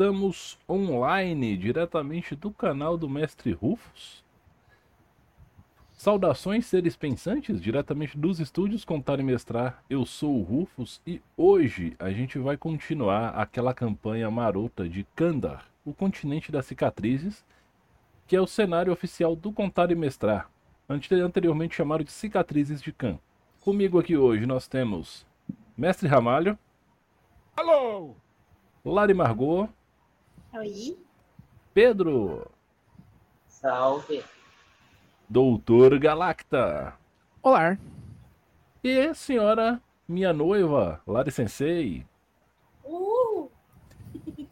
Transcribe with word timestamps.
Estamos 0.00 0.58
online, 0.66 1.58
diretamente 1.58 2.34
do 2.34 2.50
canal 2.50 2.96
do 2.96 3.06
Mestre 3.06 3.52
Rufus. 3.52 4.24
Saudações, 5.92 6.64
seres 6.64 6.96
pensantes, 6.96 7.60
diretamente 7.60 8.16
dos 8.16 8.40
estúdios 8.40 8.82
Contar 8.82 9.20
e 9.20 9.22
Mestrar. 9.22 9.84
Eu 9.90 10.06
sou 10.06 10.38
o 10.38 10.42
Rufus 10.42 11.02
e 11.06 11.20
hoje 11.36 11.94
a 11.98 12.10
gente 12.10 12.38
vai 12.38 12.56
continuar 12.56 13.38
aquela 13.38 13.74
campanha 13.74 14.30
marota 14.30 14.88
de 14.88 15.06
Kandar, 15.14 15.66
o 15.84 15.92
continente 15.92 16.50
das 16.50 16.64
cicatrizes, 16.64 17.44
que 18.26 18.34
é 18.34 18.40
o 18.40 18.46
cenário 18.46 18.94
oficial 18.94 19.36
do 19.36 19.52
Contar 19.52 19.90
e 19.90 19.94
Mestrar, 19.94 20.50
anteriormente 20.88 21.76
chamado 21.76 22.04
de 22.04 22.10
Cicatrizes 22.10 22.80
de 22.80 22.90
Khan. 22.90 23.18
Comigo 23.60 24.00
aqui 24.00 24.16
hoje 24.16 24.46
nós 24.46 24.66
temos 24.66 25.26
Mestre 25.76 26.08
Ramalho. 26.08 26.58
Alô! 27.54 28.14
Lari 28.82 29.12
Margot. 29.12 29.68
Oi. 30.52 30.98
Pedro. 31.72 32.50
Salve. 33.46 34.24
Doutor 35.28 35.96
Galacta. 36.00 36.92
Olá. 37.40 37.78
E 38.82 38.98
a 38.98 39.14
senhora, 39.14 39.80
minha 40.08 40.32
noiva, 40.32 41.00
Lari 41.06 41.30
Sensei. 41.30 42.04
Uh! 42.84 43.48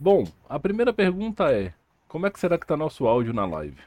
Bom, 0.00 0.24
a 0.48 0.58
primeira 0.58 0.92
pergunta 0.92 1.52
é: 1.52 1.72
como 2.08 2.26
é 2.26 2.30
que 2.30 2.40
será 2.40 2.58
que 2.58 2.66
tá 2.66 2.76
nosso 2.76 3.06
áudio 3.06 3.32
na 3.32 3.46
live? 3.46 3.80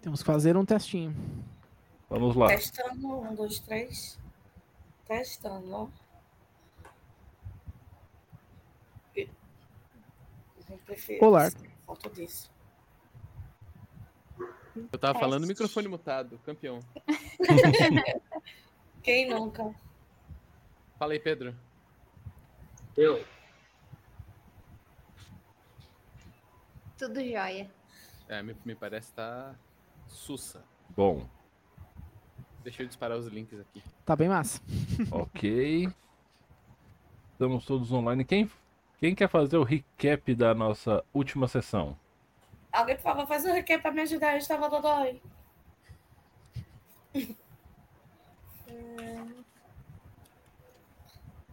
Temos 0.00 0.20
que 0.20 0.26
fazer 0.26 0.56
um 0.56 0.64
testinho. 0.64 1.14
Vamos 2.08 2.34
lá. 2.34 2.46
Testando. 2.46 3.06
Um, 3.06 3.34
dois, 3.34 3.58
três. 3.58 4.18
Testando, 5.06 5.72
ó. 5.74 5.88
Eu 9.16 10.78
prefiro- 10.86 11.24
Olá. 11.24 11.50
Falta 11.86 12.08
disso. 12.10 12.50
Eu 14.90 14.98
tava 14.98 15.18
falando 15.18 15.42
Teste. 15.42 15.48
microfone 15.48 15.88
mutado, 15.88 16.38
campeão. 16.44 16.80
Quem 19.02 19.28
nunca? 19.28 19.74
Fala 20.98 21.12
aí, 21.12 21.20
Pedro. 21.20 21.54
Eu. 22.96 23.24
Tudo 26.96 27.20
jóia. 27.20 27.70
É, 28.28 28.42
me, 28.42 28.56
me 28.64 28.74
parece 28.74 29.12
tá 29.12 29.54
sussa. 30.08 30.64
Bom, 30.96 31.28
Deixa 32.64 32.82
eu 32.82 32.86
disparar 32.86 33.18
os 33.18 33.26
links 33.26 33.60
aqui. 33.60 33.82
Tá 34.06 34.16
bem 34.16 34.28
massa. 34.28 34.58
ok. 35.12 35.86
Estamos 37.32 37.66
todos 37.66 37.92
online. 37.92 38.24
Quem, 38.24 38.50
quem 38.98 39.14
quer 39.14 39.28
fazer 39.28 39.58
o 39.58 39.62
recap 39.62 40.34
da 40.34 40.54
nossa 40.54 41.04
última 41.12 41.46
sessão? 41.46 41.96
Alguém, 42.72 42.96
por 42.96 43.02
favor, 43.02 43.26
faz 43.26 43.44
um 43.44 43.52
recap 43.52 43.82
pra 43.82 43.92
me 43.92 44.00
ajudar. 44.00 44.32
Eu 44.32 44.38
estava 44.38 44.70
dodói. 44.70 45.20
É. 48.66 49.24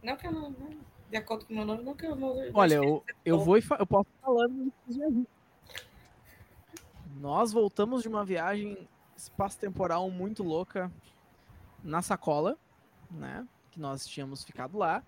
Não 0.01 0.15
que 0.15 0.27
eu 0.27 0.31
não, 0.31 0.49
não- 0.49 0.77
De 1.09 1.17
acordo 1.17 1.45
com 1.45 1.53
o 1.53 1.55
meu 1.57 1.65
nome, 1.65 1.83
não 1.83 1.93
que 1.93 2.05
eu 2.05 2.15
não. 2.15 2.35
Olha, 2.53 2.75
eu, 2.75 3.03
eu 3.25 3.39
vou 3.39 3.57
e 3.57 3.63
eu 3.77 3.85
posso 3.85 4.07
falando. 4.21 4.71
Nós 7.19 7.51
voltamos 7.51 8.01
de 8.01 8.07
uma 8.07 8.23
viagem 8.23 8.87
espaço-temporal 9.23 10.09
muito 10.09 10.43
louca 10.43 10.91
na 11.83 12.01
sacola, 12.01 12.57
né? 13.09 13.47
Que 13.71 13.79
nós 13.79 14.05
tínhamos 14.05 14.43
ficado 14.43 14.77
lá. 14.77 15.03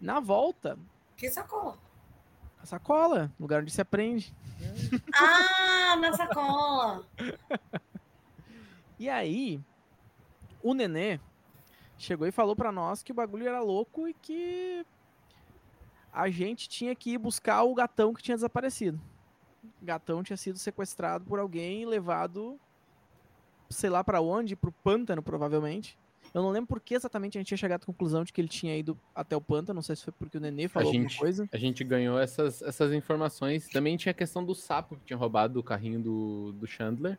Na 0.00 0.18
volta, 0.20 0.78
Que 1.16 1.30
sacola? 1.30 1.78
a 2.60 2.66
sacola, 2.66 3.30
lugar 3.38 3.62
onde 3.62 3.70
se 3.70 3.80
aprende. 3.80 4.34
Ah, 5.14 5.96
na 5.96 6.12
sacola. 6.12 7.06
E 8.98 9.08
aí, 9.10 9.60
o 10.62 10.74
Nenê 10.74 11.18
chegou 11.98 12.24
e 12.24 12.30
falou 12.30 12.54
pra 12.54 12.70
nós 12.70 13.02
que 13.02 13.10
o 13.10 13.14
bagulho 13.14 13.48
era 13.48 13.60
louco 13.60 14.06
e 14.06 14.14
que 14.14 14.86
a 16.12 16.30
gente 16.30 16.68
tinha 16.68 16.94
que 16.94 17.10
ir 17.14 17.18
buscar 17.18 17.64
o 17.64 17.74
gatão 17.74 18.14
que 18.14 18.22
tinha 18.22 18.36
desaparecido. 18.36 19.00
O 19.80 19.84
gatão 19.84 20.22
tinha 20.22 20.36
sido 20.36 20.56
sequestrado 20.56 21.24
por 21.24 21.40
alguém 21.40 21.82
e 21.82 21.86
levado, 21.86 22.60
sei 23.72 23.90
lá 23.90 24.04
pra 24.04 24.20
onde, 24.20 24.54
pro 24.56 24.72
pântano, 24.84 25.22
provavelmente. 25.22 25.96
Eu 26.34 26.40
não 26.42 26.50
lembro 26.50 26.68
por 26.68 26.80
que 26.80 26.94
exatamente 26.94 27.36
a 27.36 27.40
gente 27.40 27.48
tinha 27.48 27.58
chegado 27.58 27.82
à 27.82 27.86
conclusão 27.86 28.24
de 28.24 28.32
que 28.32 28.40
ele 28.40 28.48
tinha 28.48 28.76
ido 28.76 28.96
até 29.14 29.36
o 29.36 29.40
pântano. 29.40 29.74
Não 29.76 29.82
sei 29.82 29.96
se 29.96 30.04
foi 30.04 30.12
porque 30.12 30.38
o 30.38 30.40
Nenê 30.40 30.66
falou 30.68 30.90
gente- 30.90 31.02
alguma 31.02 31.18
coisa. 31.18 31.48
A 31.52 31.56
gente 31.58 31.84
ganhou 31.84 32.18
essas, 32.18 32.62
essas 32.62 32.92
informações. 32.92 33.68
Também 33.68 33.96
tinha 33.96 34.12
a 34.12 34.14
questão 34.14 34.42
do 34.44 34.54
sapo 34.54 34.96
que 34.96 35.04
tinha 35.06 35.16
roubado 35.16 35.60
o 35.60 35.62
carrinho 35.62 36.00
do, 36.00 36.52
do 36.52 36.66
Chandler. 36.66 37.18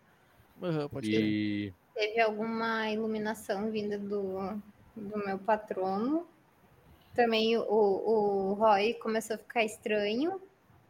Aham, 0.62 0.90
pode 0.90 1.10
crer. 1.10 1.22
E 1.22 1.74
Teve 1.94 2.20
alguma 2.22 2.90
iluminação 2.90 3.70
vinda 3.70 4.00
do, 4.00 4.60
do 4.96 5.18
meu 5.26 5.38
patrono. 5.38 6.26
Também 7.14 7.56
o, 7.56 7.62
o 7.62 8.54
Roy 8.56 8.96
começou 8.96 9.36
a 9.36 9.38
ficar 9.40 9.64
estranho, 9.64 10.42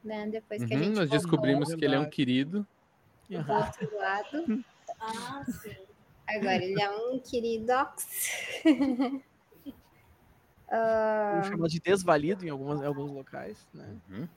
né? 0.02 0.30
Depois 0.32 0.64
que 0.64 0.74
a 0.74 0.78
Uhum, 0.78 0.84
gente 0.86 0.96
nós 0.96 1.10
descobrimos 1.10 1.74
que 1.74 1.84
ele 1.84 1.96
é 1.96 2.00
um 2.00 2.10
querido. 2.10 2.66
do 3.28 3.54
outro 3.54 3.98
lado. 3.98 4.46
Ah, 5.04 5.44
sim. 5.46 5.76
Agora 6.28 6.64
ele 6.64 6.82
é 6.82 6.90
um 6.90 7.20
queridox. 7.20 8.08
Vamos 10.72 11.48
chamar 11.48 11.68
de 11.68 11.80
desvalido 11.80 12.46
em, 12.46 12.50
algumas, 12.50 12.82
em 12.82 12.86
alguns 12.86 13.12
locais, 13.12 13.58
né? 13.74 13.96
Uhum. 14.10 14.28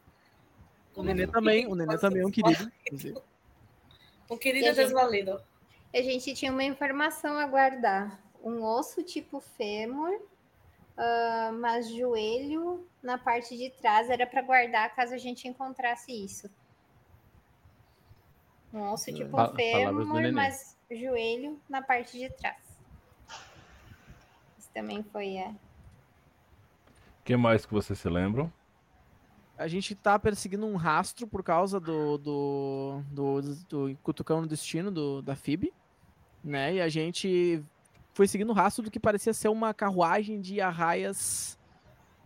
O 0.97 1.03
Nenê 1.03 1.26
também, 1.26 1.66
o 1.66 1.75
Nenê 1.75 1.97
também 1.99 2.22
é 2.22 2.26
um 2.26 2.31
querido. 2.31 2.71
inclusive. 2.87 3.19
Um 4.28 4.37
querido 4.37 4.66
gente- 4.66 4.75
desvalido. 4.75 5.41
A 5.94 6.03
gente 6.03 6.34
tinha 6.34 6.50
uma 6.50 6.65
informação 6.65 7.38
a 7.38 7.47
guardar. 7.47 8.21
Um 8.43 8.60
osso 8.60 9.00
tipo 9.05 9.38
fêmur, 9.38 10.21
ah, 10.99 11.53
mas 11.56 11.88
joelho 11.88 12.84
na 13.00 13.16
parte 13.19 13.56
de 13.56 13.71
trás 13.71 14.10
era 14.10 14.26
para 14.26 14.43
guardar 14.43 14.93
caso 14.97 15.15
a 15.15 15.19
gente 15.19 15.47
encontrasse 15.47 16.10
isso. 16.10 16.50
Um 18.72 18.93
osso 18.93 19.12
tipo 19.12 19.37
do 19.37 19.54
fêmur, 19.54 20.32
mas 20.32 20.77
joelho 20.91 21.60
na 21.69 21.82
parte 21.82 22.19
de 22.19 22.28
trás. 22.31 22.56
Isso 24.59 24.71
também 24.72 25.03
foi 25.03 25.37
é, 25.37 25.49
O 25.49 27.25
que 27.25 27.37
mais 27.37 27.65
que 27.65 27.72
vocês 27.72 27.99
se 27.99 28.09
lembram? 28.09 28.53
A 29.59 29.66
gente 29.69 29.94
tá 29.94 30.19
perseguindo 30.19 30.66
um 30.66 30.76
rastro 30.76 31.26
por 31.26 31.43
causa 31.43 31.81
do, 31.81 32.19
do, 32.19 33.03
do, 33.10 33.41
do 33.69 33.99
Cutucão 34.03 34.43
no 34.43 34.47
Destino, 34.47 34.91
do, 34.91 35.22
da 35.22 35.34
FIB, 35.34 35.72
né? 36.44 36.75
E 36.75 36.81
a 36.81 36.88
gente 36.88 37.65
foi 38.12 38.28
seguindo 38.28 38.50
o 38.50 38.53
rastro 38.53 38.84
do 38.84 38.91
que 38.91 39.00
parecia 39.00 39.32
ser 39.32 39.49
uma 39.49 39.72
carruagem 39.72 40.41
de 40.41 40.60
arraias 40.60 41.56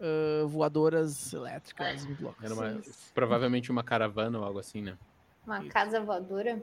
ah, 0.01 0.47
voadoras 0.47 1.33
elétricas. 1.33 2.07
Era 2.43 2.55
uma, 2.55 2.81
provavelmente 3.15 3.71
uma 3.71 3.85
caravana 3.85 4.39
ou 4.39 4.45
algo 4.45 4.59
assim, 4.59 4.81
né? 4.81 4.97
Uma 5.47 5.61
Isso. 5.61 5.69
casa 5.71 6.01
voadora. 6.01 6.63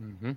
Uhum. 0.00 0.36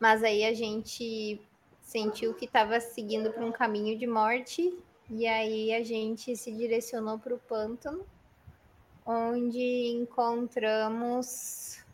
Mas 0.00 0.22
aí 0.24 0.44
a 0.44 0.52
gente 0.54 1.40
sentiu 1.80 2.34
que 2.34 2.44
estava 2.46 2.80
seguindo 2.80 3.30
para 3.30 3.44
um 3.44 3.52
caminho 3.52 3.96
de 3.98 4.06
morte 4.06 4.76
e 5.10 5.26
aí 5.26 5.72
a 5.74 5.82
gente 5.84 6.34
se 6.36 6.50
direcionou 6.52 7.18
para 7.18 7.34
o 7.34 7.38
pântano, 7.38 8.04
onde 9.04 9.88
encontramos 10.00 11.84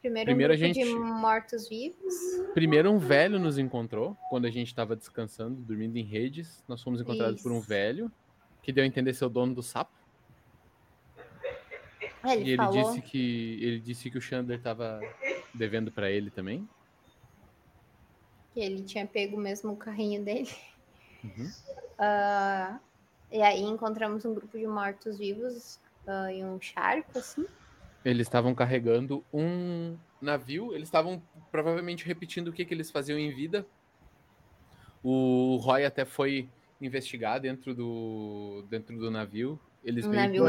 primeiro, 0.00 0.26
Primeiro 0.28 0.52
a 0.52 0.56
um 0.56 0.58
grupo 0.58 0.74
de 0.74 0.84
gente- 0.84 0.94
mortos-vivos. 0.94 2.14
Primeiro 2.52 2.90
um 2.90 2.98
velho 2.98 3.38
nos 3.38 3.56
encontrou 3.56 4.16
quando 4.28 4.46
a 4.46 4.50
gente 4.50 4.68
estava 4.68 4.94
descansando, 4.94 5.60
dormindo 5.62 5.96
em 5.96 6.02
redes. 6.04 6.62
Nós 6.68 6.82
fomos 6.82 7.00
encontrados 7.00 7.40
por 7.42 7.52
um 7.52 7.58
Isso. 7.58 7.68
velho 7.68 8.12
que 8.62 8.72
deu 8.72 8.84
a 8.84 8.86
entender 8.86 9.14
ser 9.14 9.24
o 9.24 9.28
dono 9.30 9.54
do 9.54 9.62
sapo. 9.62 9.92
Ele, 12.24 12.44
e 12.44 12.48
ele 12.50 12.56
falou 12.56 12.72
disse 12.72 13.02
que 13.02 13.58
ele 13.62 13.80
disse 13.80 14.10
que 14.10 14.18
o 14.18 14.20
Chandler 14.20 14.58
estava 14.58 15.00
devendo 15.54 15.92
para 15.92 16.10
ele 16.10 16.30
também. 16.30 16.68
que 18.52 18.60
ele 18.60 18.82
tinha 18.84 19.06
pego 19.06 19.36
mesmo 19.36 19.72
o 19.72 19.76
carrinho 19.76 20.24
dele. 20.24 20.48
Uhum. 21.22 21.50
Ah, 21.98 22.78
e 23.30 23.42
aí 23.42 23.62
encontramos 23.62 24.24
um 24.24 24.34
grupo 24.34 24.58
de 24.58 24.66
mortos-vivos 24.66 25.80
ah, 26.06 26.32
em 26.32 26.44
um 26.44 26.60
charco, 26.60 27.18
assim. 27.18 27.46
Eles 28.04 28.26
estavam 28.26 28.54
carregando 28.54 29.24
um 29.32 29.96
navio. 30.20 30.74
Eles 30.74 30.88
estavam 30.88 31.22
provavelmente 31.50 32.06
repetindo 32.06 32.48
o 32.48 32.52
que, 32.52 32.64
que 32.64 32.74
eles 32.74 32.90
faziam 32.90 33.18
em 33.18 33.34
vida. 33.34 33.66
O 35.02 35.56
Roy 35.56 35.84
até 35.84 36.04
foi 36.04 36.48
investigar 36.80 37.40
dentro 37.40 37.74
do 37.74 38.64
dentro 38.68 38.98
do 38.98 39.10
navio. 39.10 39.58
Eles 39.84 40.04
Um 40.06 40.08
meio 40.10 40.22
que- 40.22 40.26
navio 40.26 40.42
eu 40.42 40.46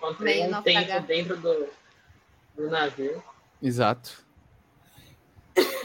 meio- 0.00 0.18
meio 0.20 0.44
um 0.46 0.50
naufragado. 0.50 1.06
dentro 1.06 1.36
do, 1.36 1.68
do 2.56 2.68
navio. 2.70 3.22
Exato. 3.62 4.24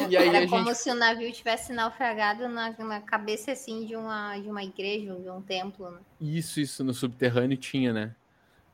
E 0.10 0.16
aí 0.16 0.30
Era 0.30 0.46
a 0.46 0.48
como 0.50 0.66
gente. 0.68 0.78
se 0.78 0.90
o 0.90 0.96
navio 0.96 1.32
tivesse 1.32 1.74
naufragado 1.74 2.48
na, 2.48 2.72
na 2.80 3.02
cabeça 3.02 3.52
assim 3.52 3.86
de 3.86 3.96
uma, 3.96 4.38
de 4.40 4.50
uma 4.50 4.64
igreja, 4.64 5.14
de 5.16 5.30
um 5.30 5.42
templo. 5.42 5.92
né? 5.92 6.00
Isso, 6.22 6.60
isso, 6.62 6.84
no 6.84 6.94
subterrâneo 6.94 7.58
tinha, 7.58 7.92
né? 7.92 8.16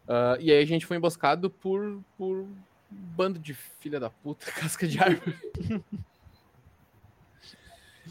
Ah, 0.08 0.38
e 0.40 0.52
aí 0.52 0.62
a 0.62 0.66
gente 0.66 0.86
foi 0.86 0.98
emboscado 0.98 1.50
por, 1.50 2.02
por 2.18 2.38
um 2.42 2.56
bando 2.92 3.40
de 3.40 3.54
filha 3.54 4.00
da 4.00 4.10
puta, 4.10 4.46
casca 4.52 4.88
de 4.88 5.00
árvore. 5.00 5.36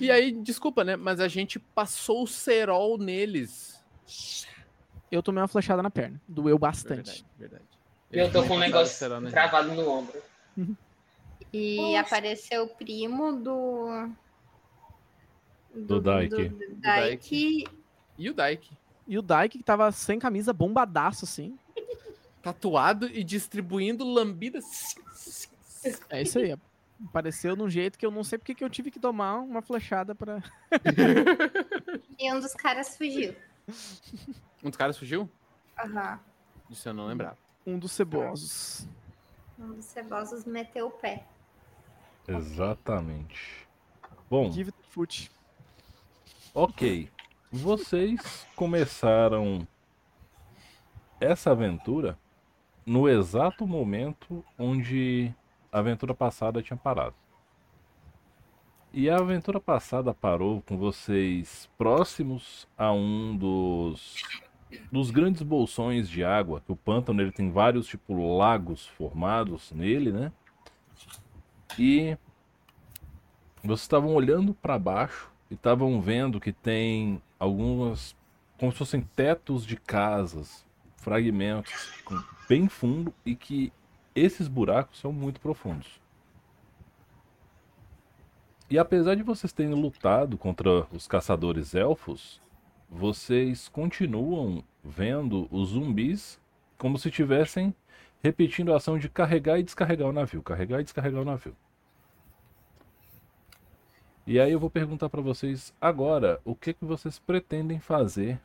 e 0.01 0.11
aí, 0.11 0.33
desculpa, 0.33 0.83
né? 0.83 0.97
Mas 0.97 1.21
a 1.21 1.29
gente 1.29 1.59
passou 1.59 2.25
o 2.25 2.27
cerol 2.27 2.99
neles. 2.99 3.81
Eu 5.13 5.23
tomei 5.23 5.43
uma 5.43 5.47
flechada 5.49 5.83
na 5.83 5.91
perna. 5.91 6.19
Doeu 6.27 6.59
bastante. 6.59 7.25
Verdade, 7.39 7.63
verdade. 7.63 7.65
Eu 8.11 8.33
tô 8.33 8.43
com 8.49 8.57
um 8.57 8.59
negócio 8.59 9.09
gente. 9.21 9.31
travado 9.31 9.73
no 9.75 9.89
ombro. 9.89 10.21
E 11.53 11.77
Poxa. 11.77 12.01
apareceu 12.01 12.65
o 12.65 12.69
primo 12.69 13.33
do. 13.35 14.09
Do 15.75 16.01
Daiki. 16.01 16.49
do- 16.49 16.59
do 16.59 16.75
Daiki. 16.77 17.65
E 18.19 18.31
o 18.31 18.35
Daik. 18.35 18.71
E 19.07 19.19
o 19.19 19.23
Daik, 19.23 19.59
que 19.59 19.65
tava 19.65 19.93
sem 19.93 20.19
camisa, 20.19 20.53
bombadaço, 20.53 21.25
assim. 21.27 21.59
Tatuado 22.43 23.07
e 23.07 23.23
distribuindo 23.23 24.05
lambidas. 24.05 24.65
É 26.09 26.23
isso 26.23 26.39
aí. 26.39 26.57
Apareceu 27.07 27.55
de 27.57 27.63
um 27.63 27.69
jeito 27.69 27.99
que 27.99 28.07
eu 28.07 28.11
não 28.11 28.23
sei 28.25 28.39
porque 28.39 28.55
que 28.55 28.65
eu 28.65 28.71
tive 28.71 28.91
que 28.91 28.99
tomar 29.01 29.41
uma 29.41 29.61
flechada 29.61 30.15
pra. 30.15 30.43
E 32.19 32.33
um 32.33 32.41
dos 32.41 32.55
caras 32.55 32.97
fugiu. 32.97 33.35
Um 34.63 34.69
dos 34.71 34.77
caras 34.77 34.97
fugiu? 34.99 35.29
Aham. 35.79 36.19
Isso 36.71 36.89
eu 36.89 36.95
não 36.95 37.07
lembrava. 37.07 37.37
Um 37.67 37.79
dos 37.79 37.93
cebosos. 37.93 38.87
Um 39.59 39.73
dos 39.75 39.85
cebosos 39.85 40.45
meteu 40.45 40.87
o 40.89 40.91
pé. 40.91 41.27
Exatamente. 42.27 43.67
Bom, 44.31 44.51
Give 44.51 44.71
it 44.71 44.89
foot. 44.89 45.31
ok. 46.55 47.11
Vocês 47.51 48.47
começaram 48.57 49.67
essa 51.21 51.51
aventura 51.51 52.19
no 52.87 53.09
exato 53.09 53.67
momento 53.67 54.45
onde 54.59 55.33
a 55.71 55.79
aventura 55.81 56.15
passada 56.15 56.63
tinha 56.63 56.77
parado. 56.77 57.15
E 58.93 59.09
a 59.09 59.17
aventura 59.17 59.61
passada 59.61 60.13
parou 60.15 60.63
com 60.63 60.77
vocês 60.77 61.69
próximos 61.79 62.67
a 62.77 62.93
um 62.93 63.37
dos 63.37 64.17
dos 64.91 65.11
grandes 65.11 65.43
bolsões 65.43 66.09
de 66.09 66.25
água, 66.25 66.61
que 66.61 66.73
o 66.73 66.77
pântano 66.77 67.21
ele 67.21 67.33
tem 67.33 67.51
vários 67.51 67.87
tipo 67.87 68.37
lagos 68.37 68.87
formados 68.87 69.73
nele, 69.73 70.13
né? 70.13 70.33
E 71.79 72.17
vocês 73.63 73.81
estavam 73.81 74.15
olhando 74.15 74.55
para 74.55 74.79
baixo 74.79 75.31
e 75.51 75.55
estavam 75.55 76.01
vendo 76.01 76.41
que 76.41 76.53
tem 76.53 77.23
algumas 77.39 78.15
como 78.59 78.71
se 78.71 78.79
fossem 78.79 79.01
tetos 79.01 79.67
de 79.67 79.77
casas, 79.77 80.65
fragmentos 80.97 81.93
bem 82.49 82.69
fundo 82.69 83.13
e 83.27 83.35
que 83.35 83.73
esses 84.15 84.47
buracos 84.47 85.01
são 85.01 85.13
muito 85.13 85.41
profundos. 85.41 86.01
E 88.71 88.79
apesar 88.79 89.15
de 89.17 89.23
vocês 89.23 89.53
terem 89.53 89.75
lutado 89.75 90.39
contra 90.39 90.87
os 90.93 91.07
caçadores 91.07 91.75
elfos, 91.75 92.41
vocês 92.93 93.69
continuam 93.69 94.63
vendo 94.85 95.49
os 95.51 95.71
zumbis 95.71 96.39
como 96.77 96.99
se 96.99 97.11
tivessem 97.11 97.75
repetindo 98.23 98.73
a 98.73 98.77
ação 98.77 98.99
de 98.99 99.09
carregar 99.09 99.59
e 99.59 99.63
descarregar 99.63 100.09
o 100.09 100.13
navio, 100.13 100.43
carregar 100.43 100.81
e 100.81 100.85
descarregar 100.85 101.23
o 101.23 101.25
navio. 101.25 101.57
E 104.27 104.39
aí 104.39 104.53
eu 104.53 104.61
vou 104.61 104.69
perguntar 104.69 105.09
para 105.09 105.23
vocês 105.23 105.75
agora 105.81 106.39
o 106.45 106.55
que 106.55 106.75
que 106.75 106.85
vocês 106.85 107.19
pretendem 107.19 107.81
fazer 107.81 108.39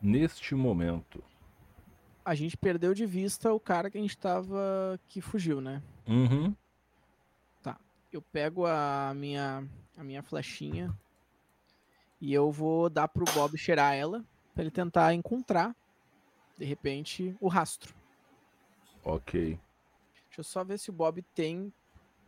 neste 0.00 0.54
momento. 0.54 1.24
A 2.22 2.34
gente 2.34 2.56
perdeu 2.56 2.92
de 2.92 3.06
vista 3.06 3.52
o 3.52 3.58
cara 3.58 3.90
que 3.90 3.96
a 3.96 4.00
gente 4.00 4.16
tava. 4.16 5.00
que 5.08 5.20
fugiu, 5.20 5.60
né? 5.60 5.82
Uhum. 6.06 6.54
Eu 8.12 8.20
pego 8.20 8.66
a 8.66 9.12
minha, 9.14 9.64
a 9.96 10.02
minha 10.02 10.20
flechinha 10.20 10.92
e 12.20 12.32
eu 12.32 12.50
vou 12.50 12.88
dar 12.90 13.08
pro 13.08 13.24
Bob 13.32 13.56
cheirar 13.56 13.94
ela 13.94 14.24
pra 14.54 14.62
ele 14.62 14.70
tentar 14.70 15.14
encontrar, 15.14 15.74
de 16.58 16.64
repente, 16.64 17.34
o 17.40 17.48
rastro. 17.48 17.94
Ok. 19.04 19.58
Deixa 20.26 20.40
eu 20.40 20.44
só 20.44 20.62
ver 20.62 20.78
se 20.78 20.90
o 20.90 20.92
Bob 20.92 21.22
tem 21.34 21.72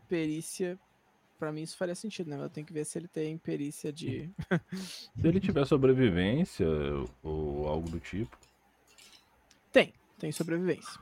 perícia. 0.09 0.79
Pra 1.39 1.51
mim 1.53 1.63
isso 1.63 1.77
faria 1.77 1.95
sentido, 1.95 2.31
né? 2.31 2.37
Eu 2.43 2.49
tenho 2.49 2.67
que 2.67 2.73
ver 2.73 2.85
se 2.85 2.97
ele 2.99 3.09
tem 3.09 3.37
perícia 3.37 3.93
de. 3.93 4.31
Se 5.21 5.27
ele 5.27 5.41
tiver 5.41 5.67
sobrevivência 5.67 6.67
ou 7.23 7.67
algo 7.67 7.91
do 7.91 7.99
tipo, 7.99 8.39
Tem, 9.73 9.93
tem 10.19 10.31
sobrevivência. 10.31 11.01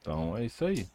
então 0.00 0.34
é 0.36 0.46
isso 0.46 0.64
aí. 0.64 0.88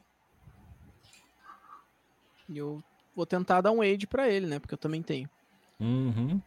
E 2.50 2.58
eu 2.58 2.84
vou 3.16 3.26
tentar 3.26 3.62
dar 3.62 3.72
um 3.72 3.82
aid 3.82 4.08
pra 4.08 4.28
ele, 4.28 4.48
né? 4.48 4.60
Porque 4.60 4.74
eu 4.74 4.78
também 4.78 5.02
tenho. 5.04 5.30
Uhum. 5.80 6.42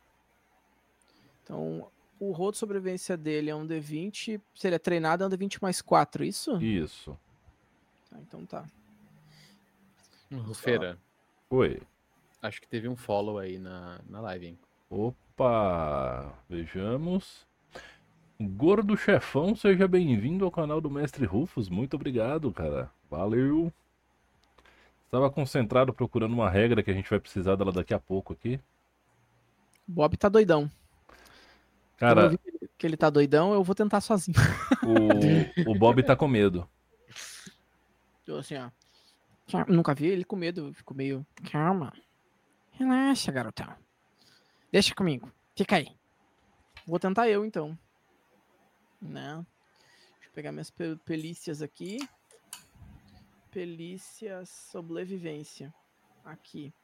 Então, 1.46 1.87
o 2.19 2.32
roll 2.32 2.50
de 2.50 2.58
sobrevivência 2.58 3.16
dele 3.16 3.50
é 3.50 3.54
um 3.54 3.64
D20. 3.64 4.40
Se 4.52 4.66
ele 4.66 4.75
é 4.75 4.81
treinado, 4.81 5.22
é 5.22 5.26
um 5.28 5.31
D20 5.31 5.58
mais 5.62 5.81
4, 5.81 6.25
isso? 6.25 6.60
Isso. 6.60 7.16
Tá, 8.10 8.19
então 8.19 8.44
tá. 8.44 8.64
Rufeira, 10.32 10.98
Oi. 11.48 11.81
acho 12.43 12.60
que 12.60 12.66
teve 12.66 12.88
um 12.88 12.96
follow 12.96 13.38
aí 13.38 13.60
na, 13.60 14.00
na 14.08 14.20
live, 14.22 14.46
hein? 14.48 14.58
Opa, 14.90 16.34
vejamos. 16.48 17.46
Gordo 18.40 18.96
Chefão, 18.96 19.54
seja 19.54 19.87
bem-vindo 19.87 20.44
ao 20.44 20.50
canal 20.50 20.81
do 20.81 20.90
Mestre 20.90 21.25
Rufus. 21.25 21.69
Muito 21.69 21.94
obrigado, 21.94 22.50
cara. 22.52 22.90
Valeu. 23.08 23.72
Estava 25.04 25.31
concentrado 25.31 25.94
procurando 25.94 26.34
uma 26.34 26.50
regra 26.50 26.82
que 26.82 26.90
a 26.90 26.94
gente 26.94 27.08
vai 27.08 27.20
precisar 27.20 27.54
dela 27.54 27.70
daqui 27.70 27.94
a 27.94 28.00
pouco 28.00 28.32
aqui. 28.32 28.58
O 29.88 29.93
Bob 29.93 30.16
tá 30.16 30.28
doidão. 30.28 30.69
Quando 31.98 32.10
eu 32.10 32.14
Cara, 32.16 32.28
vi 32.28 32.38
que 32.76 32.87
ele 32.87 32.96
tá 32.96 33.08
doidão, 33.10 33.52
eu 33.54 33.62
vou 33.64 33.75
tentar 33.75 34.00
sozinho. 34.00 34.37
o, 34.84 35.70
o 35.70 35.78
Bob 35.78 36.02
tá 36.02 36.14
com 36.14 36.28
medo. 36.28 36.69
Eu 38.26 38.38
assim, 38.38 38.55
ó. 38.56 38.70
Nunca 39.69 39.94
vi 39.94 40.06
ele 40.08 40.24
com 40.24 40.36
medo, 40.36 40.69
eu 40.69 40.74
fico 40.74 40.93
meio. 40.94 41.24
Calma. 41.50 41.93
Relaxa, 42.72 43.31
garotão. 43.32 43.72
Deixa 44.70 44.94
comigo. 44.94 45.32
Fica 45.55 45.76
aí. 45.76 45.88
Vou 46.86 46.98
tentar 46.98 47.29
eu, 47.29 47.44
então. 47.44 47.79
Né? 49.00 49.44
Deixa 50.17 50.29
eu 50.29 50.32
pegar 50.34 50.53
minhas 50.53 50.70
pe- 50.70 50.96
pelícias 51.05 51.62
aqui. 51.62 51.98
Pelícia 53.50 54.44
sobrevivência. 54.44 55.72
Aqui. 56.24 56.74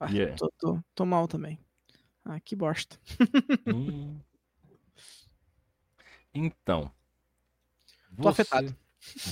Ah, 0.00 0.10
Yeah. 0.10 0.36
tô, 0.36 0.50
tô, 0.58 0.80
tô 0.94 1.04
mal 1.04 1.26
também. 1.26 1.58
Ah, 2.24 2.40
que 2.40 2.54
bosta. 2.54 2.98
Hum. 3.66 4.18
Então. 6.32 6.90
Tô 8.20 8.28
afetado. 8.28 8.74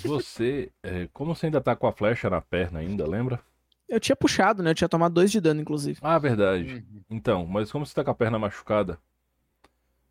Você, 0.04 0.70
é, 0.82 1.08
como 1.12 1.35
você 1.35 1.46
ainda 1.46 1.61
tá 1.61 1.75
com 1.75 1.87
a 1.87 1.92
flecha 1.92 2.28
na 2.30 2.40
perna 2.40 2.80
ainda, 2.80 3.06
lembra? 3.06 3.40
Eu 3.88 4.00
tinha 4.00 4.16
puxado, 4.16 4.62
né? 4.62 4.70
Eu 4.70 4.75
tinha 4.75 4.88
tomado 4.88 5.14
dois 5.14 5.30
de 5.30 5.40
dano, 5.40 5.61
inclusive. 5.61 5.99
Ah, 6.02 6.18
verdade. 6.18 6.75
Uhum. 6.75 7.02
Então, 7.11 7.46
mas 7.46 7.70
como 7.70 7.87
você 7.87 7.94
tá 7.94 8.04
com 8.04 8.11
a 8.11 8.14
perna 8.14 8.38
machucada, 8.38 8.99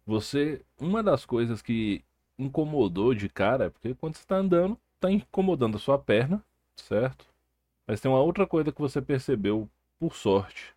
você. 0.05 0.61
Uma 0.79 1.01
das 1.01 1.25
coisas 1.25 1.61
que 1.61 2.03
incomodou 2.37 3.13
de 3.13 3.29
cara 3.29 3.65
é 3.65 3.69
porque 3.69 3.93
quando 3.95 4.15
você 4.15 4.25
tá 4.25 4.35
andando, 4.37 4.77
tá 4.99 5.11
incomodando 5.11 5.77
a 5.77 5.79
sua 5.79 5.97
perna, 5.97 6.43
certo? 6.75 7.25
Mas 7.87 8.01
tem 8.01 8.09
uma 8.11 8.21
outra 8.21 8.45
coisa 8.47 8.71
que 8.71 8.81
você 8.81 9.01
percebeu 9.01 9.69
por 9.99 10.15
sorte. 10.15 10.75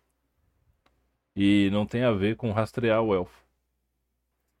E 1.35 1.69
não 1.71 1.85
tem 1.85 2.03
a 2.03 2.11
ver 2.11 2.35
com 2.35 2.51
rastrear 2.51 3.01
o 3.01 3.13
elfo. 3.13 3.43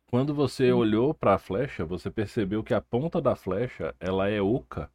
Quando 0.07 0.33
você 0.33 0.71
olhou 0.71 1.13
para 1.13 1.35
a 1.35 1.39
flecha, 1.39 1.85
você 1.85 2.09
percebeu 2.09 2.63
que 2.63 2.73
a 2.73 2.81
ponta 2.81 3.21
da 3.21 3.35
flecha, 3.35 3.95
ela 3.99 4.27
é 4.27 4.41
oca 4.41 4.91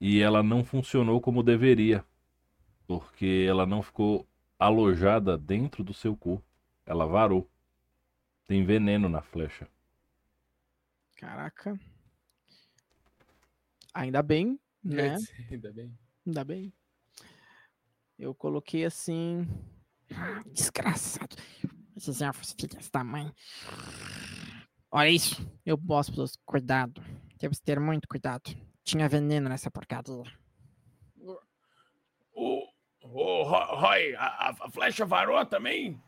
e 0.00 0.20
ela 0.20 0.42
não 0.42 0.64
funcionou 0.64 1.20
como 1.20 1.42
deveria, 1.42 2.04
porque 2.86 3.46
ela 3.46 3.66
não 3.66 3.82
ficou 3.82 4.26
alojada 4.58 5.36
dentro 5.36 5.84
do 5.84 5.92
seu 5.92 6.16
corpo. 6.16 6.44
Ela 6.86 7.06
varou. 7.06 7.48
Tem 8.46 8.64
veneno 8.64 9.08
na 9.08 9.22
flecha. 9.22 9.68
Caraca. 11.16 11.78
Ainda 13.92 14.22
bem, 14.22 14.58
né? 14.82 15.16
Ainda 15.50 15.72
bem. 15.72 15.98
Ainda 16.26 16.44
bem. 16.44 16.72
Eu 18.18 18.34
coloquei 18.34 18.84
assim. 18.84 19.46
Desgraçado. 20.52 21.36
Esses 21.96 22.20
elfos, 22.20 22.54
filhas 22.58 22.88
da 22.90 23.02
mãe. 23.04 23.32
Olha 24.90 25.08
isso. 25.10 25.46
Eu 25.64 25.76
posso. 25.78 26.12
Cuidado. 26.44 27.02
Temos 27.38 27.58
que 27.58 27.64
ter 27.64 27.80
muito 27.80 28.06
cuidado. 28.08 28.54
Tinha 28.84 29.08
veneno 29.08 29.48
nessa 29.48 29.70
porcaria. 29.70 30.22
ô 32.34 32.68
Ro- 33.02 33.76
Roy, 33.80 34.14
a, 34.16 34.50
a- 34.50 34.70
flecha 34.70 35.04
varou 35.04 35.44
também? 35.44 36.00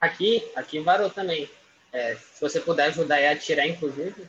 Aqui, 0.00 0.42
aqui 0.56 0.80
varou 0.80 1.10
também. 1.10 1.48
É, 1.92 2.14
se 2.16 2.40
você 2.40 2.60
puder 2.60 2.86
ajudar 2.86 3.18
a 3.18 3.32
atirar, 3.32 3.66
inclusive. 3.68 4.28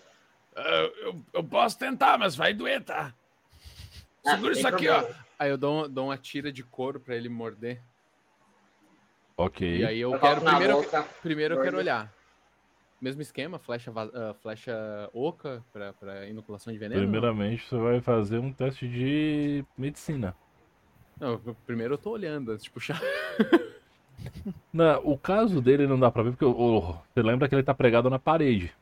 Ah, 0.55 0.91
eu, 0.97 1.23
eu 1.33 1.43
posso 1.43 1.77
tentar, 1.79 2.17
mas 2.17 2.35
vai 2.35 2.53
doer, 2.53 2.83
tá? 2.83 3.13
Ah, 4.25 4.31
Segura 4.31 4.53
isso 4.53 4.67
aqui, 4.67 4.85
problema. 4.87 5.15
ó. 5.19 5.22
Aí 5.37 5.49
eu 5.49 5.57
dou, 5.57 5.87
dou 5.89 6.05
uma 6.05 6.17
tira 6.17 6.51
de 6.51 6.63
couro 6.63 6.99
pra 6.99 7.15
ele 7.15 7.29
morder. 7.29 7.81
Ok. 9.35 9.77
E 9.79 9.85
aí 9.85 9.99
eu 9.99 10.13
Eu 10.13 10.19
quero. 10.19 10.41
Primeiro, 10.41 10.73
boca. 10.81 11.03
primeiro 11.21 11.55
eu 11.55 11.61
quero 11.61 11.77
olhar. 11.77 12.13
Mesmo 13.01 13.21
esquema, 13.21 13.59
flecha, 13.59 13.91
ah, 13.95 14.33
flecha 14.41 15.09
oca 15.13 15.61
pra, 15.73 15.91
pra 15.93 16.25
inoculação 16.27 16.71
de 16.71 16.79
veneno? 16.79 17.01
Primeiramente, 17.01 17.67
você 17.67 17.77
vai 17.77 17.99
fazer 17.99 18.37
um 18.39 18.53
teste 18.53 18.87
de 18.87 19.65
medicina. 19.77 20.33
Não, 21.19 21.37
primeiro 21.65 21.95
eu 21.95 21.97
tô 21.97 22.11
olhando 22.11 22.51
antes 22.51 22.63
de 22.63 22.71
puxar. 22.71 23.01
Na, 24.71 24.99
o 24.99 25.17
caso 25.17 25.59
dele 25.61 25.85
não 25.85 25.99
dá 25.99 26.09
pra 26.09 26.23
ver, 26.23 26.31
porque 26.31 26.45
o- 26.45 26.51
o- 26.57 26.93
você 26.93 27.21
lembra 27.21 27.49
que 27.49 27.55
ele 27.55 27.63
tá 27.63 27.73
pregado 27.73 28.09
na 28.09 28.17
parede. 28.19 28.73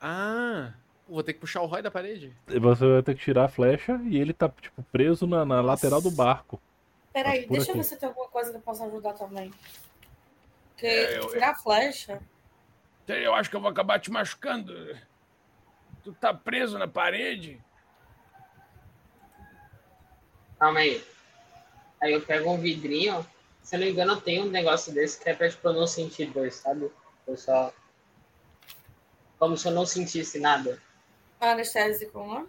Ah! 0.00 0.72
Vou 1.08 1.22
ter 1.22 1.34
que 1.34 1.40
puxar 1.40 1.62
o 1.62 1.66
Roy 1.66 1.82
da 1.82 1.90
parede. 1.90 2.34
Você 2.46 2.84
vai 2.92 3.02
ter 3.02 3.14
que 3.14 3.22
tirar 3.22 3.44
a 3.44 3.48
flecha 3.48 4.00
e 4.04 4.18
ele 4.18 4.32
tá, 4.32 4.48
tipo, 4.48 4.82
preso 4.90 5.26
na, 5.26 5.44
na 5.44 5.60
lateral 5.60 6.00
do 6.00 6.10
barco. 6.10 6.60
Peraí, 7.12 7.46
deixa 7.46 7.66
eu 7.70 7.74
aqui. 7.74 7.78
ver 7.78 7.84
se 7.84 7.96
tem 7.96 8.08
alguma 8.08 8.28
coisa 8.28 8.50
que 8.50 8.56
eu 8.56 8.60
possa 8.60 8.84
ajudar 8.86 9.12
também. 9.14 9.52
Porque 10.72 10.86
É, 10.86 11.18
eu- 11.18 11.28
tirar 11.28 11.50
a 11.50 11.54
flecha. 11.54 12.20
Eu 13.06 13.34
acho 13.34 13.48
que 13.48 13.54
eu 13.54 13.60
vou 13.60 13.70
acabar 13.70 14.00
te 14.00 14.10
machucando. 14.10 14.74
Tu 16.02 16.12
tá 16.14 16.34
preso 16.34 16.76
na 16.76 16.88
parede? 16.88 17.60
Calma 20.58 20.80
aí. 20.80 21.04
Aí 22.02 22.12
eu 22.12 22.20
pego 22.20 22.50
um 22.50 22.58
vidrinho. 22.58 23.24
Se 23.62 23.76
eu 23.76 23.80
não 23.80 23.86
me 23.86 23.92
engano, 23.92 24.20
tem 24.20 24.42
um 24.42 24.50
negócio 24.50 24.92
desse 24.92 25.20
que 25.22 25.28
é 25.28 25.34
pra 25.34 25.48
tipo, 25.48 25.66
eu 25.68 25.72
não 25.72 25.86
sentir 25.86 26.26
dor, 26.30 26.50
sabe? 26.50 26.90
Eu 27.26 27.36
só. 27.36 27.72
Como 29.38 29.56
se 29.56 29.68
eu 29.68 29.72
não 29.72 29.86
sentisse 29.86 30.40
nada. 30.40 30.80
Anestésico, 31.40 32.26
né? 32.32 32.46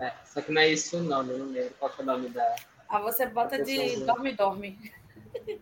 É, 0.00 0.12
só 0.24 0.40
que 0.42 0.50
não 0.52 0.60
é 0.60 0.68
esse 0.70 0.96
o 0.96 1.02
nome, 1.02 1.32
eu 1.32 1.38
não 1.38 1.46
lembro 1.46 1.74
qual 1.78 1.90
que 1.90 2.00
é 2.00 2.02
o 2.04 2.06
nome 2.06 2.28
da. 2.28 2.56
Ah, 2.88 2.98
você 3.00 3.26
bota 3.26 3.62
de 3.62 3.76
Pessoas- 3.76 4.06
dorme-dorme. 4.06 4.92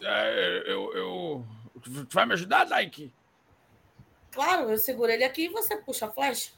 É, 0.00 0.62
eu, 0.66 0.92
eu... 0.94 1.46
Tu 1.82 2.06
vai 2.14 2.26
me 2.26 2.32
ajudar, 2.34 2.64
Daiki? 2.64 3.12
Claro, 4.30 4.70
eu 4.70 4.78
seguro 4.78 5.10
ele 5.10 5.24
aqui 5.24 5.46
e 5.46 5.48
você 5.48 5.76
puxa 5.76 6.06
a 6.06 6.10
flecha. 6.10 6.52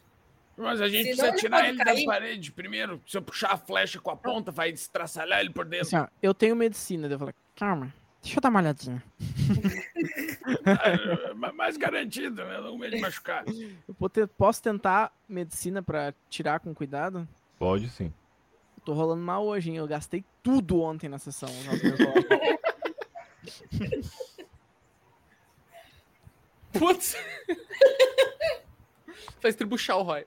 Mas 0.57 0.81
a 0.81 0.89
gente 0.89 1.15
Senão 1.15 1.31
precisa 1.31 1.49
ele 1.57 1.57
tirar 1.57 1.69
ele 1.69 1.79
cair. 1.79 2.05
da 2.07 2.13
parede 2.13 2.53
primeiro. 2.53 3.01
Se 3.07 3.17
eu 3.17 3.23
puxar 3.23 3.53
a 3.53 3.57
flecha 3.57 3.99
com 3.99 4.11
a 4.11 4.17
ponta, 4.17 4.51
vai 4.51 4.69
estraçalhar 4.71 5.41
ele 5.41 5.51
por 5.51 5.65
dentro. 5.65 5.87
Assim, 5.87 5.97
ó, 5.97 6.07
eu 6.23 6.35
tenho 6.35 6.55
medicina. 6.55 7.07
Eu 7.09 7.19
falei, 7.19 7.35
calma, 7.57 7.95
deixa 8.23 8.39
eu 8.39 8.41
dar 8.43 8.49
uma 8.51 8.61
olhadinha. 8.61 9.03
Ma- 11.37 11.53
mais 11.53 11.77
garantido, 11.77 12.45
né? 12.45 12.61
Não 12.61 12.77
medo 12.79 12.97
de 12.97 13.03
machucar. 13.03 13.45
Eu 13.49 13.95
vou 13.99 14.09
ter- 14.09 14.27
posso 14.29 14.63
tentar 14.63 15.13
medicina 15.29 15.83
pra 15.83 16.13
tirar 16.29 16.61
com 16.61 16.75
cuidado? 16.75 17.27
Pode 17.59 17.89
sim. 17.91 18.13
Eu 18.77 18.83
tô 18.85 18.93
rolando 18.95 19.23
mal 19.23 19.45
hoje, 19.47 19.71
hein? 19.71 19.77
Eu 19.77 19.87
gastei 19.87 20.25
tudo 20.43 20.81
ontem 20.81 21.09
na 21.09 21.19
sessão. 21.19 21.49
Putz! 26.73 27.17
Faz 29.41 29.55
tribuchar 29.57 29.99
o 29.99 30.03
Roy. 30.03 30.25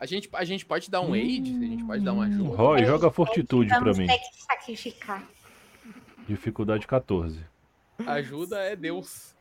A 0.00 0.06
gente, 0.06 0.28
a 0.32 0.44
gente 0.44 0.64
pode 0.64 0.88
dar 0.90 1.00
um 1.00 1.12
aid? 1.12 1.50
A 1.50 1.66
gente 1.68 1.84
pode 1.84 2.04
dar 2.04 2.12
uma 2.12 2.24
ajuda? 2.26 2.56
Roy, 2.56 2.84
joga 2.86 3.10
fortitude 3.10 3.68
pra 3.68 3.80
Vamos 3.80 3.98
mim. 3.98 4.06
ter 4.06 4.18
que 4.18 4.42
sacrificar. 4.42 5.28
Dificuldade 6.26 6.86
14. 6.86 7.44
Ajuda 8.06 8.58
é 8.58 8.74
Deus. 8.76 9.34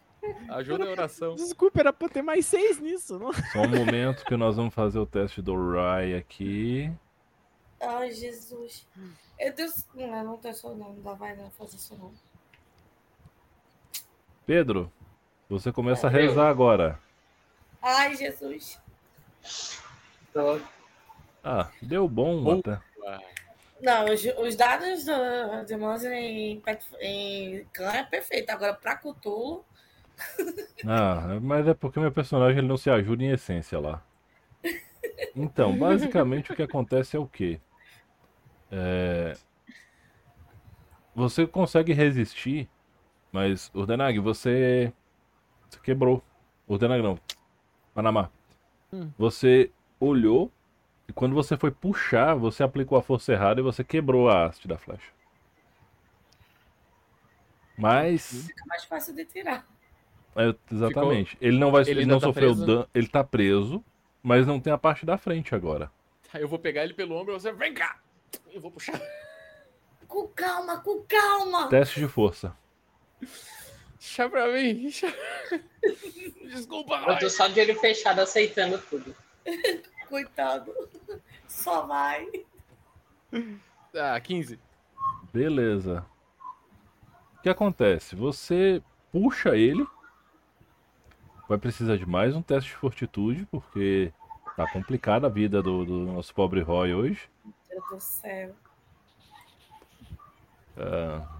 Ajuda 0.49 0.85
é 0.85 0.89
oração. 0.89 1.35
Desculpa, 1.35 1.79
era 1.79 1.93
pra 1.93 2.07
ter 2.09 2.21
mais 2.21 2.45
seis 2.45 2.79
nisso. 2.79 3.19
Não? 3.19 3.33
Só 3.33 3.61
um 3.61 3.67
momento 3.67 4.23
que 4.25 4.37
nós 4.37 4.55
vamos 4.55 4.73
fazer 4.73 4.99
o 4.99 5.05
teste 5.05 5.41
do 5.41 5.55
Roy 5.55 6.15
aqui. 6.15 6.91
Ai, 7.81 8.11
Jesus. 8.11 8.87
Eu 9.39 9.53
Deus... 9.53 9.85
Não, 9.93 10.23
não 10.23 10.37
tem 10.37 10.51
isso 10.51 10.69
não. 10.69 10.93
Não 10.93 11.01
dá, 11.01 11.13
vai 11.13 11.35
não 11.35 11.49
fazer 11.51 11.75
isso 11.75 11.95
não. 11.95 12.11
Pedro, 14.45 14.91
você 15.49 15.71
começa 15.71 16.07
a 16.07 16.09
rezar 16.09 16.49
agora. 16.49 16.99
Ai, 17.81 18.15
Jesus. 18.15 18.79
Tô... 20.31 20.59
Ah, 21.43 21.69
deu 21.81 22.07
bom 22.07 22.59
até. 22.59 22.79
Não, 23.81 24.05
os, 24.05 24.23
os 24.39 24.55
dados 24.55 25.05
do, 25.05 25.65
de 25.65 25.75
Monza 25.77 26.13
em, 26.13 26.61
em 27.01 27.65
Khan 27.73 27.91
é 27.91 28.03
perfeito. 28.03 28.49
Agora, 28.49 28.73
pra 28.73 28.95
Cthulhu, 28.95 29.65
Ah, 30.87 31.39
mas 31.41 31.67
é 31.67 31.73
porque 31.73 31.99
meu 31.99 32.11
personagem 32.11 32.59
ele 32.59 32.67
não 32.67 32.77
se 32.77 32.89
ajuda 32.89 33.23
em 33.23 33.31
essência 33.31 33.79
lá. 33.79 34.01
Então, 35.35 35.77
basicamente 35.77 36.51
o 36.51 36.55
que 36.55 36.63
acontece 36.63 37.15
é 37.15 37.19
o 37.19 37.27
quê? 37.27 37.59
É, 38.71 39.37
Você 41.15 41.47
consegue 41.47 41.93
resistir, 41.93 42.69
mas 43.31 43.71
Urdenag, 43.73 44.19
você... 44.19 44.93
você 45.69 45.79
quebrou. 45.81 46.23
Urdenag 46.67 47.01
não. 47.01 47.19
Panamá. 47.93 48.29
Hum. 48.93 49.11
Você 49.17 49.71
olhou 49.99 50.51
e 51.07 51.13
quando 51.13 51.33
você 51.35 51.55
foi 51.57 51.71
puxar, 51.71 52.33
você 52.35 52.63
aplicou 52.63 52.97
a 52.97 53.01
força 53.01 53.31
errada 53.33 53.59
e 53.59 53.63
você 53.63 53.83
quebrou 53.83 54.29
a 54.29 54.45
haste 54.45 54.67
da 54.67 54.77
flecha. 54.77 55.11
Mas 57.77 58.45
fica 58.47 58.63
mais 58.67 58.83
fácil 58.85 59.13
de 59.13 59.25
tirar. 59.25 59.67
é, 60.35 60.55
exatamente. 60.71 61.37
Ele 61.41 61.57
não 61.59 61.71
vai, 61.71 61.81
ele, 61.81 61.91
ele 61.91 62.05
não 62.05 62.19
tá 62.19 62.27
sofreu 62.27 62.55
dano, 62.55 62.87
ele 62.93 63.07
tá 63.07 63.23
preso, 63.23 63.83
mas 64.23 64.47
não 64.47 64.59
tem 64.59 64.71
a 64.71 64.77
parte 64.77 65.05
da 65.05 65.17
frente 65.17 65.53
agora. 65.53 65.91
Tá, 66.31 66.39
eu 66.39 66.47
vou 66.47 66.57
pegar 66.57 66.83
ele 66.83 66.93
pelo 66.93 67.15
ombro 67.15 67.35
e 67.35 67.39
você 67.39 67.51
vem 67.51 67.73
cá. 67.73 67.99
Eu 68.51 68.61
vou 68.61 68.71
puxar. 68.71 68.99
Com 70.07 70.27
calma, 70.29 70.79
com 70.79 71.03
calma. 71.03 71.67
Teste 71.67 71.99
de 71.99 72.07
força. 72.07 72.55
Deixa 73.99 74.29
pra 74.29 74.47
mim. 74.47 74.73
deixa- 74.83 75.13
Desculpa, 76.45 76.95
Eu 77.07 77.17
tô 77.19 77.29
só 77.29 77.47
de 77.47 77.59
olho 77.59 77.75
fechado 77.79 78.19
aceitando 78.19 78.77
tudo. 78.89 79.13
Coitado. 80.07 80.73
Só 81.47 81.85
vai. 81.85 82.27
Ah, 83.93 84.19
15. 84.19 84.59
Beleza. 85.33 86.05
O 87.37 87.41
que 87.41 87.49
acontece? 87.49 88.15
Você 88.15 88.81
puxa 89.11 89.55
ele. 89.55 89.85
Vai 91.47 91.57
precisar 91.57 91.97
de 91.97 92.05
mais 92.05 92.35
um 92.35 92.41
teste 92.41 92.71
de 92.71 92.75
fortitude, 92.75 93.45
porque 93.51 94.11
tá 94.55 94.67
complicada 94.71 95.27
a 95.27 95.29
vida 95.29 95.61
do, 95.61 95.85
do 95.85 95.99
nosso 95.99 96.33
pobre 96.33 96.61
Roy 96.61 96.93
hoje. 96.93 97.29
Meu 97.43 97.53
Deus 97.69 97.89
do 97.89 97.99
céu. 97.99 98.55
Ah. 100.77 101.35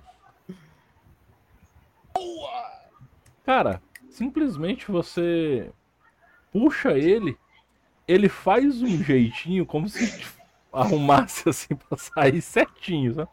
Cara, 3.46 3.82
simplesmente 4.10 4.92
você 4.92 5.72
puxa 6.52 6.94
ele, 6.98 7.38
ele 8.08 8.30
faz 8.30 8.82
um 8.82 9.04
jeitinho 9.04 9.66
como 9.66 9.88
se 9.90 10.26
arrumasse 10.72 11.48
assim 11.50 11.76
pra 11.90 11.98
sair 11.98 12.42
certinho, 12.42 13.14
sabe? 13.14 13.30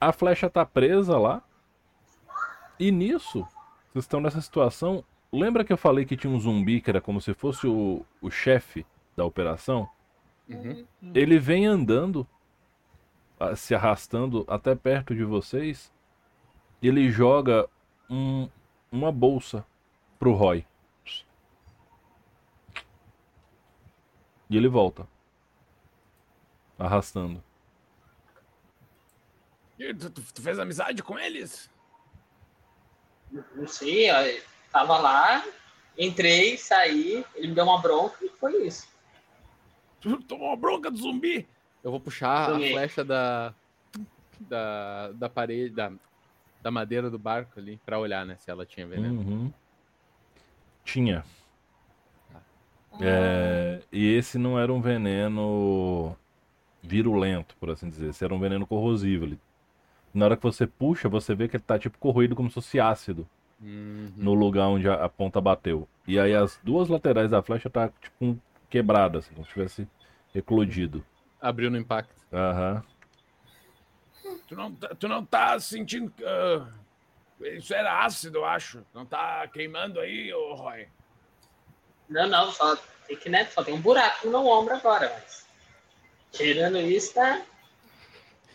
A 0.00 0.12
flecha 0.12 0.50
tá 0.50 0.64
presa 0.64 1.18
lá. 1.18 1.42
E 2.78 2.90
nisso, 2.90 3.46
vocês 3.92 4.04
estão 4.04 4.20
nessa 4.20 4.40
situação. 4.40 5.02
Lembra 5.32 5.64
que 5.64 5.72
eu 5.72 5.76
falei 5.76 6.04
que 6.04 6.16
tinha 6.16 6.32
um 6.32 6.38
zumbi 6.38 6.80
que 6.80 6.90
era 6.90 7.00
como 7.00 7.20
se 7.20 7.32
fosse 7.34 7.66
o, 7.66 8.04
o 8.20 8.30
chefe 8.30 8.84
da 9.16 9.24
operação? 9.24 9.88
Uhum. 10.48 10.86
Ele 11.14 11.38
vem 11.38 11.66
andando, 11.66 12.26
se 13.56 13.74
arrastando 13.74 14.44
até 14.46 14.74
perto 14.74 15.14
de 15.14 15.24
vocês. 15.24 15.92
E 16.82 16.88
ele 16.88 17.10
joga 17.10 17.68
um- 18.08 18.48
uma 18.92 19.10
bolsa 19.10 19.64
pro 20.18 20.32
Roy. 20.34 20.64
E 24.48 24.56
ele 24.56 24.68
volta. 24.68 25.06
Arrastando. 26.78 27.42
E 29.78 29.92
Tu, 29.94 30.10
tu- 30.10 30.22
tu 30.34 30.42
fez 30.42 30.58
amizade 30.58 31.02
com 31.02 31.18
eles? 31.18 31.70
Não 33.54 33.66
sei, 33.66 34.10
ó, 34.10 34.16
tava 34.70 34.98
lá, 34.98 35.44
entrei, 35.98 36.56
saí, 36.56 37.24
ele 37.34 37.48
me 37.48 37.54
deu 37.54 37.64
uma 37.64 37.80
bronca 37.80 38.24
e 38.24 38.28
foi 38.28 38.66
isso. 38.66 38.88
Tu 40.00 40.22
tomou 40.22 40.48
uma 40.48 40.56
bronca 40.56 40.90
do 40.90 40.96
zumbi? 40.96 41.46
Eu 41.82 41.90
vou 41.90 42.00
puxar 42.00 42.52
a 42.52 42.58
flecha 42.72 43.04
da, 43.04 43.52
da, 44.40 45.12
da 45.12 45.28
parede, 45.28 45.70
da, 45.74 45.92
da 46.62 46.70
madeira 46.70 47.10
do 47.10 47.18
barco 47.18 47.58
ali, 47.58 47.78
pra 47.84 47.98
olhar, 47.98 48.24
né, 48.24 48.36
se 48.38 48.50
ela 48.50 48.64
tinha 48.64 48.86
veneno. 48.86 49.20
Uhum. 49.20 49.52
Tinha. 50.84 51.24
É, 53.00 53.82
e 53.92 54.12
esse 54.14 54.38
não 54.38 54.58
era 54.58 54.72
um 54.72 54.80
veneno 54.80 56.16
virulento, 56.82 57.56
por 57.58 57.70
assim 57.70 57.88
dizer. 57.90 58.10
Esse 58.10 58.24
era 58.24 58.34
um 58.34 58.38
veneno 58.38 58.66
corrosivo. 58.66 59.24
Ele- 59.24 59.40
na 60.14 60.24
hora 60.26 60.36
que 60.36 60.42
você 60.42 60.66
puxa, 60.66 61.08
você 61.08 61.34
vê 61.34 61.48
que 61.48 61.56
ele 61.56 61.62
tá 61.64 61.78
tipo 61.78 61.98
corroído 61.98 62.34
como 62.34 62.48
se 62.48 62.54
fosse 62.54 62.80
ácido 62.80 63.28
Uhum. 63.60 64.12
no 64.16 64.34
lugar 64.34 64.68
onde 64.68 64.88
a, 64.88 65.04
a 65.04 65.08
ponta 65.08 65.40
bateu. 65.40 65.88
E 66.06 66.18
aí 66.18 66.34
as 66.34 66.58
duas 66.62 66.88
laterais 66.88 67.30
da 67.30 67.42
flecha 67.42 67.68
tá 67.68 67.88
tipo 68.00 68.14
um- 68.24 68.38
quebradas, 68.70 69.24
assim, 69.24 69.34
como 69.34 69.46
se 69.46 69.52
tivesse 69.52 69.88
eclodido. 70.34 71.04
Abriu 71.40 71.70
no 71.70 71.76
impacto. 71.78 72.14
Aham. 72.32 72.82
Tu 74.48 74.54
não, 74.56 74.72
tá- 74.72 74.94
tu 74.94 75.08
não 75.08 75.24
tá 75.24 75.58
sentindo. 75.60 76.12
ah, 76.24 76.66
isso 77.40 77.74
era 77.74 78.04
ácido, 78.04 78.38
eu 78.38 78.44
acho. 78.44 78.82
Não 78.94 79.04
tá 79.04 79.46
queimando 79.48 80.00
aí, 80.00 80.32
ô 80.32 80.54
Roy? 80.54 80.86
Não, 82.08 82.28
não, 82.28 82.50
só 82.52 82.76
tem 83.06 83.16
que, 83.16 83.28
né? 83.28 83.46
Só 83.46 83.62
tem 83.64 83.74
um 83.74 83.80
buraco 83.80 84.28
no 84.28 84.46
ombro 84.46 84.74
agora, 84.74 85.10
mas. 85.14 85.46
Tirando 86.32 86.78
isso, 86.78 87.14
tá. 87.14 87.42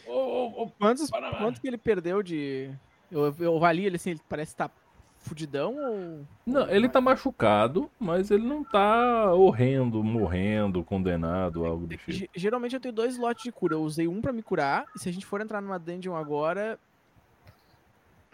Ô, 0.05 0.11
ô, 0.13 0.63
ô, 0.63 0.69
Quantos, 0.71 1.09
Panamá. 1.09 1.37
quantos 1.37 1.59
que 1.59 1.67
ele 1.67 1.77
perdeu 1.77 2.21
de. 2.23 2.69
Eu, 3.11 3.33
eu 3.39 3.55
avali 3.57 3.85
ele 3.85 3.95
assim, 3.97 4.11
ele 4.11 4.21
parece 4.29 4.51
estar 4.53 4.71
fudidão 5.19 5.75
ou. 5.77 6.25
Não, 6.45 6.69
ele 6.69 6.87
tá 6.89 6.99
machucado, 7.01 7.89
mas 7.99 8.29
ele 8.31 8.43
não 8.45 8.63
tá 8.63 9.33
horrendo, 9.33 10.03
morrendo, 10.03 10.83
condenado, 10.83 11.65
algo 11.65 11.87
do 11.87 11.95
tipo. 11.97 12.11
Ge- 12.11 12.29
Geralmente 12.35 12.73
eu 12.75 12.79
tenho 12.81 12.93
dois 12.93 13.17
lotes 13.17 13.43
de 13.43 13.51
cura. 13.51 13.75
Eu 13.75 13.81
usei 13.83 14.07
um 14.07 14.21
pra 14.21 14.31
me 14.33 14.41
curar. 14.43 14.85
E 14.95 14.99
se 14.99 15.09
a 15.09 15.11
gente 15.11 15.25
for 15.25 15.41
entrar 15.41 15.61
numa 15.61 15.77
dungeon 15.79 16.15
agora. 16.15 16.79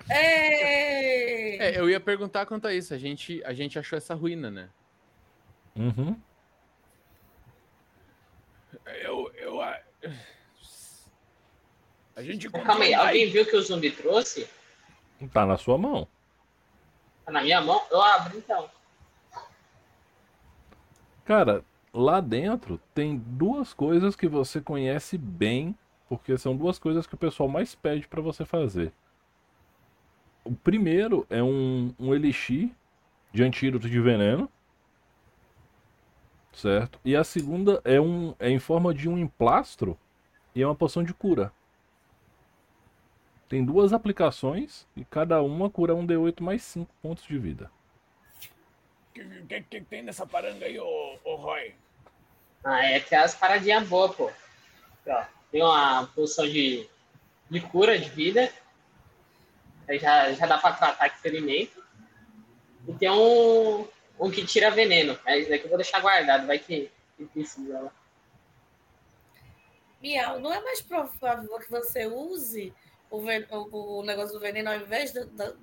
Ei! 0.10 1.58
É, 1.60 1.80
eu 1.80 1.90
ia 1.90 2.00
perguntar 2.00 2.46
quanto 2.46 2.68
a 2.68 2.74
isso. 2.74 2.94
A 2.94 2.98
gente, 2.98 3.42
a 3.44 3.54
gente 3.54 3.78
achou 3.80 3.98
essa 3.98 4.14
ruína, 4.14 4.50
né? 4.52 4.70
Uhum. 5.78 6.20
Eu. 9.04 9.32
eu 9.36 9.62
a... 9.62 9.80
a 12.16 12.22
gente 12.24 12.50
Calma 12.50 12.84
aí, 12.84 12.94
alguém 12.94 13.30
viu 13.30 13.46
que 13.46 13.56
o 13.56 13.62
zumbi 13.62 13.92
trouxe? 13.92 14.50
Tá 15.32 15.46
na 15.46 15.58
sua 15.58 15.78
mão. 15.78 16.08
Tá 17.26 17.32
na 17.32 17.42
minha 17.42 17.62
mão? 17.62 17.82
Eu 17.92 18.02
abro 18.02 18.38
então. 18.38 18.70
Cara, 21.26 21.64
lá 21.94 22.22
dentro 22.22 22.80
tem 22.94 23.18
duas 23.18 23.74
coisas 23.74 24.16
que 24.16 24.28
você 24.28 24.62
conhece 24.62 25.18
bem, 25.18 25.78
porque 26.08 26.38
são 26.38 26.56
duas 26.56 26.80
coisas 26.80 27.06
que 27.06 27.16
o 27.16 27.18
pessoal 27.18 27.50
mais 27.50 27.76
pede 27.76 28.08
pra 28.08 28.22
você 28.22 28.46
fazer. 28.46 28.94
O 30.44 30.56
primeiro 30.56 31.28
é 31.30 31.44
um, 31.44 31.94
um 32.00 32.16
elixir 32.16 32.70
de 33.34 33.44
antídoto 33.44 33.90
de 33.90 34.00
veneno. 34.00 34.50
Certo? 36.58 37.00
E 37.06 37.16
a 37.16 37.24
segunda 37.24 37.80
é, 37.86 38.02
um, 38.02 38.34
é 38.40 38.50
em 38.50 38.58
forma 38.58 38.92
de 38.92 39.08
um 39.08 39.16
emplastro 39.16 39.96
e 40.56 40.62
é 40.64 40.66
uma 40.66 40.74
poção 40.74 41.04
de 41.04 41.14
cura. 41.14 41.54
Tem 43.48 43.64
duas 43.64 43.94
aplicações 43.94 44.88
e 44.96 45.06
cada 45.06 45.40
uma 45.44 45.70
cura 45.70 45.94
um 45.94 46.06
D8 46.06 46.42
mais 46.42 46.64
5 46.64 46.92
pontos 47.00 47.24
de 47.26 47.38
vida. 47.38 47.70
O 49.12 49.14
que, 49.14 49.24
que, 49.48 49.62
que 49.62 49.82
tem 49.82 50.02
nessa 50.02 50.26
paranga 50.26 50.66
aí, 50.66 50.80
ô, 50.80 51.20
ô 51.24 51.36
Roy? 51.36 51.76
Ah, 52.64 52.84
é 52.84 52.96
aquelas 52.96 53.36
paradinhas 53.36 53.88
boas, 53.88 54.16
pô. 54.16 54.32
Ó. 55.06 55.24
Tem 55.52 55.62
uma 55.62 56.08
poção 56.08 56.48
de, 56.48 56.90
de 57.52 57.62
cura 57.62 58.00
de 58.00 58.10
vida. 58.10 58.52
Aí 59.88 60.00
já, 60.00 60.34
já 60.34 60.48
dá 60.48 60.58
pra 60.58 60.74
tratar 60.74 61.12
com 61.12 61.18
ferimento. 61.18 61.84
E 62.88 62.94
tem 62.94 63.12
um, 63.12 63.88
um 64.20 64.32
que 64.32 64.46
tira 64.46 64.72
veneno. 64.72 65.18
Aí 65.26 65.42
Esse 65.42 65.50
daqui 65.50 65.66
eu 65.66 65.70
vou 65.70 65.78
deixar 65.78 66.00
guardado, 66.00 66.48
vai 66.48 66.60
que, 66.60 66.92
que 67.18 67.26
precisa. 67.26 67.82
né? 67.82 67.92
Miau, 70.02 70.40
não 70.40 70.54
é 70.54 70.62
mais 70.62 70.82
provável 70.82 71.58
que 71.60 71.72
você 71.72 72.06
use 72.06 72.74
o, 73.10 73.22
ven- 73.22 73.48
o- 73.50 74.04
negócio 74.04 74.34
do 74.34 74.40
veneno 74.40 74.70
ao 74.70 74.76
invés 74.78 75.12
de, 75.12 75.26
da- 75.26 75.56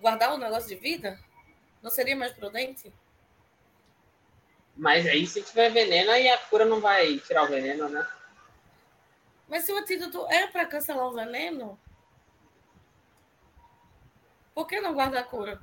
guardar 0.00 0.32
o 0.34 0.38
negócio 0.38 0.68
de 0.68 0.74
vida? 0.76 1.18
Não 1.82 1.90
seria 1.90 2.16
mais 2.16 2.32
prudente? 2.32 2.92
Mas 4.76 5.06
aí 5.06 5.26
se 5.26 5.42
tiver 5.42 5.70
veneno, 5.70 6.10
aí 6.10 6.28
a 6.28 6.38
cura 6.38 6.64
não 6.64 6.80
vai 6.80 7.18
tirar 7.18 7.44
o 7.44 7.48
veneno, 7.48 7.88
né? 7.88 8.06
Mas 9.48 9.64
se 9.64 9.72
o 9.72 9.76
antídoto 9.76 10.26
é 10.30 10.46
para 10.46 10.64
cancelar 10.66 11.06
o 11.06 11.12
veneno, 11.12 11.78
por 14.54 14.66
que 14.66 14.80
não 14.80 14.94
guardar 14.94 15.22
a 15.22 15.26
cura? 15.26 15.60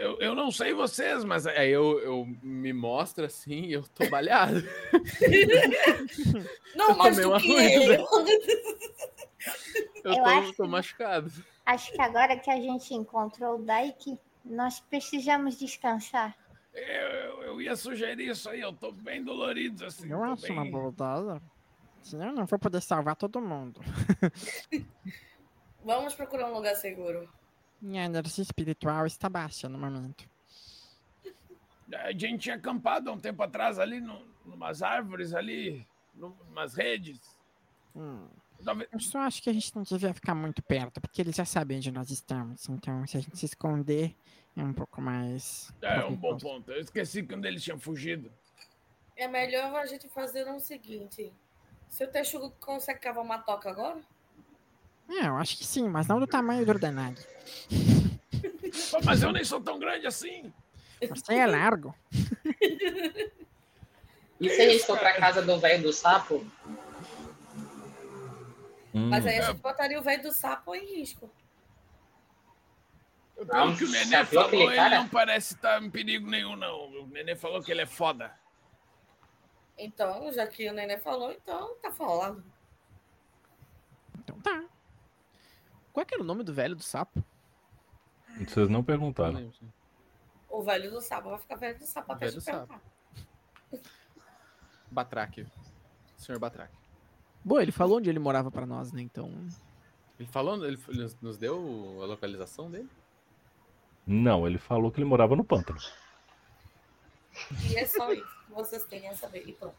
Eu, 0.00 0.18
eu 0.20 0.34
não 0.34 0.50
sei 0.50 0.72
vocês, 0.74 1.24
mas 1.24 1.46
é- 1.46 1.58
Aí 1.58 1.70
eu, 1.70 1.98
eu 2.00 2.26
me 2.42 2.72
mostro 2.72 3.24
assim 3.24 3.62
e 3.64 3.72
eu 3.72 3.82
tô 3.88 4.08
balhado. 4.08 4.62
Não 6.76 6.90
Eu 6.90 6.96
mais 6.96 7.16
do 7.16 7.28
uma 7.28 7.40
que 7.40 7.48
coisa. 7.48 7.94
eu. 7.94 8.06
Eu, 10.04 10.04
Eu 10.04 10.14
tô, 10.14 10.24
acho 10.24 10.52
tô 10.54 10.64
que- 10.64 10.68
machucado. 10.70 11.32
Acho 11.66 11.92
que 11.92 12.00
agora 12.00 12.38
que 12.38 12.50
a 12.50 12.56
gente 12.60 12.94
encontrou 12.94 13.56
o 13.58 13.62
Daik, 13.62 14.18
nós 14.44 14.80
precisamos 14.80 15.58
descansar. 15.58 16.34
eu, 16.72 16.82
eu, 16.82 17.42
eu 17.42 17.62
ia 17.62 17.76
sugerir 17.76 18.30
isso 18.30 18.48
aí, 18.48 18.60
eu 18.60 18.72
tô 18.72 18.92
bem 18.92 19.22
dolorido 19.22 19.84
assim. 19.84 20.10
Eu 20.10 20.22
acho 20.22 20.50
uma 20.52 20.62
bem- 20.62 20.70
boa 20.70 20.88
ideia. 20.90 21.42
Senão 22.02 22.26
eu 22.28 22.32
não 22.32 22.46
vou 22.46 22.58
poder 22.58 22.80
salvar 22.80 23.16
todo 23.16 23.40
mundo. 23.40 23.80
Vamos 25.84 26.14
procurar 26.14 26.50
um 26.50 26.54
lugar 26.54 26.74
seguro. 26.76 27.28
Minha 27.80 28.04
energia 28.04 28.42
espiritual 28.42 29.06
está 29.06 29.28
baixa 29.28 29.68
no 29.68 29.78
momento. 29.78 30.28
A 31.94 32.12
gente 32.12 32.38
tinha 32.42 32.56
acampado 32.56 33.08
há 33.08 33.12
um 33.12 33.18
tempo 33.18 33.42
atrás 33.42 33.78
ali, 33.78 34.00
no, 34.00 34.20
numas 34.44 34.82
árvores 34.82 35.32
ali, 35.32 35.86
numas 36.14 36.74
redes. 36.74 37.20
Hum. 37.96 38.26
Talvez- 38.64 38.88
Eu 38.92 39.00
só 39.00 39.20
acho 39.20 39.42
que 39.42 39.48
a 39.48 39.52
gente 39.52 39.74
não 39.74 39.84
devia 39.84 40.12
ficar 40.12 40.34
muito 40.34 40.60
perto, 40.62 41.00
porque 41.00 41.22
eles 41.22 41.34
já 41.36 41.44
sabem 41.44 41.78
onde 41.78 41.90
nós 41.90 42.10
estamos. 42.10 42.68
Então, 42.68 43.06
se 43.06 43.16
a 43.16 43.20
gente 43.20 43.38
se 43.38 43.46
esconder, 43.46 44.14
é 44.56 44.62
um 44.62 44.72
pouco 44.74 45.00
mais. 45.00 45.72
É 45.80 46.04
um 46.04 46.14
bom 46.16 46.36
ponto. 46.36 46.70
Eu 46.72 46.80
esqueci 46.80 47.22
quando 47.22 47.46
eles 47.46 47.62
tinham 47.62 47.78
fugido. 47.78 48.30
É 49.16 49.26
melhor 49.28 49.74
a 49.76 49.86
gente 49.86 50.08
fazer 50.08 50.46
o 50.50 50.60
seguinte. 50.60 51.32
Se 51.88 52.04
o 52.04 52.08
Texugo 52.08 52.50
consegue 52.60 52.98
cavar 53.00 53.24
uma 53.24 53.38
toca 53.38 53.70
agora? 53.70 54.00
É, 55.08 55.26
eu 55.26 55.36
acho 55.36 55.56
que 55.56 55.64
sim, 55.64 55.88
mas 55.88 56.06
não 56.06 56.20
do 56.20 56.26
tamanho 56.26 56.64
do 56.64 56.70
ordenado. 56.70 57.20
Pô, 58.90 58.98
Mas 59.04 59.22
eu 59.22 59.32
nem 59.32 59.44
sou 59.44 59.60
tão 59.60 59.78
grande 59.78 60.06
assim. 60.06 60.52
Você 61.08 61.34
é 61.34 61.46
largo. 61.46 61.94
E 64.40 64.50
se 64.50 64.60
a 64.62 64.70
gente 64.70 64.84
for 64.84 64.98
pra 64.98 65.14
casa 65.14 65.42
do 65.42 65.58
velho 65.58 65.82
do 65.82 65.92
sapo? 65.92 66.46
Hum. 68.94 69.08
Mas 69.08 69.26
aí 69.26 69.38
a 69.38 69.42
gente 69.42 69.60
botaria 69.60 69.98
o 69.98 70.02
velho 70.02 70.22
do 70.22 70.32
sapo 70.32 70.74
em 70.74 70.98
risco. 70.98 71.30
Pelo 73.34 73.48
Não, 73.48 73.76
que 73.76 73.84
o 73.84 73.88
Nenê 73.88 74.24
falou, 74.24 74.52
ele 74.52 74.74
cara? 74.74 74.98
não 74.98 75.08
parece 75.08 75.54
estar 75.54 75.82
em 75.82 75.90
perigo 75.90 76.28
nenhum, 76.28 76.56
não. 76.56 76.90
O 77.02 77.06
Nenê 77.06 77.36
falou 77.36 77.62
que 77.62 77.70
ele 77.70 77.82
é 77.82 77.86
foda. 77.86 78.32
Então, 79.76 80.30
já 80.32 80.46
que 80.46 80.68
o 80.68 80.72
Nenê 80.72 80.98
falou, 80.98 81.30
então 81.32 81.76
tá 81.80 81.92
falado. 81.92 82.44
Então 84.18 84.40
tá. 84.40 84.64
Qual 85.98 86.02
é 86.02 86.06
que 86.06 86.14
era 86.14 86.22
o 86.22 86.26
nome 86.26 86.44
do 86.44 86.54
velho 86.54 86.76
do 86.76 86.82
sapo? 86.84 87.24
Vocês 88.36 88.68
não 88.68 88.74
Não 88.78 88.84
perguntaram. 88.84 89.34
lembro. 89.34 89.52
O 90.48 90.62
velho 90.62 90.92
do 90.92 91.00
sapo 91.00 91.28
vai 91.30 91.38
ficar 91.40 91.56
velho 91.56 91.76
do 91.76 91.86
sapo 91.86 92.12
até 92.12 92.26
Velho 92.28 92.40
te 92.40 92.44
perguntar. 92.44 92.80
Batraque. 94.92 95.44
Senhor 96.16 96.38
Batraque. 96.38 96.78
Bom, 97.44 97.58
ele 97.58 97.72
falou 97.72 97.98
onde 97.98 98.08
ele 98.08 98.20
morava 98.20 98.48
pra 98.48 98.64
nós, 98.64 98.92
né? 98.92 99.02
Então. 99.02 99.28
Ele 100.20 100.28
falou, 100.28 100.64
ele 100.64 100.80
ele 100.86 101.12
nos 101.20 101.36
deu 101.36 101.56
a 102.00 102.06
localização 102.06 102.70
dele? 102.70 102.88
Não, 104.06 104.46
ele 104.46 104.58
falou 104.58 104.92
que 104.92 104.98
ele 105.00 105.04
morava 105.04 105.34
no 105.34 105.42
pântano. 105.42 105.80
E 107.72 107.76
é 107.76 107.84
só 107.84 108.12
isso 108.12 108.44
que 108.46 108.52
vocês 108.52 108.84
têm 108.84 109.08
a 109.08 109.16
saber. 109.16 109.48
E 109.48 109.52
pronto. 109.52 109.74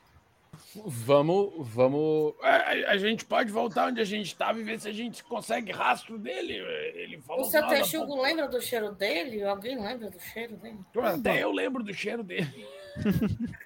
Vamos, 0.86 1.68
vamos. 1.68 2.34
A, 2.42 2.92
a 2.92 2.98
gente 2.98 3.26
pode 3.26 3.52
voltar 3.52 3.88
onde 3.88 4.00
a 4.02 4.06
gente 4.06 4.28
estava 4.28 4.60
e 4.60 4.64
ver 4.64 4.80
se 4.80 4.88
a 4.88 4.94
gente 4.94 5.24
consegue 5.24 5.72
rastro 5.72 6.18
dele. 6.18 6.54
Ele 6.96 7.20
falou 7.22 7.46
O 7.46 7.50
seu 7.50 7.66
Texugo 7.68 8.04
apontou- 8.04 8.24
lembra 8.24 8.48
do 8.48 8.62
cheiro 8.62 8.92
dele? 8.92 9.44
Alguém 9.44 9.82
lembra 9.82 10.10
do 10.10 10.20
cheiro 10.20 10.56
dele? 10.58 10.80
Até 11.04 11.44
eu 11.44 11.52
lembro 11.52 11.84
do 11.84 11.94
cheiro 11.94 12.24
dele. 12.24 12.68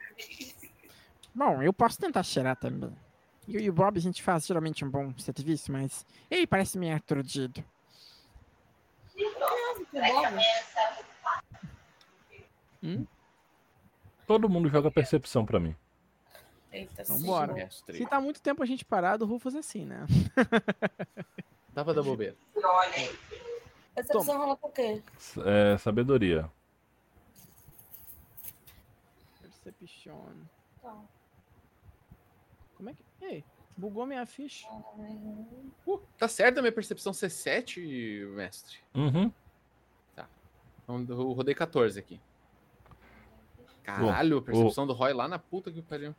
Bom, 1.36 1.62
eu 1.64 1.74
posso 1.74 2.00
tentar 2.00 2.24
cheirar 2.24 2.56
também. 2.56 2.96
Eu 3.48 3.60
e 3.60 3.70
o 3.70 3.74
Bob, 3.74 3.98
a 3.98 4.02
gente 4.02 4.22
faz 4.24 4.46
geralmente 4.46 4.86
um 4.86 4.90
bom 4.90 5.14
serviço, 5.18 5.72
mas. 5.72 6.06
Ele 6.32 6.48
parece 6.48 6.78
meio 6.78 6.96
aturdido. 6.96 7.64
Todo 14.26 14.50
mundo 14.50 14.70
joga 14.70 14.90
percepção 14.90 15.46
pra 15.46 15.60
mim. 15.60 15.76
Eita, 16.74 17.04
Vambora. 17.04 17.70
Se 17.70 18.06
tá 18.08 18.20
muito 18.20 18.42
tempo 18.42 18.64
a 18.64 18.66
gente 18.66 18.84
parado, 18.84 19.24
o 19.24 19.28
Rufus 19.28 19.54
é 19.54 19.60
assim, 19.60 19.86
né? 19.86 20.08
Dá 21.72 21.84
pra 21.84 21.94
dar 21.94 22.02
bobeira. 22.02 22.36
Percepção 23.94 24.38
rola 24.38 24.58
por 24.58 24.72
quê? 24.72 25.04
É, 25.46 25.78
sabedoria. 25.78 26.50
Perception. 29.40 30.34
Tá. 30.82 31.00
Como 32.76 32.90
é 32.90 32.94
que. 32.94 33.04
Ei, 33.22 33.46
bugou 33.78 34.08
minha 34.08 34.26
ficha. 34.26 34.68
Uh, 35.86 36.00
tá 36.18 36.28
certo 36.28 36.58
a 36.58 36.62
minha 36.62 36.72
percepção 36.72 37.14
ser 37.14 37.30
7, 37.30 38.26
mestre? 38.36 38.80
Uhum. 38.96 39.32
Então, 40.84 41.06
eu 41.08 41.32
rodei 41.32 41.56
14 41.56 41.98
aqui. 41.98 42.20
Caralho, 43.84 44.40
a 44.40 44.42
percepção 44.42 44.88
do 44.88 44.94
Roy 44.94 45.14
lá 45.14 45.28
na 45.28 45.40
puta 45.40 45.72
que 45.72 45.82
pariu. 45.82 46.16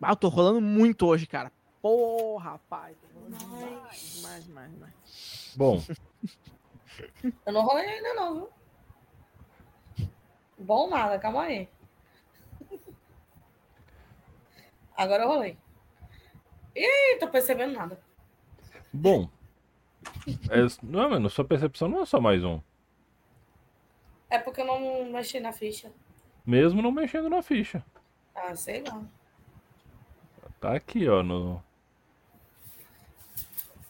Ah, 0.00 0.12
eu 0.12 0.16
tô 0.16 0.28
rolando 0.28 0.60
muito 0.60 1.06
hoje, 1.06 1.26
cara. 1.26 1.50
Porra, 1.82 2.52
rapaz. 2.52 2.96
Tô 3.00 3.08
rolando 3.18 3.36
demais, 3.36 3.90
Nice. 3.92 4.16
demais, 4.16 4.44
demais, 4.44 4.70
demais. 4.72 5.54
Bom, 5.56 5.82
Eu 7.46 7.52
não 7.52 7.62
rolei 7.62 7.86
ainda 7.86 8.14
não, 8.14 8.34
viu? 8.34 10.08
Bom 10.58 10.88
nada, 10.90 11.18
calma 11.18 11.42
aí. 11.44 11.68
Agora 14.96 15.22
eu 15.24 15.28
rolei. 15.28 15.56
Ih, 16.74 17.18
tô 17.20 17.28
percebendo 17.28 17.72
nada. 17.74 18.00
bom. 18.92 19.28
É, 20.50 20.58
não, 20.82 21.10
mano, 21.10 21.28
sua 21.30 21.44
percepção 21.44 21.88
não 21.88 22.02
é 22.02 22.06
só 22.06 22.20
mais 22.20 22.42
um. 22.44 22.60
É 24.30 24.38
porque 24.38 24.60
eu 24.60 24.66
não 24.66 25.04
mexi 25.10 25.38
na 25.40 25.52
ficha. 25.52 25.92
Mesmo 26.44 26.82
não 26.82 26.90
mexendo 26.92 27.28
na 27.28 27.42
ficha. 27.42 27.84
Ah, 28.34 28.54
sei 28.54 28.82
lá. 28.82 29.02
Tá 30.60 30.74
aqui, 30.74 31.08
ó, 31.08 31.22
no. 31.22 31.62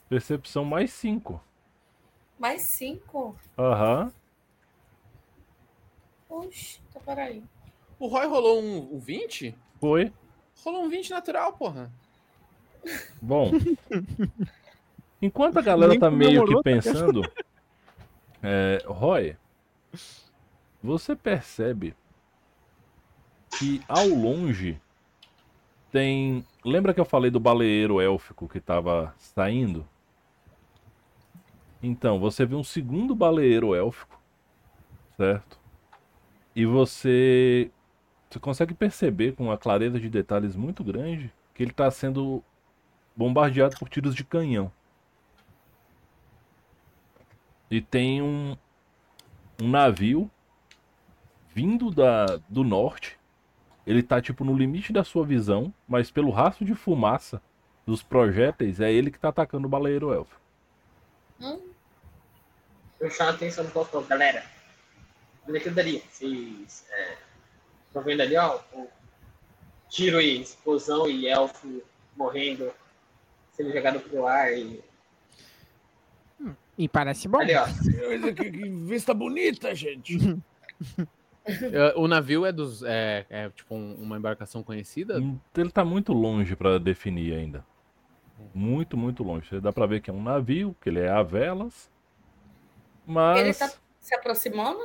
Percepção 0.07 0.63
mais 0.65 0.91
5. 0.93 1.41
Mais 2.39 2.61
cinco? 2.61 3.37
Aham. 3.57 4.13
Oxe, 6.29 6.79
tá 6.93 6.99
peraí. 7.01 7.43
O 7.99 8.07
Roy 8.07 8.25
rolou 8.27 8.61
um, 8.61 8.95
um 8.95 8.99
20? 8.99 9.55
Foi. 9.79 10.13
Rolou 10.63 10.85
um 10.85 10.89
20 10.89 11.09
natural, 11.09 11.53
porra. 11.53 11.91
Bom. 13.21 13.51
Enquanto 15.21 15.57
a 15.57 15.61
galera 15.61 15.91
Nem 15.91 15.99
tá 15.99 16.09
meio 16.09 16.45
que 16.45 16.55
tá 16.55 16.61
pensando. 16.63 17.21
É, 18.41 18.81
Roy, 18.85 19.35
você 20.81 21.13
percebe 21.13 21.93
que 23.57 23.83
ao 23.87 24.07
longe 24.07 24.79
tem. 25.91 26.45
Lembra 26.63 26.93
que 26.93 26.99
eu 26.99 27.05
falei 27.05 27.31
do 27.31 27.39
baleeiro 27.39 28.01
élfico 28.01 28.47
que 28.47 28.59
tava 28.59 29.13
saindo? 29.17 29.87
Então, 31.81 32.19
você 32.19 32.45
vê 32.45 32.55
um 32.55 32.63
segundo 32.63 33.15
baleeiro 33.15 33.73
élfico, 33.73 34.19
certo? 35.15 35.59
E 36.55 36.65
você, 36.65 37.71
você 38.29 38.39
consegue 38.39 38.73
perceber 38.73 39.33
com 39.33 39.45
uma 39.45 39.57
clareza 39.57 39.99
de 39.99 40.09
detalhes 40.09 40.55
muito 40.55 40.83
grande 40.83 41.31
que 41.53 41.63
ele 41.63 41.71
está 41.71 41.89
sendo 41.89 42.43
bombardeado 43.15 43.77
por 43.77 43.89
tiros 43.89 44.15
de 44.15 44.23
canhão. 44.23 44.71
E 47.69 47.81
tem 47.81 48.21
um, 48.21 48.57
um 49.61 49.69
navio 49.69 50.29
vindo 51.53 51.91
da, 51.91 52.37
do 52.47 52.63
norte. 52.63 53.18
Ele 53.89 54.03
tá 54.03 54.21
tipo 54.21 54.45
no 54.45 54.55
limite 54.55 54.93
da 54.93 55.03
sua 55.03 55.25
visão, 55.25 55.73
mas 55.87 56.11
pelo 56.11 56.29
rastro 56.29 56.63
de 56.63 56.75
fumaça 56.75 57.41
dos 57.87 58.03
projéteis 58.03 58.79
é 58.79 58.93
ele 58.93 59.09
que 59.09 59.17
tá 59.17 59.29
atacando 59.29 59.65
o 59.65 59.69
baleeiro 59.69 60.13
élfico. 60.13 60.39
Eu 62.99 63.09
chamo 63.09 63.31
a 63.31 63.33
atenção 63.33 63.65
do 63.65 63.71
Costô, 63.71 64.01
galera. 64.01 64.45
Olha 65.47 65.57
aquilo 65.57 65.79
ali. 65.79 66.03
Vocês 66.07 66.85
é, 66.91 67.17
estão 67.87 68.03
vendo 68.03 68.21
ali, 68.21 68.37
ó? 68.37 68.59
O 68.73 68.87
tiro 69.89 70.21
e 70.21 70.39
explosão 70.39 71.09
e 71.09 71.27
elfo 71.27 71.81
morrendo, 72.15 72.71
sendo 73.53 73.73
jogado 73.73 73.99
pro 74.01 74.27
ar. 74.27 74.53
E... 74.53 74.83
E 76.77 76.87
parece 76.87 77.27
bom. 77.27 77.39
Ali, 77.39 77.55
ó. 77.55 77.65
Que, 77.65 78.51
que 78.51 78.69
vista 78.69 79.15
bonita, 79.15 79.73
gente. 79.73 80.15
É, 81.73 81.93
O 81.97 82.07
navio 82.07 82.45
é 82.45 82.51
dos. 82.51 82.83
É, 82.83 83.25
é 83.29 83.49
tipo 83.49 83.75
um- 83.75 83.95
uma 83.95 84.17
embarcação 84.17 84.63
conhecida? 84.63 85.19
Hum, 85.19 85.39
Ele 85.57 85.71
tá 85.71 85.83
muito 85.85 86.13
longe 86.13 86.55
pra 86.55 86.77
definir 86.77 87.33
ainda. 87.33 87.65
Muito, 88.53 88.95
muito 88.95 89.23
longe. 89.23 89.59
Dá 89.59 89.71
pra 89.73 89.85
ver 89.85 90.01
que 90.01 90.09
é 90.09 90.13
um 90.13 90.23
navio, 90.23 90.75
que 90.81 90.89
ele 90.89 90.99
é 90.99 91.09
a 91.09 91.21
velas. 91.23 91.91
Mas 93.05 93.39
Ele 93.39 93.53
tá 93.53 93.69
se 93.99 94.15
aproximando? 94.15 94.79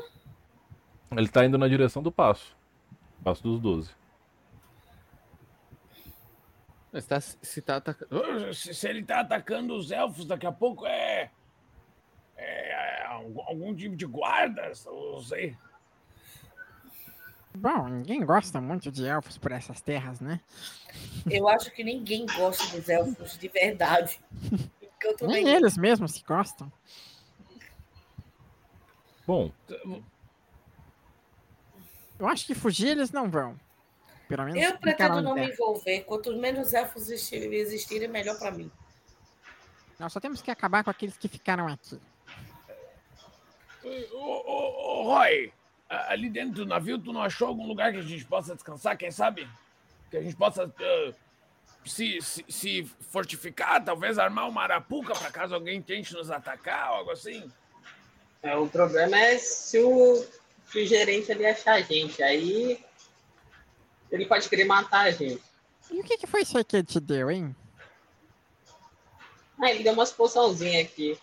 ele 1.17 1.29
tá 1.29 1.45
indo 1.45 1.57
na 1.57 1.69
direção 1.69 2.03
do 2.03 2.11
passo. 2.11 2.57
Passo 3.23 3.43
dos 3.43 3.61
12. 3.61 3.91
Mas 6.93 7.07
tá, 7.07 7.21
se 7.21 7.61
tá 7.63 7.77
atacando. 7.77 8.55
Se, 8.55 8.73
se 8.75 8.89
ele 8.89 9.03
tá 9.05 9.21
atacando 9.21 9.75
os 9.75 9.91
elfos, 9.91 10.25
daqui 10.27 10.47
a 10.47 10.53
pouco 10.53 10.87
é. 10.87 11.31
É, 12.37 13.05
algum, 13.07 13.41
algum 13.43 13.75
tipo 13.75 13.97
de 13.97 14.07
guardas, 14.07 14.85
não 14.87 15.21
sei. 15.23 15.57
Bom, 17.57 17.89
ninguém 17.89 18.25
gosta 18.25 18.61
muito 18.61 18.91
de 18.91 19.07
elfos 19.07 19.39
por 19.39 19.53
essas 19.53 19.81
terras, 19.81 20.21
né? 20.21 20.41
Eu 21.31 21.49
acho 21.49 21.71
que 21.71 21.85
ninguém 21.85 22.27
gosta 22.27 22.67
dos 22.77 22.89
elfos 22.89 23.39
de 23.39 23.49
verdade. 23.49 24.21
Nem 25.21 25.45
nem 25.45 25.49
eles 25.55 25.77
mesmos 25.77 26.13
se 26.13 26.23
gostam. 26.25 26.73
Bom, 29.27 29.53
Eu 32.19 32.27
acho 32.27 32.47
que 32.47 32.55
fugir 32.55 32.89
eles 32.89 33.11
não 33.11 33.31
vão. 33.31 33.59
Pelo 34.27 34.45
menos 34.47 34.63
Eu 34.63 34.79
pretendo 34.79 35.21
não 35.21 35.35
me 35.35 35.51
envolver. 35.51 36.01
Quanto 36.05 36.35
menos 36.39 36.73
elfos 36.73 37.11
existirem, 37.11 38.09
melhor 38.09 38.39
pra 38.39 38.51
mim. 38.51 38.71
Nós 39.99 40.11
só 40.11 40.19
temos 40.21 40.41
que 40.41 40.51
acabar 40.51 40.83
com 40.83 40.89
aqueles 40.91 41.19
que 41.19 41.29
ficaram 41.29 41.69
aqui. 41.69 42.01
A- 43.85 45.51
ali 46.09 46.29
dentro 46.29 46.55
do 46.55 46.67
navio, 46.67 46.99
tu 46.99 47.13
não 47.13 47.23
achou 47.23 47.49
algum 47.49 47.67
lugar 47.67 47.93
que 47.93 47.99
a 47.99 48.03
gente 48.03 48.25
possa 48.25 48.55
descansar, 48.55 48.97
quem 48.97 49.11
sabe? 49.11 49.49
Que 50.11 50.17
a 50.17 50.23
gente 50.23 50.37
possa 50.37 50.65
ah, 50.65 51.13
se, 51.85 52.21
se, 52.21 52.45
se 52.49 52.85
fortificar, 53.11 53.85
talvez 53.85 54.19
armar 54.19 54.49
uma 54.49 54.63
arapuca 54.63 55.15
para 55.15 55.31
caso 55.31 55.55
alguém 55.55 55.83
tente 55.83 56.15
nos 56.15 56.31
atacar, 56.31 56.89
algo 56.89 57.11
assim. 57.11 57.51
É, 58.43 58.57
o 58.57 58.67
problema 58.67 59.19
é 59.19 59.39
se 59.39 59.79
o, 59.79 60.25
se 60.67 60.83
o 60.83 60.87
gerente 60.87 61.33
ali 61.33 61.47
achar 61.47 61.75
a 61.75 61.81
gente. 61.81 62.23
Aí 62.23 62.83
ele 64.11 64.27
pode 64.27 64.49
querer 64.49 64.65
matar 64.65 65.07
a 65.07 65.11
gente. 65.11 65.43
E 65.91 66.01
o 66.01 66.05
que, 66.05 66.19
que 66.19 66.27
foi 66.27 66.43
isso 66.43 66.57
aí 66.57 66.65
que 66.65 66.77
ele 66.77 66.85
te 66.85 67.01
deu, 67.01 67.31
hein? 67.31 67.55
Ah, 69.61 69.71
ele 69.71 69.85
deu 69.85 69.93
umas 69.93 70.13
poçãozinhas 70.13 70.87
aqui. 70.87 71.19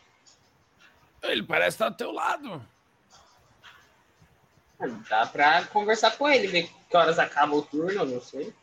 Ele 1.21 1.43
parece 1.43 1.75
estar 1.75 1.89
do 1.89 1.97
teu 1.97 2.11
lado. 2.11 2.65
Dá 5.09 5.25
pra 5.27 5.65
conversar 5.65 6.17
com 6.17 6.27
ele, 6.27 6.47
ver 6.47 6.69
que 6.89 6.97
horas 6.97 7.19
acaba 7.19 7.55
o 7.55 7.61
turno, 7.61 8.05
não 8.05 8.21
sei. 8.21 8.53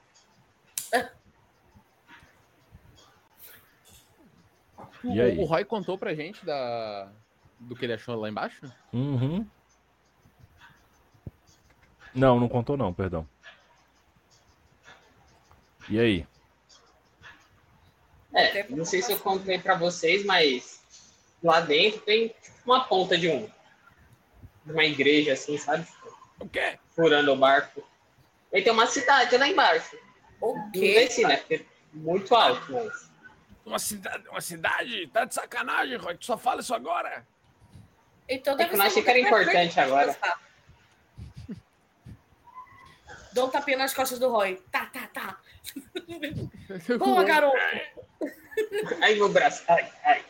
O, 5.04 5.14
E 5.14 5.20
aí? 5.20 5.38
o 5.38 5.44
Roy 5.44 5.64
contou 5.64 5.96
pra 5.96 6.14
gente 6.14 6.44
da, 6.44 7.11
do 7.61 7.76
que 7.76 7.85
ele 7.85 7.94
achou 7.94 8.16
lá 8.16 8.28
embaixo? 8.28 8.61
Uhum. 8.92 9.46
Não, 12.14 12.40
não 12.40 12.48
contou 12.48 12.76
não, 12.76 12.92
perdão. 12.92 13.28
E 15.88 15.98
aí? 15.98 16.26
É, 18.35 18.68
não 18.68 18.85
sei 18.85 19.02
se 19.02 19.12
eu 19.12 19.18
contei 19.18 19.59
pra 19.59 19.76
vocês, 19.76 20.24
mas 20.24 20.83
lá 21.42 21.61
dentro 21.61 22.00
tem 22.00 22.35
uma 22.64 22.85
ponta 22.85 23.16
de 23.16 23.28
um. 23.28 23.48
De 24.64 24.72
uma 24.72 24.85
igreja, 24.85 25.33
assim, 25.33 25.57
sabe? 25.57 25.87
O 26.40 26.48
quê? 26.48 26.79
Furando 26.94 27.33
o 27.33 27.37
barco. 27.37 27.83
E 28.53 28.62
tem 28.62 28.72
uma 28.72 28.87
cidade 28.87 29.37
lá 29.37 29.48
embaixo. 29.48 29.96
O 30.40 30.55
Não 30.55 30.70
quê? 30.70 31.09
sei 31.11 31.27
né? 31.27 31.37
Porque 31.38 31.55
é 31.55 31.64
muito 31.92 32.35
alto, 32.35 32.72
mas. 32.72 33.09
Uma 33.66 33.79
cidade? 33.79 34.29
Uma 34.29 34.40
cidade? 34.40 35.07
Tá 35.09 35.24
de 35.24 35.35
sacanagem, 35.35 35.96
Roy. 35.96 36.16
Tu 36.16 36.24
só 36.24 36.38
fala 36.38 36.61
isso 36.61 36.74
agora. 36.74 37.27
Então 38.29 38.55
É 38.55 38.57
deve 38.59 38.70
que 38.70 38.77
eu 38.77 38.83
achei 38.83 39.03
que 39.03 39.11
era 39.11 39.18
importante 39.18 39.81
agora. 39.81 40.16
Dou 43.33 43.46
um 43.46 43.51
tapinha 43.51 43.77
nas 43.79 43.92
costas 43.92 44.18
do 44.18 44.31
Roy. 44.31 44.62
Tá, 44.70 44.87
tá, 44.87 45.07
tá. 45.12 45.38
Boa, 46.98 47.24
garoto. 47.24 47.57
Ai, 49.03 49.14
meu 49.14 49.29
braço. 49.29 49.64
Ai, 49.68 49.92
ai. 50.05 50.24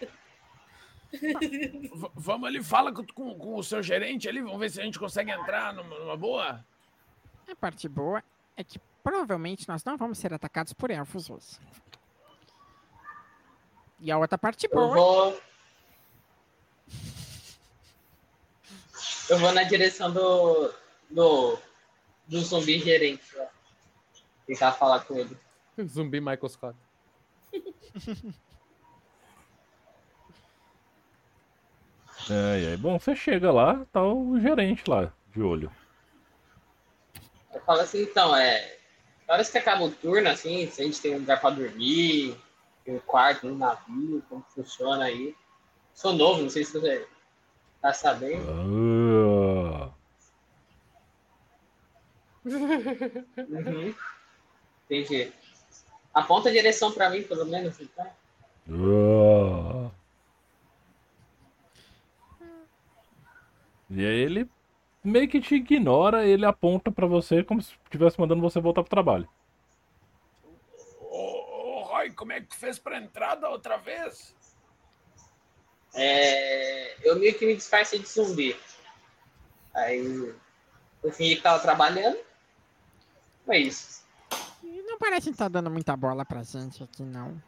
Vamos 2.15 2.49
ali, 2.49 2.63
fala 2.63 2.93
com, 2.93 3.05
com, 3.05 3.57
o 3.57 3.63
seu 3.63 3.83
gerente 3.83 4.29
ali, 4.29 4.41
vamos 4.41 4.59
ver 4.59 4.71
se 4.71 4.81
a 4.81 4.85
gente 4.85 4.99
consegue 4.99 5.31
entrar 5.31 5.73
numa, 5.73 5.99
numa 5.99 6.17
boa. 6.17 6.65
A 7.51 7.57
parte 7.57 7.89
boa 7.89 8.23
é 8.57 8.63
que 8.63 8.79
provavelmente 9.03 9.67
nós 9.69 9.83
não 9.85 9.97
vamos 9.97 10.19
ser 10.19 10.35
atacados 10.35 10.73
por 10.73 10.91
elfos 10.91 11.31
hoje. 11.31 11.59
E 14.01 14.13
a 14.13 14.19
outra 14.19 14.37
parte 14.37 14.67
Eu 14.67 14.71
boa 14.71 14.95
vou. 14.95 15.41
Eu 19.31 19.39
vou 19.39 19.53
na 19.53 19.63
direção 19.63 20.13
do, 20.13 20.73
do, 21.11 21.59
do 22.27 22.41
zumbi 22.41 22.79
gerente. 22.79 23.25
Ó. 23.39 23.47
Tentar 24.47 24.73
falar 24.73 25.01
com 25.01 25.17
ele. 25.17 25.37
Zumbi 25.87 26.21
Michael 26.21 26.49
Scott. 26.49 26.79
É, 32.31 32.75
é. 32.75 32.77
Bom, 32.77 32.99
você 32.99 33.15
chega 33.15 33.51
lá, 33.53 33.85
tá 33.93 34.03
o 34.03 34.39
gerente 34.41 34.89
lá, 34.89 35.13
de 35.33 35.41
olho. 35.41 35.71
Eu 37.53 37.61
falo 37.63 37.81
assim, 37.81 38.03
então, 38.03 38.35
é. 38.37 38.77
Horas 39.29 39.51
que 39.51 39.59
acaba 39.59 39.85
o 39.85 39.91
turno, 39.91 40.29
assim, 40.29 40.71
se 40.71 40.81
a 40.81 40.85
gente 40.85 41.01
tem 41.01 41.15
um 41.15 41.19
lugar 41.19 41.41
pra 41.41 41.51
dormir, 41.51 42.35
tem 42.85 42.95
um 42.97 43.01
quarto 43.01 43.47
no 43.47 43.59
navio, 43.59 44.23
como 44.29 44.45
funciona 44.55 45.05
aí. 45.05 45.35
Sou 45.95 46.13
novo, 46.13 46.43
não 46.43 46.49
sei 46.51 46.65
se 46.65 46.73
você 46.73 47.07
tá 47.83 47.93
sabendo. 47.93 48.49
Ah, 48.51 49.91
Uhum. 52.45 53.95
Entendi. 54.87 55.31
Aponta 56.15 56.49
a 56.49 56.53
direção 56.53 56.91
pra 56.93 57.11
mim, 57.11 57.23
pelo 57.23 57.45
menos, 57.45 57.79
então. 57.81 58.07
ah. 58.71 59.88
E 63.99 64.07
aí 64.07 64.21
ele 64.21 64.49
meio 65.03 65.29
que 65.29 65.41
te 65.41 65.57
ignora, 65.57 66.25
ele 66.25 66.47
aponta 66.47 66.89
pra 66.89 67.05
você 67.05 67.43
como 67.43 67.61
se 67.61 67.75
estivesse 67.83 68.21
mandando 68.21 68.41
você 68.41 68.61
voltar 68.61 68.85
pro 68.85 68.91
trabalho. 68.91 69.29
Ô, 71.01 71.81
ô, 71.81 71.83
Roy, 71.83 72.13
como 72.13 72.31
é 72.31 72.41
que 72.41 72.47
tu 72.47 72.55
fez 72.55 72.79
pra 72.79 72.99
entrar 72.99 73.35
da 73.35 73.51
outra 73.51 73.77
vez? 73.77 74.37
É, 75.97 76.97
eu 77.05 77.19
meio 77.19 77.37
que 77.37 77.45
me 77.45 77.57
disfarcei 77.57 77.99
de 77.99 78.07
zumbi. 78.07 78.57
Aí 79.75 80.33
eu 81.03 81.13
fingi 81.13 81.35
que 81.35 81.43
tava 81.43 81.59
trabalhando. 81.59 82.19
Foi 83.45 83.59
isso. 83.59 84.07
Não 84.63 84.97
parece 84.97 85.31
estar 85.31 85.49
dando 85.49 85.73
muita 85.73 85.97
bola 85.97 86.25
pra 86.25 86.45
gente 86.45 86.85
aqui, 86.85 87.03
não. 87.03 87.43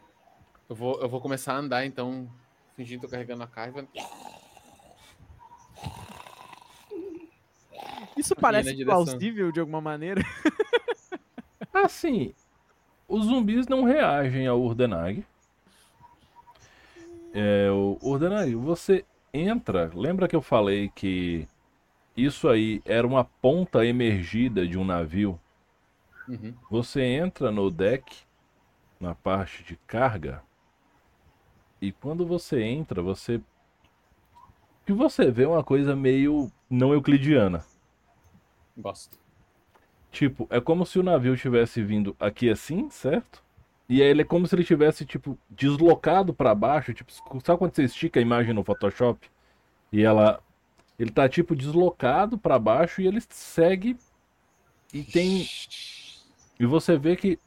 Eu 0.67 0.75
vou, 0.75 0.99
eu 1.01 1.07
vou 1.07 1.21
começar 1.21 1.53
a 1.53 1.59
andar, 1.59 1.85
então, 1.85 2.29
fingindo 2.75 2.99
que 2.99 3.07
tô 3.07 3.11
carregando 3.11 3.41
a 3.41 3.47
carga. 3.47 3.87
Isso 8.17 8.35
parece 8.35 8.83
plausível 8.83 9.51
de 9.51 9.59
alguma 9.59 9.81
maneira. 9.81 10.21
Assim, 11.73 12.33
os 13.07 13.25
zumbis 13.25 13.67
não 13.67 13.83
reagem 13.83 14.47
ao 14.47 14.61
Urdenag. 14.61 15.25
É, 17.33 17.69
o 17.71 17.97
Urdenag, 18.01 18.53
você 18.55 19.05
entra. 19.33 19.91
Lembra 19.93 20.27
que 20.27 20.35
eu 20.35 20.41
falei 20.41 20.89
que 20.93 21.47
isso 22.15 22.49
aí 22.49 22.81
era 22.85 23.07
uma 23.07 23.23
ponta 23.23 23.85
emergida 23.85 24.67
de 24.67 24.77
um 24.77 24.83
navio? 24.83 25.39
Uhum. 26.27 26.53
Você 26.69 27.01
entra 27.01 27.51
no 27.51 27.71
deck, 27.71 28.23
na 28.99 29.15
parte 29.15 29.63
de 29.63 29.75
carga, 29.87 30.43
e 31.81 31.91
quando 31.91 32.25
você 32.25 32.61
entra, 32.61 33.01
você. 33.01 33.41
Que 34.85 34.93
você 34.93 35.31
vê 35.31 35.43
é 35.43 35.47
uma 35.47 35.63
coisa 35.63 35.95
meio 35.95 36.51
não 36.69 36.93
euclidiana. 36.93 37.65
Gosto. 38.81 39.17
Tipo, 40.11 40.47
é 40.49 40.59
como 40.59 40.85
se 40.85 40.99
o 40.99 41.03
navio 41.03 41.37
tivesse 41.37 41.81
vindo 41.81 42.15
aqui 42.19 42.49
assim, 42.49 42.89
certo? 42.89 43.41
E 43.87 44.01
aí 44.01 44.09
ele 44.09 44.21
é 44.21 44.25
como 44.25 44.47
se 44.47 44.55
ele 44.55 44.63
tivesse, 44.63 45.05
tipo, 45.05 45.37
deslocado 45.49 46.33
pra 46.33 46.55
baixo. 46.55 46.93
Tipo, 46.93 47.11
sabe 47.43 47.57
quando 47.59 47.75
você 47.75 47.83
estica 47.83 48.19
a 48.19 48.21
imagem 48.21 48.53
no 48.53 48.63
Photoshop? 48.63 49.29
E 49.91 50.01
ela. 50.01 50.41
Ele 50.97 51.11
tá, 51.11 51.27
tipo, 51.27 51.55
deslocado 51.55 52.37
pra 52.37 52.59
baixo 52.59 53.01
e 53.01 53.07
ele 53.07 53.21
segue. 53.29 53.97
E 54.93 55.03
tem. 55.03 55.47
E 56.59 56.65
você 56.65 56.97
vê 56.97 57.15
que 57.15 57.39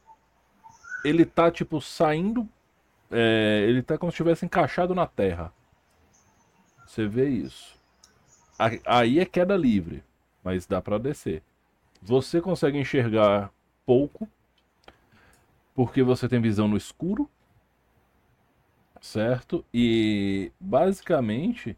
ele 1.03 1.25
tá, 1.25 1.51
tipo, 1.51 1.81
saindo. 1.81 2.47
é, 3.11 3.65
ele 3.67 3.81
tá 3.81 3.97
como 3.97 4.11
se 4.11 4.15
estivesse 4.15 4.45
encaixado 4.45 4.93
na 4.95 5.07
terra. 5.07 5.53
Você 6.85 7.07
vê 7.07 7.29
isso. 7.29 7.75
Aí 8.85 9.19
é 9.19 9.25
queda 9.25 9.57
livre, 9.57 10.03
mas 10.45 10.67
dá 10.67 10.81
pra 10.81 10.99
descer. 10.99 11.43
Você 12.01 12.39
consegue 12.39 12.77
enxergar 12.77 13.51
pouco, 13.85 14.29
porque 15.73 16.03
você 16.03 16.29
tem 16.29 16.39
visão 16.39 16.67
no 16.67 16.77
escuro, 16.77 17.29
certo? 19.01 19.65
E 19.73 20.51
basicamente 20.59 21.77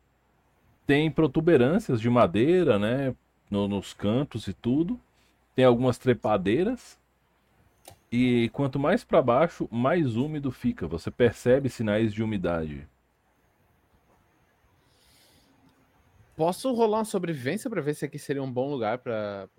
tem 0.86 1.12
protuberâncias 1.12 2.02
de 2.02 2.10
madeira, 2.10 2.80
né? 2.80 3.16
no- 3.50 3.68
nos 3.68 3.94
cantos 3.94 4.48
e 4.48 4.54
tudo. 4.54 5.00
Tem 5.56 5.66
algumas 5.66 5.98
trepadeiras. 5.98 7.00
E 8.12 8.50
quanto 8.54 8.80
mais 8.80 9.04
para 9.04 9.22
baixo, 9.22 9.68
mais 9.72 10.16
úmido 10.16 10.52
fica. 10.52 10.88
Você 10.88 11.12
percebe 11.12 11.70
sinais 11.70 12.14
de 12.14 12.24
umidade. 12.24 12.88
Posso 16.38 16.72
rolar 16.72 17.00
uma 17.00 17.06
sobrevivência 17.06 17.68
pra 17.68 17.82
ver 17.82 17.96
se 17.96 18.06
aqui 18.06 18.20
seria 18.20 18.44
um 18.44 18.52
bom 18.52 18.70
lugar 18.70 19.00
pra 19.00 19.50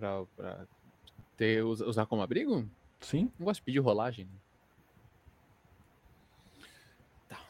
ter, 1.36 1.64
us- 1.64 1.80
usar 1.80 2.06
como 2.06 2.22
abrigo? 2.22 2.64
Sim? 3.00 3.32
Não 3.36 3.46
gosto 3.46 3.58
de 3.60 3.64
pedir 3.64 3.80
rolagem. 3.80 4.26
né? 4.26 4.30
Tá. 7.28 7.40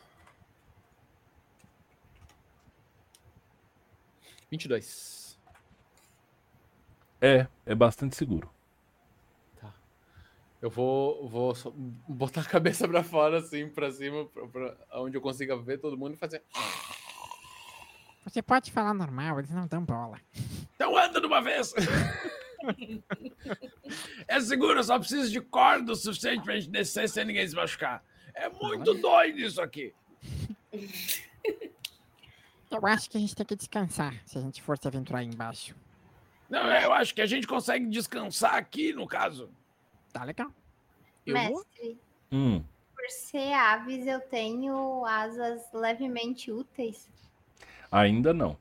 22. 4.51 5.39
É, 7.21 7.47
é 7.67 7.75
bastante 7.75 8.17
seguro. 8.17 8.49
Eu 10.61 10.71
vou, 10.71 11.29
vou 11.29 11.55
botar 12.09 12.41
a 12.41 12.45
cabeça 12.45 12.89
pra 12.89 13.05
fora, 13.05 13.39
assim, 13.39 13.69
pra 13.69 13.93
cima, 13.93 14.25
pra, 14.27 14.45
pra- 14.49 14.77
onde 14.95 15.17
eu 15.17 15.21
consiga 15.21 15.57
ver 15.57 15.79
todo 15.79 15.97
mundo 15.97 16.15
e 16.15 16.17
fazer. 16.17 16.43
Você 18.29 18.43
pode 18.43 18.71
falar 18.71 18.93
normal, 18.93 19.39
eles 19.39 19.51
não 19.51 19.67
dão 19.67 19.83
bola. 19.83 20.21
Então 20.75 20.97
anda 20.97 21.21
de 21.21 21.27
uma 21.27 21.41
vez. 21.41 21.73
é 24.27 24.41
seguro, 24.41 24.83
só 24.85 24.99
precisa 24.99 25.31
de 25.31 25.41
corda 25.41 25.93
o 25.93 25.97
suficiente 25.97 26.43
pra 26.45 26.55
gente 26.57 26.69
descer 26.71 27.09
sem 27.09 27.25
ninguém 27.25 27.49
se 27.49 27.55
machucar. 27.57 28.03
É 28.35 28.49
muito 28.51 28.95
doido 28.95 29.39
isso 29.39 29.61
aqui. 29.61 29.95
Eu 32.71 32.87
acho 32.87 33.09
que 33.11 33.17
a 33.17 33.21
gente 33.21 33.35
tem 33.35 33.47
que 33.47 33.57
descansar 33.57 34.15
se 34.27 34.37
a 34.37 34.41
gente 34.41 34.61
for 34.63 34.77
se 34.79 34.87
aventurar 34.87 35.21
aí 35.21 35.27
embaixo. 35.27 35.75
Não, 36.51 36.71
eu 36.71 36.93
acho 36.93 37.15
que 37.15 37.23
a 37.23 37.27
gente 37.27 37.47
consegue 37.47 37.87
descansar 37.87 38.55
aqui, 38.55 38.93
no 38.93 39.07
caso. 39.07 39.51
Tá 40.13 40.23
legal. 40.25 40.51
Eu 41.27 41.35
vou? 41.35 41.57
Mestre, 41.59 41.99
Hum. 42.31 42.63
por 42.95 43.09
ser 43.11 43.53
aves, 43.55 44.07
eu 44.07 44.21
tenho 44.21 45.05
asas 45.07 45.63
levemente 45.73 46.53
úteis. 46.53 47.09
Ainda 47.91 48.33
não. 48.35 48.57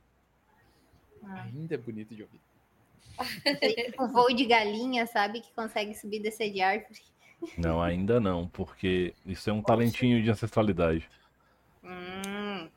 Ainda 1.23 1.75
é 1.75 1.77
bonito 1.77 2.15
de 2.15 2.23
ouvir. 2.23 2.39
Um 3.99 4.07
voo 4.07 4.33
de 4.33 4.45
galinha, 4.45 5.05
sabe? 5.07 5.41
Que 5.41 5.51
consegue 5.53 5.93
subir 5.93 6.17
e 6.17 6.23
descer 6.23 6.51
de 6.51 6.61
árvore. 6.61 7.01
Não, 7.57 7.81
ainda 7.81 8.19
não, 8.19 8.47
porque 8.47 9.13
isso 9.25 9.49
é 9.49 9.53
um 9.53 9.61
talentinho 9.61 10.21
de 10.23 10.29
ancestralidade. 10.29 11.07
Hum. 11.83 12.69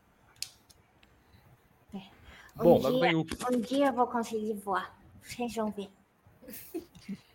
Um, 1.94 2.02
Bom, 2.56 2.78
Logo 2.78 2.90
dia, 2.90 3.00
vem 3.00 3.14
o. 3.14 3.20
um 3.52 3.60
dia 3.60 3.86
eu 3.86 3.92
vou 3.92 4.06
conseguir 4.06 4.52
voar. 4.54 4.94
Vocês 5.22 5.54
vão 5.54 5.70
ver. 5.70 5.88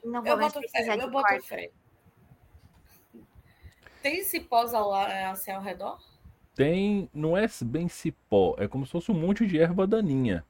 Não 0.03 0.21
vou 0.21 0.31
Eu 0.31 0.37
mais 0.37 0.53
boto 0.53 0.61
fé, 0.67 0.71
precisar 0.71 0.97
eu 0.97 1.05
de 1.07 1.11
boto 1.11 1.27
corda. 1.27 1.43
fé. 1.43 1.71
Tem 4.03 4.23
cipós 4.23 4.73
ao, 4.73 4.89
la- 4.89 5.31
assim 5.31 5.51
ao 5.51 5.61
redor? 5.61 5.99
Tem. 6.55 7.09
Não 7.13 7.37
é 7.37 7.45
bem 7.63 7.87
cipó, 7.87 8.55
é 8.57 8.67
como 8.67 8.85
se 8.85 8.91
fosse 8.91 9.11
um 9.11 9.15
monte 9.15 9.45
de 9.45 9.59
erva 9.59 9.85
daninha. 9.85 10.43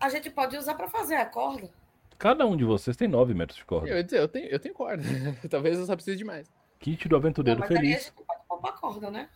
A 0.00 0.08
gente 0.08 0.30
pode 0.30 0.56
usar 0.56 0.74
para 0.74 0.88
fazer 0.88 1.16
a 1.16 1.26
corda. 1.26 1.70
Cada 2.18 2.46
um 2.46 2.56
de 2.56 2.64
vocês 2.64 2.96
tem 2.96 3.06
9 3.06 3.34
metros 3.34 3.58
de 3.58 3.64
corda. 3.64 3.88
Eu, 3.88 3.96
eu, 3.96 4.28
tenho, 4.28 4.46
eu 4.46 4.58
tenho 4.58 4.74
corda. 4.74 5.02
Talvez 5.48 5.78
eu 5.78 5.86
só 5.86 5.94
precise 5.94 6.16
de 6.16 6.24
mais. 6.24 6.50
Kit 6.78 7.06
do 7.08 7.12
Não, 7.12 7.18
aventureiro 7.18 7.60
mas 7.60 7.70
aí 7.70 7.76
a 7.76 7.80
feliz. 7.80 8.04
gente 8.04 8.12
pode 8.12 8.40
poupar 8.48 8.72
corda, 8.80 9.10
né? 9.10 9.28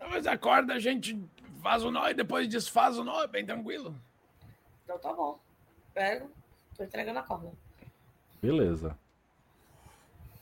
Não, 0.00 0.10
Mas 0.10 0.26
a 0.26 0.36
corda 0.36 0.74
a 0.74 0.78
gente 0.78 1.20
faz 1.62 1.84
o 1.84 1.90
nó 1.90 2.08
e 2.08 2.14
depois 2.14 2.48
desfaz 2.48 2.98
o 2.98 3.04
nó, 3.04 3.22
é 3.22 3.26
bem 3.26 3.44
tranquilo. 3.46 3.94
Então 4.84 4.98
tá 4.98 5.12
bom. 5.12 5.38
Pego, 5.94 6.30
tô 6.76 6.82
entregando 6.84 7.18
a 7.18 7.22
corda. 7.22 7.52
Beleza. 8.40 8.96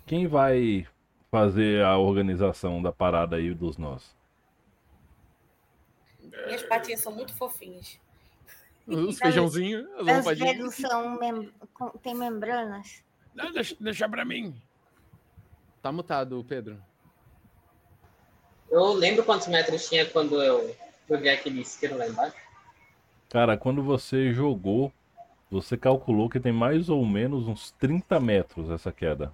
Quem 0.06 0.26
vai 0.26 0.86
fazer 1.30 1.84
a 1.84 1.96
organização 1.96 2.82
da 2.82 2.92
parada 2.92 3.36
aí 3.36 3.52
dos 3.54 3.76
nós? 3.76 4.14
Minhas 6.46 6.62
patinhas 6.62 7.00
são 7.00 7.12
muito 7.12 7.34
fofinhas. 7.34 7.98
Os 8.86 9.18
feijãozinhos, 9.18 9.86
as 9.98 10.08
almofadinhas. 10.08 10.56
dedos 10.56 10.74
são 10.76 11.18
mem 11.18 11.52
tem 12.02 12.14
membranas. 12.14 13.02
Não, 13.34 13.52
deixa, 13.52 13.76
deixa 13.80 14.08
pra 14.08 14.24
mim. 14.24 14.54
Tá 15.82 15.90
mutado, 15.90 16.44
Pedro. 16.48 16.80
Eu 18.70 18.92
lembro 18.92 19.24
quantos 19.24 19.48
metros 19.48 19.88
tinha 19.88 20.06
quando 20.06 20.40
eu 20.40 20.74
Joguei 21.08 21.32
aquele 21.32 21.60
isqueiro 21.60 21.96
lá 21.96 22.06
embaixo. 22.06 22.36
Cara, 23.28 23.56
quando 23.56 23.82
você 23.82 24.32
jogou, 24.32 24.92
você 25.50 25.76
calculou 25.76 26.28
que 26.28 26.40
tem 26.40 26.52
mais 26.52 26.88
ou 26.88 27.04
menos 27.06 27.46
uns 27.46 27.70
30 27.72 28.18
metros 28.18 28.70
essa 28.70 28.92
queda. 28.92 29.32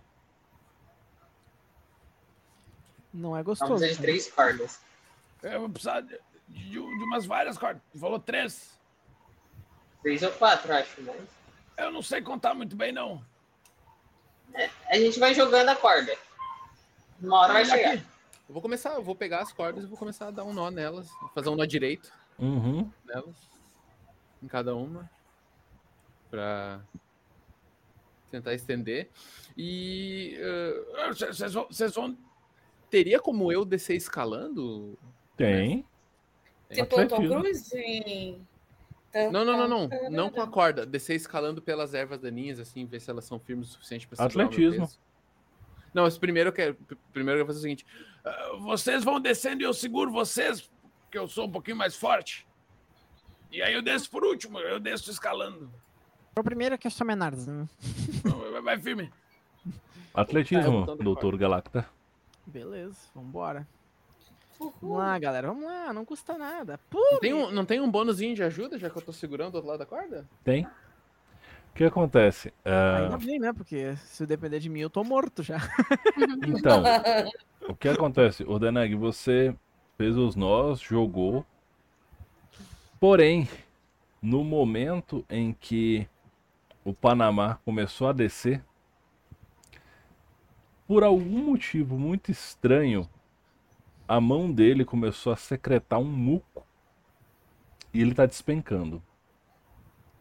Não 3.12 3.36
é 3.36 3.42
gostoso. 3.42 3.72
precisar 3.74 3.92
de 3.94 3.98
três 4.02 4.30
cordas. 4.30 4.80
Eu 5.42 5.60
vou 5.60 5.68
precisar 5.68 6.00
de, 6.00 6.18
de- 6.48 6.70
de 6.70 6.78
umas 6.78 7.26
várias 7.26 7.58
cordas. 7.58 7.82
Tu 7.92 7.98
Falou 7.98 8.18
três. 8.18 8.78
Três 10.02 10.22
ou 10.22 10.32
quatro, 10.32 10.72
acho, 10.72 11.00
mas. 11.02 11.20
Eu 11.76 11.90
não 11.90 12.02
sei 12.02 12.20
contar 12.22 12.54
muito 12.54 12.74
bem, 12.76 12.92
não. 12.92 13.24
A 14.88 14.96
gente 14.96 15.18
vai 15.18 15.34
jogando 15.34 15.68
a 15.68 15.76
corda. 15.76 16.14
Uma 17.20 17.38
hora 17.40 17.52
vai 17.54 17.64
chegar. 17.64 17.94
aqui. 17.94 18.04
Eu 18.48 18.52
vou 18.52 18.60
começar, 18.62 18.94
eu 18.94 19.02
vou 19.02 19.14
pegar 19.14 19.40
as 19.40 19.52
cordas 19.52 19.84
e 19.84 19.86
vou 19.86 19.96
começar 19.96 20.28
a 20.28 20.30
dar 20.30 20.44
um 20.44 20.52
nó 20.52 20.70
nelas. 20.70 21.08
Fazer 21.34 21.48
um 21.48 21.54
nó 21.56 21.64
direito 21.64 22.12
Uhum. 22.38 22.90
nelas. 23.04 23.34
Em 24.42 24.48
cada 24.48 24.74
uma. 24.74 25.08
Pra 26.30 26.80
tentar 28.30 28.52
estender. 28.54 29.08
E. 29.56 30.36
eh, 30.38 31.08
Vocês 31.08 31.52
vocês 31.54 31.94
vão. 31.94 32.16
Teria 32.92 33.18
como 33.18 33.50
eu 33.50 33.64
descer 33.64 33.96
escalando? 33.96 34.98
Tem. 35.34 35.82
Tipo 36.70 37.00
o 37.00 37.08
Tom. 37.08 37.26
Cruise. 37.26 38.38
Não, 39.32 39.44
não, 39.46 39.56
não, 39.56 39.68
não. 39.68 40.10
Não 40.10 40.30
com 40.30 40.42
a 40.42 40.46
corda. 40.46 40.84
Descer 40.84 41.16
escalando 41.16 41.62
pelas 41.62 41.94
ervas 41.94 42.20
daninhas, 42.20 42.60
assim, 42.60 42.84
ver 42.84 43.00
se 43.00 43.10
elas 43.10 43.24
são 43.24 43.40
firmes 43.40 43.70
o 43.70 43.72
suficiente 43.72 44.06
meu 44.10 44.26
Atletismo. 44.26 44.88
Não, 45.94 46.02
mas 46.02 46.18
primeiro 46.18 46.50
eu 46.50 46.52
quero. 46.52 46.76
Primeiro 47.14 47.40
eu 47.40 47.46
vou 47.46 47.54
fazer 47.54 47.60
o 47.60 47.62
seguinte. 47.62 47.86
ah, 48.24 48.56
Vocês 48.60 49.02
vão 49.02 49.18
descendo 49.18 49.62
e 49.62 49.64
eu 49.64 49.72
seguro 49.72 50.10
vocês, 50.12 50.70
porque 51.04 51.18
eu 51.18 51.26
sou 51.26 51.46
um 51.46 51.50
pouquinho 51.50 51.76
mais 51.76 51.96
forte. 51.96 52.46
E 53.50 53.62
aí 53.62 53.72
eu 53.72 53.82
desço 53.82 54.10
por 54.10 54.22
último, 54.22 54.58
eu 54.58 54.78
desço 54.78 55.10
escalando. 55.10 55.70
O 56.36 56.42
primeiro 56.42 56.74
é 56.74 56.78
que 56.78 56.86
eu 56.86 56.90
sou 56.90 57.06
menorzinho. 57.06 57.68
Vai, 58.52 58.62
vai 58.62 58.78
firme. 58.78 59.10
Atletismo, 60.14 60.86
da 60.86 60.94
doutor 60.94 61.36
Galacta. 61.38 61.86
Beleza, 62.46 62.96
vambora. 63.14 63.66
Vamos 64.58 64.74
Uhul. 64.82 64.96
lá, 64.96 65.18
galera. 65.18 65.48
Vamos 65.48 65.64
lá, 65.64 65.92
não 65.92 66.04
custa 66.04 66.36
nada. 66.38 66.78
Pô, 66.90 67.00
Não 67.12 67.20
tem, 67.20 67.34
um, 67.34 67.50
não 67.50 67.64
tem 67.64 67.80
um 67.80 67.90
bônusinho 67.90 68.34
de 68.34 68.42
ajuda, 68.42 68.78
já 68.78 68.88
que 68.88 68.96
eu 68.96 69.02
tô 69.02 69.12
segurando 69.12 69.52
do 69.52 69.54
outro 69.56 69.70
lado 69.70 69.78
da 69.80 69.86
corda? 69.86 70.28
Tem. 70.44 70.64
O 70.64 71.74
que 71.74 71.84
acontece? 71.84 72.52
Ah, 72.64 72.98
ainda 72.98 73.16
bem, 73.16 73.38
né? 73.38 73.52
Porque 73.52 73.96
se 73.96 74.26
depender 74.26 74.60
de 74.60 74.68
mim, 74.68 74.80
eu 74.80 74.90
tô 74.90 75.02
morto 75.02 75.42
já. 75.42 75.56
então, 76.46 76.82
o 77.66 77.74
que 77.74 77.88
acontece? 77.88 78.44
Ordenag, 78.44 78.94
você 78.94 79.56
fez 79.96 80.16
os 80.16 80.36
nós, 80.36 80.80
jogou. 80.80 81.46
Porém, 83.00 83.48
no 84.20 84.44
momento 84.44 85.24
em 85.30 85.52
que 85.52 86.06
o 86.84 86.92
Panamá 86.92 87.58
começou 87.64 88.06
a 88.08 88.12
descer, 88.12 88.62
por 90.92 91.02
algum 91.02 91.42
motivo 91.42 91.98
muito 91.98 92.30
estranho, 92.30 93.08
a 94.06 94.20
mão 94.20 94.52
dele 94.52 94.84
começou 94.84 95.32
a 95.32 95.36
secretar 95.36 95.98
um 95.98 96.04
muco 96.04 96.66
e 97.94 98.02
ele 98.02 98.14
tá 98.14 98.26
despencando. 98.26 99.02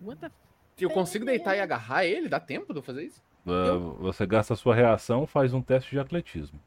What 0.02 0.22
the 0.22 0.28
f- 0.28 0.34
Eu 0.80 0.90
consigo 0.90 1.26
deitar 1.26 1.58
e 1.58 1.60
agarrar 1.60 2.06
ele? 2.06 2.30
Dá 2.30 2.40
tempo 2.40 2.72
de 2.72 2.80
eu 2.80 2.84
fazer 2.84 3.04
isso? 3.04 3.22
Ah, 3.46 3.78
Você 4.00 4.26
gasta 4.26 4.54
a 4.54 4.56
sua 4.56 4.74
reação, 4.74 5.28
faz 5.28 5.54
um 5.54 5.62
teste 5.62 5.90
de 5.92 6.00
atletismo. 6.00 6.58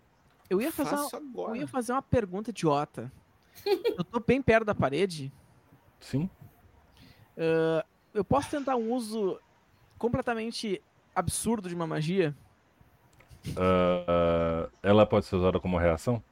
Eu 0.51 0.61
ia 0.61 0.71
fazer 0.71 0.97
uma, 0.97 1.09
agora. 1.15 1.53
eu 1.53 1.57
ia 1.63 1.67
fazer 1.67 1.93
uma 1.93 2.03
pergunta 2.03 2.51
idiota. 2.51 3.11
Eu 3.97 4.05
tô 4.05 4.21
bem 4.21 4.43
perto 4.43 4.67
da 4.67 4.75
parede. 4.75 5.33
Sim? 5.99 6.29
Eu 8.13 8.23
posso 8.23 8.51
tentar 8.51 8.77
um 8.77 8.93
uso 8.93 9.41
completamente 9.97 10.83
absurdo 11.15 11.71
de 11.71 11.75
uma 11.75 11.87
magia? 11.87 12.37
Ah, 13.57 14.69
ela 14.83 15.07
pode 15.07 15.27
ser 15.27 15.37
usada 15.37 15.61
como 15.61 15.79
reação? 15.79 16.23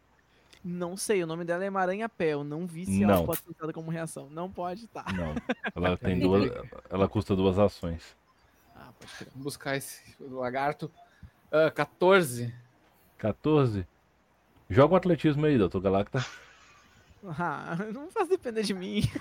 Não 0.65 0.97
sei, 0.97 1.23
o 1.23 1.27
nome 1.27 1.45
dela 1.45 1.65
é 1.65 1.71
Maranha-Pé. 1.71 2.29
Eu 2.35 2.45
não 2.45 2.67
vi 2.67 2.87
se 2.87 3.05
Não. 3.05 3.15
ela 3.15 3.25
pode 3.27 3.41
ser 3.41 3.51
usada 3.51 3.73
como 3.73 3.91
reação. 3.91 4.29
Não 4.31 4.51
pode, 4.51 4.87
tá. 4.87 5.05
Não. 5.13 5.35
Ela 5.75 5.97
tem 5.99 6.19
duas. 6.21 6.51
Ela 6.89 7.09
custa 7.09 7.35
duas 7.35 7.59
ações. 7.59 8.17
Ah, 8.77 8.91
pode 8.99 9.13
crer. 9.13 9.29
Vou 9.35 9.45
buscar 9.45 9.77
esse 9.77 10.01
lagarto. 10.21 10.91
Ah, 11.51 11.71
14. 11.71 12.55
14. 13.19 13.87
Joga 14.71 14.95
o 14.95 14.97
atletismo 14.97 15.45
aí, 15.47 15.59
doutor 15.59 15.81
Galacta. 15.81 16.25
Ah, 17.39 17.77
não 17.93 18.11
faz 18.11 18.29
depender 18.29 18.63
de 18.63 18.75
mim. 18.75 19.03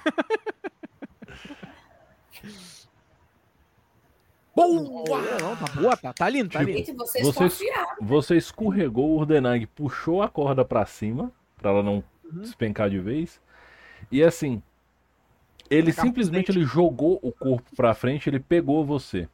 Boa! 4.68 5.22
Não, 5.40 5.56
tá 5.56 5.66
boa, 5.74 5.98
tá, 5.98 6.14
tá 6.14 6.30
lindo, 6.30 6.50
tá 6.50 6.60
Tipo, 6.60 6.72
lindo. 6.72 6.86
Gente, 6.86 6.96
vocês 6.98 7.26
Vocês- 7.26 7.54
confiaram. 7.54 7.96
Você 8.02 8.36
escorregou 8.38 9.10
o 9.12 9.18
Urdenag, 9.20 9.66
puxou 9.68 10.22
a 10.22 10.30
corda 10.30 10.64
pra 10.66 10.86
cima, 10.86 11.32
pra 11.58 11.72
ela 11.72 11.84
não 11.84 12.04
Uhum. 12.26 12.42
despencar 12.42 12.90
de 12.90 13.00
vez. 13.00 13.40
E 14.12 14.24
assim, 14.24 14.62
ele 15.70 15.92
simplesmente 15.92 16.52
ele 16.52 16.64
jogou 16.64 17.20
o 17.22 17.32
corpo 17.32 17.70
pra 17.76 17.94
frente, 17.94 18.30
ele 18.30 18.40
pegou 18.40 18.86
você. 18.86 19.28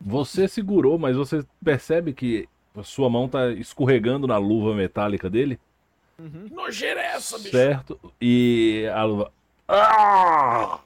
Você 0.00 0.46
segurou, 0.46 0.98
mas 0.98 1.16
você 1.16 1.44
percebe 1.64 2.12
que 2.12 2.48
a 2.76 2.82
sua 2.82 3.08
mão 3.08 3.28
tá 3.28 3.50
escorregando 3.52 4.26
na 4.26 4.36
luva 4.38 4.74
metálica 4.74 5.28
dele, 5.30 5.58
Uhum. 6.18 6.48
Nojeira 6.50 7.00
é 7.00 7.06
essa, 7.16 7.36
bicho? 7.38 7.50
certo? 7.50 7.98
E 8.20 8.86
a 8.94 9.04
luva. 9.04 9.30
Ah! 9.68 10.78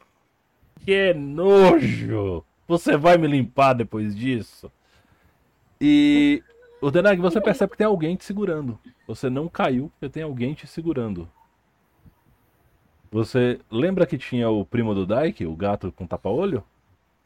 Que 0.85 1.13
nojo! 1.15 2.45
Você 2.71 2.97
vai 2.97 3.19
me 3.19 3.27
limpar 3.27 3.73
depois 3.73 4.15
disso? 4.15 4.71
E 5.81 6.41
o 6.81 6.89
Denag, 6.89 7.21
você 7.21 7.41
percebe 7.41 7.73
que 7.73 7.79
tem 7.79 7.87
alguém 7.89 8.15
te 8.15 8.25
segurando. 8.25 8.79
Você 9.09 9.29
não 9.29 9.49
caiu, 9.49 9.91
porque 9.91 10.09
tem 10.09 10.23
alguém 10.23 10.55
te 10.55 10.69
segurando. 10.69 11.29
Você 13.11 13.59
lembra 13.69 14.07
que 14.07 14.17
tinha 14.17 14.49
o 14.49 14.65
primo 14.65 14.95
do 14.95 15.05
Daik, 15.05 15.45
o 15.45 15.57
gato 15.57 15.91
com 15.91 16.07
tapa-olho? 16.07 16.63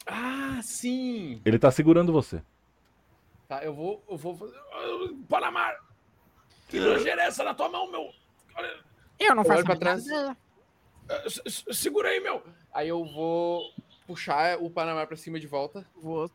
Ah, 0.07 0.59
sim! 0.63 1.39
Ele 1.45 1.59
tá 1.59 1.69
segurando 1.69 2.11
você. 2.11 2.41
Tá, 3.47 3.63
eu 3.63 3.75
vou. 3.75 4.03
Eu 4.09 4.17
vou 4.17 4.35
fazer. 4.35 4.57
Ah, 4.73 5.13
Panamá! 5.29 5.75
Que 6.67 6.79
nojeira 6.79 7.21
é 7.21 7.27
essa 7.27 7.43
na 7.43 7.53
tua 7.53 7.69
mão, 7.69 7.91
meu? 7.91 8.09
Eu 9.19 9.35
não 9.35 9.43
Eu 9.43 9.47
faço 9.47 9.63
pra 9.63 9.75
trás. 9.75 10.07
nada. 10.07 10.35
ah, 11.07 11.23
Segura 11.71 12.09
aí, 12.09 12.19
meu! 12.19 12.41
Aí 12.73 12.87
eu 12.89 13.05
vou 13.05 13.61
puxar 14.07 14.57
o 14.61 14.69
Panamá 14.69 15.05
pra 15.05 15.17
cima 15.17 15.39
de 15.39 15.47
volta. 15.47 15.85
Vou 15.95 16.29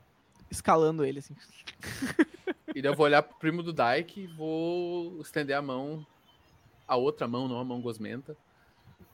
escalando 0.50 1.04
ele, 1.04 1.20
assim. 1.20 1.34
E 2.74 2.80
daí 2.82 2.90
eu 2.92 2.96
vou 2.96 3.06
olhar 3.06 3.22
pro 3.22 3.36
primo 3.38 3.62
do 3.62 3.72
Dyke 3.72 4.22
e 4.22 4.26
vou 4.26 5.20
estender 5.20 5.56
a 5.56 5.62
mão. 5.62 6.04
A 6.86 6.96
outra 6.96 7.26
mão, 7.28 7.46
não 7.48 7.58
a 7.58 7.64
mão 7.64 7.80
gosmenta. 7.80 8.36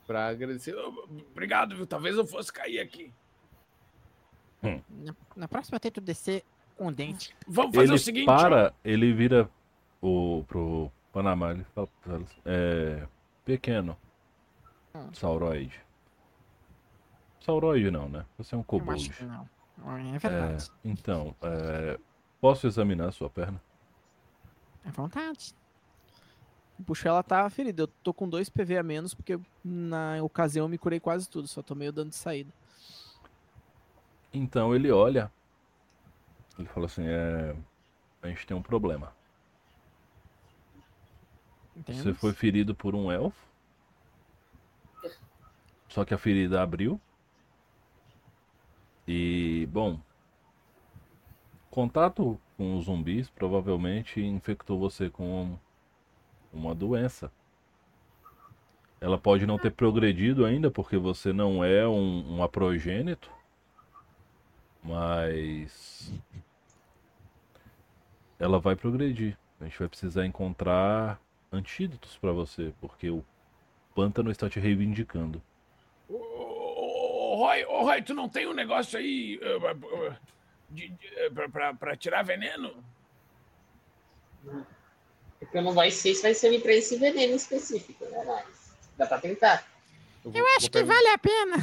Pra 0.05 0.27
agradecer. 0.29 0.75
Obrigado, 1.31 1.75
viu? 1.75 1.85
Talvez 1.85 2.15
eu 2.15 2.25
fosse 2.25 2.51
cair 2.51 2.79
aqui. 2.79 3.13
Na, 4.61 5.15
na 5.35 5.47
próxima 5.47 5.75
eu 5.75 5.79
tento 5.79 6.01
descer 6.01 6.43
com 6.75 6.87
o 6.87 6.91
dente. 6.91 7.35
Vamos 7.47 7.75
fazer 7.75 7.87
Ele 7.87 7.95
o 7.95 7.99
seguinte, 7.99 8.29
ó. 8.29 8.35
para, 8.37 8.73
ele 8.83 9.13
vira 9.13 9.49
o, 10.01 10.43
pro 10.47 10.91
Panamá, 11.13 11.51
ele 11.51 11.63
fala 11.75 11.87
elas, 12.07 12.29
é, 12.45 13.07
pequeno, 13.45 13.97
Hum. 14.95 15.09
sauroide. 15.13 15.79
Sauroide 17.47 17.89
não, 17.89 18.09
né? 18.09 18.25
Você 18.37 18.53
é 18.55 18.57
um 18.57 18.63
kobold. 18.63 19.09
não. 19.23 19.49
É 20.13 20.15
É, 20.15 20.19
verdade. 20.19 20.69
então, 20.83 21.33
é, 21.41 21.97
posso 22.41 22.67
examinar 22.67 23.07
a 23.07 23.11
sua 23.11 23.29
perna? 23.29 23.61
É 24.85 24.91
vontade. 24.91 25.55
Puxa, 26.85 27.07
ela 27.09 27.23
tá 27.23 27.49
ferida. 27.49 27.83
Eu 27.83 27.87
tô 27.87 28.13
com 28.13 28.27
dois 28.27 28.49
PV 28.49 28.77
a 28.77 28.83
menos, 28.83 29.13
porque 29.13 29.39
na 29.63 30.21
ocasião 30.21 30.65
eu 30.65 30.69
me 30.69 30.77
curei 30.77 30.99
quase 30.99 31.29
tudo, 31.29 31.47
só 31.47 31.61
tô 31.61 31.73
meio 31.73 31.91
dando 31.93 32.09
de 32.09 32.15
saída. 32.15 32.51
Então 34.33 34.75
ele 34.75 34.91
olha, 34.91 35.31
ele 36.59 36.67
fala 36.67 36.85
assim, 36.85 37.03
é, 37.07 37.55
a 38.21 38.27
gente 38.27 38.45
tem 38.45 38.55
um 38.55 38.61
problema. 38.61 39.13
Entende? 41.75 42.01
Você 42.01 42.13
foi 42.13 42.33
ferido 42.33 42.75
por 42.75 42.93
um 42.93 43.11
elfo, 43.11 43.47
só 45.87 46.03
que 46.03 46.13
a 46.13 46.17
ferida 46.17 46.61
abriu. 46.61 46.99
E, 49.07 49.67
bom, 49.71 49.99
contato 51.71 52.39
com 52.57 52.75
os 52.75 52.85
zumbis 52.85 53.29
provavelmente 53.29 54.19
infectou 54.21 54.79
você 54.79 55.09
com 55.09 55.57
uma 56.51 56.75
doença. 56.75 57.31
Ela 58.99 59.17
pode 59.17 59.45
não 59.45 59.59
ter 59.59 59.71
progredido 59.71 60.43
ainda, 60.43 60.71
porque 60.71 60.97
você 60.97 61.31
não 61.31 61.63
é 61.63 61.87
um, 61.87 62.37
um 62.37 62.43
aprogênito, 62.43 63.31
mas 64.83 66.11
ela 68.39 68.59
vai 68.59 68.75
progredir. 68.75 69.37
A 69.61 69.65
gente 69.65 69.77
vai 69.77 69.87
precisar 69.87 70.25
encontrar 70.25 71.21
antídotos 71.51 72.17
para 72.17 72.31
você, 72.31 72.73
porque 72.81 73.09
o 73.09 73.23
pântano 73.95 74.31
está 74.31 74.49
te 74.49 74.59
reivindicando. 74.59 75.41
Ô, 77.27 77.35
Roy, 77.35 77.65
ô, 77.65 77.81
Roy, 77.81 78.01
tu 78.01 78.13
não 78.13 78.29
tem 78.29 78.47
um 78.47 78.53
negócio 78.53 78.97
aí 78.97 79.37
uh, 79.39 80.15
de, 80.69 80.87
de, 80.87 81.29
pra, 81.33 81.49
pra- 81.49 81.73
pra 81.73 81.95
tirar 81.97 82.23
veneno? 82.23 82.73
Porque 85.37 85.59
não 85.59 85.73
vai 85.73 85.91
ser 85.91 86.15
se 86.15 86.21
vai 86.21 86.33
servir 86.33 86.61
pra 86.61 86.71
esse 86.73 86.95
veneno 86.95 87.35
específico, 87.35 88.05
né? 88.05 88.23
Mas 88.25 88.45
dá 88.97 89.05
pra 89.05 89.19
tentar. 89.19 89.67
Eu, 90.33 90.45
acho 90.55 90.71
que 90.71 90.81
vale. 90.83 91.07
a 91.09 91.17
pena. 91.17 91.55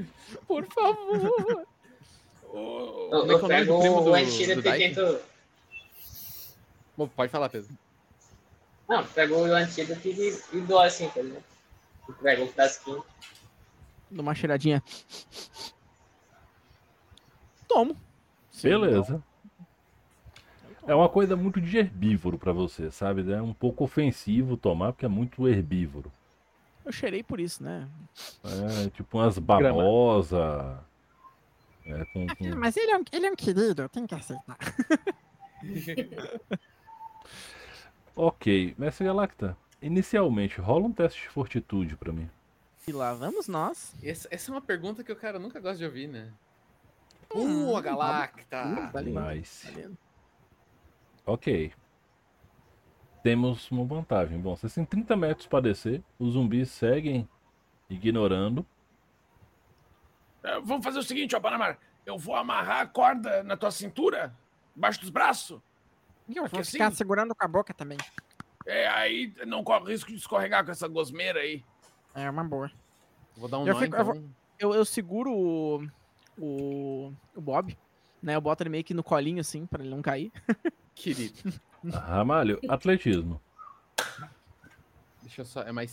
Por 0.48 0.64
favor. 0.72 1.66
Eu, 2.54 3.10
é 3.12 3.16
eu 3.16 3.26
que 3.26 3.32
é 3.32 3.36
o 3.36 3.48
pego 3.48 3.72
do 3.74 3.80
primo 3.80 4.00
do- 4.00 4.10
o 4.12 4.14
antídoto 4.14 4.62
do 4.62 4.68
e 4.70 4.78
tento. 4.78 5.20
Bom, 6.96 7.06
Pode 7.08 7.30
falar, 7.30 7.50
Pedro. 7.50 7.68
Não, 8.88 9.04
pego 9.08 9.34
o 9.36 9.44
antídoto 9.54 10.08
e, 10.08 10.40
e 10.54 10.60
dou 10.62 10.78
assim, 10.80 11.08
por 11.10 11.20
exemplo. 11.22 11.53
Eu 12.08 12.14
pego 12.14 12.44
o 12.44 12.48
frasquinho. 12.48 13.04
Dou 14.10 14.22
uma 14.22 14.34
cheiradinha. 14.34 14.82
Tomo. 17.68 17.96
Sim, 18.50 18.68
Beleza. 18.68 19.22
É 20.86 20.94
uma 20.94 21.08
coisa 21.08 21.34
muito 21.34 21.60
de 21.60 21.78
herbívoro 21.78 22.36
pra 22.38 22.52
você, 22.52 22.90
sabe? 22.90 23.30
É 23.32 23.40
um 23.40 23.54
pouco 23.54 23.84
ofensivo 23.84 24.56
tomar, 24.56 24.92
porque 24.92 25.06
é 25.06 25.08
muito 25.08 25.48
herbívoro. 25.48 26.12
Eu 26.84 26.92
cheirei 26.92 27.22
por 27.22 27.40
isso, 27.40 27.62
né? 27.64 27.88
É 28.84 28.90
tipo 28.90 29.16
umas 29.18 29.38
babosas. 29.38 30.76
É, 31.86 32.04
com, 32.12 32.26
com- 32.26 32.56
Mas 32.56 32.76
ele 32.76 32.90
é 32.92 32.98
um, 32.98 33.04
ele 33.12 33.26
é 33.26 33.30
um 33.30 33.36
querido, 33.36 33.80
eu 33.82 33.88
tenho 33.88 34.06
que 34.06 34.14
aceitar. 34.14 34.58
Ok, 38.16 38.74
Mestre 38.78 39.06
Galacta, 39.06 39.56
inicialmente 39.86 40.60
rola 40.60 40.86
um 40.86 40.92
teste 40.92 41.22
de 41.22 41.28
fortitude 41.28 41.96
pra 41.96 42.12
mim. 42.12 42.28
E 42.86 42.92
lá 42.92 43.14
vamos 43.14 43.48
nós. 43.48 43.94
Essa, 44.02 44.28
essa 44.30 44.50
é 44.50 44.54
uma 44.54 44.60
pergunta 44.60 45.02
que 45.04 45.12
o 45.12 45.16
cara 45.16 45.38
nunca 45.38 45.60
gosta 45.60 45.78
de 45.78 45.84
ouvir, 45.84 46.06
né? 46.08 46.32
Hum, 47.34 47.70
Uh, 47.70 47.76
a 47.76 47.80
Galacta! 47.80 48.64
Uh, 48.66 48.92
valeu. 48.92 49.20
Nice. 49.34 49.70
Valendo. 49.70 49.98
Ok. 51.26 51.72
Temos 53.22 53.70
uma 53.70 53.84
vantagem. 53.84 54.38
Bom, 54.38 54.54
vocês 54.54 54.74
têm 54.74 54.84
30 54.84 55.16
metros 55.16 55.46
para 55.46 55.62
descer. 55.62 56.02
Os 56.18 56.34
zumbis 56.34 56.70
seguem 56.70 57.28
ignorando. 57.88 58.66
é, 60.42 60.60
vamos 60.60 60.84
fazer 60.84 60.98
o 60.98 61.02
seguinte, 61.02 61.34
ó, 61.34 61.40
Panamar. 61.40 61.78
Eu 62.04 62.18
vou 62.18 62.36
amarrar 62.36 62.80
a 62.82 62.86
corda 62.86 63.42
na 63.42 63.56
tua 63.56 63.70
cintura, 63.70 64.36
embaixo 64.76 65.00
dos 65.00 65.08
braços. 65.08 65.58
E 66.28 66.36
eu 66.36 66.46
vou 66.46 66.60
assim- 66.60 66.72
ficar 66.72 66.90
segurando 66.92 67.34
com 67.34 67.44
a 67.44 67.48
boca 67.48 67.72
também. 67.72 67.96
É, 68.66 68.86
aí 68.88 69.34
não 69.46 69.62
corre 69.62 69.92
risco 69.92 70.10
de 70.10 70.16
escorregar 70.16 70.64
com 70.64 70.70
essa 70.70 70.88
gosmeira 70.88 71.40
aí. 71.40 71.64
É 72.14 72.28
uma 72.30 72.44
boa. 72.44 72.70
Vou 73.36 73.48
dar 73.48 73.58
um 73.58 73.66
Eu 73.66 73.74
nó, 73.74 73.80
fico- 73.80 73.96
eu 73.96 74.02
então. 74.02 74.30
Eu, 74.58 74.74
eu 74.74 74.84
seguro 74.84 75.32
o, 75.32 75.86
o, 76.38 77.12
o 77.34 77.40
Bob, 77.40 77.76
né? 78.22 78.36
Eu 78.36 78.40
boto 78.40 78.62
ele 78.62 78.70
meio 78.70 78.84
que 78.84 78.94
no 78.94 79.02
colinho, 79.02 79.40
assim, 79.40 79.66
pra 79.66 79.82
ele 79.82 79.90
não 79.90 80.00
cair. 80.00 80.32
Querido. 80.94 81.52
Ramalho, 81.92 82.58
atletismo. 82.68 83.40
Deixa 85.22 85.40
eu 85.42 85.44
só. 85.44 85.62
É 85.62 85.72
mais 85.72 85.90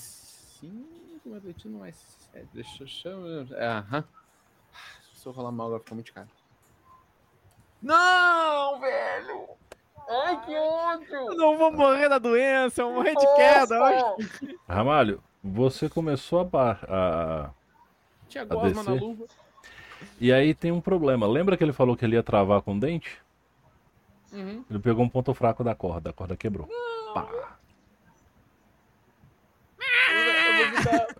5, 0.59 1.29
mais 1.29 1.37
atletismo, 1.41 1.79
mais 1.79 1.95
7. 2.31 2.47
Deixa 2.53 2.83
eu 2.83 2.87
chamar. 2.87 3.51
É, 3.51 3.67
aham. 3.67 4.03
Se 5.13 5.25
eu 5.27 5.31
rolar 5.31 5.51
mal, 5.51 5.67
agora 5.67 5.81
fica 5.83 5.95
muito 5.95 6.13
caro. 6.13 6.29
Não, 7.81 8.79
velho! 8.79 9.49
Ai, 10.11 10.41
que 10.45 10.55
ódio! 10.55 11.15
Eu 11.15 11.35
não 11.35 11.57
vou 11.57 11.71
morrer 11.71 12.09
da 12.09 12.17
doença, 12.19 12.81
eu 12.81 12.87
vou 12.87 12.95
morrer 12.97 13.15
de 13.15 13.35
queda. 13.35 13.81
hoje. 13.81 14.57
Ramalho, 14.67 15.23
você 15.43 15.87
começou 15.89 16.49
a, 16.53 16.77
a- 16.87 17.49
Tinha 18.27 18.43
A 18.43 18.47
gosma 18.47 18.83
na 18.83 18.91
luva. 18.93 19.25
E 20.19 20.33
aí 20.33 20.53
tem 20.53 20.71
um 20.71 20.81
problema. 20.81 21.27
Lembra 21.27 21.55
que 21.55 21.63
ele 21.63 21.73
falou 21.73 21.95
que 21.95 22.03
ele 22.03 22.15
ia 22.15 22.23
travar 22.23 22.61
com 22.61 22.75
o 22.75 22.79
dente? 22.79 23.19
Uhum. 24.33 24.63
Ele 24.69 24.79
pegou 24.79 25.03
um 25.05 25.09
ponto 25.09 25.33
fraco 25.33 25.63
da 25.63 25.75
corda. 25.75 26.09
A 26.09 26.13
corda 26.13 26.35
quebrou. 26.35 26.67
Pá. 27.13 27.27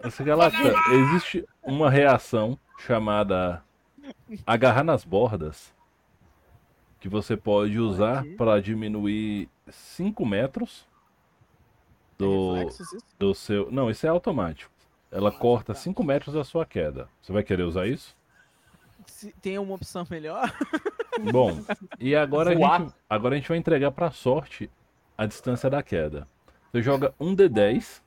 Esse 0.05 0.23
Galacta, 0.23 0.57
existe 0.93 1.47
uma 1.63 1.89
reação 1.89 2.57
chamada 2.79 3.63
agarrar 4.45 4.83
nas 4.83 5.03
bordas 5.03 5.73
que 7.01 7.09
você 7.09 7.35
pode 7.35 7.79
usar 7.79 8.23
para 8.37 8.61
diminuir 8.61 9.49
5 9.67 10.23
metros 10.23 10.87
do, 12.15 12.61
isso? 12.67 12.83
do 13.17 13.33
seu. 13.33 13.71
Não, 13.71 13.89
isso 13.89 14.05
é 14.05 14.09
automático. 14.09 14.71
Ela 15.11 15.31
corta 15.31 15.73
5 15.73 16.03
metros 16.03 16.35
da 16.35 16.43
sua 16.43 16.63
queda. 16.63 17.09
Você 17.19 17.33
vai 17.33 17.41
querer 17.41 17.63
usar 17.63 17.87
isso? 17.87 18.15
Se 19.07 19.33
tem 19.41 19.57
uma 19.57 19.73
opção 19.73 20.05
melhor. 20.11 20.53
Bom, 21.33 21.59
e 21.99 22.15
agora 22.15 22.51
a, 22.51 22.55
gente, 22.55 22.93
agora 23.09 23.33
a 23.33 23.37
gente 23.37 23.49
vai 23.49 23.57
entregar 23.57 23.91
pra 23.91 24.11
sorte 24.11 24.69
a 25.17 25.25
distância 25.25 25.71
da 25.71 25.81
queda. 25.81 26.27
Você 26.71 26.83
joga 26.83 27.15
um 27.19 27.35
D10, 27.35 27.99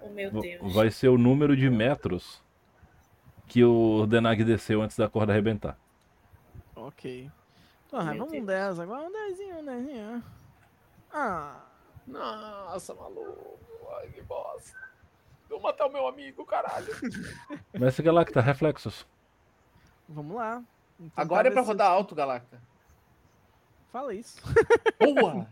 Oh, 0.00 0.08
meu 0.08 0.30
Deus. 0.30 0.72
vai 0.72 0.90
ser 0.90 1.08
o 1.08 1.18
número 1.18 1.54
de 1.54 1.68
metros 1.68 2.42
que 3.46 3.62
o 3.62 4.06
Denag 4.06 4.42
desceu 4.44 4.80
antes 4.80 4.96
da 4.96 5.10
corda 5.10 5.32
arrebentar. 5.32 5.78
Ok. 6.74 7.30
Porra, 7.92 8.14
vamos 8.14 8.28
um 8.32 8.44
Deus. 8.44 8.46
10 8.46 8.78
agora. 8.80 9.02
Um 9.06 9.12
10, 9.12 9.40
um 9.40 9.64
10. 9.66 10.22
Ah. 11.12 11.60
Nossa, 12.06 12.94
maluco. 12.94 13.58
Ai, 13.98 14.08
que 14.08 14.22
bosta. 14.22 14.76
Vou 15.48 15.60
matar 15.60 15.86
o 15.86 15.92
meu 15.92 16.06
amigo, 16.08 16.44
caralho. 16.46 16.86
Mestre 17.78 18.02
Galacta, 18.02 18.40
reflexos. 18.40 19.06
Vamos 20.08 20.34
lá. 20.36 20.64
Vamos 20.98 21.12
Agora 21.14 21.48
é 21.48 21.50
pra 21.50 21.60
ver 21.60 21.66
se- 21.66 21.70
rodar 21.72 21.90
alto, 21.90 22.14
Galacta. 22.14 22.58
Fala 23.92 24.14
isso. 24.14 24.40
Boa! 24.98 25.46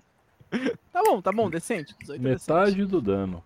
Tá 0.93 1.01
bom, 1.05 1.23
tá 1.23 1.31
bom, 1.31 1.49
decente. 1.49 1.95
18 2.01 2.11
é 2.11 2.19
decente. 2.33 2.51
Metade 2.51 2.85
do 2.85 3.01
dano. 3.01 3.45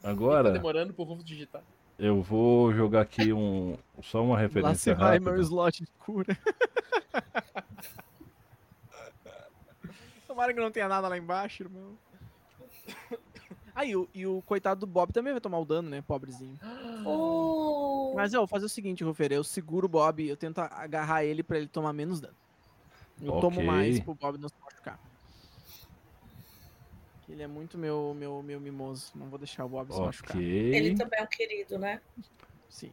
Tá 0.00 0.10
Agora 0.10 0.52
demorando 0.52 0.94
pro 0.94 1.02
Rufo 1.02 1.24
digitar. 1.24 1.64
Eu 1.98 2.22
vou 2.22 2.72
jogar 2.72 3.02
aqui 3.02 3.32
um 3.32 3.76
só 4.02 4.22
uma 4.22 4.34
Lá 4.34 4.40
referência 4.40 4.74
se 4.76 4.94
vai 4.94 5.18
meu 5.18 5.32
rápida. 5.32 5.42
slot 5.46 5.84
de 5.84 5.90
cura. 5.98 6.36
Tomara 10.26 10.52
que 10.52 10.60
não 10.60 10.70
tenha 10.70 10.88
nada 10.88 11.08
lá 11.08 11.16
embaixo, 11.16 11.62
irmão. 11.62 11.96
Aí, 13.74 13.94
o, 13.94 14.08
e 14.14 14.26
o 14.26 14.42
coitado 14.42 14.80
do 14.80 14.86
Bob 14.86 15.12
também 15.12 15.32
vai 15.32 15.40
tomar 15.40 15.58
o 15.58 15.64
dano, 15.64 15.88
né? 15.88 16.02
Pobrezinho. 16.02 16.58
Oh, 17.04 18.12
Mas 18.16 18.32
eu 18.32 18.40
vou 18.40 18.46
fazer 18.46 18.66
o 18.66 18.70
seguinte, 18.70 19.04
Rufer. 19.04 19.32
Eu 19.32 19.44
seguro 19.44 19.86
o 19.86 19.88
Bob, 19.88 20.26
eu 20.26 20.36
tento 20.36 20.58
agarrar 20.58 21.24
ele 21.24 21.42
pra 21.42 21.58
ele 21.58 21.68
tomar 21.68 21.92
menos 21.92 22.20
dano. 22.20 22.34
Eu 23.20 23.32
tomo 23.40 23.60
Ok. 23.60 23.64
mais 23.66 24.00
pro 24.00 24.14
Bob 24.14 24.38
não 24.38 24.48
se 24.48 24.54
machucar. 24.62 24.98
Ele 27.28 27.42
é 27.42 27.46
muito 27.46 27.76
meu, 27.76 28.14
meu, 28.16 28.42
meu 28.42 28.60
mimoso. 28.60 29.10
Não 29.14 29.28
vou 29.28 29.38
deixar 29.38 29.64
o 29.64 29.68
Bob 29.68 29.92
se 29.92 30.00
machucar. 30.00 30.36
ele 30.36 30.94
também 30.94 31.18
é 31.18 31.22
um 31.22 31.26
querido, 31.26 31.78
né? 31.78 32.00
Sim. 32.68 32.92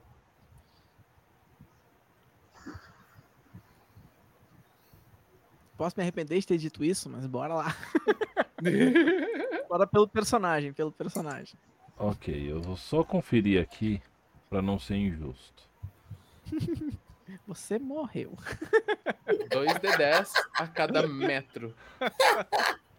Posso 5.78 5.96
me 5.98 6.04
arrepender 6.04 6.40
de 6.40 6.48
ter 6.48 6.58
dito 6.58 6.84
isso, 6.84 7.10
mas 7.10 7.26
bora 7.26 7.54
lá. 7.54 7.76
bora 9.68 9.86
pelo 9.86 10.08
personagem, 10.08 10.72
pelo 10.74 10.92
personagem. 10.92 11.56
Ok, 11.98 12.52
eu 12.52 12.62
vou 12.62 12.78
só 12.78 13.04
conferir 13.04 13.62
aqui 13.62 14.02
pra 14.50 14.62
não 14.62 14.80
ser 14.80 14.96
injusto. 14.96 15.70
Você 17.48 17.80
morreu. 17.80 18.38
2d10 19.28 20.32
a 20.58 20.68
cada 20.68 21.08
metro. 21.08 21.76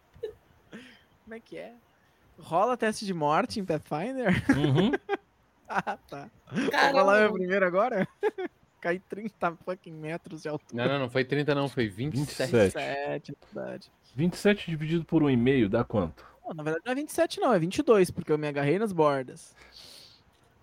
Como 1.24 1.34
é 1.34 1.40
que 1.40 1.56
é? 1.56 1.74
Rola 2.38 2.76
teste 2.76 3.06
de 3.06 3.14
morte 3.14 3.58
em 3.58 3.64
Pathfinder? 3.64 4.44
Uhum. 4.50 4.92
ah, 5.68 5.96
tá. 5.96 6.30
Cara, 6.70 6.92
Vou 6.92 7.00
rolar 7.00 7.20
meu 7.20 7.32
primeiro 7.32 7.66
agora? 7.66 8.06
Cai 8.80 8.98
30 8.98 9.56
fucking 9.64 9.92
metros 9.92 10.42
de 10.42 10.48
altura. 10.48 10.84
Não, 10.84 10.92
não, 10.92 10.98
não 11.00 11.10
foi 11.10 11.24
30 11.24 11.54
não, 11.54 11.68
foi 11.68 11.88
27. 11.88 12.52
27. 12.52 12.74
27, 12.74 13.32
é 13.32 13.54
verdade. 13.54 13.90
27 14.14 14.70
dividido 14.70 15.04
por 15.04 15.22
1,5 15.22 15.68
dá 15.68 15.82
quanto? 15.82 16.26
Pô, 16.42 16.52
na 16.52 16.62
verdade 16.62 16.84
não 16.84 16.92
é 16.92 16.94
27 16.96 17.40
não, 17.40 17.52
é 17.54 17.58
22, 17.58 18.10
porque 18.10 18.30
eu 18.30 18.36
me 18.36 18.46
agarrei 18.46 18.78
nas 18.78 18.92
bordas. 18.92 19.56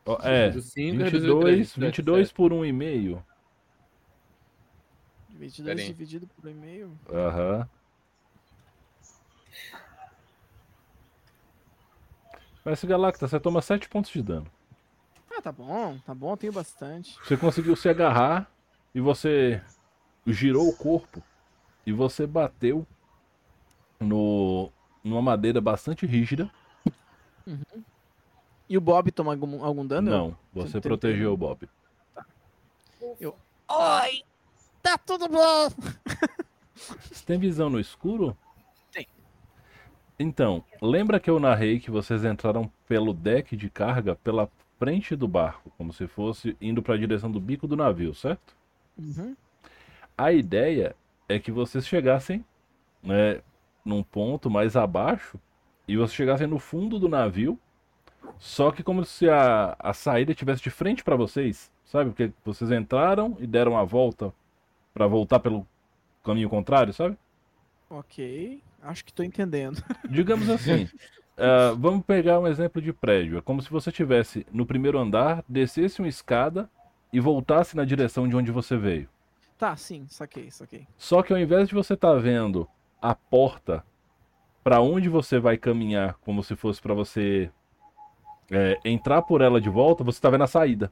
Ó, 0.05 0.20
é, 0.22 0.51
Do 0.51 0.62
cinco, 0.62 1.03
reduziu 1.03 1.39
22, 1.41 1.74
três, 1.74 1.76
22 1.76 2.32
por 2.32 2.51
1,5. 2.51 3.24
22 5.30 5.66
Pera 5.66 5.80
aí. 5.80 5.88
dividido 5.88 6.28
por 6.28 6.45
um 6.47 6.51
e-mail. 6.51 6.99
Aham. 7.12 7.68
Mas 12.64 12.84
Galacta, 12.84 13.28
você 13.28 13.39
toma 13.39 13.62
7 13.62 13.89
pontos 13.89 14.12
de 14.12 14.22
dano. 14.22 14.47
Ah, 15.36 15.41
tá 15.41 15.51
bom, 15.51 15.97
tá 16.05 16.14
bom, 16.14 16.36
tenho 16.38 16.53
bastante. 16.53 17.18
Você 17.24 17.36
conseguiu 17.38 17.76
se 17.76 17.89
agarrar 17.89 18.49
e 18.93 18.99
você 18.99 19.62
girou 20.28 20.68
o 20.68 20.76
corpo 20.76 21.24
e 21.86 21.91
você 21.91 22.28
bateu 22.28 22.86
no, 23.99 24.72
numa 25.03 25.22
madeira 25.22 25.59
bastante 25.59 26.05
rígida. 26.05 26.51
E 28.70 28.78
o 28.78 28.82
Bob 28.82 29.12
toma 29.12 29.32
algum, 29.34 29.64
algum 29.64 29.86
dano? 29.86 30.09
Não, 30.12 30.38
você 30.53 30.80
protegeu 30.80 31.34
o 31.34 31.38
Bob. 31.38 31.68
Eu- 33.20 33.36
Oi! 33.70 34.24
Tá 34.82 34.97
tudo 34.97 35.28
bom! 35.28 35.70
Você 37.12 37.24
tem 37.26 37.38
visão 37.38 37.70
no 37.70 37.80
escuro? 37.80 38.36
Então, 40.22 40.63
lembra 40.80 41.19
que 41.19 41.32
eu 41.32 41.39
narrei 41.39 41.80
que 41.80 41.89
vocês 41.89 42.24
entraram 42.24 42.72
pelo 42.88 43.11
deck 43.11 43.57
de 43.57 43.72
carga 43.72 44.15
pela 44.15 44.47
frente 44.78 45.15
do 45.15 45.28
barco, 45.28 45.72
como 45.78 45.91
se 45.91 46.05
fosse 46.05 46.55
indo 46.61 46.84
para 46.84 46.93
a 46.93 46.97
direção 46.97 47.32
do 47.32 47.39
bico 47.39 47.67
do 47.67 47.76
navio, 47.76 48.13
certo? 48.13 48.55
Uhum. 48.95 49.36
A 50.15 50.32
ideia 50.32 50.95
é 51.28 51.39
que 51.39 51.51
vocês 51.51 51.88
chegassem, 51.88 52.45
né, 53.01 53.41
num 53.84 54.03
ponto 54.03 54.47
mais 54.47 54.76
abaixo 54.76 55.39
e 55.88 55.97
vocês 55.97 56.13
chegassem 56.13 56.45
no 56.45 56.59
fundo 56.59 56.99
do 56.99 57.09
navio, 57.09 57.57
só 58.38 58.72
que 58.72 58.84
como 58.84 59.03
se 59.03 59.28
a, 59.28 59.76
a 59.80 59.91
saída 59.91 60.34
estivesse 60.34 60.61
de 60.61 60.69
frente 60.69 61.03
para 61.03 61.15
vocês, 61.15 61.72
sabe? 61.84 62.11
Porque 62.11 62.32
vocês 62.45 62.72
entraram 62.72 63.36
e 63.39 63.47
deram 63.47 63.76
a 63.76 63.84
volta 63.84 64.32
para 64.93 65.07
voltar 65.07 65.39
pelo 65.39 65.65
caminho 66.24 66.49
contrário, 66.49 66.93
sabe? 66.93 67.17
Ok. 67.89 68.61
Acho 68.82 69.05
que 69.05 69.13
tô 69.13 69.23
entendendo. 69.23 69.84
Digamos 70.09 70.49
assim, 70.49 70.88
ah, 71.38 71.75
vamos 71.77 72.05
pegar 72.05 72.39
um 72.39 72.47
exemplo 72.47 72.82
de 72.82 72.91
prédio. 72.91 73.38
É 73.38 73.41
como 73.41 73.61
se 73.61 73.69
você 73.69 73.89
estivesse 73.89 74.45
no 74.51 74.65
primeiro 74.65 74.97
andar, 74.97 75.43
descesse 75.47 75.99
uma 75.99 76.07
escada 76.07 76.69
e 77.13 77.19
voltasse 77.19 77.75
na 77.75 77.86
direção 77.86 78.27
de 78.27 78.36
onde 78.36 78.51
você 78.51 78.77
veio. 78.77 79.09
Tá, 79.57 79.75
sim, 79.75 80.05
saquei, 80.07 80.49
saquei. 80.49 80.88
Só 80.97 81.21
que 81.21 81.32
ao 81.32 81.39
invés 81.39 81.67
de 81.69 81.75
você 81.75 81.93
estar 81.93 82.15
vendo 82.15 82.67
a 83.01 83.13
porta 83.13 83.86
para 84.63 84.82
onde 84.82 85.09
você 85.09 85.39
vai 85.39 85.57
caminhar, 85.57 86.15
como 86.21 86.43
se 86.43 86.55
fosse 86.55 86.82
para 86.82 86.93
você 86.93 87.51
é, 88.49 88.79
entrar 88.84 89.21
por 89.21 89.41
ela 89.41 89.61
de 89.61 89.69
volta, 89.69 90.03
você 90.03 90.17
está 90.17 90.29
vendo 90.29 90.43
a 90.43 90.47
saída. 90.47 90.91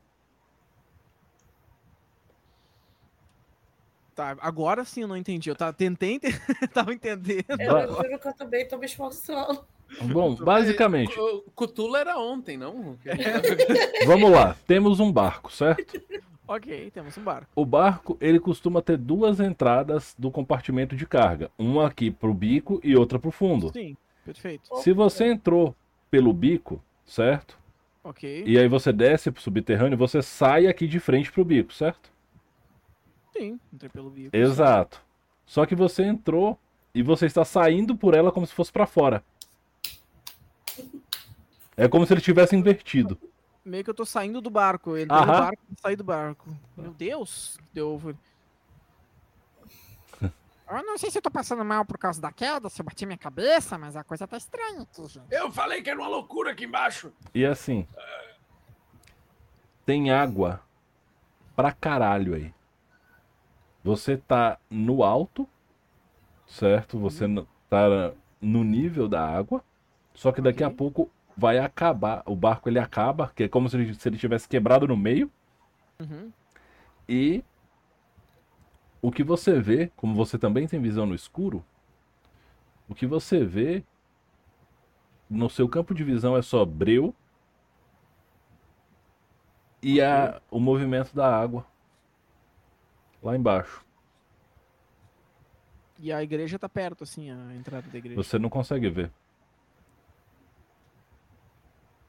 Tá, 4.20 4.36
agora 4.42 4.84
sim 4.84 5.04
eu 5.04 5.08
não 5.08 5.16
entendi. 5.16 5.50
Eu 5.50 5.56
tava, 5.56 5.72
tentei, 5.72 6.16
ente- 6.16 6.28
tava 6.74 6.94
entendendo. 6.94 7.46
Eu 7.58 7.72
Vai- 7.72 7.88
juro 7.88 8.20
que 8.20 8.28
eu 8.28 8.34
também 8.34 8.68
tô 8.68 8.78
me 8.78 8.86
esforçando. 8.86 9.64
Bom, 10.12 10.36
basicamente, 10.36 11.18
O 11.18 11.50
Cthulhu 11.56 11.96
era 11.96 12.20
ontem, 12.20 12.58
não? 12.58 12.98
vamos 14.06 14.30
lá. 14.30 14.58
Temos 14.68 15.00
um 15.00 15.10
barco, 15.10 15.50
certo? 15.54 16.02
Ok, 16.46 16.92
temos 16.92 17.18
um 17.18 17.24
barco. 17.24 17.48
O 17.56 17.66
barco, 17.66 18.18
ele 18.20 18.42
costuma 18.42 18.82
ter 18.82 18.98
duas 18.98 19.40
entradas 19.40 20.14
do 20.20 20.30
compartimento 20.30 20.98
de 20.98 21.06
carga, 21.06 21.50
uma 21.58 21.88
aqui 21.88 22.12
pro 22.12 22.34
bico 22.34 22.82
e 22.84 22.98
outra 22.98 23.18
pro 23.18 23.32
fundo. 23.32 23.72
Sim, 23.72 23.96
perfeito. 24.26 24.70
Se 24.82 24.92
você 24.92 25.28
entrou 25.32 25.74
pelo 26.12 26.34
bico, 26.34 26.84
certo? 27.06 27.58
Ok. 28.04 28.44
E 28.46 28.60
aí 28.60 28.68
você 28.68 28.92
desce 28.92 29.32
pro 29.32 29.42
subterrâneo, 29.42 29.98
você 29.98 30.22
sai 30.22 30.68
aqui 30.68 30.88
de 30.88 31.00
frente 31.00 31.32
pro 31.32 31.46
bico, 31.46 31.74
certo? 31.74 32.12
Sim, 33.34 33.60
entrei 33.72 33.90
pelo 33.90 34.10
bico. 34.10 34.36
Exato. 34.36 35.02
Só 35.46 35.66
que 35.66 35.76
você 35.76 36.04
entrou 36.04 36.60
e 36.94 37.02
você 37.02 37.26
está 37.26 37.46
saindo 37.46 37.96
por 37.96 38.14
ela 38.14 38.32
como 38.32 38.46
se 38.46 38.54
fosse 38.54 38.72
pra 38.72 38.86
fora. 38.86 39.24
É 41.76 41.88
como 41.88 42.06
se 42.06 42.14
ele 42.14 42.22
tivesse 42.22 42.56
invertido. 42.56 43.18
Meio 43.64 43.84
que 43.84 43.90
eu 43.90 43.94
tô 43.94 44.06
saindo 44.06 44.42
do 44.42 44.50
barco. 44.50 44.92
Eu 44.98 45.04
entrei 45.04 45.20
no 45.20 45.26
barco 45.28 45.64
e 45.72 45.82
saí 45.82 45.96
do 45.96 46.04
barco. 46.04 46.50
Meu 46.76 46.92
Deus, 46.92 47.58
deu. 47.74 48.16
Eu 50.70 50.84
não 50.84 51.00
sei 51.00 51.10
se 51.10 51.18
eu 51.18 51.22
tô 51.22 51.32
passando 51.32 51.66
mal 51.66 51.84
por 51.84 51.98
causa 51.98 52.22
da 52.22 52.32
queda, 52.32 52.70
se 52.70 52.80
eu 52.80 52.86
bati 52.86 53.04
minha 53.04 53.18
cabeça, 53.18 53.76
mas 53.76 53.96
a 53.96 54.04
coisa 54.04 54.28
tá 54.28 54.38
estranha 54.38 54.84
aqui, 54.84 55.04
gente. 55.08 55.26
Eu 55.32 55.52
falei 55.52 55.82
que 55.82 55.90
era 55.90 55.98
uma 56.00 56.08
loucura 56.08 56.52
aqui 56.52 56.66
embaixo. 56.66 57.12
E 57.34 57.44
assim, 57.44 57.88
tem 59.84 60.12
água 60.12 60.62
pra 61.56 61.72
caralho 61.72 62.36
aí. 62.36 62.54
Você 63.84 64.18
tá 64.18 64.58
no 64.70 65.04
alto, 65.04 65.48
certo? 66.48 66.98
Você 67.00 67.26
n- 67.28 67.46
tá 67.70 68.14
no 68.42 68.64
nível 68.64 69.08
da 69.08 69.26
água, 69.26 69.64
só 70.14 70.32
que 70.32 70.42
daqui 70.42 70.64
a 70.64 70.68
Ok. 70.68 70.78
pouco 70.78 71.10
vai 71.38 71.60
acabar. 71.60 72.24
O 72.26 72.36
barco 72.36 72.70
ele 72.70 72.80
acaba, 72.80 73.32
que 73.36 73.44
é 73.44 73.48
como 73.50 73.70
se 73.70 73.78
ele, 73.78 73.94
se 73.94 74.10
ele 74.10 74.18
tivesse 74.18 74.48
quebrado 74.48 74.88
no 74.88 74.98
meio. 74.98 75.32
Uhum. 76.02 76.34
E 77.08 77.44
o 79.02 79.12
que 79.12 79.24
você 79.24 79.60
vê, 79.60 79.92
como 79.96 80.16
você 80.16 80.38
também 80.38 80.66
tem 80.68 80.80
visão 80.82 81.06
no 81.06 81.14
escuro, 81.16 81.64
o 82.90 82.96
que 82.96 83.06
você 83.06 83.44
vê 83.46 83.84
no 85.30 85.50
seu 85.50 85.68
campo 85.70 85.94
de 85.94 86.04
visão 86.04 86.36
é 86.36 86.42
só 86.42 86.66
breu 86.66 87.14
e 89.82 90.02
a, 90.02 90.42
o 90.52 90.60
movimento 90.60 91.16
da 91.16 91.28
água 91.28 91.66
lá 93.22 93.36
embaixo. 93.36 93.86
E 95.98 96.14
a 96.14 96.24
igreja 96.24 96.58
tá 96.58 96.70
perto, 96.70 97.04
assim, 97.04 97.30
a 97.30 97.56
entrada 97.56 97.88
da 97.90 97.98
igreja. 97.98 98.16
Você 98.16 98.40
não 98.40 98.50
consegue 98.50 98.90
ver. 98.90 99.12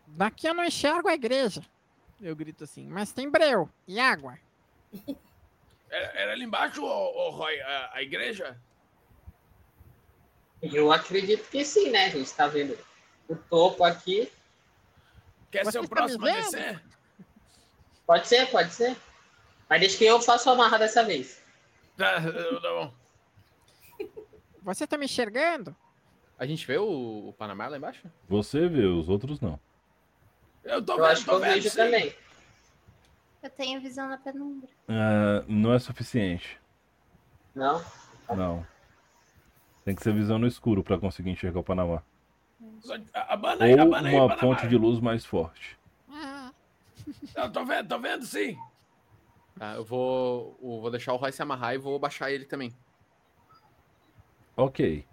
Daqui 0.06 0.46
eu 0.46 0.54
não 0.54 0.64
enxergo 0.64 1.08
a 1.08 1.14
igreja, 1.14 1.62
Eu 2.20 2.36
grito 2.36 2.64
assim, 2.64 2.86
mas 2.88 3.12
tem 3.12 3.30
breu 3.30 3.68
e 3.86 3.98
água. 3.98 4.38
Era, 5.90 6.06
era 6.14 6.32
ali 6.34 6.44
embaixo, 6.44 6.84
ô, 6.84 6.86
ô, 6.86 7.30
Roy, 7.30 7.60
a, 7.62 7.90
a 7.94 8.00
igreja? 8.00 8.56
Eu 10.62 10.92
acredito 10.92 11.50
que 11.50 11.64
sim, 11.64 11.90
né? 11.90 12.04
A 12.04 12.10
gente 12.10 12.32
tá 12.32 12.46
vendo 12.46 12.78
o 13.28 13.34
topo 13.34 13.82
aqui. 13.82 14.30
Quer 15.50 15.64
Você 15.64 15.72
ser 15.72 15.78
o 15.80 15.82
tá 15.82 15.88
próximo 15.88 16.26
a 16.26 16.30
descer? 16.30 16.80
Pode 18.06 18.28
ser, 18.28 18.48
pode 18.52 18.72
ser. 18.72 18.96
Mas 19.70 19.80
deixa 19.80 19.96
que 19.98 20.04
eu 20.04 20.20
faço 20.20 20.50
a 20.50 20.56
marra 20.56 20.78
dessa 20.78 21.04
vez. 21.04 21.40
Tá, 21.96 22.16
tá 22.60 22.70
bom. 22.74 22.92
Você 24.62 24.84
tá 24.86 24.98
me 24.98 25.04
enxergando? 25.04 25.74
A 26.36 26.44
gente 26.44 26.66
vê 26.66 26.76
o, 26.76 27.28
o 27.28 27.34
Panamá 27.38 27.68
lá 27.68 27.76
embaixo? 27.76 28.02
Você 28.28 28.66
vê, 28.68 28.84
os 28.84 29.08
outros 29.08 29.40
não. 29.40 29.60
Eu 30.64 30.84
tô 30.84 30.94
Eu 30.94 30.96
vendo, 30.98 31.06
acho 31.06 31.20
que 31.20 31.26
tô 31.30 31.36
eu 31.36 31.40
vendo, 31.40 31.52
vejo 31.54 31.70
sim. 31.70 31.76
também. 31.76 32.14
Eu 33.42 33.50
tenho 33.50 33.80
visão 33.80 34.08
na 34.08 34.18
penumbra. 34.18 34.68
Ah, 34.88 35.44
não 35.46 35.72
é 35.72 35.78
suficiente. 35.78 36.58
Não? 37.54 37.82
Não. 38.36 38.66
Tem 39.84 39.94
que 39.94 40.02
ser 40.02 40.12
visão 40.12 40.38
no 40.38 40.46
escuro 40.46 40.82
pra 40.82 40.98
conseguir 40.98 41.30
enxergar 41.30 41.60
o 41.60 41.64
Panamá. 41.64 42.02
Abana 43.14 43.64
aí, 43.64 43.74
Ou 43.74 43.80
abana 43.82 44.08
aí, 44.08 44.14
uma 44.14 44.28
Panamá. 44.28 44.40
fonte 44.40 44.68
de 44.68 44.76
luz 44.76 45.00
mais 45.00 45.24
forte. 45.24 45.78
Ah, 46.10 46.52
Eu 47.36 47.50
tô 47.50 47.64
vendo, 47.64 47.88
tô 47.88 47.98
vendo 47.98 48.24
sim. 48.26 48.58
Tá, 49.58 49.74
eu 49.74 49.84
vou, 49.84 50.58
eu 50.62 50.80
vou 50.80 50.90
deixar 50.90 51.12
o 51.12 51.16
Roy 51.16 51.32
se 51.32 51.42
amarrar 51.42 51.74
e 51.74 51.78
vou 51.78 51.98
baixar 51.98 52.30
ele 52.30 52.44
também. 52.44 52.72
Ok. 54.56 55.06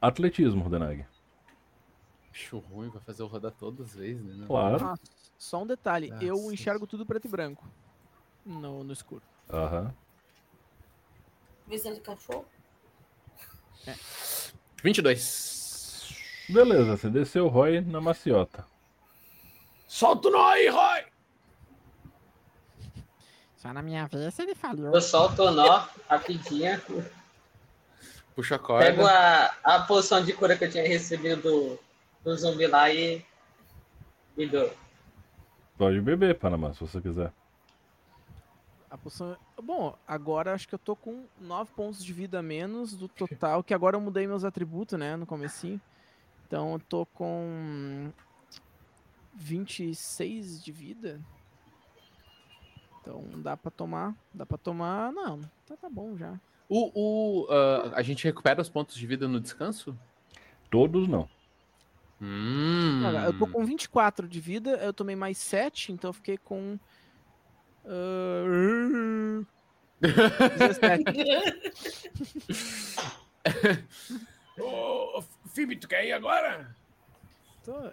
Atletismo, 0.00 0.62
Rodenag. 0.62 1.06
Bicho 2.32 2.58
ruim, 2.58 2.88
vai 2.88 3.02
fazer 3.02 3.22
eu 3.22 3.26
rodar 3.26 3.52
todas 3.52 3.88
as 3.90 3.94
vezes, 3.94 4.36
né? 4.36 4.46
Claro. 4.46 4.84
ah, 4.84 4.94
só 5.36 5.62
um 5.62 5.66
detalhe, 5.66 6.10
eu 6.20 6.36
Nossa. 6.36 6.54
enxergo 6.54 6.86
tudo 6.86 7.04
preto 7.04 7.26
e 7.26 7.30
branco. 7.30 7.68
No, 8.44 8.82
no 8.84 8.92
escuro. 8.92 9.22
Aham. 9.50 9.94
Visão 11.66 11.92
de 11.92 12.00
cachorro. 12.00 12.46
22. 14.82 16.48
Beleza, 16.48 16.96
você 16.96 17.10
desceu 17.10 17.46
o 17.46 17.48
Roy 17.48 17.80
na 17.80 18.00
maciota. 18.00 18.66
Solta 19.86 20.28
o 20.28 20.30
nó 20.30 20.48
aí, 20.48 20.68
Roy. 20.68 21.09
Só 23.60 23.74
na 23.74 23.82
minha 23.82 24.06
vez 24.06 24.38
ele 24.38 24.54
falhou. 24.54 24.94
Eu 24.94 25.02
solto 25.02 25.42
o 25.42 25.50
nó 25.50 25.86
rapidinho. 26.08 26.80
Puxa 28.34 28.54
a 28.54 28.58
corda. 28.58 28.86
Pego 28.86 29.06
a, 29.06 29.54
a 29.62 29.82
poção 29.82 30.24
de 30.24 30.32
cura 30.32 30.56
que 30.56 30.64
eu 30.64 30.70
tinha 30.70 30.88
recebido 30.88 31.42
do, 31.42 31.78
do 32.24 32.36
zumbi 32.38 32.66
lá 32.66 32.90
e. 32.90 33.22
E 34.34 34.46
dou. 34.46 34.72
Pode 35.76 36.00
beber, 36.00 36.38
Panamá, 36.38 36.72
se 36.72 36.80
você 36.80 37.02
quiser. 37.02 37.30
A 38.90 38.96
poção. 38.96 39.36
Bom, 39.62 39.94
agora 40.08 40.54
acho 40.54 40.66
que 40.66 40.74
eu 40.74 40.78
tô 40.78 40.96
com 40.96 41.26
9 41.38 41.70
pontos 41.76 42.02
de 42.02 42.14
vida 42.14 42.38
a 42.38 42.42
menos 42.42 42.96
do 42.96 43.08
total, 43.08 43.62
que 43.62 43.74
agora 43.74 43.94
eu 43.94 44.00
mudei 44.00 44.26
meus 44.26 44.42
atributos, 44.42 44.98
né, 44.98 45.16
no 45.16 45.26
comecinho. 45.26 45.78
Então 46.46 46.72
eu 46.72 46.80
tô 46.80 47.04
com 47.04 48.10
26 49.34 50.64
de 50.64 50.72
vida. 50.72 51.20
Então 53.00 53.24
dá 53.36 53.56
pra 53.56 53.70
tomar, 53.70 54.14
dá 54.32 54.44
pra 54.44 54.58
tomar, 54.58 55.12
não, 55.12 55.40
tá, 55.66 55.76
tá 55.76 55.88
bom 55.88 56.16
já. 56.16 56.38
O, 56.68 56.90
o, 56.94 57.46
ah, 57.50 57.92
a 57.94 58.02
gente 58.02 58.24
recupera 58.24 58.60
os 58.60 58.68
pontos 58.68 58.94
de 58.96 59.06
vida 59.06 59.26
no 59.26 59.40
descanso? 59.40 59.98
Todos 60.70 61.08
não. 61.08 61.28
Hum. 62.20 63.00
Cara, 63.02 63.24
eu 63.24 63.38
tô 63.38 63.46
com 63.46 63.64
24 63.64 64.28
de 64.28 64.38
vida, 64.40 64.70
eu 64.76 64.92
tomei 64.92 65.16
mais 65.16 65.38
7, 65.38 65.90
então 65.92 66.10
eu 66.10 66.12
fiquei 66.14 66.36
com 66.36 66.78
ah, 67.86 69.44
17. 70.00 71.04
Ô, 74.58 75.22
Phoebe, 75.46 75.76
tu 75.76 75.88
quer 75.88 76.06
ir 76.06 76.12
agora? 76.12 76.74
Tô- 77.64 77.90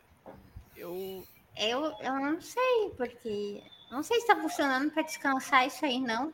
Eu. 0.76 1.24
Eu, 1.60 1.86
eu 2.02 2.14
não 2.20 2.40
sei, 2.40 2.92
porque. 2.96 3.64
Não 3.90 4.04
sei 4.04 4.20
se 4.20 4.28
tá 4.28 4.36
funcionando 4.36 4.92
pra 4.92 5.02
descansar 5.02 5.66
isso 5.66 5.86
aí, 5.86 6.00
não. 6.00 6.34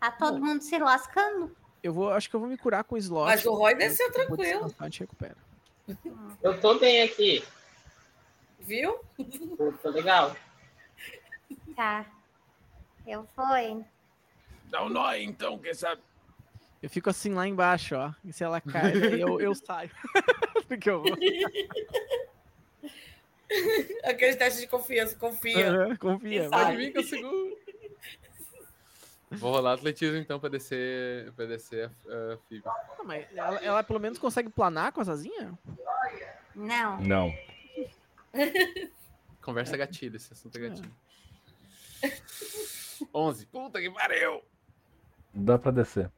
Tá 0.00 0.10
todo 0.10 0.38
mundo 0.38 0.62
se 0.62 0.78
lascando. 0.78 1.54
Eu 1.82 1.92
vou. 1.92 2.10
Acho 2.10 2.28
que 2.28 2.36
eu 2.36 2.40
vou 2.40 2.48
me 2.48 2.56
curar 2.56 2.84
com 2.84 2.94
o 2.94 2.98
slot. 2.98 3.26
Mas 3.26 3.44
o 3.44 3.54
Roy 3.54 3.74
desceu 3.74 4.06
Eu 4.06 4.12
vou 4.12 4.26
tranquilo, 4.26 4.74
a 4.78 4.84
gente 4.84 5.00
recupera. 5.00 5.36
Eu 6.42 6.60
tô 6.60 6.78
bem 6.78 7.02
aqui. 7.02 7.44
viu? 8.60 8.98
Tô, 9.56 9.72
tô 9.72 9.90
legal. 9.90 10.36
Tá. 11.76 12.06
Eu 13.06 13.26
vou. 13.36 13.86
Dá 14.64 14.82
um 14.82 14.88
nó 14.88 15.12
então, 15.14 15.58
quem 15.58 15.74
sabe? 15.74 16.02
Eu 16.82 16.90
fico 16.90 17.08
assim 17.08 17.32
lá 17.32 17.46
embaixo, 17.46 17.96
ó. 17.96 18.12
E 18.24 18.32
se 18.32 18.44
ela 18.44 18.60
cai, 18.60 18.92
eu, 19.18 19.40
eu 19.40 19.54
saio. 19.54 19.90
Porque 20.68 20.90
eu 20.90 21.02
vou. 21.02 21.16
Aqueles 24.04 24.36
testes 24.36 24.60
de 24.60 24.66
confiança, 24.66 25.16
confia. 25.16 25.70
Aham, 25.70 25.96
Confia. 25.96 26.48
Pode 26.50 26.76
vir 26.76 26.92
que 26.92 26.98
eu 26.98 27.04
seguro. 27.04 27.58
Vou 29.30 29.52
rolar 29.52 29.72
atletismo 29.74 30.16
então 30.16 30.38
pra 30.38 30.48
descer, 30.48 31.32
pra 31.32 31.44
descer 31.46 31.90
a, 32.08 32.34
a 32.34 32.38
Phoebe. 32.48 32.64
Não, 32.98 33.04
mas 33.04 33.26
ela, 33.34 33.56
ela 33.56 33.82
pelo 33.82 33.98
menos 33.98 34.18
consegue 34.18 34.48
planar 34.48 34.92
com 34.92 35.00
as 35.00 35.08
asinhas? 35.08 35.52
Não. 36.54 37.00
Não. 37.00 37.34
Conversa 39.42 39.76
gatilho, 39.76 40.16
esse 40.16 40.32
assunto 40.32 40.56
é 40.56 40.60
gatilho. 40.60 40.92
11. 43.12 43.46
Puta 43.46 43.80
que 43.80 43.90
pariu! 43.90 44.42
Dá 45.32 45.58
pra 45.58 45.72
descer. 45.72 46.10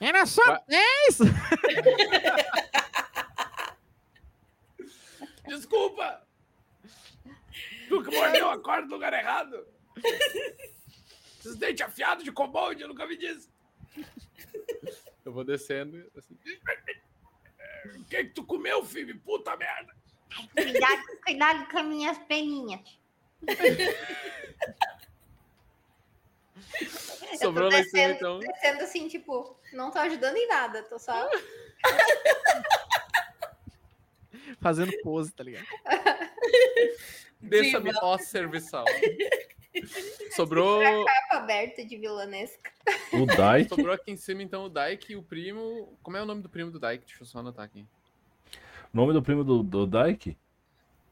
Era 0.00 0.26
só 0.26 0.44
Vai. 0.44 0.60
10! 0.68 1.18
Desculpa! 5.46 6.26
Tu 7.88 8.02
que 8.02 8.16
mordeu 8.16 8.50
a 8.50 8.58
corda 8.58 8.86
no 8.86 8.94
lugar 8.94 9.12
errado! 9.12 9.66
Esses 11.40 11.56
dentes 11.56 11.86
afiados 11.86 12.24
de 12.24 12.32
kobold, 12.32 12.80
eu 12.80 12.88
nunca 12.88 13.06
vi 13.06 13.16
disso! 13.16 13.52
Eu 15.24 15.32
vou 15.32 15.44
descendo. 15.44 16.10
assim. 16.16 16.38
O 17.96 18.04
que 18.04 18.24
que 18.24 18.30
tu 18.30 18.44
comeu, 18.44 18.84
Phoebe? 18.84 19.14
Puta 19.14 19.56
merda! 19.56 19.94
Cuidado, 20.52 21.02
cuidado 21.24 21.70
com 21.70 21.78
as 21.78 21.86
minhas 21.86 22.18
peninhas. 22.18 22.80
Sobrou 27.38 27.70
cima, 27.70 27.82
descendo, 27.82 28.14
então. 28.14 28.38
descendo 28.38 28.82
assim, 28.82 29.08
tipo, 29.08 29.56
não 29.72 29.90
tô 29.90 29.98
ajudando 29.98 30.36
em 30.36 30.46
nada, 30.48 30.82
tô 30.84 30.98
só. 30.98 31.28
Fazendo 34.60 34.92
pose, 35.02 35.32
tá 35.32 35.44
ligado? 35.44 35.66
Diva. 37.40 37.82
ó 38.02 38.16
serviçal. 38.18 38.84
Sobrou, 40.30 40.80
Capa 41.04 41.36
aberta 41.42 41.84
de 41.84 41.96
vilanesca. 41.96 42.70
O 43.12 43.26
Dyke, 43.26 43.68
sobrou 43.68 43.92
aqui 43.92 44.12
em 44.12 44.16
cima, 44.16 44.40
então, 44.40 44.66
o 44.66 44.68
Dyke 44.68 45.12
e 45.12 45.16
o 45.16 45.22
primo. 45.22 45.98
Como 46.00 46.16
é 46.16 46.22
o 46.22 46.26
nome 46.26 46.42
do 46.42 46.48
primo 46.48 46.70
do 46.70 46.78
Dyke? 46.78 47.04
Deixa 47.06 47.22
eu 47.22 47.26
só 47.26 47.40
anotar 47.40 47.64
aqui. 47.64 47.84
o 48.92 48.96
nome 48.96 49.12
do 49.12 49.20
primo 49.20 49.42
do, 49.42 49.64
do 49.64 49.84
Dyke 49.84 50.38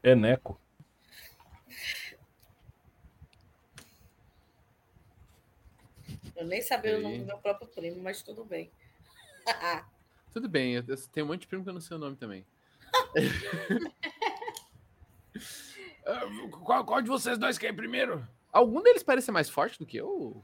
é 0.01 0.15
Neco. 0.15 0.59
Eu 6.35 6.45
nem 6.45 6.61
sabia 6.61 6.97
o 6.97 7.01
nome 7.01 7.19
do 7.19 7.25
meu 7.25 7.37
próprio 7.37 7.67
primo, 7.67 8.01
mas 8.01 8.21
tudo 8.21 8.45
bem. 8.45 8.71
Tudo 10.33 10.49
bem, 10.49 10.73
eu, 10.73 10.83
eu 10.87 10.97
tenho 11.09 11.25
um 11.25 11.29
monte 11.29 11.41
de 11.41 11.47
primo 11.47 11.63
que 11.63 11.69
eu 11.69 11.73
não 11.73 11.81
sei 11.81 11.95
o 11.95 11.99
nome 11.99 12.15
também. 12.15 12.45
Ah, 16.05 16.21
Qual, 16.65 16.85
qual 16.85 17.01
de 17.01 17.07
vocês 17.07 17.37
dois 17.37 17.57
quer 17.57 17.69
ir 17.69 17.75
primeiro? 17.75 18.27
Algum 18.51 18.81
deles 18.81 19.01
parece 19.01 19.25
ser 19.25 19.31
mais 19.31 19.49
forte 19.49 19.79
do 19.79 19.85
que 19.85 19.97
eu? 19.97 20.43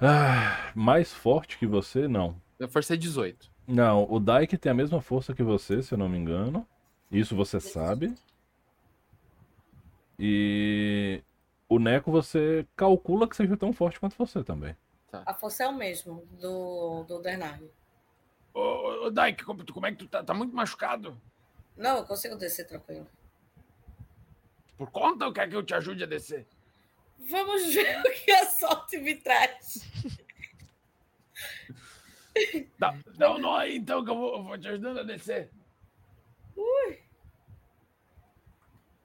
Ah, 0.00 0.72
mais 0.74 1.12
forte 1.12 1.58
que 1.58 1.66
você, 1.66 2.08
não. 2.08 2.40
A 2.60 2.66
força 2.66 2.94
é 2.94 2.96
18. 2.96 3.50
Não, 3.68 4.10
o 4.10 4.18
Dyke 4.18 4.56
tem 4.58 4.72
a 4.72 4.74
mesma 4.74 5.00
força 5.00 5.34
que 5.34 5.42
você, 5.42 5.82
se 5.82 5.92
eu 5.92 5.98
não 5.98 6.08
me 6.08 6.18
engano. 6.18 6.66
Isso 7.10 7.36
você 7.36 7.60
sabe. 7.60 8.14
E 10.18 11.22
o 11.68 11.78
Neco 11.78 12.10
você 12.10 12.66
calcula 12.74 13.28
que 13.28 13.36
seja 13.36 13.56
tão 13.56 13.72
forte 13.72 14.00
quanto 14.00 14.16
você 14.16 14.42
também. 14.42 14.74
A 15.12 15.34
força 15.34 15.64
é 15.64 15.68
o 15.68 15.74
mesmo 15.76 16.26
do, 16.40 17.04
do 17.04 17.20
Dernardo. 17.20 17.70
Ô, 18.54 18.60
ô, 18.60 19.06
ô, 19.06 19.10
Dyke, 19.10 19.44
como, 19.44 19.86
é 19.86 19.92
que 19.92 19.98
tu 19.98 20.08
tá? 20.08 20.22
Tá 20.22 20.34
muito 20.34 20.54
machucado? 20.54 21.20
Não, 21.76 21.98
eu 21.98 22.04
consigo 22.04 22.36
descer 22.36 22.66
tranquilo. 22.66 23.08
Por 24.76 24.90
conta 24.90 25.26
ou 25.26 25.32
quer 25.32 25.48
que 25.48 25.56
eu 25.56 25.62
te 25.62 25.74
ajude 25.74 26.04
a 26.04 26.06
descer? 26.06 26.46
Vamos 27.18 27.72
ver 27.72 28.00
o 28.04 28.24
que 28.24 28.30
a 28.30 28.46
sorte 28.46 28.98
me 28.98 29.14
traz. 29.14 29.80
Dá, 32.78 32.98
dá 33.16 33.34
um 33.34 33.38
nó 33.38 33.56
aí 33.56 33.76
então 33.76 34.04
que 34.04 34.10
eu 34.10 34.16
vou, 34.16 34.36
eu 34.36 34.42
vou 34.42 34.58
te 34.58 34.68
ajudando 34.68 35.00
a 35.00 35.02
descer. 35.02 35.50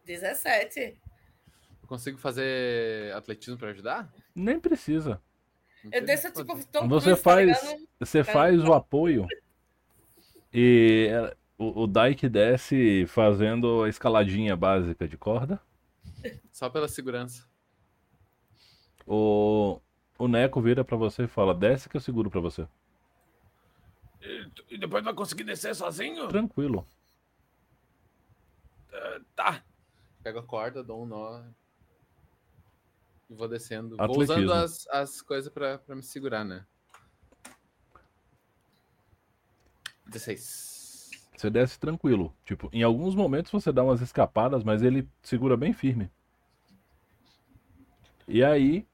17. 0.08 1.00
Eu 1.82 1.88
consigo 1.88 2.18
fazer 2.18 3.14
atletismo 3.14 3.58
pra 3.58 3.70
ajudar? 3.70 4.12
Nem 4.34 4.60
precisa. 4.60 5.22
Eu 5.92 6.06
desço 6.06 6.32
tipo 6.32 6.66
Tom 6.66 6.88
Você 6.88 7.12
tá 7.12 7.18
faz, 7.18 7.48
ligado? 7.64 7.88
você 8.00 8.24
faz 8.24 8.64
o 8.64 8.74
apoio 8.74 9.28
e 10.54 11.10
o, 11.58 11.84
o 11.84 11.88
Dyke 11.88 12.28
desce 12.28 13.06
fazendo 13.08 13.84
a 13.84 13.90
escaladinha 13.90 14.56
básica 14.56 15.08
de 15.08 15.18
corda. 15.18 15.62
Só 16.52 16.70
pela 16.70 16.88
segurança. 16.88 17.46
O, 19.06 19.80
o 20.18 20.28
Neco 20.28 20.60
vira 20.62 20.84
pra 20.84 20.98
você 20.98 21.24
e 21.24 21.28
fala: 21.28 21.54
desce 21.54 21.88
que 21.88 21.96
eu 21.96 22.02
seguro 22.02 22.30
pra 22.30 22.42
você. 22.42 22.68
E, 24.22 24.50
e 24.72 24.78
depois 24.78 25.04
vai 25.04 25.14
conseguir 25.14 25.44
descer 25.44 25.76
sozinho? 25.76 26.28
Tranquilo. 26.28 26.86
Ah, 28.92 29.20
tá. 29.36 29.64
Pego 30.24 30.40
a 30.40 30.44
corda, 30.44 30.84
dou 30.84 31.04
um 31.04 31.06
nó. 31.06 31.42
E 33.30 33.34
vou 33.34 33.48
descendo. 33.48 33.96
Vou 33.98 34.06
Atletismo. 34.06 34.34
usando 34.34 34.54
as, 34.54 34.88
as 34.88 35.22
coisas 35.22 35.52
pra, 35.52 35.78
pra 35.78 35.96
me 35.96 36.04
segurar, 36.04 36.46
né? 36.46 36.66
16. 40.06 41.12
Você 41.36 41.50
desce 41.50 41.80
tranquilo. 41.80 42.34
Tipo, 42.44 42.70
em 42.74 42.82
alguns 42.84 43.14
momentos 43.14 43.52
você 43.52 43.72
dá 43.72 43.84
umas 43.84 44.02
escapadas, 44.02 44.64
mas 44.64 44.82
ele 44.82 45.08
segura 45.22 45.58
bem 45.58 45.74
firme. 45.74 46.10
E 48.28 48.44
aí 48.44 48.88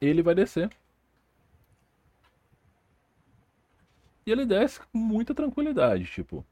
ele 0.00 0.22
vai 0.22 0.34
descer. 0.34 0.70
E 4.24 4.30
ele 4.30 4.46
desce 4.46 4.80
com 4.80 4.98
muita 4.98 5.34
tranquilidade, 5.34 6.04
tipo. 6.04 6.44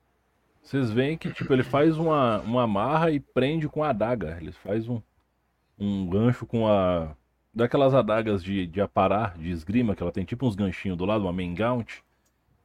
Vocês 0.62 0.90
veem 0.90 1.16
que 1.16 1.32
tipo 1.32 1.52
ele 1.52 1.62
faz 1.62 1.96
uma, 1.96 2.40
uma 2.40 2.64
amarra 2.64 3.10
e 3.10 3.20
prende 3.20 3.68
com 3.68 3.84
a 3.84 3.90
adaga. 3.90 4.36
Ele 4.40 4.52
faz 4.52 4.88
um, 4.88 5.00
um 5.78 6.08
gancho 6.08 6.46
com 6.46 6.66
a 6.66 7.14
daquelas 7.54 7.94
adagas 7.94 8.42
de, 8.42 8.66
de 8.66 8.80
aparar, 8.80 9.36
de 9.36 9.50
esgrima, 9.50 9.96
que 9.96 10.02
ela 10.02 10.12
tem 10.12 10.24
tipo 10.24 10.46
uns 10.46 10.54
ganchinhos 10.54 10.96
do 10.96 11.04
lado, 11.04 11.24
uma 11.24 11.32
main 11.32 11.54
gaunt. 11.54 12.02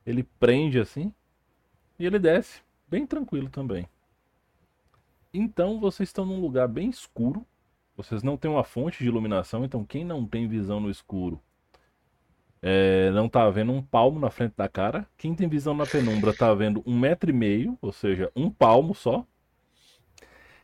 Ele 0.06 0.24
prende 0.40 0.80
assim 0.80 1.14
e 1.98 2.06
ele 2.06 2.20
desce, 2.20 2.62
bem 2.88 3.06
tranquilo 3.08 3.50
também. 3.50 3.88
Então 5.34 5.80
vocês 5.80 6.10
estão 6.10 6.26
num 6.26 6.40
lugar 6.40 6.68
bem 6.68 6.90
escuro. 6.90 7.46
Vocês 7.96 8.24
não 8.24 8.38
têm 8.38 8.50
uma 8.50 8.64
fonte 8.64 9.04
de 9.04 9.10
iluminação, 9.10 9.64
então 9.64 9.86
quem 9.86 10.04
não 10.04 10.26
tem 10.26 10.48
visão 10.48 10.80
no 10.80 10.90
escuro 10.90 11.42
é, 12.66 13.12
não 13.12 13.28
tá 13.28 13.50
vendo 13.50 13.74
um 13.74 13.82
palmo 13.82 14.18
na 14.18 14.30
frente 14.30 14.54
da 14.56 14.70
cara. 14.70 15.06
Quem 15.18 15.36
tem 15.36 15.50
visão 15.50 15.74
na 15.74 15.86
penumbra 15.86 16.34
tá 16.34 16.54
vendo 16.54 16.82
um 16.86 16.98
metro 16.98 17.30
e 17.30 17.34
meio, 17.34 17.78
ou 17.82 17.92
seja, 17.92 18.32
um 18.34 18.50
palmo 18.50 18.96
só. 18.96 19.26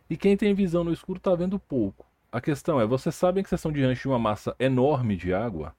E 0.09 0.15
quem 0.15 0.37
tem 0.37 0.53
visão 0.53 0.85
no 0.85 0.93
escuro 0.93 1.19
tá 1.19 1.35
vendo 1.35 1.59
pouco. 1.59 2.08
A 2.31 2.39
questão 2.39 2.79
é, 2.79 2.85
vocês 2.85 3.15
sabem 3.15 3.41
que 3.41 3.49
vocês 3.49 3.59
estão 3.59 3.71
diante 3.71 4.01
de 4.01 4.07
uma 4.07 4.19
massa 4.19 4.55
enorme 4.59 5.15
de 5.15 5.33
água? 5.33 5.75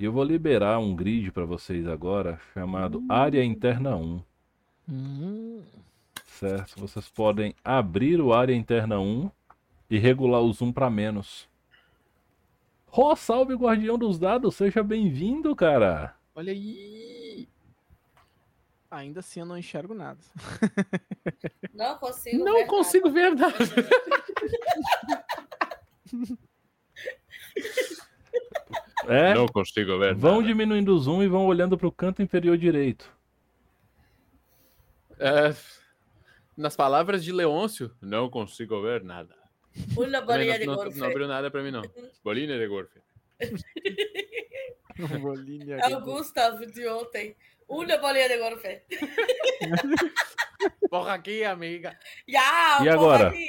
E 0.00 0.04
eu 0.04 0.12
vou 0.12 0.24
liberar 0.24 0.80
um 0.80 0.96
grid 0.96 1.30
para 1.30 1.44
vocês 1.44 1.86
agora, 1.86 2.40
chamado 2.52 3.04
Área 3.08 3.44
Interna 3.44 3.96
1. 3.96 4.20
Certo? 6.26 6.74
Vocês 6.80 7.08
podem 7.08 7.54
abrir 7.64 8.20
o 8.20 8.32
Área 8.32 8.52
Interna 8.52 8.98
1 8.98 9.30
e 9.88 9.96
regular 9.96 10.40
o 10.40 10.52
zoom 10.52 10.72
para 10.72 10.90
menos. 10.90 11.48
Ró, 12.88 13.14
salve 13.14 13.54
guardião 13.54 13.96
dos 13.96 14.18
dados, 14.18 14.56
seja 14.56 14.82
bem-vindo, 14.82 15.54
cara. 15.54 16.16
Olha 16.34 16.52
aí! 16.52 17.23
Ainda 18.94 19.20
assim 19.20 19.40
eu 19.40 19.46
não 19.46 19.58
enxergo 19.58 19.92
nada. 19.94 20.20
Não 21.72 21.98
consigo. 21.98 22.44
Não 22.44 22.54
ver 22.54 22.66
consigo 22.66 23.10
ver 23.10 23.34
nada. 23.34 23.54
É, 29.06 29.34
Não 29.34 29.46
consigo 29.46 29.98
ver 29.98 30.14
vão 30.14 30.36
nada. 30.36 30.46
diminuindo 30.46 30.94
o 30.94 30.98
zoom 30.98 31.22
e 31.22 31.28
vão 31.28 31.44
olhando 31.46 31.76
pro 31.76 31.92
canto 31.92 32.22
inferior 32.22 32.56
direito. 32.56 33.10
É, 35.18 35.54
nas 36.56 36.74
palavras 36.74 37.22
de 37.22 37.32
Leôncio, 37.32 37.90
não 38.00 38.30
consigo 38.30 38.80
ver 38.82 39.02
nada. 39.02 39.34
Uma 39.96 40.20
bolinha 40.20 40.58
de 40.58 40.66
não, 40.66 40.74
não, 40.76 40.82
golfe. 40.84 40.98
não 40.98 41.06
abriu 41.08 41.28
nada 41.28 41.50
pra 41.50 41.62
mim, 41.62 41.70
não. 41.70 41.82
Bolinha 42.22 42.58
de 42.58 42.66
golfe. 42.66 43.00
Bolinha 45.20 45.76
É 45.78 45.96
o 45.96 46.00
Gustavo 46.00 46.64
de 46.66 46.86
ontem. 46.88 47.36
Uma 47.68 47.96
bolinha 47.98 48.28
de 48.28 48.38
golfe. 48.38 48.82
Porra 50.90 51.14
aqui, 51.14 51.44
amiga. 51.44 51.98
Ya, 52.28 52.76
E 52.80 52.84
porra 52.84 52.92
agora? 52.94 53.28
aqui. 53.28 53.46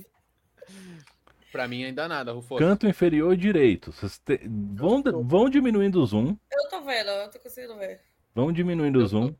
Pra 1.50 1.66
mim 1.66 1.82
ainda 1.84 2.06
nada, 2.06 2.32
Rufo. 2.32 2.56
Canto 2.56 2.86
inferior 2.86 3.34
direito. 3.36 3.90
Vocês 3.90 4.18
te- 4.18 4.40
vão, 4.74 5.02
vão 5.24 5.48
diminuindo 5.48 6.00
o 6.00 6.06
zoom. 6.06 6.36
Eu 6.52 6.68
tô 6.68 6.82
vendo, 6.82 7.08
eu 7.08 7.30
tô 7.30 7.38
conseguindo 7.38 7.74
ver. 7.78 8.02
Vão 8.34 8.52
diminuindo 8.52 8.98
o 8.98 9.06
zoom. 9.06 9.34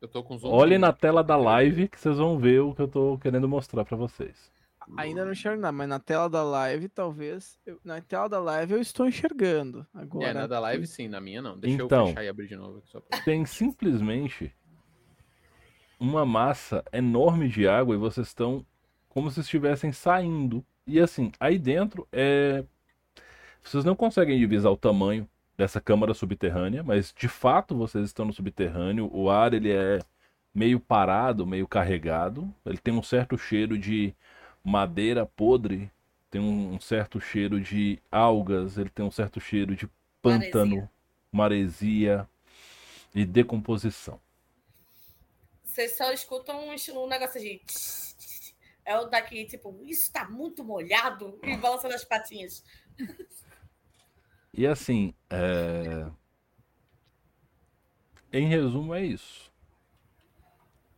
Eu 0.00 0.08
tô 0.08 0.24
com 0.24 0.36
zoom. 0.36 0.50
Olhem 0.50 0.78
na 0.78 0.92
tela 0.92 1.22
da 1.22 1.36
live 1.36 1.86
que 1.88 2.00
vocês 2.00 2.16
vão 2.18 2.36
ver 2.38 2.60
o 2.60 2.74
que 2.74 2.82
eu 2.82 2.88
tô 2.88 3.16
querendo 3.18 3.48
mostrar 3.48 3.84
pra 3.84 3.96
vocês. 3.96 4.50
Ainda 4.96 5.24
não 5.24 5.32
enxergo 5.32 5.60
nada, 5.60 5.72
mas 5.72 5.88
na 5.88 5.98
tela 5.98 6.28
da 6.28 6.42
live, 6.42 6.88
talvez. 6.88 7.58
eu- 7.66 7.80
na 7.84 8.00
tela 8.00 8.28
da 8.28 8.38
live 8.40 8.74
eu 8.74 8.80
estou 8.80 9.06
enxergando. 9.06 9.86
Agora. 9.94 10.26
É, 10.28 10.34
na 10.34 10.46
da 10.46 10.58
live 10.60 10.86
sim, 10.86 11.08
na 11.08 11.20
minha 11.20 11.40
não. 11.42 11.58
Deixa 11.58 11.82
Então. 11.82 12.00
eu 12.02 12.06
fechar 12.08 12.24
e 12.24 12.28
abrir 12.28 12.46
de 12.48 12.56
novo 12.56 12.78
aqui 12.78 12.88
só 12.90 13.00
pra... 13.00 13.20
Tem 13.22 13.44
simplesmente 13.46 14.52
uma 15.98 16.24
massa 16.24 16.84
enorme 16.92 17.48
de 17.48 17.68
água 17.68 17.94
e 17.94 17.98
vocês 17.98 18.28
estão 18.28 18.64
como 19.08 19.30
se 19.30 19.40
estivessem 19.40 19.92
saindo. 19.92 20.64
E 20.86 20.98
assim, 21.00 21.30
aí 21.38 21.58
dentro 21.58 22.06
é. 22.12 22.64
Vocês 23.62 23.84
não 23.84 23.94
conseguem 23.94 24.38
divisar 24.38 24.72
o 24.72 24.76
tamanho 24.76 25.28
dessa 25.56 25.80
câmara 25.80 26.14
subterrânea, 26.14 26.82
mas 26.82 27.12
de 27.16 27.28
fato 27.28 27.76
vocês 27.76 28.06
estão 28.06 28.24
no 28.24 28.32
subterrâneo. 28.32 29.10
O 29.12 29.28
ar 29.28 29.52
ele 29.52 29.70
é 29.70 29.98
meio 30.54 30.80
parado, 30.80 31.46
meio 31.46 31.68
carregado. 31.68 32.52
Ele 32.64 32.78
tem 32.78 32.94
um 32.94 33.02
certo 33.02 33.36
cheiro 33.36 33.76
de 33.78 34.14
madeira 34.64 35.26
podre, 35.26 35.90
tem 36.30 36.40
um 36.40 36.80
certo 36.80 37.20
cheiro 37.20 37.60
de 37.60 38.00
algas, 38.10 38.78
ele 38.78 38.90
tem 38.90 39.04
um 39.04 39.10
certo 39.10 39.40
cheiro 39.40 39.74
de 39.74 39.88
pântano, 40.22 40.88
maresia 41.32 42.28
e 43.14 43.24
decomposição. 43.24 44.20
Vocês 45.64 45.96
só 45.96 46.12
escutam 46.12 46.68
um, 46.68 46.74
um 46.98 47.08
negócio 47.08 47.40
de. 47.40 47.60
É 48.84 48.98
o 48.98 49.06
daqui, 49.06 49.44
tipo, 49.44 49.78
isso 49.84 50.12
tá 50.12 50.28
muito 50.28 50.64
molhado 50.64 51.38
e 51.42 51.56
balançando 51.56 51.94
as 51.94 52.04
patinhas. 52.04 52.64
E 54.52 54.66
assim, 54.66 55.14
é... 55.30 56.10
em 58.32 58.48
resumo, 58.48 58.94
é 58.94 59.04
isso. 59.04 59.50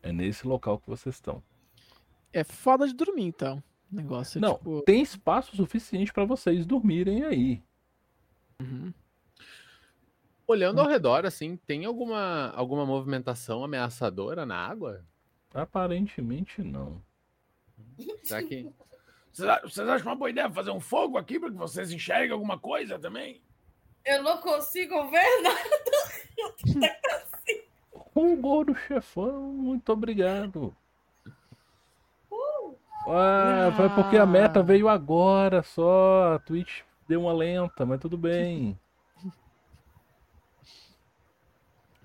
É 0.03 0.11
nesse 0.11 0.47
local 0.47 0.79
que 0.79 0.89
vocês 0.89 1.15
estão. 1.15 1.43
É 2.33 2.45
foda 2.45 2.87
de 2.87 2.95
dormir, 2.95 3.25
então. 3.25 3.63
O 3.93 3.97
negócio 3.97 4.39
é 4.39 4.41
Não, 4.41 4.55
tipo. 4.55 4.83
tem 4.83 5.03
espaço 5.03 5.55
suficiente 5.55 6.13
para 6.13 6.25
vocês 6.25 6.65
dormirem 6.65 7.25
aí. 7.25 7.63
uhum. 8.61 8.93
Olhando 10.47 10.81
ao 10.81 10.89
redor, 10.89 11.25
assim, 11.25 11.57
tem 11.57 11.85
alguma, 11.85 12.51
alguma 12.51 12.85
movimentação 12.85 13.63
ameaçadora 13.63 14.45
na 14.45 14.57
água? 14.57 15.05
Aparentemente 15.55 16.63
não. 16.63 17.03
Será 18.23 18.43
que. 18.43 18.69
Vocês 19.33 19.89
acham 19.89 20.09
uma 20.09 20.17
boa 20.17 20.29
ideia 20.31 20.51
fazer 20.51 20.71
um 20.71 20.81
fogo 20.81 21.17
aqui 21.17 21.39
para 21.39 21.51
que 21.51 21.57
vocês 21.57 21.91
enxerguem 21.91 22.33
alguma 22.33 22.59
coisa 22.59 22.99
também? 22.99 23.41
Eu 24.05 24.23
não 24.23 24.39
consigo 24.39 25.09
ver 25.09 25.43
nada. 25.43 25.71
Hugo 28.15 28.65
do 28.65 28.75
chefão, 28.75 29.53
muito 29.53 29.91
obrigado. 29.91 30.77
Ah, 33.07 33.73
foi 33.77 33.89
porque 33.91 34.17
a 34.17 34.27
meta 34.27 34.63
veio 34.63 34.89
agora 34.89 35.63
só. 35.63 36.35
A 36.35 36.39
Twitch 36.39 36.81
deu 37.09 37.23
uma 37.23 37.33
lenta, 37.33 37.85
mas 37.85 38.01
tudo 38.01 38.17
bem. 38.17 38.79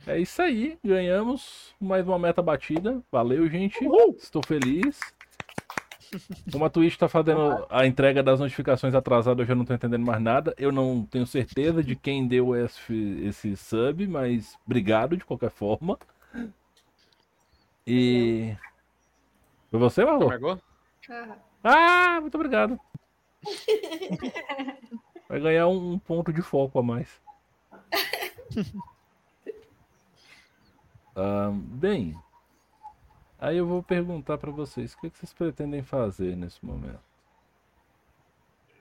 É 0.06 0.18
isso 0.18 0.42
aí, 0.42 0.80
ganhamos 0.84 1.76
mais 1.82 2.08
uma 2.08 2.18
meta 2.18 2.42
batida. 2.42 3.02
Valeu, 3.12 3.48
gente. 3.50 3.78
Estou 4.18 4.42
feliz. 4.46 5.00
Como 6.50 6.64
a 6.64 6.70
Twitch 6.70 6.96
tá 6.96 7.10
fazendo 7.10 7.68
a 7.70 7.86
entrega 7.86 8.24
das 8.24 8.40
notificações 8.40 8.96
atrasada, 8.96 9.42
eu 9.42 9.46
já 9.46 9.54
não 9.54 9.66
tô 9.66 9.74
entendendo 9.74 10.06
mais 10.06 10.22
nada. 10.22 10.56
Eu 10.58 10.72
não 10.72 11.06
tenho 11.06 11.28
certeza 11.28 11.84
de 11.84 11.96
quem 11.96 12.26
deu 12.26 12.56
esse, 12.56 13.22
esse 13.26 13.58
sub, 13.58 14.08
mas 14.08 14.58
obrigado 14.66 15.18
de 15.18 15.26
qualquer 15.26 15.52
forma. 15.52 16.00
E. 17.86 18.56
Foi 19.70 19.80
você, 19.80 20.06
Marlon? 20.06 20.58
Margot? 21.10 21.42
Ah, 21.64 22.20
muito 22.22 22.36
obrigado. 22.36 22.80
Vai 25.30 25.40
ganhar 25.40 25.68
um, 25.68 26.00
ponto 26.00 26.32
de 26.32 26.42
foco 26.42 26.80
a 26.80 26.84
mais. 26.84 27.22
Ah, 31.20 31.50
bem, 31.52 32.16
aí 33.40 33.58
eu 33.58 33.66
vou 33.66 33.82
perguntar 33.82 34.38
pra 34.38 34.52
vocês, 34.52 34.94
o 34.94 35.00
que, 35.00 35.10
que 35.10 35.18
vocês 35.18 35.34
pretendem 35.34 35.82
fazer 35.82 36.38
nesse 36.38 36.64
momento? 36.64 37.02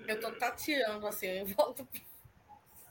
Eu 0.06 0.20
tô 0.20 0.30
tateando 0.32 1.06
assim, 1.06 1.28
em 1.28 1.44
volta. 1.46 1.88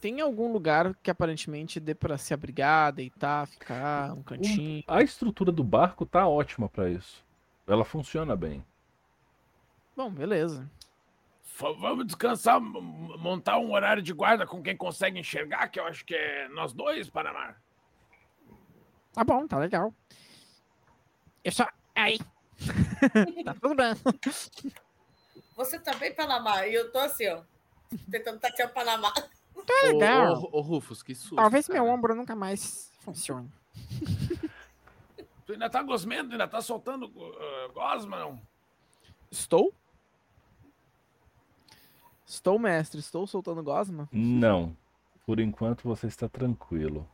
Tem 0.02 0.20
algum 0.20 0.52
lugar 0.52 0.96
que 0.96 1.12
aparentemente 1.12 1.80
dê 1.80 1.94
pra 1.94 2.18
se 2.18 2.34
abrigar, 2.34 2.92
deitar, 2.92 3.46
ficar, 3.46 4.14
um 4.14 4.24
cantinho? 4.24 4.84
A 4.88 5.04
estrutura 5.04 5.52
do 5.52 5.64
barco 5.64 6.08
tá 6.08 6.28
ótima 6.28 6.68
pra 6.68 6.90
isso. 6.90 7.24
Ela 7.68 7.86
funciona 7.86 8.36
bem. 8.36 8.66
Bom, 9.96 10.12
beleza. 10.12 10.70
Fa- 11.44 11.72
Vamos 11.74 12.06
descansar, 12.08 12.60
montar 12.60 13.58
um 13.60 13.72
horário 13.72 14.04
de 14.04 14.12
guarda 14.14 14.46
com 14.46 14.62
quem 14.62 14.76
consegue 14.76 15.20
enxergar, 15.20 15.68
que 15.70 15.80
eu 15.80 15.86
acho 15.86 16.04
que 16.06 16.14
é 16.16 16.48
nós 16.50 16.74
dois, 16.74 17.10
Panamá. 17.10 17.56
Tá 19.14 19.24
bom, 19.24 19.48
tá 19.48 19.58
legal. 19.58 19.94
Eu 21.44 21.52
só. 21.52 21.68
Aí. 21.96 22.20
tá 23.46 23.54
tudo 23.54 23.76
bem. 23.76 23.94
Você 25.56 25.80
tá 25.80 25.94
bem 25.94 26.14
Panamá 26.14 26.68
e 26.68 26.74
eu 26.74 26.92
tô 26.92 27.00
assim, 27.00 27.28
ó. 27.30 27.42
Tentando 28.12 28.40
tatear 28.40 28.70
o 28.70 28.74
Panamá. 28.74 29.12
Tá 29.14 29.74
Ô, 29.86 29.88
legal. 29.94 30.44
ô, 30.52 30.58
ô, 30.58 30.62
Rufus, 30.62 31.02
que 31.02 31.16
susto. 31.16 31.36
Talvez 31.38 31.70
meu 31.70 31.84
cara. 31.86 31.96
ombro 31.96 32.14
nunca 32.16 32.36
mais 32.36 32.92
funcione. 33.00 33.50
Tu 35.46 35.54
ainda 35.54 35.70
tá 35.70 35.82
gosmendo, 35.82 36.32
ainda 36.34 36.48
tá 36.48 36.60
soltando 36.62 37.06
uh, 37.06 37.72
gosma, 37.74 38.20
não? 38.20 38.42
Estou? 39.32 39.74
Estou, 42.26 42.58
mestre. 42.60 43.00
Estou 43.00 43.26
soltando 43.28 43.62
gosma. 43.64 44.10
Não. 44.12 44.76
Por 45.26 45.40
enquanto 45.40 45.84
você 45.84 46.08
está 46.08 46.28
tranquilo. 46.30 47.08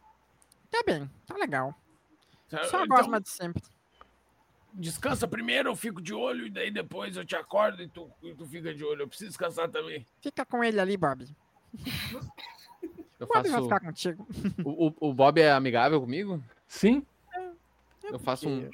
Tá 0.70 0.82
bem, 0.86 1.10
tá 1.26 1.36
legal. 1.36 1.76
Tá, 2.50 2.64
Só 2.66 2.80
a 2.80 2.86
então, 2.86 2.98
gosma 2.98 3.20
de 3.22 3.30
sempre. 3.30 3.62
Descansa 4.74 5.28
primeiro, 5.28 5.70
eu 5.70 5.76
fico 5.76 6.02
de 6.02 6.14
olho, 6.14 6.48
e 6.48 6.50
daí 6.50 6.72
depois 6.72 7.18
eu 7.18 7.26
te 7.26 7.36
acordo 7.36 7.82
e 7.84 7.90
tu, 7.90 8.10
e 8.24 8.34
tu 8.34 8.46
fica 8.48 8.74
de 8.74 8.84
olho. 8.86 9.02
Eu 9.02 9.08
preciso 9.08 9.30
descansar 9.30 9.70
também. 9.70 10.06
Fica 10.22 10.46
com 10.46 10.64
ele 10.64 10.80
ali, 10.80 10.96
Bob. 10.96 11.28
Eu 13.20 13.28
Bob 13.28 13.34
vai 13.34 13.52
faço. 13.52 13.64
ficar 13.64 13.80
contigo. 13.82 14.28
O, 14.66 14.88
o- 14.88 14.96
o 15.10 15.14
Bob 15.14 15.40
é 15.42 15.52
amigável 15.52 16.00
comigo? 16.00 16.42
Sim? 16.68 17.06
Eu 18.04 18.18
faço 18.20 18.48
um. 18.50 18.70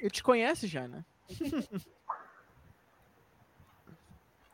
Eu 0.00 0.10
te 0.10 0.22
conheço 0.22 0.66
já, 0.66 0.88
né? 0.88 1.04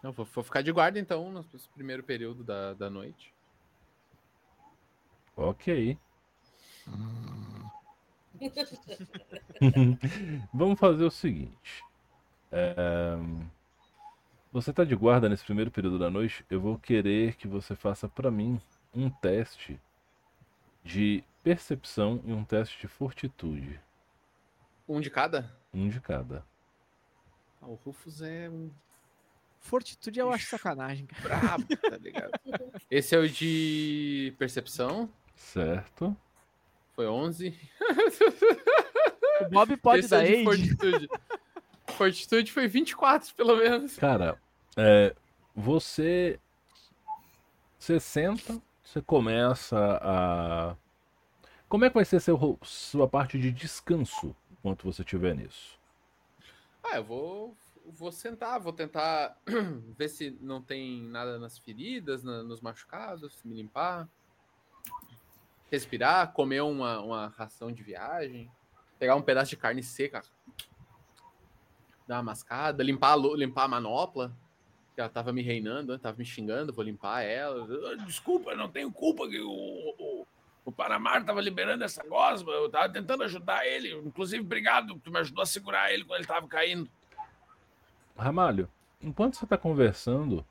Não, 0.03 0.12
vou, 0.12 0.24
vou 0.24 0.44
ficar 0.44 0.62
de 0.62 0.72
guarda 0.72 0.98
então 0.98 1.30
no 1.30 1.44
primeiro 1.74 2.03
período 2.03 2.42
da, 2.42 2.74
da 2.74 2.90
noite. 2.90 3.32
Ok. 5.36 5.98
Vamos 10.53 10.78
fazer 10.78 11.05
o 11.05 11.11
seguinte. 11.11 11.82
É, 12.51 12.74
Você 14.53 14.72
tá 14.72 14.84
de 14.84 14.94
guarda 14.94 15.28
nesse 15.28 15.44
primeiro 15.44 15.70
período 15.70 15.98
da 15.98 16.11
noite. 16.11 16.44
Eu 16.51 16.61
vou 16.61 16.78
querer 16.78 17.36
que 17.36 17.48
você 17.48 17.74
faça 17.76 18.09
pra 18.09 18.30
mim 18.30 18.61
um 18.94 19.11
teste 19.11 19.80
de 20.84 21.22
percepção 21.42 22.20
e 22.24 22.32
um 22.32 22.44
teste 22.44 22.80
de 22.80 22.88
fortitude. 22.88 23.80
Um 24.88 25.01
de 25.01 25.11
cada? 25.11 25.57
Um 25.72 25.88
de 25.88 26.01
cada. 26.01 26.44
Ah, 27.61 27.66
o 27.66 27.74
Rufus 27.74 28.22
é 28.22 28.48
um 28.51 28.70
Fortitude 29.61 30.19
eu 30.19 30.33
acho 30.33 30.47
sacanagem, 30.51 31.07
cara. 31.07 31.23
brabo, 31.23 31.77
tá 31.77 31.97
ligado? 31.97 32.33
Esse 32.91 33.15
é 33.15 33.19
o 33.19 33.29
de 33.29 34.35
percepção. 34.39 35.09
Certo? 35.37 36.17
Foi 36.95 37.07
11. 37.07 37.59
O 39.41 39.45
Bob 39.51 39.77
pode 39.77 40.05
Esse 40.05 40.15
é 40.15 40.19
dar 40.19 40.25
o 40.25 40.37
de 40.37 40.45
fortitude. 40.45 41.09
Fortitude 41.97 42.53
foi 42.53 42.67
24, 42.69 43.35
pelo 43.35 43.57
menos. 43.57 43.97
Cara, 43.97 44.39
é, 44.77 45.15
você 45.55 46.39
Você 47.79 47.99
senta, 48.01 48.61
você 48.83 49.01
começa 49.01 49.79
a. 50.03 50.77
Como 51.69 51.85
é 51.85 51.89
que 51.89 51.95
vai 51.95 52.05
ser 52.05 52.21
seu, 52.21 52.59
sua 52.63 53.09
parte 53.09 53.39
de 53.39 53.51
descanso 53.53 54.35
enquanto 54.51 54.85
você 54.85 55.03
estiver 55.03 55.35
nisso? 55.35 55.79
Ah, 56.83 56.97
eu 56.97 57.05
vou, 57.05 57.57
vou 57.91 58.11
sentar, 58.12 58.59
vou 58.61 58.72
tentar 58.72 59.36
ver 59.99 60.09
se 60.09 60.36
não 60.41 60.61
tem 60.62 61.03
nada 61.03 61.38
nas 61.38 61.59
feridas, 61.59 62.22
na- 62.22 62.43
nos 62.43 62.61
machucados, 62.61 63.43
me 63.45 63.55
limpar. 63.55 64.09
Respirar, 65.70 66.32
comer 66.32 66.62
uma, 66.62 67.01
uma 67.01 67.26
ração 67.28 67.70
de 67.70 67.82
viagem, 67.82 68.51
pegar 68.99 69.14
um 69.14 69.22
pedaço 69.22 69.51
de 69.51 69.57
carne 69.57 69.82
seca, 69.84 70.22
dar 72.09 72.16
uma 72.16 72.24
mascada, 72.24 72.82
limpar 72.82 73.12
a, 73.12 73.16
limpar 73.36 73.64
a 73.64 73.68
manopla, 73.68 74.36
que 74.95 75.01
ela 75.01 75.09
tava 75.09 75.32
me 75.32 75.43
reinando, 75.43 75.97
tava 75.97 76.16
me 76.18 76.24
xingando, 76.24 76.72
vou 76.72 76.84
limpar 76.84 77.22
ela. 77.22 77.68
Ah, 77.93 78.05
Desculpa, 78.05 78.57
não 78.57 78.68
tenho 78.68 78.91
culpa 78.91 79.28
que 79.28 79.38
o, 79.41 79.49
o, 79.49 80.26
o 80.64 80.72
Panamar 80.72 81.24
tava 81.24 81.41
liberando 81.41 81.84
essa 81.84 82.03
gosma. 82.03 82.51
Eu 82.51 82.68
tava 82.68 82.88
tentando 82.93 83.22
ajudar 83.22 83.64
ele. 83.64 83.95
Inclusive, 83.95 84.43
obrigado, 84.43 84.99
tu 84.99 85.12
me 85.12 85.20
ajudou 85.20 85.43
a 85.43 85.47
segurar 85.47 85.93
ele 85.93 86.05
quando 86.05 86.18
ele 86.18 86.26
tava 86.26 86.49
caindo. 86.49 86.91
Ramalho, 88.21 88.68
enquanto 89.01 89.37
você 89.37 89.45
está 89.45 89.57
conversando 89.57 90.45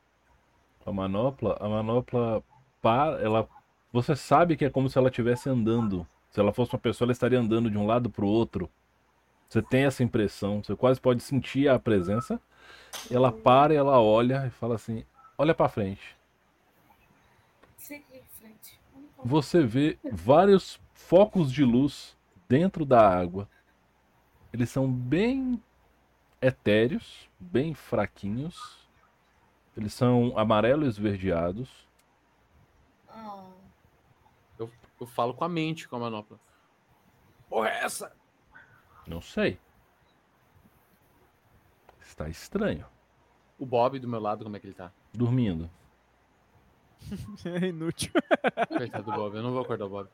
com 0.79 0.89
a 0.89 0.93
manopla, 0.93 1.55
a 1.59 1.69
manopla 1.69 2.43
para, 2.81 3.21
ela, 3.21 3.47
você 3.93 4.15
sabe 4.15 4.57
que 4.57 4.65
é 4.65 4.69
como 4.69 4.89
se 4.89 4.97
ela 4.97 5.09
estivesse 5.09 5.49
andando. 5.49 6.05
Se 6.31 6.39
ela 6.39 6.51
fosse 6.51 6.73
uma 6.73 6.79
pessoa, 6.79 7.05
ela 7.05 7.11
estaria 7.11 7.39
andando 7.39 7.69
de 7.69 7.77
um 7.77 7.85
lado 7.85 8.09
para 8.09 8.25
o 8.25 8.27
outro. 8.27 8.69
Você 9.47 9.61
tem 9.61 9.85
essa 9.85 10.03
impressão, 10.03 10.63
você 10.63 10.75
quase 10.75 10.99
pode 10.99 11.21
sentir 11.23 11.67
a 11.69 11.79
presença. 11.79 12.39
Ela 13.09 13.31
para, 13.31 13.73
ela 13.73 13.99
olha 14.01 14.45
e 14.47 14.49
fala 14.49 14.75
assim: 14.75 15.03
"Olha 15.37 15.53
para 15.53 15.69
frente". 15.69 16.15
Você 19.23 19.63
vê 19.63 19.97
vários 20.11 20.79
focos 20.93 21.51
de 21.51 21.63
luz 21.63 22.17
dentro 22.47 22.85
da 22.85 23.07
água. 23.07 23.49
Eles 24.53 24.69
são 24.69 24.89
bem 24.91 25.61
etéreos, 26.41 27.29
bem 27.39 27.73
fraquinhos. 27.73 28.77
Eles 29.77 29.93
são 29.93 30.37
amarelo 30.37 30.85
esverdeados. 30.85 31.87
Ah, 33.09 33.45
Eu 34.57 34.69
falo 35.07 35.33
com 35.33 35.45
a 35.45 35.49
mente 35.49 35.87
com 35.87 35.95
a 35.95 35.99
manopla. 35.99 36.37
Porra, 37.49 37.69
é 37.69 37.83
essa? 37.85 38.11
Não 39.07 39.21
sei. 39.21 39.57
Está 42.01 42.27
estranho. 42.27 42.85
O 43.57 43.65
Bob 43.65 43.97
do 43.99 44.07
meu 44.07 44.19
lado, 44.19 44.43
como 44.43 44.55
é 44.57 44.59
que 44.59 44.67
ele 44.67 44.73
tá? 44.73 44.91
Dormindo. 45.13 45.69
É 47.45 47.67
inútil. 47.67 48.11
Coitado 48.67 49.03
do 49.05 49.11
Bob, 49.13 49.35
eu 49.35 49.41
não 49.43 49.51
vou 49.51 49.61
acordar 49.61 49.85
o 49.85 49.89
Bob. 49.89 50.09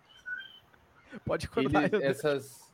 Pode 1.26 1.48
acordar. 1.48 1.92
Ele- 1.92 2.04
essas, 2.06 2.65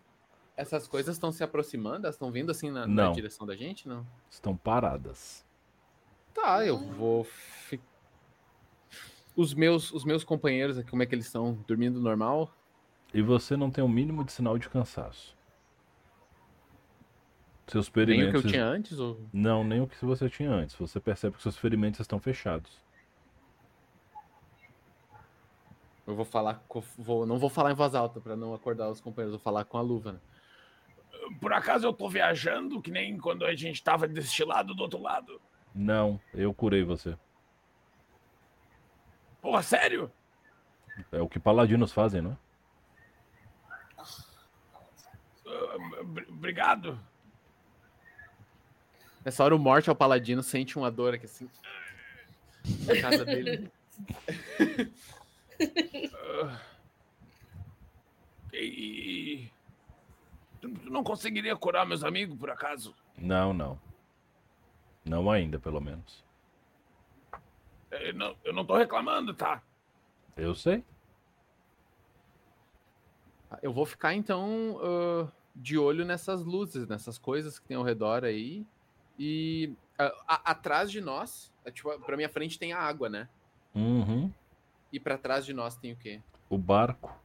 essas 0.61 0.87
coisas 0.87 1.15
estão 1.15 1.31
se 1.31 1.43
aproximando? 1.43 2.05
Elas 2.05 2.15
estão 2.15 2.31
vindo 2.31 2.51
assim 2.51 2.69
na, 2.71 2.85
na 2.87 3.11
direção 3.11 3.45
da 3.45 3.55
gente? 3.55 3.87
Não. 3.87 4.05
Estão 4.29 4.55
paradas. 4.55 5.45
Tá, 6.33 6.65
eu 6.65 6.77
vou. 6.77 7.23
fi- 7.23 7.81
Os 9.35 9.53
meus, 9.53 9.91
os 9.91 10.03
meus 10.05 10.23
companheiros 10.23 10.77
aqui, 10.77 10.89
como 10.89 11.03
é 11.03 11.05
que 11.05 11.13
eles 11.15 11.25
estão? 11.25 11.53
Dormindo 11.67 11.99
normal? 11.99 12.53
E 13.13 13.21
você 13.21 13.57
não 13.57 13.69
tem 13.69 13.83
o 13.83 13.89
mínimo 13.89 14.23
de 14.23 14.31
sinal 14.31 14.57
de 14.57 14.69
cansaço. 14.69 15.35
Seus 17.67 17.89
Nem 17.93 18.03
o 18.03 18.05
que 18.05 18.37
eu 18.37 18.41
ferimentos. 18.41 18.51
tinha 18.51 18.65
antes? 18.65 18.99
Ou... 18.99 19.19
Não, 19.31 19.63
nem 19.63 19.81
o 19.81 19.87
que 19.87 20.03
você 20.05 20.29
tinha 20.29 20.49
antes. 20.49 20.75
Você 20.75 20.99
percebe 20.99 21.35
que 21.37 21.41
seus 21.41 21.57
ferimentos 21.57 21.99
estão 22.01 22.19
fechados. 22.19 22.81
Eu 26.05 26.15
vou 26.15 26.25
falar. 26.25 26.61
Vou, 26.97 27.25
não 27.25 27.37
vou 27.37 27.49
falar 27.49 27.71
em 27.71 27.75
voz 27.75 27.95
alta 27.95 28.19
pra 28.19 28.35
não 28.35 28.53
acordar 28.53 28.89
os 28.89 28.99
companheiros, 28.99 29.33
vou 29.33 29.43
falar 29.43 29.63
com 29.65 29.77
a 29.77 29.81
luva, 29.81 30.13
né? 30.13 30.19
Por 31.39 31.53
acaso 31.53 31.85
eu 31.87 31.93
tô 31.93 32.09
viajando, 32.09 32.81
que 32.81 32.91
nem 32.91 33.17
quando 33.17 33.45
a 33.45 33.55
gente 33.55 33.83
tava 33.83 34.07
deste 34.07 34.43
lado 34.43 34.73
do 34.73 34.83
outro 34.83 34.99
lado? 35.01 35.41
Não, 35.73 36.19
eu 36.33 36.53
curei 36.53 36.83
você. 36.83 37.17
Porra, 39.41 39.63
sério? 39.63 40.11
É 41.11 41.21
o 41.21 41.27
que 41.29 41.39
paladinos 41.39 41.91
fazem, 41.91 42.21
não 42.21 42.31
é? 42.31 42.37
Ah, 45.47 46.03
br- 46.03 46.25
Obrigado. 46.29 46.99
Nessa 49.23 49.43
hora 49.43 49.55
o 49.55 49.59
Morte 49.59 49.89
ao 49.89 49.95
Paladino 49.95 50.41
sente 50.43 50.77
uma 50.77 50.91
dor 50.91 51.13
aqui 51.13 51.25
assim. 51.25 51.49
Na 52.85 52.99
casa 53.01 53.23
dele. 53.25 53.71
Ah. 56.43 56.59
E. 58.53 59.49
Tu 60.61 60.67
não 60.89 61.03
conseguiria 61.03 61.55
curar 61.55 61.85
meus 61.85 62.03
amigos, 62.03 62.37
por 62.37 62.49
acaso? 62.49 62.95
Não, 63.17 63.51
não. 63.53 63.79
Não 65.03 65.29
ainda, 65.31 65.57
pelo 65.59 65.81
menos. 65.81 66.23
Eu 67.89 68.13
não, 68.13 68.35
eu 68.43 68.53
não 68.53 68.63
tô 68.65 68.77
reclamando, 68.77 69.33
tá? 69.33 69.61
Eu 70.37 70.53
sei. 70.55 70.83
Eu 73.61 73.73
vou 73.73 73.85
ficar 73.85 74.13
então 74.13 74.79
ah, 74.81 75.27
de 75.55 75.77
olho 75.77 76.05
nessas 76.05 76.43
luzes, 76.43 76.87
nessas 76.87 77.17
coisas 77.17 77.59
que 77.59 77.67
tem 77.67 77.75
ao 77.77 77.83
redor 77.83 78.23
aí. 78.23 78.65
E 79.19 79.73
ah, 79.99 80.13
a- 80.27 80.51
atrás 80.51 80.89
de 80.91 81.01
nós, 81.01 81.51
é, 81.65 81.71
tipo, 81.71 81.99
pra 82.01 82.15
minha 82.15 82.29
frente 82.29 82.57
tem 82.57 82.71
a 82.71 82.79
água, 82.79 83.09
né? 83.09 83.27
Uhum. 83.75 84.31
E 84.91 84.99
pra 84.99 85.17
trás 85.17 85.45
de 85.45 85.53
nós 85.53 85.75
tem 85.75 85.91
o 85.91 85.97
quê? 85.97 86.21
O 86.49 86.57
barco. 86.57 87.19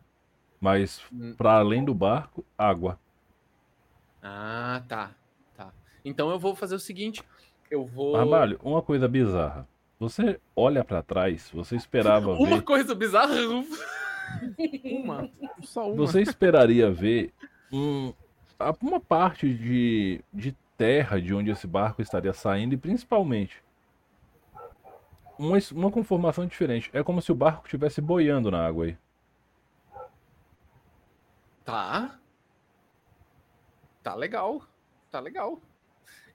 Mas 0.60 1.04
Hum. 1.12 1.34
para 1.36 1.58
além 1.58 1.84
do 1.84 1.94
barco, 1.94 2.44
água. 2.56 2.98
Ah, 4.28 4.82
tá. 4.88 5.10
Tá. 5.56 5.72
Então 6.04 6.30
eu 6.30 6.38
vou 6.38 6.56
fazer 6.56 6.74
o 6.74 6.80
seguinte. 6.80 7.22
Eu 7.70 7.84
vou. 7.86 8.16
Ramalho, 8.16 8.58
uma 8.62 8.82
coisa 8.82 9.06
bizarra. 9.06 9.68
Você 10.00 10.40
olha 10.54 10.84
pra 10.84 11.00
trás, 11.02 11.48
você 11.54 11.76
esperava 11.76 12.32
Uma 12.36 12.56
ver. 12.56 12.62
coisa 12.62 12.92
bizarra. 12.94 13.34
Uma. 14.84 15.30
Só 15.62 15.86
uma. 15.86 15.94
Você 15.96 16.20
esperaria 16.20 16.90
ver 16.90 17.32
um, 17.72 18.12
uma 18.82 18.98
parte 18.98 19.48
de, 19.54 20.20
de 20.34 20.52
terra 20.76 21.20
de 21.20 21.32
onde 21.32 21.50
esse 21.50 21.66
barco 21.68 22.02
estaria 22.02 22.32
saindo 22.32 22.74
e 22.74 22.76
principalmente 22.76 23.62
uma, 25.38 25.56
uma 25.72 25.90
conformação 25.92 26.44
diferente. 26.46 26.90
É 26.92 27.04
como 27.04 27.22
se 27.22 27.30
o 27.30 27.36
barco 27.36 27.66
estivesse 27.66 28.00
boiando 28.00 28.50
na 28.50 28.66
água 28.66 28.86
aí. 28.86 28.98
Tá. 31.64 32.18
Tá 34.06 34.14
legal. 34.14 34.62
Tá 35.10 35.18
legal. 35.18 35.60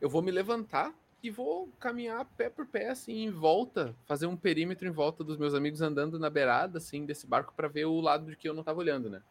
Eu 0.01 0.09
vou 0.09 0.21
me 0.21 0.29
levantar 0.29 0.93
e 1.23 1.29
vou 1.31 1.69
caminhar 1.79 2.25
pé 2.35 2.49
por 2.49 2.65
pé, 2.65 2.89
assim, 2.89 3.23
em 3.23 3.29
volta, 3.29 3.95
fazer 4.05 4.25
um 4.25 4.35
perímetro 4.35 4.85
em 4.85 4.91
volta 4.91 5.23
dos 5.23 5.37
meus 5.37 5.53
amigos 5.53 5.81
andando 5.81 6.19
na 6.19 6.29
beirada, 6.29 6.79
assim, 6.79 7.05
desse 7.05 7.25
barco 7.25 7.53
para 7.55 7.69
ver 7.69 7.85
o 7.85 8.01
lado 8.01 8.25
de 8.25 8.35
que 8.35 8.49
eu 8.49 8.53
não 8.53 8.61
tava 8.61 8.79
olhando, 8.79 9.09
né? 9.09 9.21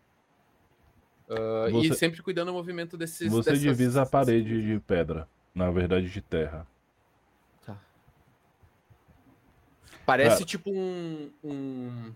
E 1.68 1.88
Você- 1.88 1.94
sempre 1.96 2.22
cuidando 2.22 2.46
do 2.46 2.54
movimento 2.54 2.96
desses. 2.96 3.30
Você 3.30 3.50
dessas- 3.50 3.60
divisa 3.62 4.02
a 4.02 4.06
parede 4.06 4.62
de 4.62 4.80
pedra, 4.80 5.28
na 5.54 5.70
verdade 5.70 6.08
de 6.08 6.22
terra. 6.22 6.66
Tá. 7.66 7.76
Parece 10.06 10.36
Cara. 10.36 10.44
tipo 10.46 10.70
um. 10.70 11.30
um 11.44 12.14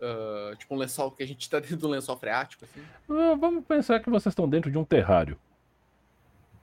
ah, 0.00 0.54
tipo 0.56 0.72
um 0.72 0.78
lençol 0.78 1.10
que 1.10 1.22
a 1.24 1.26
gente 1.26 1.50
tá 1.50 1.58
dentro 1.58 1.78
de 1.78 1.84
um 1.86 1.90
lençol 1.90 2.16
freático, 2.16 2.64
assim. 2.64 2.80
Ah, 3.10 3.34
vamos 3.34 3.64
pensar 3.64 3.98
que 3.98 4.08
vocês 4.08 4.30
estão 4.32 4.48
dentro 4.48 4.70
de 4.70 4.78
um 4.78 4.84
terrário, 4.84 5.36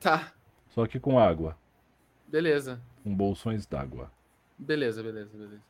Tá, 0.05 0.31
só 0.69 0.85
que 0.85 0.99
com 0.99 1.17
água, 1.17 1.57
beleza. 2.27 2.79
com 3.03 3.15
bolsões 3.15 3.65
d'água. 3.65 4.11
Beleza, 4.55 5.01
beleza, 5.01 5.35
beleza. 5.35 5.63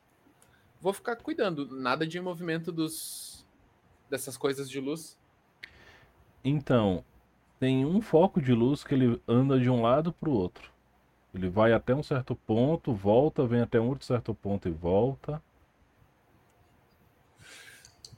Vou 0.78 0.92
ficar 0.92 1.16
cuidando, 1.16 1.66
nada 1.74 2.06
de 2.06 2.20
movimento 2.20 2.70
dos 2.70 3.46
dessas 4.10 4.36
coisas 4.36 4.68
de 4.68 4.78
luz. 4.78 5.18
Então, 6.44 7.02
tem 7.58 7.86
um 7.86 8.02
foco 8.02 8.42
de 8.42 8.52
luz 8.52 8.84
que 8.84 8.92
ele 8.92 9.18
anda 9.26 9.58
de 9.58 9.70
um 9.70 9.80
lado 9.80 10.12
para 10.12 10.28
o 10.28 10.34
outro. 10.34 10.70
Ele 11.32 11.48
vai 11.48 11.72
até 11.72 11.94
um 11.94 12.02
certo 12.02 12.36
ponto, 12.36 12.92
volta, 12.92 13.46
vem 13.46 13.62
até 13.62 13.80
um 13.80 13.88
outro 13.88 14.04
certo 14.04 14.34
ponto 14.34 14.68
e 14.68 14.70
volta. 14.70 15.42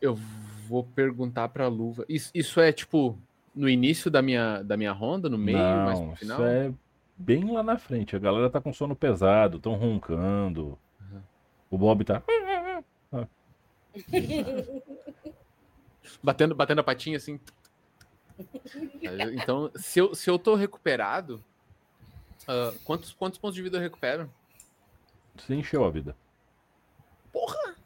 Eu 0.01 0.17
vou 0.67 0.83
perguntar 0.83 1.49
pra 1.51 1.69
luva. 1.69 2.05
Isso, 2.09 2.33
isso 2.35 2.61
é 2.61 2.73
tipo 2.73 3.17
no 3.59 3.69
início 3.69 4.11
da 4.11 4.23
minha 4.23 4.63
da 4.63 4.77
minha 4.77 4.93
ronda, 4.93 5.29
no 5.29 5.37
meio, 5.37 5.59
mais 5.59 5.99
Não, 5.99 6.07
no 6.07 6.17
final? 6.17 6.39
isso 6.39 6.47
é 6.47 6.73
bem 7.17 7.53
lá 7.53 7.63
na 7.63 7.77
frente. 7.77 8.15
A 8.15 8.19
galera 8.19 8.49
tá 8.49 8.61
com 8.61 8.73
sono 8.73 8.95
pesado, 8.95 9.57
estão 9.57 9.75
roncando. 9.75 10.79
Uhum. 11.01 11.21
O 11.71 11.77
Bob 11.77 12.05
tá. 12.05 12.23
Batendo, 16.23 16.55
batendo 16.55 16.81
a 16.81 16.85
patinha 16.85 17.17
assim. 17.17 17.41
Então, 19.35 19.71
se 19.75 19.99
eu, 19.99 20.15
se 20.15 20.31
eu 20.31 20.39
tô 20.39 20.55
recuperado, 20.55 21.45
ah, 22.47 22.73
quantos, 22.85 23.13
quantos 23.13 23.39
pontos 23.39 23.57
de 23.57 23.63
vida 23.63 23.77
eu 23.77 23.83
recupero? 23.83 24.33
Você 25.37 25.55
encheu 25.55 25.85
a 25.85 25.91
vida. 25.91 26.17
Porra! 27.33 27.77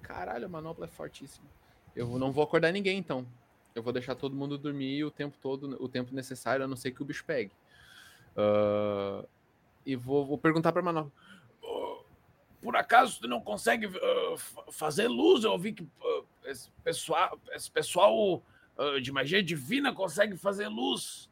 Caralho, 0.00 0.46
a 0.46 0.48
manopla 0.48 0.86
é 0.86 0.88
fortíssima. 0.88 1.46
Eu 1.94 2.18
não 2.18 2.32
vou 2.32 2.44
acordar 2.44 2.72
ninguém, 2.72 2.98
então. 2.98 3.26
Eu 3.78 3.82
vou 3.82 3.92
deixar 3.92 4.16
todo 4.16 4.34
mundo 4.34 4.58
dormir 4.58 5.04
o 5.04 5.10
tempo 5.10 5.36
todo, 5.40 5.76
o 5.80 5.88
tempo 5.88 6.12
necessário, 6.12 6.64
a 6.64 6.68
não 6.68 6.74
ser 6.76 6.90
que 6.90 7.00
o 7.00 7.04
bicho 7.04 7.24
pegue. 7.24 7.52
Ah, 8.36 9.24
e 9.86 9.94
vou, 9.94 10.26
vou 10.26 10.36
perguntar 10.36 10.72
pra 10.72 10.82
manopla. 10.82 11.12
Ô, 11.62 12.02
Por 12.60 12.74
acaso 12.74 13.20
tu 13.20 13.28
não 13.28 13.40
consegue 13.40 13.88
fa- 14.36 14.64
fazer 14.72 15.06
luz? 15.06 15.44
Eu 15.44 15.52
ouvi 15.52 15.72
que 15.72 15.86
ah, 16.02 16.22
esse 16.46 16.68
pessoal, 16.82 17.38
esse 17.52 17.70
pessoal 17.70 18.42
de 19.02 19.10
magia 19.12 19.42
divina 19.42 19.92
consegue 19.92 20.36
fazer 20.36 20.66
luz. 20.68 21.28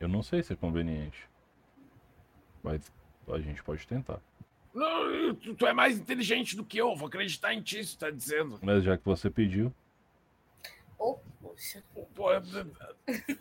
Eu 0.00 0.08
não 0.08 0.22
sei 0.22 0.42
se 0.42 0.52
é 0.52 0.56
conveniente. 0.56 1.28
Mas 2.62 2.92
a 3.28 3.38
gente 3.38 3.62
pode 3.62 3.86
tentar. 3.86 4.20
Não, 4.74 5.34
tu, 5.34 5.54
tu 5.54 5.66
é 5.66 5.72
mais 5.72 5.98
inteligente 5.98 6.54
do 6.56 6.64
que 6.64 6.78
eu, 6.78 6.94
vou 6.96 7.08
acreditar 7.08 7.52
em 7.54 7.60
ti, 7.62 7.84
tu 7.84 7.98
tá 7.98 8.10
dizendo. 8.10 8.58
Mas 8.62 8.82
já 8.84 8.96
que 8.96 9.04
você 9.04 9.28
pediu. 9.30 9.72
Oh, 11.00 11.18
poxa. 11.40 11.82
Pô, 12.14 12.30
é- 12.30 12.36
é- 12.36 12.94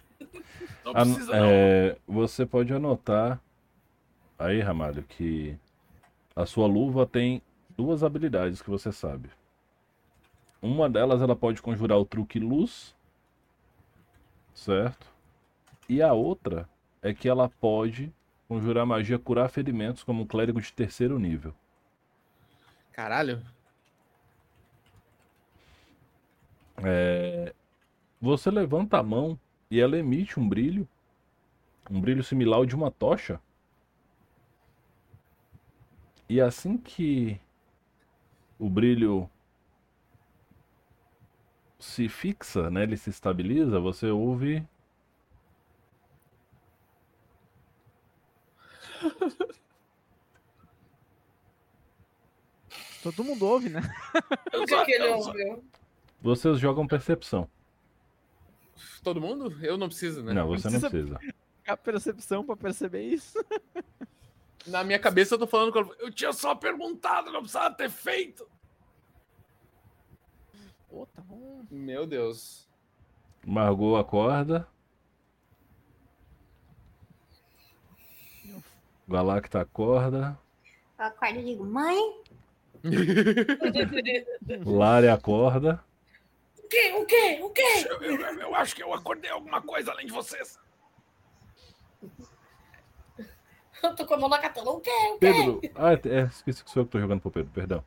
não 0.85 0.93
precisa 0.93 1.33
não. 1.33 1.45
é, 1.45 1.97
você 2.07 2.45
pode 2.45 2.73
anotar 2.73 3.41
aí, 4.37 4.61
Ramalho, 4.61 5.03
que 5.03 5.59
a 6.33 6.45
sua 6.45 6.65
luva 6.65 7.05
tem 7.05 7.41
duas 7.77 8.01
habilidades 8.01 8.61
que 8.61 8.69
você 8.69 8.93
sabe. 8.93 9.29
Uma 10.61 10.89
delas 10.89 11.21
ela 11.21 11.35
pode 11.35 11.61
conjurar 11.61 11.97
o 11.99 12.05
truque 12.05 12.39
luz, 12.39 12.95
certo? 14.53 15.05
E 15.89 16.01
a 16.01 16.13
outra 16.13 16.67
é 17.01 17.13
que 17.13 17.27
ela 17.27 17.49
pode 17.49 18.13
conjurar 18.47 18.85
magia 18.85 19.19
curar 19.19 19.49
ferimentos 19.49 20.01
como 20.03 20.23
um 20.23 20.27
clérigo 20.27 20.61
de 20.61 20.71
terceiro 20.71 21.19
nível. 21.19 21.53
Caralho. 22.93 23.41
É, 26.83 27.53
Você 28.21 28.51
levanta 28.51 28.97
a 28.97 29.03
mão 29.03 29.39
e 29.71 29.79
ela 29.79 29.97
emite 29.97 30.39
um 30.39 30.47
brilho, 30.47 30.87
um 31.89 31.99
brilho 32.01 32.23
similar 32.23 32.57
ao 32.57 32.65
de 32.65 32.75
uma 32.75 32.91
tocha. 32.91 33.39
E 36.29 36.39
assim 36.39 36.77
que 36.77 37.39
o 38.59 38.69
brilho 38.69 39.29
se 41.79 42.07
fixa, 42.09 42.69
né, 42.69 42.83
ele 42.83 42.97
se 42.97 43.09
estabiliza, 43.09 43.79
você 43.79 44.07
ouve 44.07 44.65
Todo 53.01 53.23
mundo 53.23 53.45
ouve, 53.45 53.69
né? 53.69 53.81
O 54.53 54.65
que, 54.65 54.85
que 54.85 54.91
ele 54.91 55.07
ouviu? 55.07 55.63
Vocês 56.21 56.59
jogam 56.59 56.85
percepção. 56.87 57.49
Todo 59.03 59.21
mundo? 59.21 59.55
Eu 59.63 59.77
não 59.77 59.87
preciso, 59.87 60.21
né? 60.23 60.33
Não, 60.33 60.47
você 60.47 60.69
não 60.69 60.79
precisa- 60.79 61.17
precisa. 61.17 61.35
A 61.67 61.77
percepção 61.77 62.43
pra 62.45 62.55
perceber 62.57 63.03
isso. 63.03 63.37
Na 64.67 64.83
minha 64.83 64.99
cabeça 64.99 65.35
eu 65.35 65.39
tô 65.39 65.47
falando 65.47 65.71
com 65.71 65.79
Eu 65.99 66.11
tinha 66.11 66.33
só 66.33 66.53
perguntado, 66.55 67.31
não 67.31 67.39
precisava 67.41 67.73
ter 67.73 67.89
feito. 67.89 68.47
Pô, 70.89 71.05
tá 71.05 71.21
bom. 71.21 71.63
Meu 71.71 72.05
Deus. 72.05 72.67
Margot 73.45 73.95
acorda. 73.95 74.67
Galacta 79.07 79.61
acorda. 79.61 80.37
Eu 80.97 81.05
acordo 81.05 81.39
e 81.39 81.43
digo, 81.43 81.65
mãe, 81.65 82.21
Lari 84.65 85.07
acorda. 85.07 85.83
O 86.69 86.71
quê? 86.71 86.91
O 86.93 87.05
quê? 87.05 87.39
O 87.41 87.49
quê? 87.49 87.87
Eu, 87.89 88.01
eu- 88.03 88.39
eu 88.41 88.55
acho 88.55 88.75
que 88.75 88.83
eu 88.83 88.93
acordei 88.93 89.31
alguma 89.31 89.59
coisa 89.59 89.91
além 89.91 90.05
de 90.05 90.11
vocês. 90.11 90.59
Eu 93.81 93.95
tô 93.95 94.05
com 94.05 94.13
a 94.13 94.17
mão 94.17 94.29
na 94.29 94.37
katana. 94.37 94.69
O 94.69 94.79
quê? 94.79 94.91
O 94.91 95.13
quê? 95.13 95.19
Pedro. 95.19 95.61
Ah, 95.73 95.93
é, 95.93 96.27
esqueci 96.27 96.63
que 96.63 96.69
sou 96.69 96.81
eu 96.83 96.85
que 96.85 96.91
tô 96.91 96.99
jogando 96.99 97.21
pro 97.21 97.31
Pedro, 97.31 97.51
perdão. 97.51 97.83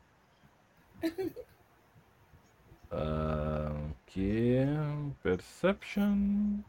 Ah, 2.95 3.89
que 4.05 4.57
Perception. 5.23 6.59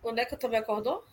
O 0.00 0.12
Neco 0.12 0.36
também 0.36 0.60
acordou? 0.60 1.04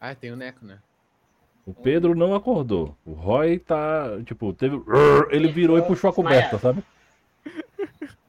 Ah, 0.00 0.14
tem 0.14 0.30
o 0.30 0.36
Neco, 0.36 0.64
né? 0.64 0.80
O 1.68 1.74
Pedro 1.74 2.14
não 2.14 2.34
acordou. 2.34 2.96
O 3.04 3.12
Roy 3.12 3.58
tá. 3.58 4.06
Tipo, 4.24 4.54
teve. 4.54 4.80
Ele 5.30 5.48
virou 5.52 5.76
e 5.78 5.82
puxou 5.82 6.08
a 6.08 6.12
coberta, 6.14 6.58
sabe? 6.58 6.82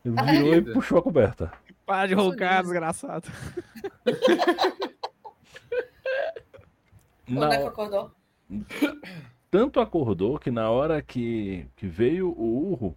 Ele 0.03 0.21
virou 0.25 0.55
e 0.55 0.73
puxou 0.73 0.97
a 0.97 1.01
coberta. 1.01 1.53
Para 1.85 2.07
de 2.07 2.13
roncar, 2.15 2.61
desgraçado. 2.63 3.29
O 7.27 7.33
Na- 7.33 7.47
Neco 7.47 7.67
acordou? 7.67 8.11
Tanto 9.51 9.79
acordou 9.79 10.39
que 10.39 10.49
na 10.49 10.69
hora 10.71 10.99
que, 11.01 11.67
que 11.75 11.85
veio 11.87 12.29
o 12.29 12.71
urro, 12.71 12.95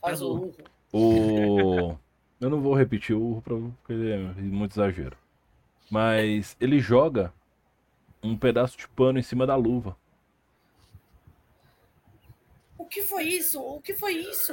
Faz 0.00 0.20
o 0.20 0.30
urro. 0.32 0.52
o. 0.92 1.96
Eu 2.38 2.50
não 2.50 2.60
vou 2.60 2.74
repetir 2.74 3.16
o 3.16 3.20
urro 3.22 3.40
porque 3.42 3.94
é 3.94 4.18
muito 4.42 4.72
exagero. 4.72 5.16
Mas 5.90 6.54
ele 6.60 6.78
joga 6.80 7.32
um 8.22 8.36
pedaço 8.36 8.76
de 8.76 8.88
pano 8.88 9.18
em 9.18 9.22
cima 9.22 9.46
da 9.46 9.56
luva. 9.56 9.96
O 12.78 12.84
que 12.84 13.02
foi 13.02 13.24
isso? 13.24 13.60
O 13.60 13.80
que 13.80 13.94
foi 13.94 14.12
isso? 14.14 14.52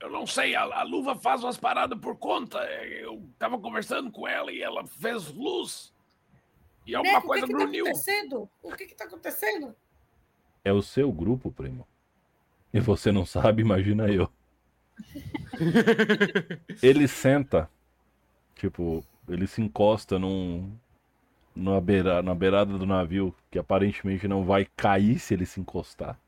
Eu 0.00 0.10
não 0.10 0.26
sei, 0.26 0.54
a, 0.54 0.62
a 0.62 0.82
luva 0.84 1.16
faz 1.16 1.42
umas 1.42 1.56
paradas 1.56 1.98
por 1.98 2.16
conta. 2.16 2.58
Eu 2.58 3.22
tava 3.38 3.58
conversando 3.58 4.10
com 4.10 4.28
ela 4.28 4.52
e 4.52 4.62
ela 4.62 4.86
fez 4.86 5.28
luz. 5.32 5.92
E 6.86 6.94
alguma 6.94 7.14
Neco, 7.14 7.26
o 7.26 7.28
coisa 7.28 7.46
que 7.46 7.52
que 7.52 7.58
tá 7.58 7.64
grunhiu. 7.64 7.84
acontecendo? 7.84 8.50
O 8.62 8.72
que 8.72 8.86
que 8.86 8.94
tá 8.94 9.04
acontecendo? 9.04 9.76
É 10.64 10.72
o 10.72 10.82
seu 10.82 11.12
grupo, 11.12 11.50
primo. 11.50 11.86
E 12.72 12.80
você 12.80 13.10
não 13.10 13.26
sabe, 13.26 13.62
imagina 13.62 14.08
eu. 14.08 14.30
ele 16.82 17.08
senta, 17.08 17.70
tipo, 18.54 19.04
ele 19.28 19.46
se 19.46 19.60
encosta 19.60 20.18
num, 20.18 20.72
numa 21.58 21.80
beira, 21.80 22.22
na 22.22 22.34
beirada 22.34 22.78
do 22.78 22.86
navio, 22.86 23.34
que 23.50 23.58
aparentemente 23.58 24.28
não 24.28 24.44
vai 24.44 24.66
cair 24.76 25.18
se 25.18 25.34
ele 25.34 25.44
se 25.44 25.60
encostar. 25.60 26.18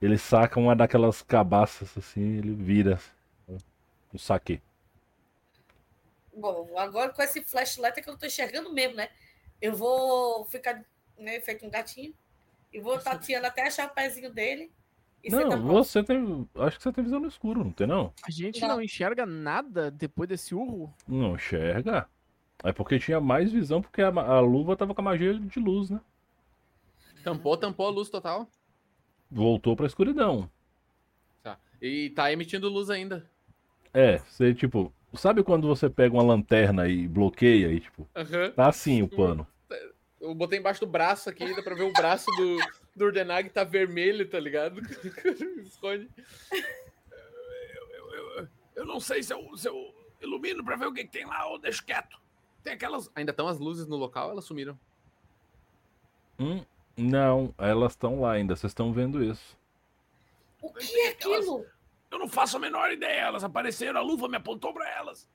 Ele 0.00 0.18
saca 0.18 0.58
uma 0.58 0.74
daquelas 0.74 1.22
cabaças 1.22 1.96
assim, 1.96 2.38
ele 2.38 2.54
vira 2.54 2.98
um 4.12 4.18
saque. 4.18 4.60
Bom, 6.34 6.68
agora 6.76 7.10
com 7.12 7.22
esse 7.22 7.42
flashlight 7.42 7.98
é 7.98 8.02
que 8.02 8.08
eu 8.08 8.12
não 8.12 8.18
tô 8.18 8.26
enxergando 8.26 8.72
mesmo, 8.72 8.96
né? 8.96 9.08
Eu 9.60 9.74
vou 9.74 10.44
ficar 10.44 10.84
né, 11.18 11.40
feito 11.40 11.64
um 11.64 11.70
gatinho 11.70 12.14
e 12.72 12.80
vou 12.80 12.98
tateando 12.98 13.46
até 13.46 13.66
achar 13.66 13.86
o 13.86 13.94
pezinho 13.94 14.30
dele. 14.30 14.70
E 15.24 15.30
Não, 15.30 15.38
senta 15.40 15.56
você 15.56 16.04
tem. 16.04 16.48
Acho 16.56 16.76
que 16.76 16.82
você 16.82 16.92
tem 16.92 17.04
visão 17.04 17.20
no 17.20 17.28
escuro, 17.28 17.64
não 17.64 17.72
tem 17.72 17.86
não? 17.86 18.12
A 18.22 18.30
gente 18.30 18.60
Não. 18.60 18.68
não 18.68 18.82
enxerga 18.82 19.24
nada 19.24 19.90
depois 19.90 20.28
desse 20.28 20.54
urro. 20.54 20.94
Não 21.08 21.34
enxerga. 21.34 22.06
É 22.64 22.72
porque 22.72 22.98
tinha 22.98 23.20
mais 23.20 23.52
visão, 23.52 23.82
porque 23.82 24.02
a, 24.02 24.08
a 24.08 24.40
luva 24.40 24.76
tava 24.76 24.94
com 24.94 25.00
a 25.00 25.04
magia 25.04 25.34
de 25.34 25.60
luz, 25.60 25.90
né? 25.90 26.00
Tampou, 27.22 27.56
tampou 27.56 27.86
a 27.86 27.90
luz 27.90 28.08
total. 28.08 28.48
Voltou 29.30 29.76
pra 29.76 29.86
escuridão. 29.86 30.50
Tá. 31.42 31.58
E 31.80 32.10
tá 32.10 32.32
emitindo 32.32 32.68
luz 32.68 32.88
ainda. 32.88 33.28
É, 33.92 34.18
você 34.18 34.54
tipo, 34.54 34.92
sabe 35.14 35.42
quando 35.42 35.66
você 35.66 35.88
pega 35.90 36.14
uma 36.14 36.22
lanterna 36.22 36.88
e 36.88 37.08
bloqueia 37.08 37.72
e 37.72 37.80
tipo, 37.80 38.08
Aham. 38.14 38.50
tá 38.50 38.68
assim 38.68 39.02
o 39.02 39.08
pano. 39.08 39.46
Eu 40.20 40.34
botei 40.34 40.58
embaixo 40.58 40.80
do 40.80 40.86
braço 40.86 41.28
aqui, 41.28 41.54
dá 41.54 41.62
pra 41.62 41.74
ver 41.74 41.84
o 41.84 41.92
braço 41.92 42.26
do, 42.36 42.56
do 42.96 43.04
Urdenag 43.04 43.50
tá 43.50 43.64
vermelho, 43.64 44.28
tá 44.28 44.40
ligado? 44.40 44.80
Esconde. 45.62 46.08
Eu 48.74 48.84
não 48.84 48.98
sei 48.98 49.22
se 49.22 49.32
eu, 49.32 49.56
se 49.56 49.68
eu 49.68 49.94
ilumino 50.20 50.64
pra 50.64 50.76
ver 50.76 50.86
o 50.86 50.92
que, 50.92 51.04
que 51.04 51.10
tem 51.10 51.26
lá 51.26 51.46
ou 51.48 51.58
deixo 51.58 51.84
quieto. 51.84 52.18
Tem 52.66 52.74
aquelas. 52.74 53.08
Ainda 53.14 53.30
estão 53.30 53.46
as 53.46 53.60
luzes 53.60 53.86
no 53.86 53.94
local, 53.94 54.28
elas 54.28 54.44
sumiram. 54.44 54.76
Hum, 56.36 56.64
não, 56.96 57.54
elas 57.56 57.92
estão 57.92 58.20
lá 58.20 58.32
ainda, 58.32 58.56
vocês 58.56 58.72
estão 58.72 58.92
vendo 58.92 59.22
isso. 59.22 59.56
O 60.60 60.72
que 60.72 61.00
é 61.02 61.10
aquilo? 61.10 61.64
Eu 62.10 62.18
não 62.18 62.28
faço 62.28 62.56
a 62.56 62.60
menor 62.60 62.90
ideia. 62.90 63.20
Elas 63.20 63.44
apareceram, 63.44 64.00
a 64.00 64.02
luva 64.02 64.26
me 64.26 64.36
apontou 64.36 64.74
pra 64.74 64.90
elas. 64.96 65.28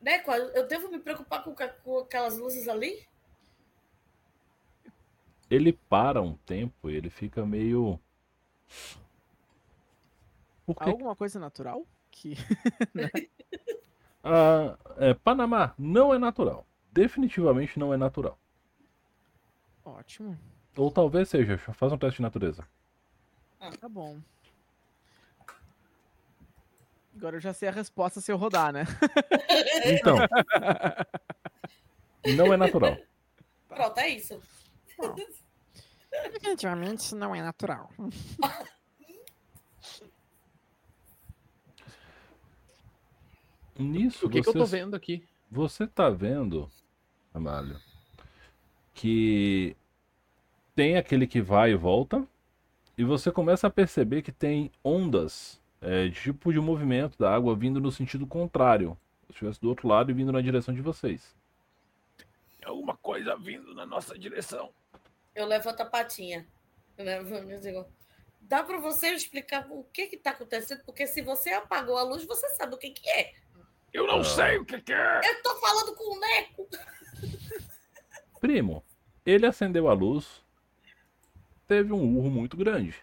Neco, 0.00 0.32
eu 0.32 0.66
devo 0.66 0.88
me 0.88 0.98
preocupar 0.98 1.44
com, 1.44 1.54
com 1.84 1.98
aquelas 1.98 2.38
luzes 2.38 2.68
ali? 2.68 3.06
Ele 5.50 5.74
para 5.74 6.22
um 6.22 6.38
tempo 6.38 6.88
e 6.88 6.96
ele 6.96 7.10
fica 7.10 7.44
meio. 7.44 8.00
Quê? 8.66 10.74
Alguma 10.78 11.14
coisa 11.14 11.38
natural? 11.38 11.86
Que 12.10 12.34
Ah, 14.30 14.76
é, 14.98 15.14
Panamá 15.14 15.74
não 15.78 16.12
é 16.12 16.18
natural. 16.18 16.66
Definitivamente 16.92 17.78
não 17.78 17.94
é 17.94 17.96
natural. 17.96 18.38
ótimo. 19.84 20.38
Ou 20.76 20.90
talvez 20.90 21.28
seja. 21.30 21.56
Faz 21.58 21.92
um 21.92 21.98
teste 21.98 22.16
de 22.16 22.22
natureza. 22.22 22.68
Tá 23.80 23.88
bom. 23.88 24.18
Agora 27.16 27.36
eu 27.36 27.40
já 27.40 27.52
sei 27.52 27.68
a 27.68 27.72
resposta 27.72 28.20
se 28.20 28.30
eu 28.30 28.36
rodar, 28.36 28.72
né? 28.72 28.84
Então. 29.84 30.16
não 32.36 32.52
é 32.52 32.56
natural. 32.56 32.96
Pronto, 33.68 33.98
é 33.98 34.08
isso. 34.10 34.40
Definitivamente 36.32 37.14
não 37.14 37.34
é 37.34 37.42
natural. 37.42 37.90
Nisso, 43.78 44.26
O 44.26 44.30
que, 44.30 44.42
que 44.42 44.48
eu 44.48 44.52
tô 44.52 44.66
você- 44.66 44.76
vendo 44.78 44.94
aqui? 44.96 45.24
Você 45.50 45.86
tá 45.86 46.10
vendo, 46.10 46.68
Amália, 47.32 47.76
que 48.94 49.76
tem 50.74 50.96
aquele 50.96 51.26
que 51.26 51.40
vai 51.40 51.70
e 51.72 51.76
volta, 51.76 52.26
e 52.96 53.04
você 53.04 53.30
começa 53.30 53.66
a 53.66 53.70
perceber 53.70 54.22
que 54.22 54.32
tem 54.32 54.70
ondas, 54.84 55.60
é, 55.80 56.08
de 56.08 56.20
tipo 56.20 56.52
de 56.52 56.60
movimento 56.60 57.16
da 57.18 57.32
água 57.34 57.54
vindo 57.54 57.80
no 57.80 57.90
sentido 57.92 58.26
contrário. 58.26 58.98
Se 59.26 59.32
estivesse 59.32 59.60
do 59.60 59.68
outro 59.68 59.86
lado 59.86 60.10
e 60.10 60.14
vindo 60.14 60.32
na 60.32 60.40
direção 60.40 60.74
de 60.74 60.80
vocês. 60.82 61.34
Tem 62.58 62.68
alguma 62.68 62.96
coisa 62.96 63.36
vindo 63.36 63.74
na 63.74 63.86
nossa 63.86 64.18
direção. 64.18 64.70
Eu 65.34 65.46
levanto 65.46 65.80
a 65.80 65.84
patinha. 65.86 66.46
Eu 66.96 67.04
levo- 67.04 67.86
Dá 68.40 68.64
para 68.64 68.78
você 68.80 69.10
explicar 69.12 69.66
o 69.70 69.84
que 69.84 70.02
está 70.16 70.30
acontecendo? 70.30 70.82
Porque 70.84 71.06
se 71.06 71.20
você 71.22 71.50
apagou 71.50 71.98
a 71.98 72.02
luz, 72.02 72.24
você 72.24 72.48
sabe 72.54 72.74
o 72.74 72.78
que, 72.78 72.90
que 72.90 73.08
é. 73.08 73.34
Eu 73.92 74.06
não 74.06 74.20
Ah. 74.20 74.24
sei 74.24 74.58
o 74.58 74.64
que, 74.64 74.80
que 74.80 74.92
é. 74.92 75.20
Eu 75.24 75.42
tô 75.42 75.56
falando 75.60 75.94
com 75.94 76.16
o 76.16 76.20
Neco. 76.20 76.68
Primo, 78.40 78.84
ele 79.24 79.46
acendeu 79.46 79.88
a 79.88 79.92
luz, 79.92 80.42
teve 81.66 81.92
um 81.92 82.16
urro 82.16 82.30
muito 82.30 82.56
grande. 82.56 82.94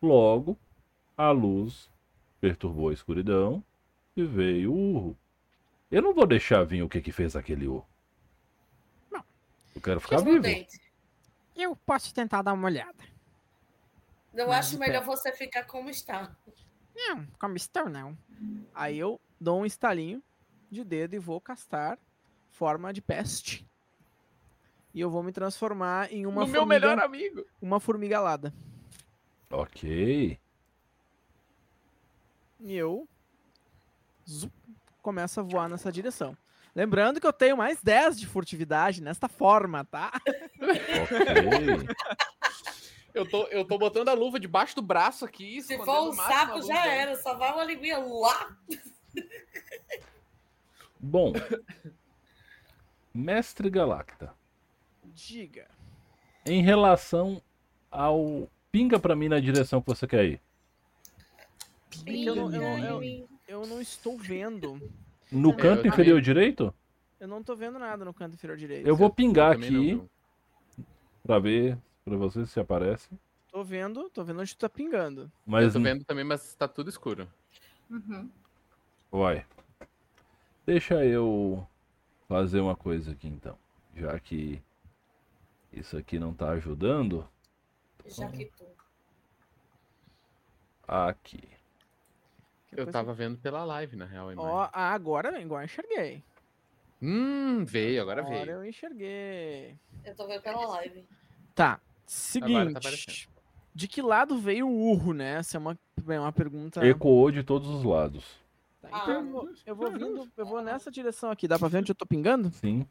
Logo, 0.00 0.58
a 1.16 1.30
luz 1.30 1.90
perturbou 2.40 2.88
a 2.90 2.92
escuridão 2.94 3.62
e 4.16 4.24
veio 4.24 4.72
o 4.72 4.94
urro. 4.94 5.18
Eu 5.90 6.02
não 6.02 6.14
vou 6.14 6.26
deixar 6.26 6.64
vir 6.64 6.82
o 6.82 6.88
que 6.88 7.00
que 7.00 7.12
fez 7.12 7.36
aquele 7.36 7.66
urro. 7.66 7.86
Não. 9.10 9.24
Eu 9.74 9.80
quero 9.80 10.00
ficar 10.00 10.18
vivo. 10.20 10.44
Eu 11.54 11.74
posso 11.76 12.12
tentar 12.14 12.42
dar 12.42 12.52
uma 12.52 12.66
olhada. 12.66 13.04
Eu 14.34 14.48
Mas 14.48 14.66
acho 14.66 14.78
melhor 14.78 15.04
você 15.04 15.32
ficar 15.32 15.64
como 15.64 15.88
está. 15.88 16.34
Não, 16.94 17.26
como 17.38 17.56
estou, 17.56 17.88
não. 17.88 18.16
Aí 18.74 18.98
eu 18.98 19.18
dou 19.40 19.60
um 19.60 19.66
estalinho 19.66 20.22
de 20.70 20.84
dedo 20.84 21.14
e 21.14 21.18
vou 21.18 21.40
castar 21.40 21.98
forma 22.50 22.92
de 22.92 23.00
peste. 23.00 23.68
E 24.92 25.00
eu 25.00 25.10
vou 25.10 25.22
me 25.22 25.30
transformar 25.30 26.10
em 26.12 26.24
uma 26.24 26.42
no 26.42 26.46
meu 26.46 26.60
formiga, 26.62 26.80
melhor 26.80 26.98
amigo. 26.98 27.44
uma 27.60 27.78
formiga 27.78 28.18
alada. 28.18 28.52
Ok. 29.50 30.38
E 32.60 32.74
eu 32.74 33.06
zup, 34.28 34.52
começo 35.02 35.38
a 35.38 35.42
voar 35.42 35.68
nessa 35.68 35.92
direção. 35.92 36.36
Lembrando 36.74 37.20
que 37.20 37.26
eu 37.26 37.32
tenho 37.32 37.56
mais 37.56 37.80
10 37.82 38.18
de 38.18 38.26
furtividade 38.26 39.02
nesta 39.02 39.28
forma, 39.28 39.84
tá? 39.84 40.12
Ok. 40.60 41.86
Eu 43.16 43.26
tô, 43.26 43.44
eu 43.44 43.64
tô 43.64 43.78
botando 43.78 44.10
a 44.10 44.12
luva 44.12 44.38
debaixo 44.38 44.76
do 44.76 44.82
braço 44.82 45.24
aqui. 45.24 45.62
Se 45.62 45.74
for 45.78 46.00
o 46.00 46.10
um 46.10 46.12
sapo, 46.12 46.60
já 46.60 46.86
era. 46.86 47.16
Só 47.16 47.34
vai 47.34 47.50
uma 47.50 47.64
linguinha 47.64 47.96
lá. 47.96 48.54
Bom. 50.98 51.32
Mestre 53.14 53.70
Galacta, 53.70 54.32
Diga. 55.14 55.66
em 56.44 56.62
relação 56.62 57.40
ao. 57.90 58.48
Pinga 58.70 58.98
pra 58.98 59.16
mim 59.16 59.28
na 59.28 59.40
direção 59.40 59.80
que 59.80 59.86
você 59.88 60.06
quer 60.06 60.24
ir. 60.26 60.40
eu 62.06 62.34
não- 62.36 62.52
eu 62.54 62.60
não- 62.60 63.02
eu- 63.04 63.28
Eu 63.48 63.64
não 63.66 63.80
estou 63.80 64.18
vendo. 64.18 64.78
No 65.30 65.50
É, 65.52 65.56
canto 65.56 65.86
eu 65.86 65.92
inferior 65.92 66.16
também. 66.16 66.22
direito? 66.24 66.74
Eu 67.18 67.28
não 67.28 67.42
tô 67.42 67.54
vendo 67.56 67.78
nada 67.78 68.04
no 68.04 68.12
canto 68.12 68.34
inferior 68.34 68.56
direito. 68.58 68.86
Eu 68.86 68.96
vou 68.96 69.08
pingar 69.08 69.56
não, 69.56 69.64
aqui 69.64 69.70
viu? 69.70 70.10
pra 71.22 71.38
ver 71.38 71.78
pra 72.04 72.16
você 72.16 72.44
se 72.44 72.58
aparece. 72.60 73.08
Tô 73.50 73.62
vendo, 73.64 74.10
tô 74.10 74.22
vendo 74.24 74.40
onde 74.40 74.54
tu 74.54 74.58
tá 74.58 74.68
pingando. 74.68 75.22
Eu 75.22 75.30
Mas 75.46 75.72
tô 75.72 75.80
vendo 75.80 76.04
também, 76.04 76.24
mas 76.24 76.54
tá 76.56 76.66
tudo 76.68 76.90
escuro. 76.90 77.26
Uhum. 77.88 78.28
Vai. 79.16 79.46
Deixa 80.66 81.02
eu 81.02 81.66
fazer 82.28 82.60
uma 82.60 82.76
coisa 82.76 83.12
aqui 83.12 83.26
então. 83.28 83.56
Já 83.94 84.20
que 84.20 84.60
isso 85.72 85.96
aqui 85.96 86.18
não 86.18 86.34
tá 86.34 86.50
ajudando. 86.50 87.26
Já 88.04 88.28
que 88.28 88.44
tu. 88.44 88.66
Aqui. 90.86 91.48
Que 92.68 92.78
Eu 92.78 92.90
tava 92.90 93.14
vendo 93.14 93.38
pela 93.38 93.64
live, 93.64 93.96
na 93.96 94.04
real. 94.04 94.28
Ó, 94.36 94.68
ah, 94.70 94.92
agora, 94.92 95.40
agora 95.40 95.62
eu 95.62 95.64
enxerguei. 95.64 96.22
Hum, 97.00 97.64
veio, 97.64 98.02
agora 98.02 98.20
Agora 98.20 98.44
veio. 98.44 98.50
eu 98.50 98.66
enxerguei. 98.66 99.76
Eu 100.04 100.14
tô 100.14 100.26
vendo 100.26 100.42
pela 100.42 100.66
live. 100.66 101.06
Tá. 101.54 101.64
Agora 101.64 101.80
tá 101.80 101.82
Seguinte. 102.04 102.76
aparecendo. 102.76 103.28
de 103.74 103.88
que 103.88 104.02
lado 104.02 104.38
veio 104.38 104.68
o 104.68 104.90
urro, 104.90 105.14
né? 105.14 105.38
Essa 105.38 105.56
é 105.56 105.58
uma, 105.58 105.78
é 106.06 106.20
uma 106.20 106.32
pergunta. 106.32 106.86
Ecoou 106.86 107.30
de 107.30 107.42
todos 107.42 107.68
os 107.70 107.82
lados. 107.82 108.45
Tá, 108.90 108.98
então 109.02 109.14
eu 109.14 109.20
Ah. 109.20 109.22
vou, 109.22 109.50
eu 109.66 109.76
vou 109.76 109.90
vindo, 109.92 110.32
eu 110.36 110.46
vou 110.46 110.62
nessa 110.62 110.90
direção 110.90 111.30
aqui. 111.30 111.46
Dá 111.48 111.58
pra 111.58 111.68
ver 111.68 111.78
onde 111.78 111.90
eu 111.92 111.94
tô 111.96 112.06
pingando? 112.06 112.50
Sim. 112.52 112.86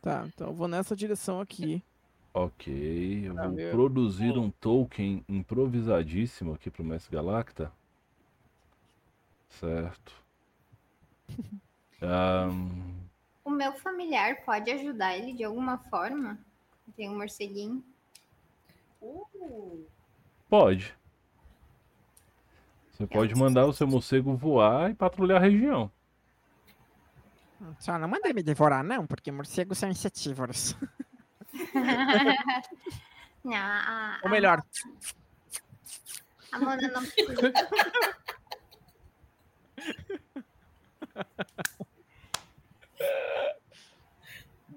Tá, 0.00 0.24
então 0.26 0.48
eu 0.48 0.54
vou 0.54 0.68
nessa 0.68 0.94
direção 0.96 1.40
aqui. 1.40 1.82
Ok. 2.32 3.26
Eu 3.26 3.34
vou 3.34 3.50
ver. 3.52 3.72
produzir 3.72 4.36
um 4.38 4.50
token 4.50 5.24
improvisadíssimo 5.28 6.54
aqui 6.54 6.70
pro 6.70 6.84
Mestre 6.84 7.12
Galacta. 7.12 7.72
Certo. 9.48 10.12
Ahn, 12.00 12.94
O 13.44 13.50
meu 13.50 13.72
familiar 13.74 14.44
pode 14.44 14.70
ajudar 14.70 15.16
ele 15.16 15.32
de 15.32 15.42
alguma 15.42 15.78
forma? 15.78 16.38
Tem 16.96 17.08
um 17.10 17.16
morceguinho. 17.16 17.82
Uh, 19.02 19.84
pode. 20.48 20.94
Você 22.98 23.06
pode 23.06 23.34
mandar 23.36 23.64
o 23.64 23.72
seu 23.72 23.86
morcego 23.86 24.34
voar 24.36 24.90
e 24.90 24.94
patrulhar 24.94 25.40
a 25.40 25.44
região. 25.44 25.88
Só 27.78 27.96
não 27.96 28.08
manda 28.08 28.26
ele 28.26 28.34
me 28.34 28.42
devorar, 28.42 28.82
não, 28.82 29.06
porque 29.06 29.30
morcegos 29.30 29.78
são 29.78 29.88
insetívoros. 29.88 30.76
Não, 33.44 33.54
a, 33.54 34.20
Ou 34.24 34.30
melhor, 34.30 34.62
a 36.52 36.58
Mona 36.58 36.88
não 36.88 37.02
precisa. 37.02 37.52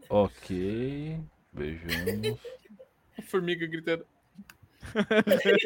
Ok. 0.09 1.19
Vejamos. 1.53 2.39
A 3.17 3.21
formiga 3.21 3.65
gritando. 3.65 4.05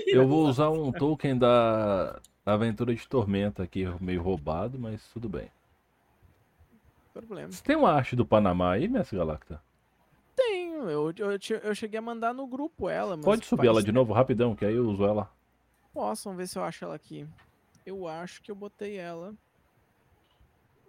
Eu 0.06 0.28
vou 0.28 0.48
usar 0.48 0.70
um 0.70 0.92
token 0.92 1.38
da 1.38 2.22
Aventura 2.46 2.94
de 2.94 3.08
Tormenta 3.08 3.64
aqui, 3.64 3.86
meio 4.00 4.22
roubado, 4.22 4.78
mas 4.78 5.08
tudo 5.10 5.28
bem. 5.28 5.50
problema. 7.12 7.52
Você 7.52 7.64
tem 7.64 7.76
uma 7.76 7.92
arte 7.92 8.16
do 8.16 8.26
Panamá 8.26 8.74
aí, 8.74 8.88
Mestre 8.88 9.18
Galacta? 9.18 9.60
Tenho, 10.36 10.90
eu, 10.90 11.14
eu, 11.18 11.40
eu 11.64 11.74
cheguei 11.76 11.98
a 11.98 12.02
mandar 12.02 12.34
no 12.34 12.46
grupo 12.46 12.88
ela, 12.90 13.16
mas. 13.16 13.26
Pode 13.26 13.46
subir 13.46 13.68
ela 13.68 13.82
de 13.82 13.92
novo, 13.92 14.14
rapidão, 14.14 14.56
que 14.56 14.66
aí 14.66 14.76
eu 14.76 14.88
uso 14.88 15.06
ela. 15.06 15.32
Posso, 15.94 16.26
vamos 16.26 16.38
ver 16.38 16.48
se 16.48 16.60
eu 16.60 16.64
acho 16.64 16.84
ela 16.86 16.96
aqui. 16.96 17.28
Eu 17.86 18.08
acho 18.08 18.42
que 18.44 18.52
eu 18.52 18.56
botei 18.56 18.98
ela 18.98 19.34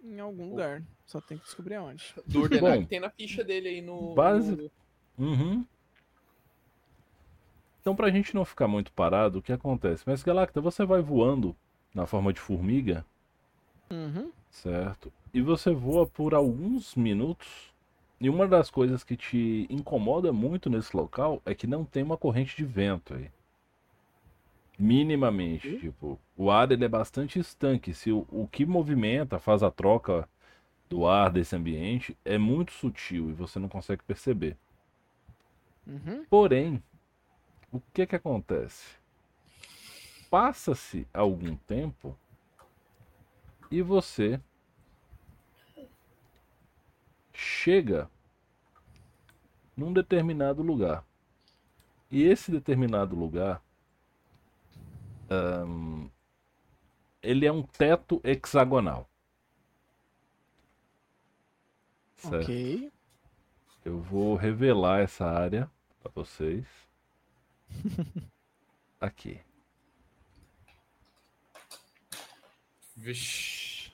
em 0.03 0.19
algum 0.19 0.49
lugar. 0.49 0.83
Só 1.05 1.21
tem 1.21 1.37
que 1.37 1.45
descobrir 1.45 1.75
aonde. 1.75 2.13
Do 2.27 2.41
ordenar 2.41 2.75
Bom, 2.75 2.81
que 2.83 2.89
tem 2.89 2.99
na 2.99 3.09
ficha 3.09 3.43
dele 3.43 3.69
aí 3.69 3.81
no. 3.81 4.13
base- 4.13 4.55
no- 4.55 4.71
Uhum. 5.17 5.65
Então, 7.87 7.95
pra 7.95 8.09
gente 8.11 8.35
não 8.35 8.43
ficar 8.43 8.67
muito 8.67 8.91
parado, 8.91 9.39
o 9.39 9.41
que 9.41 9.53
acontece? 9.53 10.03
Mestre 10.05 10.27
Galacta, 10.27 10.59
você 10.59 10.85
vai 10.85 11.01
voando 11.01 11.55
na 11.95 12.05
forma 12.05 12.33
de 12.33 12.39
formiga, 12.41 13.05
Uhum. 13.89 14.29
certo? 14.51 15.09
E 15.33 15.41
você 15.41 15.71
voa 15.71 16.05
por 16.05 16.33
alguns 16.33 16.95
minutos. 16.95 17.73
E 18.19 18.29
uma 18.29 18.45
das 18.45 18.69
coisas 18.69 19.05
que 19.05 19.15
te 19.15 19.65
incomoda 19.69 20.33
muito 20.33 20.69
nesse 20.69 20.97
local 20.97 21.41
é 21.45 21.55
que 21.55 21.65
não 21.65 21.85
tem 21.85 22.03
uma 22.03 22.17
corrente 22.17 22.57
de 22.57 22.65
vento 22.65 23.13
aí. 23.13 23.31
Minimamente, 24.77 25.77
tipo, 25.79 26.19
o 26.35 26.51
ar 26.51 26.69
ele 26.69 26.83
é 26.83 26.89
bastante 26.89 27.39
estanque. 27.39 27.93
Se 27.93 28.11
o, 28.11 28.27
o 28.29 28.49
que 28.51 28.65
movimenta, 28.65 29.39
faz 29.39 29.63
a 29.63 29.71
troca 29.71 30.27
do 30.89 31.07
ar 31.07 31.31
desse 31.31 31.55
ambiente, 31.55 32.17
é 32.25 32.37
muito 32.37 32.73
sutil 32.73 33.29
e 33.29 33.33
você 33.33 33.59
não 33.59 33.69
consegue 33.69 34.03
perceber. 34.03 34.57
Uhum. 35.87 36.25
Porém, 36.29 36.83
o 37.77 37.83
que 37.93 38.07
que 38.07 38.15
acontece? 38.15 38.97
Passa-se 40.29 41.07
algum 41.13 41.55
tempo 41.55 42.17
e 43.69 43.81
você 43.81 44.41
chega 47.33 48.09
num 49.75 49.93
determinado 49.93 50.63
lugar. 50.63 51.05
E 52.09 52.23
esse 52.23 52.51
determinado 52.51 53.15
lugar, 53.15 53.61
ahn, 55.29 56.09
ele 57.21 57.45
é 57.45 57.51
um 57.51 57.61
teto 57.61 58.19
hexagonal. 58.23 59.09
Certo? 62.15 62.43
Ok. 62.43 62.91
Eu 63.85 63.99
vou 63.99 64.35
revelar 64.35 65.01
essa 65.01 65.25
área 65.25 65.69
para 66.01 66.11
vocês. 66.11 66.86
Aqui. 68.99 69.39
Vixe. 72.95 73.91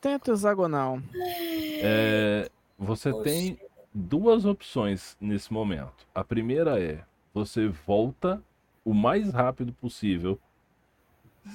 Teto 0.00 0.32
hexagonal. 0.32 1.00
É, 1.82 2.50
você 2.78 3.12
tem 3.22 3.58
duas 3.94 4.44
opções 4.44 5.16
nesse 5.20 5.52
momento. 5.52 6.06
A 6.14 6.22
primeira 6.22 6.80
é 6.82 7.04
você 7.32 7.68
volta 7.68 8.42
o 8.84 8.92
mais 8.92 9.32
rápido 9.32 9.72
possível, 9.72 10.38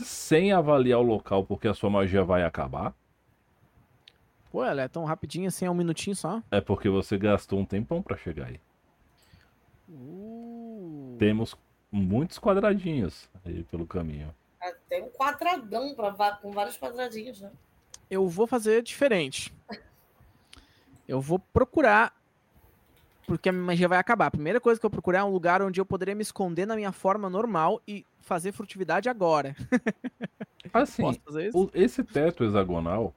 sem 0.03 0.52
avaliar 0.52 0.99
o 0.99 1.03
local, 1.03 1.45
porque 1.45 1.68
a 1.68 1.73
sua 1.73 1.90
magia 1.90 2.23
vai 2.23 2.44
acabar. 2.44 2.94
Pô, 4.52 4.64
ela 4.64 4.82
é 4.82 4.88
tão 4.88 5.06
rapidinho 5.06 5.48
assim, 5.48 5.65
é 5.65 5.72
um 5.72 5.76
minutinho 5.76 6.15
só. 6.15 6.41
É 6.52 6.60
porque 6.60 6.90
você 6.90 7.18
gastou 7.18 7.60
um 7.60 7.65
tempão 7.65 8.02
para 8.02 8.18
chegar 8.18 8.48
aí. 8.48 8.60
Uh. 9.90 10.31
Temos 11.22 11.56
muitos 11.91 12.39
quadradinhos 12.39 13.30
aí 13.45 13.61
pelo 13.65 13.85
caminho. 13.85 14.34
Ah, 14.60 14.73
Tem 14.89 15.03
um 15.03 15.10
quadradão 15.10 15.93
pra, 15.93 16.11
com 16.41 16.49
vários 16.49 16.80
quadradinhos, 16.80 17.39
né? 17.41 17.52
Eu 18.10 18.27
vou 18.27 18.48
fazer 18.48 18.81
diferente. 18.81 19.53
Eu 21.07 21.22
vou 21.22 21.38
procurar. 21.38 22.11
Porque 23.27 23.49
a 23.49 23.52
minha 23.52 23.64
magia 23.64 23.88
vai 23.88 23.99
acabar. 23.99 24.26
A 24.26 24.31
primeira 24.31 24.60
coisa 24.60 24.80
que 24.80 24.85
eu 24.85 24.89
procurar 24.89 25.19
é 25.19 25.23
um 25.23 25.30
lugar 25.30 25.61
onde 25.61 25.80
eu 25.80 25.85
poderia 25.85 26.15
me 26.15 26.23
esconder 26.23 26.65
na 26.65 26.76
minha 26.76 26.91
forma 26.91 27.30
normal 27.30 27.80
e 27.88 28.03
fazer 28.19 28.52
furtividade 28.52 29.07
agora. 29.07 29.56
Assim, 30.73 31.03
Posso 31.03 31.22
fazer 31.23 31.49
isso? 31.49 31.57
o- 31.65 31.69
esse 31.72 32.03
teto 32.03 32.43
hexagonal, 32.43 33.14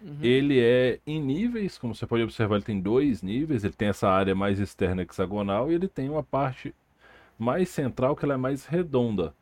Uhum. 0.00 0.18
ele 0.22 0.60
é 0.60 1.00
em 1.04 1.20
níveis, 1.20 1.78
como 1.78 1.96
você 1.96 2.06
pode 2.06 2.22
observar, 2.22 2.56
ele 2.56 2.64
tem 2.64 2.80
dois 2.80 3.22
níveis, 3.22 3.64
ele 3.64 3.72
tem 3.74 3.88
essa 3.88 4.08
área 4.08 4.34
mais 4.36 4.60
externa 4.60 5.02
hexagonal 5.02 5.72
e 5.72 5.74
ele 5.74 5.88
tem 5.88 6.08
uma 6.08 6.22
parte 6.22 6.72
mais 7.38 7.68
central 7.68 8.14
que 8.16 8.24
ela 8.24 8.34
é 8.34 8.38
mais 8.38 8.66
redonda. 8.66 9.34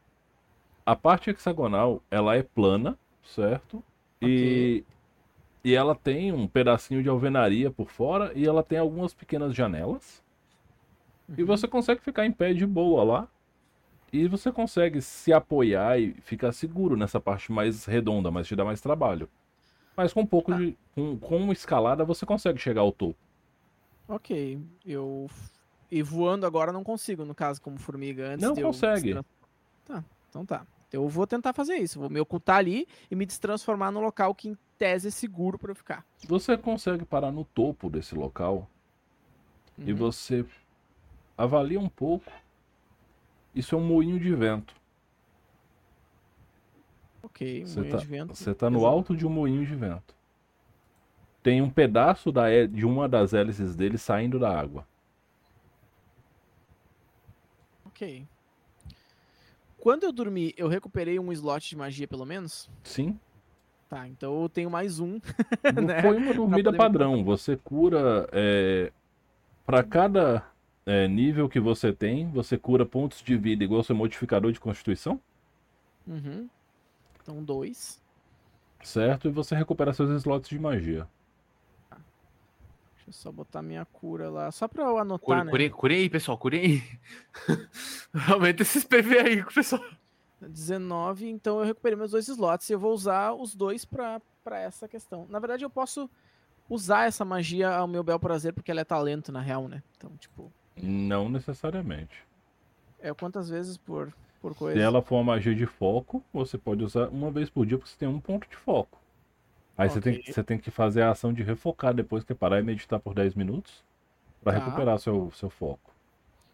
A 0.84 0.96
parte 0.96 1.30
hexagonal, 1.30 2.02
ela 2.10 2.36
é 2.36 2.42
plana, 2.42 2.98
certo? 3.22 3.82
E, 4.20 4.84
e 5.64 5.74
ela 5.74 5.94
tem 5.94 6.32
um 6.32 6.46
pedacinho 6.46 7.02
de 7.02 7.08
alvenaria 7.08 7.70
por 7.70 7.90
fora 7.90 8.32
e 8.34 8.46
ela 8.46 8.62
tem 8.62 8.78
algumas 8.78 9.14
pequenas 9.14 9.54
janelas. 9.54 10.22
E 11.36 11.42
você 11.42 11.66
consegue 11.68 12.02
ficar 12.02 12.26
em 12.26 12.32
pé 12.32 12.52
de 12.52 12.66
boa 12.66 13.04
lá. 13.04 13.28
E 14.12 14.28
você 14.28 14.52
consegue 14.52 15.00
se 15.00 15.32
apoiar 15.32 15.98
e 15.98 16.12
ficar 16.20 16.52
seguro 16.52 16.96
nessa 16.96 17.18
parte 17.18 17.50
mais 17.50 17.86
redonda, 17.86 18.30
mas 18.30 18.46
te 18.46 18.54
dá 18.54 18.64
mais 18.64 18.80
trabalho. 18.80 19.28
Mas 19.96 20.12
com 20.12 20.20
um 20.20 20.26
pouco 20.26 20.54
de. 20.54 20.76
Com, 20.94 21.18
com 21.18 21.52
escalada 21.52 22.04
você 22.04 22.26
consegue 22.26 22.58
chegar 22.58 22.82
ao 22.82 22.92
topo. 22.92 23.16
Ok. 24.08 24.60
Eu. 24.84 25.28
E 25.94 26.02
voando 26.02 26.46
agora 26.46 26.72
não 26.72 26.82
consigo, 26.82 27.22
no 27.22 27.34
caso, 27.34 27.60
como 27.60 27.78
formiga. 27.78 28.28
Antes 28.30 28.40
Não 28.48 28.56
eu 28.56 28.62
consegue. 28.68 29.12
destran- 29.12 29.24
Tá, 29.84 30.02
então 30.30 30.46
tá. 30.46 30.66
Eu 30.90 31.06
vou 31.06 31.26
tentar 31.26 31.52
fazer 31.52 31.74
isso. 31.76 32.00
Vou 32.00 32.08
me 32.08 32.18
ocultar 32.18 32.56
ali 32.56 32.88
e 33.10 33.14
me 33.14 33.26
destransformar 33.26 33.92
no 33.92 34.00
local 34.00 34.34
que, 34.34 34.48
em 34.48 34.56
tese, 34.78 35.08
é 35.08 35.10
seguro 35.10 35.58
pra 35.58 35.70
eu 35.70 35.74
ficar. 35.74 36.02
Você 36.26 36.56
consegue 36.56 37.04
parar 37.04 37.30
no 37.30 37.44
topo 37.44 37.90
desse 37.90 38.14
local 38.14 38.66
e 39.76 39.90
Uhum. 39.92 39.96
você 39.98 40.46
avalia 41.36 41.78
um 41.78 41.90
pouco. 41.90 42.32
Isso 43.54 43.74
é 43.74 43.78
um 43.78 43.84
moinho 43.86 44.18
de 44.18 44.34
vento. 44.34 44.74
Ok, 47.22 47.66
Você 47.66 47.78
moinho 47.80 47.92
tá, 47.92 47.98
de 47.98 48.06
vento. 48.06 48.34
você 48.34 48.54
tá 48.54 48.70
no 48.70 48.86
alto 48.86 49.14
de 49.14 49.26
um 49.26 49.30
moinho 49.30 49.64
de 49.66 49.74
vento. 49.74 50.14
Tem 51.42 51.60
um 51.60 51.68
pedaço 51.70 52.32
da, 52.32 52.66
de 52.66 52.86
uma 52.86 53.06
das 53.08 53.34
hélices 53.34 53.76
dele 53.76 53.98
saindo 53.98 54.38
da 54.38 54.58
água. 54.58 54.86
Ok. 58.02 58.26
Quando 59.78 60.02
eu 60.04 60.12
dormi, 60.12 60.52
eu 60.56 60.66
recuperei 60.66 61.18
um 61.20 61.32
slot 61.32 61.68
de 61.68 61.76
magia, 61.76 62.08
pelo 62.08 62.26
menos? 62.26 62.68
Sim, 62.82 63.18
Tá, 63.88 64.08
então 64.08 64.42
eu 64.42 64.48
tenho 64.48 64.70
mais 64.70 64.98
um. 64.98 65.20
Não 65.74 65.82
né? 65.86 66.00
foi 66.00 66.16
uma 66.16 66.32
dormida 66.32 66.72
padrão. 66.72 67.22
Você 67.24 67.56
cura. 67.58 68.26
É, 68.32 68.90
para 69.66 69.82
cada 69.84 70.44
é, 70.86 71.06
nível 71.06 71.48
que 71.48 71.60
você 71.60 71.92
tem, 71.92 72.28
você 72.30 72.56
cura 72.56 72.86
pontos 72.86 73.22
de 73.22 73.36
vida 73.36 73.62
igual 73.62 73.78
ao 73.80 73.84
seu 73.84 73.94
modificador 73.94 74.50
de 74.50 74.58
constituição, 74.58 75.20
Uhum. 76.06 76.48
Então, 77.22 77.44
dois. 77.44 78.02
certo? 78.82 79.28
E 79.28 79.30
você 79.30 79.54
recupera 79.54 79.92
seus 79.92 80.10
slots 80.10 80.48
de 80.48 80.58
magia. 80.58 81.06
Deixa 83.12 83.28
eu 83.28 83.30
só 83.30 83.32
botar 83.32 83.60
minha 83.60 83.84
cura 83.84 84.30
lá. 84.30 84.50
Só 84.50 84.66
pra 84.66 84.84
eu 84.84 84.96
anotar, 84.96 85.24
Cure, 85.26 85.44
né? 85.44 85.50
curei, 85.50 85.70
curei 85.70 85.98
aí, 86.00 86.08
pessoal, 86.10 86.38
curei. 86.38 86.82
Aumenta 88.32 88.62
esses 88.62 88.84
PV 88.84 89.18
aí, 89.18 89.44
pessoal. 89.44 89.84
19, 90.40 91.28
então 91.28 91.58
eu 91.60 91.64
recuperei 91.66 91.96
meus 91.96 92.10
dois 92.10 92.26
slots 92.26 92.68
e 92.68 92.72
eu 92.72 92.78
vou 92.78 92.92
usar 92.92 93.32
os 93.32 93.54
dois 93.54 93.84
pra, 93.84 94.20
pra 94.42 94.58
essa 94.58 94.88
questão. 94.88 95.26
Na 95.28 95.38
verdade, 95.38 95.62
eu 95.64 95.70
posso 95.70 96.10
usar 96.70 97.06
essa 97.06 97.24
magia 97.24 97.70
ao 97.70 97.86
meu 97.86 98.02
bel 98.02 98.18
prazer, 98.18 98.52
porque 98.54 98.70
ela 98.70 98.80
é 98.80 98.84
talento, 98.84 99.30
na 99.30 99.40
real, 99.40 99.68
né? 99.68 99.82
Então, 99.96 100.10
tipo, 100.16 100.50
Não 100.82 101.28
necessariamente. 101.28 102.24
é 102.98 103.12
quantas 103.14 103.48
vezes 103.50 103.76
por, 103.76 104.12
por 104.40 104.52
Se 104.54 104.58
coisa? 104.58 104.80
ela 104.80 105.02
for 105.02 105.16
uma 105.16 105.24
magia 105.34 105.54
de 105.54 105.66
foco, 105.66 106.24
você 106.32 106.56
pode 106.58 106.82
usar 106.82 107.08
uma 107.10 107.30
vez 107.30 107.48
por 107.50 107.64
dia, 107.66 107.76
porque 107.78 107.90
você 107.90 107.98
tem 107.98 108.08
um 108.08 108.18
ponto 108.18 108.48
de 108.48 108.56
foco. 108.56 108.98
Aí 109.76 109.88
você, 109.88 110.00
tem, 110.00 110.14
Ok. 110.18 110.32
você 110.32 110.44
tem 110.44 110.58
que 110.58 110.70
fazer 110.70 111.02
a 111.02 111.10
ação 111.10 111.32
de 111.32 111.42
refocar 111.42 111.94
depois 111.94 112.22
que 112.24 112.32
é 112.32 112.34
parar 112.36 112.60
e 112.60 112.62
meditar 112.62 113.00
por 113.00 113.14
10 113.14 113.34
minutos 113.34 113.82
para 114.42 114.52
Tá. 114.58 114.64
recuperar 114.64 114.98
seu, 114.98 115.30
seu 115.32 115.48
foco. 115.50 115.90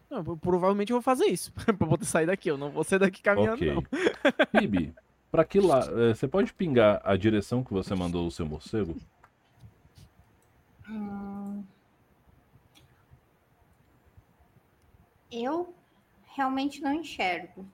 Não, 0.09 0.23
pro- 0.23 0.37
provavelmente 0.37 0.91
eu 0.91 0.95
vou 0.95 1.01
fazer 1.03 1.25
isso, 1.25 1.51
pra 1.77 1.87
poder 1.87 2.05
sair 2.05 2.25
daqui. 2.25 2.49
Eu 2.49 2.57
não 2.57 2.71
vou 2.71 2.83
sair 2.83 2.99
daqui 2.99 3.21
caminhando, 3.21 3.53
Ok. 3.61 3.73
não. 3.73 3.83
Bibi, 4.61 4.93
pra 5.31 5.43
que 5.43 5.59
lá? 5.59 5.81
eh, 6.09 6.13
Você 6.15 6.27
pode 6.27 6.53
pingar 6.53 7.01
a 7.03 7.15
direção 7.17 7.63
que 7.63 7.73
você 7.73 7.93
mandou 7.93 8.25
o 8.25 8.31
seu 8.31 8.45
morcego? 8.45 8.95
Hum. 10.89 11.63
Eu 15.31 15.75
realmente 16.35 16.81
não 16.81 16.93
enxergo. 16.93 17.65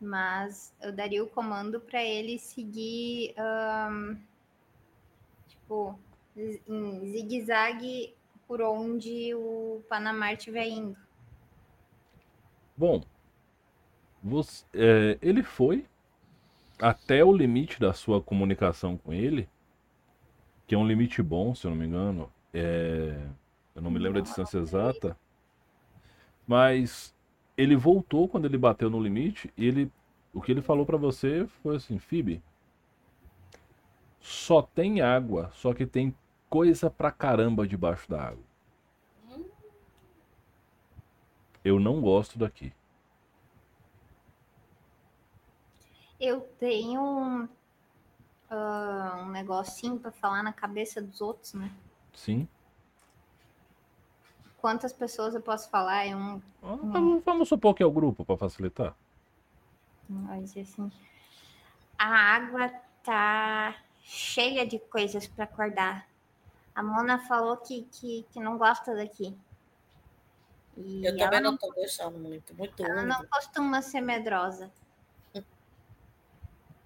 Mas 0.00 0.72
eu 0.80 0.92
daria 0.92 1.22
o 1.22 1.28
comando 1.28 1.78
para 1.80 2.02
ele 2.02 2.38
seguir, 2.38 3.34
ahn, 3.36 4.16
tipo, 5.46 5.98
em 6.36 7.06
zigue-zague 7.12 8.14
por 8.46 8.62
onde 8.62 9.34
o 9.34 9.82
Panamá 9.88 10.32
estiver 10.32 10.66
indo. 10.66 10.96
Bom, 12.76 13.02
você- 14.22 14.64
eh, 14.74 15.18
ele 15.22 15.42
foi 15.42 15.84
até 16.80 17.24
o 17.24 17.32
limite 17.32 17.80
da 17.80 17.92
sua 17.92 18.20
comunicação 18.22 18.96
com 18.96 19.12
ele, 19.12 19.48
que 20.66 20.74
é 20.74 20.78
um 20.78 20.86
limite 20.86 21.22
bom, 21.22 21.54
se 21.54 21.66
eu 21.66 21.70
não 21.70 21.78
me 21.78 21.86
engano. 21.86 22.30
É, 22.52 23.14
eu 23.74 23.82
não 23.82 23.90
me 23.90 23.98
lembro 23.98 24.18
a 24.18 24.22
distância 24.22 24.58
exata, 24.58 25.16
mas 26.46 27.14
ele 27.60 27.76
voltou 27.76 28.26
quando 28.26 28.46
ele 28.46 28.56
bateu 28.56 28.88
no 28.88 29.02
limite 29.02 29.52
e 29.54 29.66
ele, 29.66 29.92
o 30.32 30.40
que 30.40 30.50
ele 30.50 30.62
falou 30.62 30.86
pra 30.86 30.96
você 30.96 31.46
foi 31.62 31.76
assim, 31.76 31.98
Phoebe, 31.98 32.42
só 34.18 34.62
tem 34.62 35.02
água, 35.02 35.50
só 35.52 35.74
que 35.74 35.84
tem 35.84 36.16
coisa 36.48 36.88
pra 36.88 37.12
caramba 37.12 37.68
debaixo 37.68 38.08
da 38.08 38.28
água. 38.28 38.44
Eu 41.62 41.78
não 41.78 42.00
gosto 42.00 42.38
daqui. 42.38 42.72
Eu 46.18 46.40
tenho 46.58 47.02
um, 47.02 47.48
ah, 48.48 49.22
um 49.22 49.28
negocinho 49.28 49.98
para 49.98 50.10
falar 50.10 50.42
na 50.42 50.52
cabeça 50.52 51.02
dos 51.02 51.20
outros, 51.20 51.52
né? 51.52 51.70
Sim. 52.14 52.48
Quantas 54.60 54.92
pessoas 54.92 55.34
eu 55.34 55.40
posso 55.40 55.70
falar? 55.70 56.06
É 56.06 56.14
um 56.14 56.40
Ah, 56.62 56.76
Vamos, 56.82 57.24
vamos 57.24 57.48
supor 57.48 57.74
que 57.74 57.82
é 57.82 57.86
o 57.86 57.90
grupo 57.90 58.24
para 58.24 58.36
facilitar. 58.36 58.94
Vai 60.08 60.40
dizer 60.40 60.62
assim. 60.62 60.90
A 61.98 62.06
água 62.06 62.68
tá 63.02 63.76
cheia 64.02 64.66
de 64.66 64.78
coisas 64.78 65.26
para 65.26 65.44
acordar. 65.44 66.06
A 66.74 66.82
Mona 66.82 67.18
falou 67.18 67.56
que, 67.56 67.82
que, 67.92 68.26
que 68.30 68.40
não 68.40 68.58
gosta 68.58 68.94
daqui. 68.94 69.36
E 70.76 71.04
Eu 71.04 71.16
também 71.16 71.40
não, 71.40 71.56
tô 71.56 71.72
gostando 71.72 72.18
muito. 72.18 72.54
Muito 72.54 72.84
ela 72.84 73.02
não 73.02 73.24
costuma 73.26 73.82
ser 73.82 74.00
medrosa. 74.00 74.70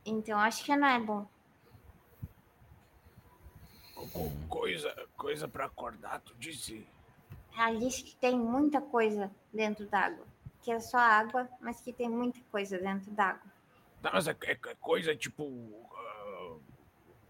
Então 0.06 0.38
acho 0.38 0.64
que 0.64 0.76
não 0.76 0.88
é 0.88 1.00
bom. 1.00 1.26
Coisa, 4.48 4.94
coisa 5.16 5.48
pra 5.48 5.66
acordar, 5.66 6.20
tu 6.20 6.34
disse. 6.38 6.86
Ela 7.56 7.78
disse 7.78 8.02
que 8.02 8.16
tem 8.16 8.38
muita 8.38 8.80
coisa 8.80 9.30
dentro 9.52 9.86
d'água. 9.86 10.26
Que 10.62 10.72
é 10.72 10.80
só 10.80 10.98
água, 10.98 11.48
mas 11.60 11.80
que 11.80 11.92
tem 11.92 12.08
muita 12.08 12.40
coisa 12.50 12.78
dentro 12.78 13.10
d'água. 13.12 13.52
Tá, 14.02 14.10
mas 14.12 14.26
é, 14.26 14.36
é- 14.42 14.52
é 14.52 14.74
coisa 14.80 15.14
tipo. 15.14 15.44
ah, 15.94 16.56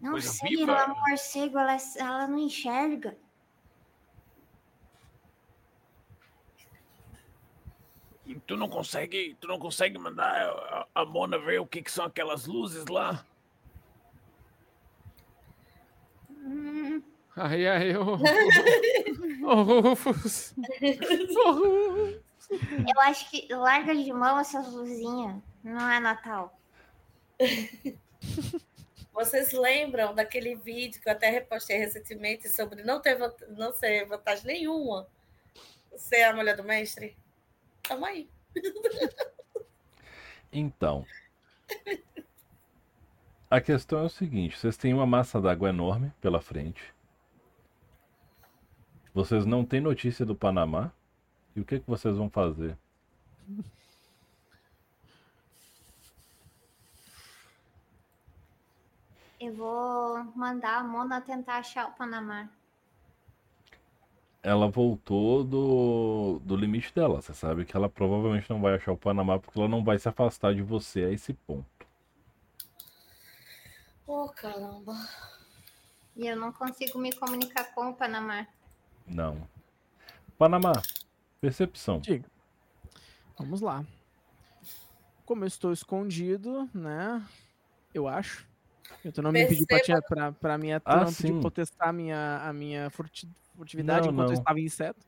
Não 0.01 0.11
Coisa 0.11 0.29
sei, 0.31 0.49
viva? 0.49 0.71
ela 0.71 0.81
é 0.83 0.87
um 0.91 1.09
morcego, 1.09 1.57
ela, 1.57 1.77
ela 1.97 2.27
não 2.27 2.39
enxerga. 2.39 3.17
tu 8.47 8.57
não 8.57 8.67
consegue. 8.67 9.35
Tu 9.39 9.47
não 9.47 9.59
consegue 9.59 9.97
mandar 9.97 10.49
a, 10.49 10.87
a 10.95 11.05
Mona 11.05 11.37
ver 11.37 11.59
o 11.59 11.67
que, 11.67 11.81
que 11.81 11.91
são 11.91 12.05
aquelas 12.05 12.45
luzes 12.45 12.85
lá? 12.87 13.25
Hum, 16.29 17.01
Ai, 17.35 17.67
ai, 17.67 17.95
ô. 17.97 18.15
Rufus. 19.81 20.53
Eu 22.49 23.01
acho 23.01 23.29
que 23.29 23.53
larga 23.53 23.93
de 23.93 24.13
mão 24.13 24.39
essas 24.39 24.71
luzinhas. 24.71 25.35
Não 25.63 25.89
é 25.89 25.99
Natal. 25.99 26.57
Vocês 29.11 29.53
lembram 29.53 30.13
daquele 30.13 30.55
vídeo 30.55 31.01
que 31.01 31.07
eu 31.07 31.13
até 31.13 31.29
repostei 31.29 31.77
recentemente 31.77 32.49
sobre 32.49 32.83
não 32.83 33.01
ter 33.01 33.17
não 33.49 33.73
ser 33.73 34.05
vantagem 34.05 34.45
nenhuma 34.45 35.07
ser 35.97 36.23
a 36.23 36.33
mulher 36.33 36.55
do 36.55 36.63
mestre? 36.63 37.15
Tamo 37.83 38.05
aí. 38.05 38.29
Então. 40.51 41.05
A 43.49 43.61
questão 43.61 43.99
é 43.99 44.03
o 44.03 44.09
seguinte: 44.09 44.57
vocês 44.57 44.77
têm 44.77 44.93
uma 44.93 45.05
massa 45.05 45.41
d'água 45.41 45.69
enorme 45.69 46.11
pela 46.21 46.41
frente. 46.41 46.94
Vocês 49.15 49.45
não 49.45 49.63
têm 49.63 49.79
notícia 49.79 50.25
do 50.25 50.35
Panamá. 50.35 50.91
E 51.55 51.61
o 51.61 51.65
que, 51.65 51.79
que 51.79 51.89
vocês 51.89 52.17
vão 52.17 52.29
fazer? 52.29 52.77
Eu 59.39 59.53
vou 59.55 60.21
mandar 60.35 60.79
a 60.79 60.83
Mona 60.83 61.21
tentar 61.21 61.59
achar 61.59 61.87
o 61.87 61.93
Panamá. 61.93 62.49
Ela 64.43 64.67
voltou 64.67 65.45
do, 65.45 66.41
do 66.43 66.57
limite 66.57 66.93
dela. 66.93 67.21
Você 67.21 67.33
sabe 67.33 67.63
que 67.63 67.77
ela 67.77 67.87
provavelmente 67.87 68.49
não 68.49 68.59
vai 68.59 68.75
achar 68.75 68.91
o 68.91 68.97
Panamá 68.97 69.39
porque 69.39 69.57
ela 69.57 69.69
não 69.69 69.81
vai 69.81 69.97
se 69.97 70.09
afastar 70.09 70.53
de 70.53 70.61
você 70.61 71.05
a 71.05 71.11
esse 71.11 71.33
ponto. 71.33 71.87
Ô, 74.05 74.27
caramba. 74.27 74.93
E 76.17 76.27
eu 76.27 76.35
não 76.35 76.51
consigo 76.51 76.99
me 76.99 77.13
comunicar 77.13 77.73
com 77.73 77.91
o 77.91 77.95
Panamá. 77.95 78.45
Não. 79.05 79.47
Panamá, 80.37 80.73
percepção. 81.39 81.99
Diga. 81.99 82.29
Vamos 83.37 83.61
lá. 83.61 83.83
Como 85.25 85.43
eu 85.43 85.47
estou 85.47 85.71
escondido, 85.71 86.69
né? 86.73 87.23
Eu 87.93 88.07
acho. 88.07 88.47
Eu 89.03 89.11
tu 89.11 89.21
não 89.21 89.31
me 89.31 89.45
pediu 89.45 89.65
pra, 89.67 90.01
pra, 90.01 90.31
pra 90.33 90.57
minha 90.57 90.81
Ah, 90.85 90.97
não 90.97 91.05
pediu 91.13 91.35
sim. 91.35 91.39
pra 91.39 91.47
eu 91.47 91.51
testar 91.51 91.89
a 91.89 91.93
minha, 91.93 92.37
a 92.43 92.53
minha 92.53 92.89
furti- 92.89 93.29
furtividade 93.55 94.07
Não, 94.07 94.13
enquanto 94.13 94.29
eu 94.29 94.33
não. 94.33 94.39
estava 94.41 94.59
em 94.59 94.65
inseto. 94.65 95.05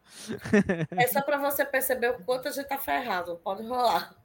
É 0.92 1.08
só 1.08 1.22
pra 1.22 1.38
você 1.38 1.66
perceber 1.66 2.12
o 2.12 2.24
quanto 2.24 2.48
a 2.48 2.52
gente 2.52 2.68
tá 2.68 2.78
ferrado. 2.78 3.36
Pode 3.44 3.64
rolar. 3.68 4.16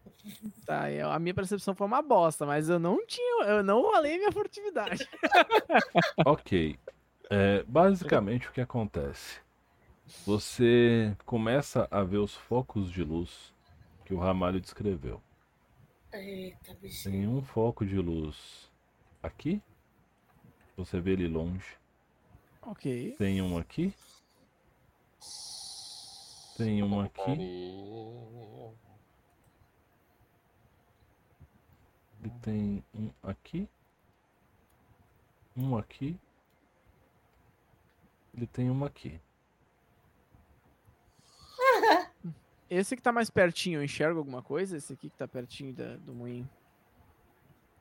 Tá, 0.65 0.90
eu- 0.90 1.11
a 1.11 1.19
minha 1.19 1.35
percepção 1.35 1.74
foi 1.74 1.86
uma 1.86 2.01
bosta, 2.01 2.47
mas 2.47 2.69
eu 2.69 2.78
não 2.78 3.05
tinha. 3.07 3.44
Eu 3.47 3.62
não 3.62 3.82
rolei 3.82 4.16
minha 4.19 4.32
furtividade. 4.32 5.07
Ok. 6.24 6.78
É, 7.31 7.62
basicamente 7.65 8.49
o 8.49 8.53
que 8.53 8.61
acontece? 8.61 9.40
Você 10.25 11.17
começa 11.27 11.89
a 11.91 12.05
ver 12.05 12.19
os 12.19 12.33
focos 12.35 12.93
de 12.93 13.03
luz 13.03 13.53
que 14.05 14.15
o 14.15 14.19
Ramalho 14.19 14.61
descreveu. 14.61 15.21
Eita, 16.13 16.75
bichinho. 16.75 17.13
Tem 17.13 17.27
um 17.27 17.43
foco 17.43 17.85
de 17.85 17.97
luz 17.97 18.71
aqui. 19.23 19.61
Você 20.77 21.01
vê 21.01 21.13
ele 21.13 21.27
longe. 21.27 21.77
ok. 22.63 23.17
Tem 23.17 23.43
um 23.43 23.59
aqui. 23.59 23.93
Tem 26.57 26.83
um 26.83 27.01
aqui. 27.01 27.33
E 32.23 32.31
tem 32.41 32.85
um 32.95 33.11
aqui. 33.23 33.69
Um 35.57 35.77
aqui. 35.77 36.17
Ele 38.35 38.47
tem 38.47 38.71
uma 38.71 38.87
aqui. 38.87 39.21
Esse 42.74 42.97
que 42.97 43.03
tá 43.03 43.12
mais 43.12 43.28
pertinho, 43.28 43.81
eu 43.81 43.85
enxergo 43.85 44.19
alguma 44.19 44.43
coisa? 44.43 44.77
Esse 44.77 44.94
aqui 44.94 45.11
que 45.11 45.16
tá 45.16 45.28
pertinho 45.28 45.74
da- 45.74 45.97
do 45.97 46.15
moinho. 46.15 46.49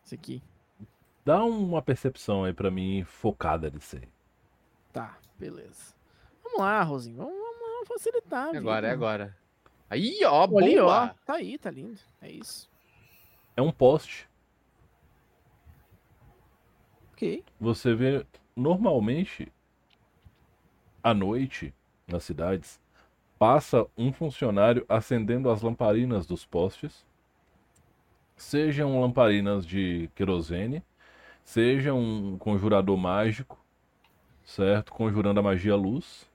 Esse 0.03 0.15
aqui. 0.15 0.43
Dá 1.23 1.43
uma 1.45 1.81
percepção 1.81 2.43
aí 2.43 2.53
pra 2.53 2.69
mim 2.69 3.03
focada 3.05 3.69
nisso 3.69 3.95
aí. 3.95 4.07
Tá, 4.91 5.17
beleza. 5.37 5.95
Vamos 6.43 6.59
lá, 6.59 6.81
Rosinho. 6.83 7.17
Vamos, 7.17 7.33
vamos 7.59 7.87
facilitar. 7.87 8.53
É 8.53 8.57
agora, 8.57 8.87
é 8.87 8.91
agora. 8.91 9.37
Aí, 9.89 10.19
ó, 10.25 10.47
Pô, 10.47 10.59
Ali, 10.59 10.77
ó. 10.79 10.83
boa. 10.85 11.15
Tá 11.25 11.35
aí, 11.35 11.57
tá 11.57 11.69
lindo. 11.71 11.99
É 12.21 12.29
isso. 12.29 12.69
É 13.55 13.61
um 13.61 13.71
poste. 13.71 14.27
Ok. 17.13 17.45
Você 17.59 17.93
vê 17.93 18.25
normalmente 18.55 19.51
à 21.03 21.13
noite 21.13 21.73
nas 22.07 22.23
cidades 22.23 22.79
passa 23.41 23.87
um 23.97 24.13
funcionário 24.13 24.85
acendendo 24.87 25.49
as 25.49 25.63
lamparinas 25.63 26.27
dos 26.27 26.45
postes, 26.45 27.03
sejam 28.37 29.01
lamparinas 29.01 29.65
de 29.65 30.11
querosene, 30.13 30.83
seja 31.43 31.91
um 31.91 32.37
conjurador 32.37 32.95
mágico, 32.95 33.59
certo? 34.43 34.93
Conjurando 34.93 35.39
a 35.39 35.43
magia 35.43 35.75
luz. 35.75 36.29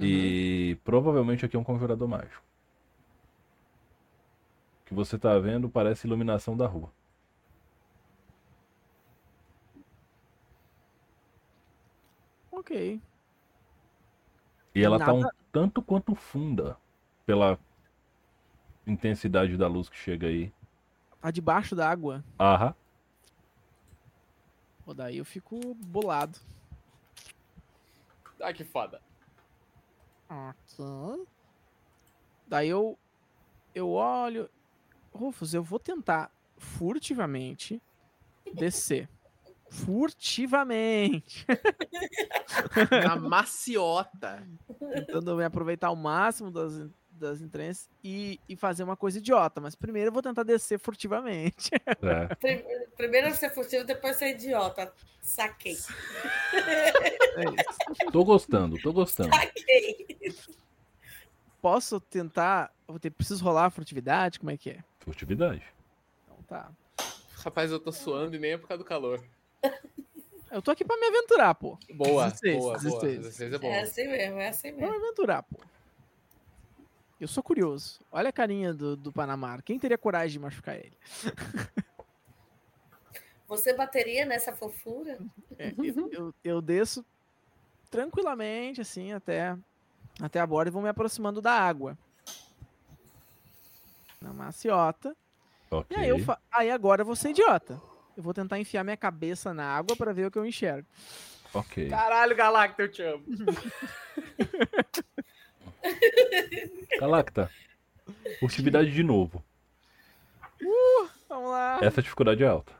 E 0.00 0.78
provavelmente 0.82 1.44
aqui 1.44 1.56
é 1.56 1.58
um 1.58 1.64
conjurador 1.64 2.08
mágico. 2.08 2.42
O 4.80 4.86
que 4.86 4.94
você 4.94 5.18
tá 5.18 5.38
vendo 5.38 5.68
parece 5.68 6.06
iluminação 6.06 6.56
da 6.56 6.66
rua. 6.66 6.90
Ok. 12.50 12.98
E 14.78 14.84
ela 14.84 14.98
tá 14.98 15.12
um 15.12 15.20
Nada- 15.20 15.34
tanto 15.50 15.82
quanto 15.82 16.14
funda 16.14 16.76
pela 17.26 17.58
intensidade 18.86 19.56
da 19.56 19.66
luz 19.66 19.88
que 19.88 19.96
chega 19.96 20.28
aí. 20.28 20.52
Tá 21.20 21.30
debaixo 21.32 21.74
da 21.74 21.90
água. 21.90 22.24
Aham. 22.38 22.74
Pô, 24.84 24.94
daí 24.94 25.18
eu 25.18 25.24
fico 25.24 25.74
bolado. 25.74 26.38
Ah, 28.40 28.52
que 28.52 28.62
foda. 28.64 29.00
Ok. 30.30 31.26
Daí 32.46 32.68
eu. 32.68 32.96
Eu 33.74 33.90
olho. 33.90 34.48
Rufus, 35.12 35.54
eu 35.54 35.62
vou 35.62 35.78
tentar 35.80 36.30
furtivamente 36.56 37.82
descer. 38.54 39.08
Furtivamente. 39.70 41.46
Na 43.04 43.16
maciota. 43.16 44.42
Tentando 44.94 45.36
me 45.36 45.44
aproveitar 45.44 45.88
ao 45.88 45.96
máximo 45.96 46.50
das, 46.50 46.88
das 47.10 47.40
entranhas 47.40 47.88
e, 48.02 48.40
e 48.48 48.56
fazer 48.56 48.82
uma 48.82 48.96
coisa 48.96 49.18
idiota. 49.18 49.60
Mas 49.60 49.74
primeiro 49.74 50.08
eu 50.08 50.12
vou 50.12 50.22
tentar 50.22 50.42
descer 50.42 50.78
furtivamente. 50.78 51.70
É. 52.02 52.34
Pri- 52.36 52.64
Primeiro 52.96 53.32
ser 53.34 53.50
furtivo, 53.54 53.84
depois 53.84 54.16
ser 54.16 54.30
idiota. 54.34 54.92
Saquei. 55.20 55.76
É 56.54 57.44
isso. 57.44 58.10
Tô 58.10 58.24
gostando, 58.24 58.76
tô 58.80 58.92
gostando. 58.92 59.30
Saquei. 59.34 60.06
Posso 61.60 62.00
tentar. 62.00 62.72
Vou 62.86 62.98
ter, 62.98 63.10
preciso 63.10 63.44
rolar 63.44 63.66
a 63.66 63.70
furtividade? 63.70 64.38
Como 64.38 64.50
é 64.50 64.56
que 64.56 64.70
é? 64.70 64.84
Furtividade. 65.00 65.62
Então 66.24 66.42
tá. 66.44 66.70
Rapaz, 67.44 67.70
eu 67.70 67.78
tô 67.78 67.92
suando 67.92 68.34
e 68.34 68.38
nem 68.38 68.52
é 68.52 68.58
por 68.58 68.66
causa 68.68 68.82
do 68.82 68.86
calor. 68.88 69.22
Eu 70.50 70.62
tô 70.62 70.70
aqui 70.70 70.84
pra 70.84 70.96
me 70.96 71.06
aventurar, 71.06 71.54
pô. 71.54 71.78
Boa, 71.94 72.30
16, 72.30 72.56
boa, 72.56 72.78
boa. 72.78 72.78
16. 72.78 73.18
16 73.20 73.52
é 73.52 73.58
bom. 73.58 73.68
É 73.68 73.80
assim 73.80 74.08
mesmo, 74.08 74.38
é 74.40 74.48
assim 74.48 74.72
Pra 74.72 74.86
me 74.86 74.92
mesmo. 74.92 75.04
aventurar, 75.04 75.42
pô. 75.42 75.58
Eu 77.20 77.28
sou 77.28 77.42
curioso. 77.42 78.00
Olha 78.10 78.28
a 78.30 78.32
carinha 78.32 78.72
do, 78.72 78.96
do 78.96 79.12
Panamá. 79.12 79.60
Quem 79.62 79.78
teria 79.78 79.98
coragem 79.98 80.32
de 80.32 80.38
machucar 80.38 80.76
ele? 80.76 80.96
Você 83.48 83.72
bateria 83.74 84.24
nessa 84.24 84.52
fofura? 84.52 85.18
É, 85.58 85.72
eu, 85.78 86.10
eu, 86.12 86.34
eu 86.44 86.60
desço 86.62 87.04
tranquilamente, 87.90 88.82
assim, 88.82 89.12
até, 89.12 89.56
até 90.20 90.38
a 90.38 90.46
borda 90.46 90.68
e 90.68 90.72
vou 90.72 90.82
me 90.82 90.88
aproximando 90.88 91.40
da 91.40 91.52
água. 91.52 91.96
Na 94.20 94.32
maciota. 94.32 95.16
Ok. 95.70 95.96
E 95.96 96.00
aí, 96.00 96.08
eu 96.08 96.18
fa... 96.20 96.38
aí 96.52 96.70
agora 96.70 97.02
eu 97.02 97.06
vou 97.06 97.16
ser 97.16 97.30
idiota. 97.30 97.80
Eu 98.18 98.22
vou 98.24 98.34
tentar 98.34 98.58
enfiar 98.58 98.82
minha 98.82 98.96
cabeça 98.96 99.54
na 99.54 99.64
água 99.64 99.94
pra 99.94 100.12
ver 100.12 100.26
o 100.26 100.30
que 100.32 100.36
eu 100.36 100.44
enxergo. 100.44 100.84
Ok. 101.54 101.88
Caralho, 101.88 102.34
Galacta, 102.34 102.82
eu 102.82 102.90
te 102.90 103.00
amo. 103.00 103.22
Galacta, 106.98 107.48
furtividade 108.40 108.90
de 108.90 109.04
novo. 109.04 109.40
Vamos 111.28 111.50
lá. 111.50 111.78
Essa 111.80 112.02
dificuldade 112.02 112.42
é 112.42 112.48
alta. 112.48 112.72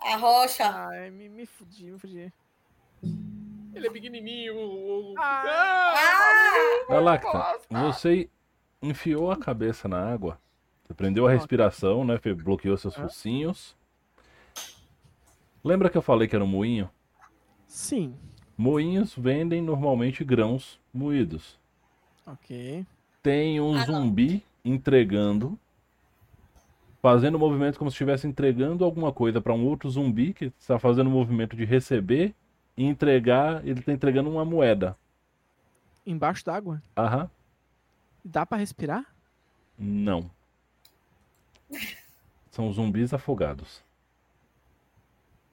A 0.00 0.16
rocha. 0.16 0.68
Ai, 0.88 1.08
me, 1.10 1.28
me 1.28 1.46
fudi, 1.46 1.92
me 1.92 1.98
fudi. 2.00 2.32
Ele 3.72 3.86
é 3.86 3.90
pequenininho. 3.90 4.56
o- 4.56 5.12
o- 5.12 5.14
Ah! 5.16 5.94
Ah! 5.96 6.86
Galacta, 6.88 7.60
você 7.70 8.28
enfiou 8.82 9.30
a 9.30 9.36
cabeça 9.36 9.86
na 9.86 10.12
água. 10.12 10.36
Você 10.84 10.94
prendeu 10.94 11.28
a 11.28 11.30
respiração, 11.30 12.04
né? 12.04 12.18
Bloqueou 12.42 12.76
seus 12.76 12.98
Ah. 12.98 13.02
focinhos. 13.02 13.78
Lembra 15.62 15.90
que 15.90 15.96
eu 15.98 16.02
falei 16.02 16.26
que 16.28 16.34
era 16.34 16.44
um 16.44 16.48
moinho? 16.48 16.88
Sim. 17.66 18.14
Moinhos 18.56 19.14
vendem 19.14 19.62
normalmente 19.62 20.24
grãos 20.24 20.80
moídos. 20.92 21.58
Ok. 22.26 22.84
Tem 23.22 23.60
um 23.60 23.74
Ah, 23.74 23.86
não. 23.86 24.02
zumbi 24.04 24.42
entregando, 24.64 25.58
fazendo 27.02 27.38
movimento 27.38 27.78
como 27.78 27.90
se 27.90 27.94
estivesse 27.94 28.26
entregando 28.26 28.84
alguma 28.84 29.12
coisa 29.12 29.40
para 29.40 29.52
um 29.54 29.64
outro 29.66 29.88
zumbi 29.90 30.32
que 30.32 30.46
está 30.58 30.78
fazendo 30.78 31.08
o 31.08 31.10
movimento 31.10 31.56
de 31.56 31.64
receber 31.64 32.34
e 32.76 32.84
entregar. 32.84 33.66
Ele 33.66 33.80
está 33.80 33.92
entregando 33.92 34.30
uma 34.30 34.44
moeda. 34.44 34.96
Embaixo 36.06 36.44
d'água? 36.44 36.82
Aham. 36.96 37.30
Dá 38.24 38.44
pra 38.44 38.58
respirar? 38.58 39.06
Não. 39.78 40.30
São 42.50 42.70
zumbis 42.72 43.14
afogados. 43.14 43.82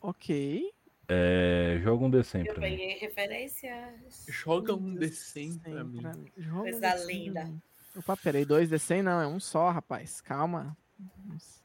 Ok. 0.02 0.74
É, 1.10 1.80
joga 1.82 2.06
um 2.06 2.12
D100 2.12 2.46
Eu 2.46 2.54
pra 2.54 2.62
mim. 2.62 2.70
peguei 2.76 2.98
referências. 2.98 4.26
Joga 4.28 4.74
um 4.76 4.94
D100 4.96 5.60
pra 5.62 5.84
mim. 5.86 6.32
Joga 6.38 6.60
um 6.60 6.62
Coisa 6.64 6.80
D100 6.80 6.80
pra 6.82 7.06
linda. 7.06 7.46
mim. 7.46 7.62
Opa, 7.96 8.18
peraí, 8.18 8.46
dois 8.46 8.70
D100 8.70 9.02
não, 9.02 9.22
é 9.22 9.28
um 9.28 9.40
só, 9.40 9.70
rapaz. 9.72 10.22
Calma. 10.22 10.78
Não 11.26 11.40
se- 11.40 11.62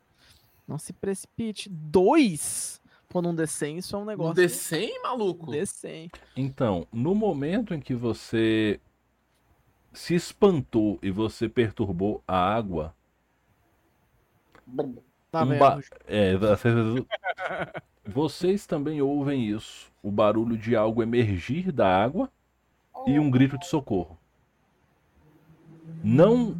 Não 0.68 0.78
se 0.78 0.92
precipite. 0.92 1.68
Dois? 1.68 2.80
Pô, 3.08 3.20
num 3.20 3.34
D100 3.34 3.78
isso 3.78 3.94
é 3.96 3.98
um 3.98 4.02
Um 4.02 4.06
negócio. 4.06 4.34
D100, 4.42 5.02
maluco? 5.02 5.50
D100. 5.50 6.10
Então, 6.36 6.86
no 6.92 7.14
momento 7.14 7.74
em 7.74 7.80
que 7.80 7.94
você 7.94 8.80
se 9.92 10.14
espantou 10.14 10.98
e 11.02 11.10
você 11.10 11.48
perturbou 11.48 12.22
a 12.26 12.36
água, 12.54 12.94
Tá 15.30 15.42
Um 15.42 15.48
vendo? 15.48 15.58
ba- 15.58 15.80
É, 16.06 16.36
você- 16.36 16.68
vocês 18.04 18.66
também 18.66 19.00
ouvem 19.00 19.48
isso, 19.48 19.90
o 20.02 20.10
barulho 20.10 20.56
de 20.56 20.74
algo 20.76 21.02
emergir 21.02 21.70
da 21.72 21.86
água 22.02 22.30
e 23.06 23.18
um 23.18 23.30
grito 23.30 23.58
de 23.58 23.66
socorro. 23.66 24.18
Não, 26.02 26.56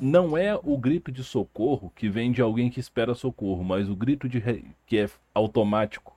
não 0.00 0.36
é 0.36 0.54
o 0.54 0.76
grito 0.78 1.12
de 1.12 1.22
socorro 1.22 1.92
que 1.94 2.08
vem 2.08 2.32
de 2.32 2.40
alguém 2.40 2.70
que 2.70 2.80
espera 2.80 3.14
socorro, 3.14 3.62
mas 3.62 3.88
o 3.88 3.94
grito 3.96 4.28
de 4.28 4.38
re- 4.38 4.64
que 4.86 4.98
é 4.98 5.10
automático 5.34 6.16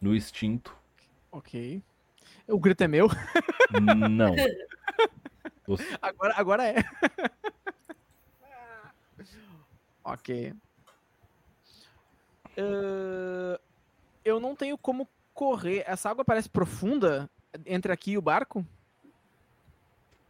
no 0.00 0.14
instinto. 0.14 0.76
Ok. 1.30 1.82
O 2.48 2.58
grito 2.58 2.82
é 2.82 2.88
meu? 2.88 3.08
Não. 4.10 4.34
Você- 5.66 5.86
Agora, 6.02 6.34
agora 6.36 6.64
é. 6.66 6.76
ok. 10.04 10.54
Ahn, 12.58 13.56
eu 14.24 14.40
não 14.40 14.54
tenho 14.56 14.76
como 14.76 15.08
correr. 15.34 15.84
Essa 15.86 16.10
água 16.10 16.24
parece 16.24 16.48
profunda 16.48 17.30
entre 17.64 17.92
aqui 17.92 18.12
e 18.12 18.18
o 18.18 18.22
barco? 18.22 18.64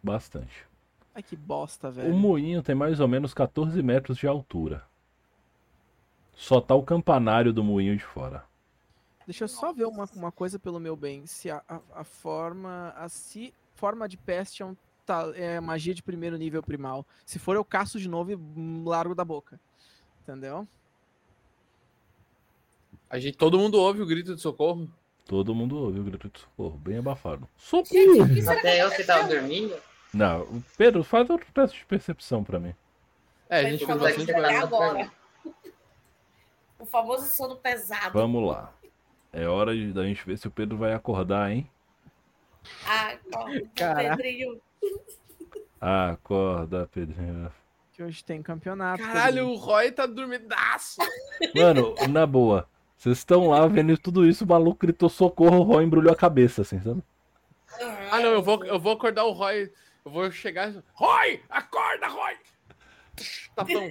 Bastante. 0.02 0.66
Ai, 1.14 1.22
que 1.22 1.34
bosta, 1.36 1.88
O 1.88 1.92
velho. 1.92 2.14
moinho 2.14 2.62
tem 2.62 2.74
mais 2.74 3.00
ou 3.00 3.08
menos 3.08 3.34
14 3.34 3.82
metros 3.82 4.16
de 4.18 4.26
altura. 4.26 4.84
Só 6.34 6.60
tá 6.60 6.74
o 6.74 6.82
campanário 6.84 7.52
do 7.52 7.64
moinho 7.64 7.96
de 7.96 8.04
fora. 8.04 8.44
Deixa 9.26 9.44
eu 9.44 9.48
só 9.48 9.72
ver 9.72 9.86
uma, 9.86 10.04
uma 10.14 10.30
coisa 10.32 10.58
pelo 10.58 10.78
meu 10.78 10.94
bem. 10.96 11.26
Se 11.26 11.50
a, 11.50 11.62
a, 11.68 11.80
a 11.96 12.04
forma. 12.04 12.94
A 12.96 13.08
se 13.08 13.52
forma 13.74 14.08
de 14.08 14.16
peste 14.16 14.62
é, 14.62 14.66
um, 14.66 14.76
ta- 15.04 15.32
é 15.34 15.60
magia 15.60 15.92
de 15.94 16.02
primeiro 16.02 16.36
nível 16.36 16.62
primal. 16.62 17.04
Se 17.26 17.38
for, 17.38 17.56
eu 17.56 17.64
caço 17.64 17.98
de 17.98 18.08
novo 18.08 18.30
e 18.32 18.38
largo 18.84 19.14
da 19.14 19.24
boca. 19.24 19.58
Entendeu? 20.22 20.66
A 23.10 23.18
gente, 23.18 23.36
todo 23.36 23.58
mundo 23.58 23.78
ouve 23.78 24.02
o 24.02 24.06
grito 24.06 24.34
de 24.34 24.40
socorro. 24.40 24.88
Todo 25.24 25.54
mundo 25.54 25.76
ouviu 25.76 26.02
o 26.02 26.04
grito 26.04 26.28
de 26.28 26.40
socorro, 26.40 26.78
bem 26.78 26.98
abafado. 26.98 27.48
Gente, 27.58 28.20
o 28.20 28.28
que 28.28 28.42
será 28.42 28.54
que 28.54 28.66
Até 28.66 28.82
eu 28.82 28.90
que 28.90 29.04
tava 29.04 29.28
dormindo. 29.28 29.74
Não, 30.12 30.62
Pedro, 30.76 31.04
faz 31.04 31.28
outro 31.28 31.46
teste 31.52 31.78
de 31.78 31.84
percepção 31.84 32.42
pra 32.42 32.58
mim. 32.58 32.74
É, 33.48 33.60
a 33.60 33.70
gente 33.70 33.84
fez 33.84 33.98
bastante 33.98 34.32
agora. 34.32 35.10
O 36.78 36.86
famoso 36.86 37.28
sono 37.28 37.56
pesado. 37.56 38.12
Vamos 38.12 38.46
lá. 38.46 38.72
É 39.32 39.46
hora 39.46 39.74
de, 39.74 39.92
da 39.92 40.04
gente 40.04 40.24
ver 40.24 40.38
se 40.38 40.46
o 40.46 40.50
Pedro 40.50 40.76
vai 40.76 40.94
acordar, 40.94 41.50
hein? 41.50 41.68
Caraca. 43.74 44.16
Pedrinho. 44.16 44.60
Acorda, 45.80 46.88
Pedrinho. 46.92 47.52
Que 47.92 48.02
hoje 48.02 48.24
tem 48.24 48.42
campeonato. 48.42 49.02
Caralho, 49.02 49.36
Pedrinho. 49.36 49.54
o 49.54 49.56
Roy 49.56 49.92
tá 49.92 50.06
dormidaço. 50.06 51.00
Mano, 51.54 51.94
na 52.08 52.26
boa. 52.26 52.68
Vocês 52.98 53.18
estão 53.18 53.48
lá 53.50 53.64
vendo 53.68 53.96
tudo 53.96 54.26
isso, 54.26 54.44
o 54.44 54.48
maluco 54.48 54.80
gritou 54.80 55.08
socorro, 55.08 55.58
o 55.60 55.62
Roy 55.62 55.84
embrulhou 55.84 56.12
a 56.12 56.16
cabeça, 56.16 56.62
assim, 56.62 56.80
sabe? 56.80 57.00
Ah, 58.10 58.18
não, 58.18 58.30
eu 58.30 58.42
vou, 58.42 58.64
eu 58.64 58.80
vou 58.80 58.94
acordar 58.94 59.24
o 59.24 59.30
Roy. 59.30 59.72
Eu 60.04 60.10
vou 60.10 60.28
chegar. 60.32 60.70
e- 60.72 60.82
Roy! 60.94 61.40
Acorda, 61.48 62.08
Roy! 62.08 62.34
Tá 63.54 63.62
bom. 63.62 63.88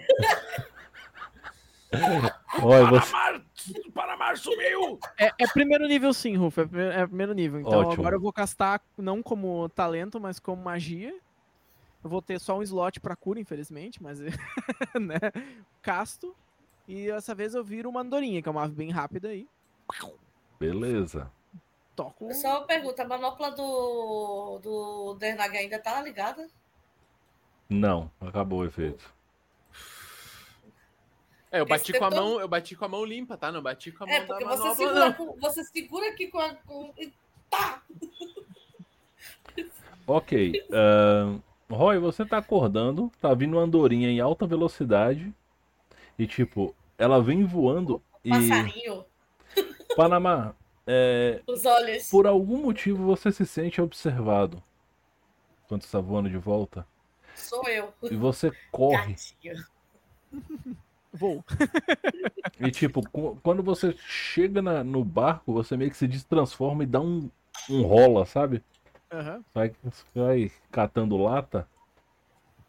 Roy, 2.59 2.83
você. 2.89 3.11
Paramar, 3.11 3.45
Paramar 3.93 4.37
sumiu! 4.37 4.99
É, 5.17 5.31
é 5.39 5.47
primeiro 5.53 5.87
nível 5.87 6.13
sim, 6.13 6.35
Rufo. 6.35 6.59
É 6.59 6.65
primeiro, 6.65 6.91
é 6.91 7.07
primeiro 7.07 7.33
nível. 7.33 7.61
Então 7.61 7.79
Ótimo. 7.79 7.93
agora 8.01 8.15
eu 8.17 8.21
vou 8.21 8.33
castar 8.33 8.81
não 8.97 9.23
como 9.23 9.69
talento, 9.69 10.19
mas 10.19 10.37
como 10.37 10.61
magia. 10.61 11.17
Eu 12.03 12.09
vou 12.09 12.21
ter 12.21 12.39
só 12.41 12.57
um 12.57 12.63
slot 12.63 12.99
pra 12.99 13.15
cura, 13.15 13.39
infelizmente, 13.39 14.03
mas 14.03 14.19
né? 14.99 15.19
Casto. 15.81 16.35
E 16.87 17.07
dessa 17.07 17.35
vez 17.35 17.53
eu 17.53 17.63
viro 17.63 17.89
uma 17.89 18.01
andorinha, 18.01 18.41
que 18.41 18.47
é 18.47 18.51
uma 18.51 18.63
ave 18.63 18.75
bem 18.75 18.91
rápida 18.91 19.29
aí. 19.29 19.47
Beleza. 20.59 21.31
Toco. 21.95 22.33
Só 22.33 22.59
uma 22.59 22.65
pergunta, 22.67 23.03
a 23.03 23.07
manopla 23.07 23.51
do, 23.51 24.59
do 24.59 25.15
Dernag 25.15 25.57
ainda 25.57 25.79
tá 25.79 26.01
ligada? 26.01 26.47
Não, 27.69 28.09
acabou 28.21 28.59
o 28.59 28.65
efeito. 28.65 29.13
É, 31.51 31.59
eu 31.59 31.65
bati 31.65 31.91
Esse 31.91 31.99
com 31.99 32.05
a 32.05 32.09
mão, 32.11 32.39
eu 32.39 32.47
bati 32.47 32.75
com 32.75 32.85
a 32.85 32.87
mão 32.87 33.03
limpa, 33.05 33.37
tá? 33.37 33.51
Não 33.51 33.61
bati 33.61 33.91
com 33.91 34.03
a 34.03 34.07
mão 34.07 34.15
É, 34.15 34.19
da 34.19 34.25
porque 34.27 34.45
você 34.45 34.63
manopla, 34.63 34.75
segura, 34.75 35.05
não. 35.05 35.13
com, 35.13 35.39
você 35.39 35.63
segura 35.63 36.09
aqui 36.09 36.27
com 36.27 36.39
a. 36.39 36.53
Com... 36.53 36.93
e 36.97 37.11
Tá! 37.49 37.81
Ok. 40.09 40.53
ahn, 40.71 41.39
Roy, 41.69 41.99
você 41.99 42.25
tá 42.25 42.37
acordando, 42.37 43.11
tá 43.19 43.33
vindo 43.33 43.57
uma 43.57 43.63
andorinha 43.63 44.09
em 44.09 44.21
alta 44.21 44.47
velocidade. 44.47 45.33
E 46.17 46.25
tipo, 46.27 46.75
ela 46.97 47.21
vem 47.21 47.43
voando 47.45 48.01
e. 48.23 48.29
Passarinho, 48.29 49.05
Panamá, 49.95 50.53
é, 50.85 51.41
os 51.47 51.65
olhos. 51.65 52.09
por 52.09 52.27
algum 52.27 52.57
motivo 52.61 53.03
você 53.05 53.31
se 53.31 53.45
sente 53.45 53.81
observado 53.81 54.61
quando 55.67 55.81
está 55.81 55.99
voando 55.99 56.29
de 56.29 56.37
volta. 56.37 56.85
Sou 57.35 57.67
eu. 57.69 57.93
E 58.03 58.15
você 58.15 58.51
corre. 58.71 59.13
Gatinho. 59.43 59.65
Vou. 61.13 61.43
E 62.59 62.71
tipo, 62.71 63.03
quando 63.43 63.61
você 63.61 63.93
chega 63.99 64.63
na- 64.63 64.83
no 64.83 65.03
barco, 65.05 65.53
você 65.53 65.77
meio 65.77 65.91
que 65.91 65.97
se 65.97 66.07
destransforma 66.07 66.81
e 66.83 66.87
dá 66.87 66.99
um, 66.99 67.29
um 67.69 67.83
rola, 67.83 68.25
sabe? 68.25 68.63
Aham. 69.11 69.43
Vai, 69.53 69.75
vai 70.15 70.51
catando 70.71 71.15
lata. 71.17 71.67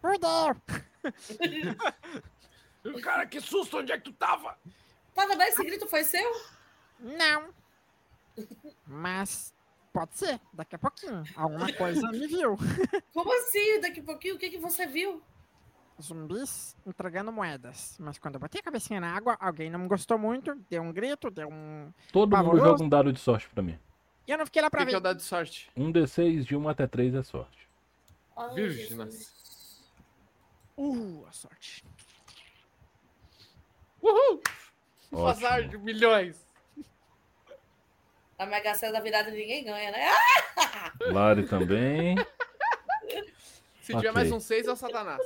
Perdeu! 0.02 0.54
Cara, 3.02 3.26
que 3.26 3.40
susto! 3.40 3.78
Onde 3.78 3.92
é 3.92 3.98
que 3.98 4.04
tu 4.04 4.12
tava? 4.12 4.56
Panamá, 5.14 5.44
esse 5.46 5.62
grito 5.64 5.86
foi 5.86 6.04
seu? 6.04 6.30
Não. 7.00 7.48
Mas 8.86 9.54
pode 9.92 10.16
ser, 10.16 10.40
daqui 10.52 10.76
a 10.76 10.78
pouquinho. 10.78 11.24
Alguma 11.34 11.72
coisa 11.72 12.08
me 12.10 12.26
viu. 12.26 12.56
Como 13.12 13.32
assim? 13.40 13.80
Daqui 13.80 14.00
a 14.00 14.04
pouquinho, 14.04 14.36
o 14.36 14.38
que, 14.38 14.50
que 14.50 14.58
você 14.58 14.86
viu? 14.86 15.22
Zumbis 16.00 16.76
entregando 16.86 17.32
moedas. 17.32 17.96
Mas 17.98 18.18
quando 18.18 18.36
eu 18.36 18.40
botei 18.40 18.60
a 18.60 18.64
cabecinha 18.64 19.00
na 19.00 19.12
água, 19.14 19.36
alguém 19.40 19.68
não 19.68 19.88
gostou 19.88 20.16
muito, 20.16 20.54
deu 20.70 20.82
um 20.82 20.92
grito, 20.92 21.30
deu 21.30 21.48
um. 21.48 21.92
Todo 22.12 22.30
mundo 22.30 22.36
Pavoroso. 22.36 22.64
joga 22.64 22.84
um 22.84 22.88
dado 22.88 23.12
de 23.12 23.18
sorte 23.18 23.48
pra 23.48 23.62
mim. 23.62 23.78
E 24.26 24.30
eu 24.30 24.38
não 24.38 24.46
fiquei 24.46 24.62
lá 24.62 24.70
pra 24.70 24.80
que, 24.80 24.86
que 24.86 24.90
é 24.90 24.92
ver. 24.92 24.98
o 24.98 25.02
dado 25.02 25.16
de 25.16 25.24
sorte? 25.24 25.70
Um 25.76 25.92
D6 25.92 26.44
de 26.44 26.54
1 26.54 26.68
até 26.68 26.86
3 26.86 27.14
é 27.14 27.22
sorte. 27.22 27.68
Virgem. 28.54 28.96
Uh, 30.76 31.24
a 31.26 31.32
sorte. 31.32 31.84
Uhul! 34.02 34.40
Um 35.12 35.18
Ótimo. 35.18 35.46
azar 35.46 35.68
de 35.68 35.78
milhões. 35.78 36.46
A 38.38 38.46
Mega 38.46 38.74
Sena 38.74 38.92
da 38.92 39.00
virada 39.00 39.30
ninguém 39.30 39.64
ganha, 39.64 39.90
né? 39.90 40.06
Lari 41.12 41.46
também. 41.46 42.16
Se 43.82 43.94
tiver 43.94 44.10
Ok. 44.10 44.12
mais 44.12 44.30
um 44.32 44.38
6, 44.38 44.66
é 44.68 44.72
o 44.72 44.76
Satanás. 44.76 45.20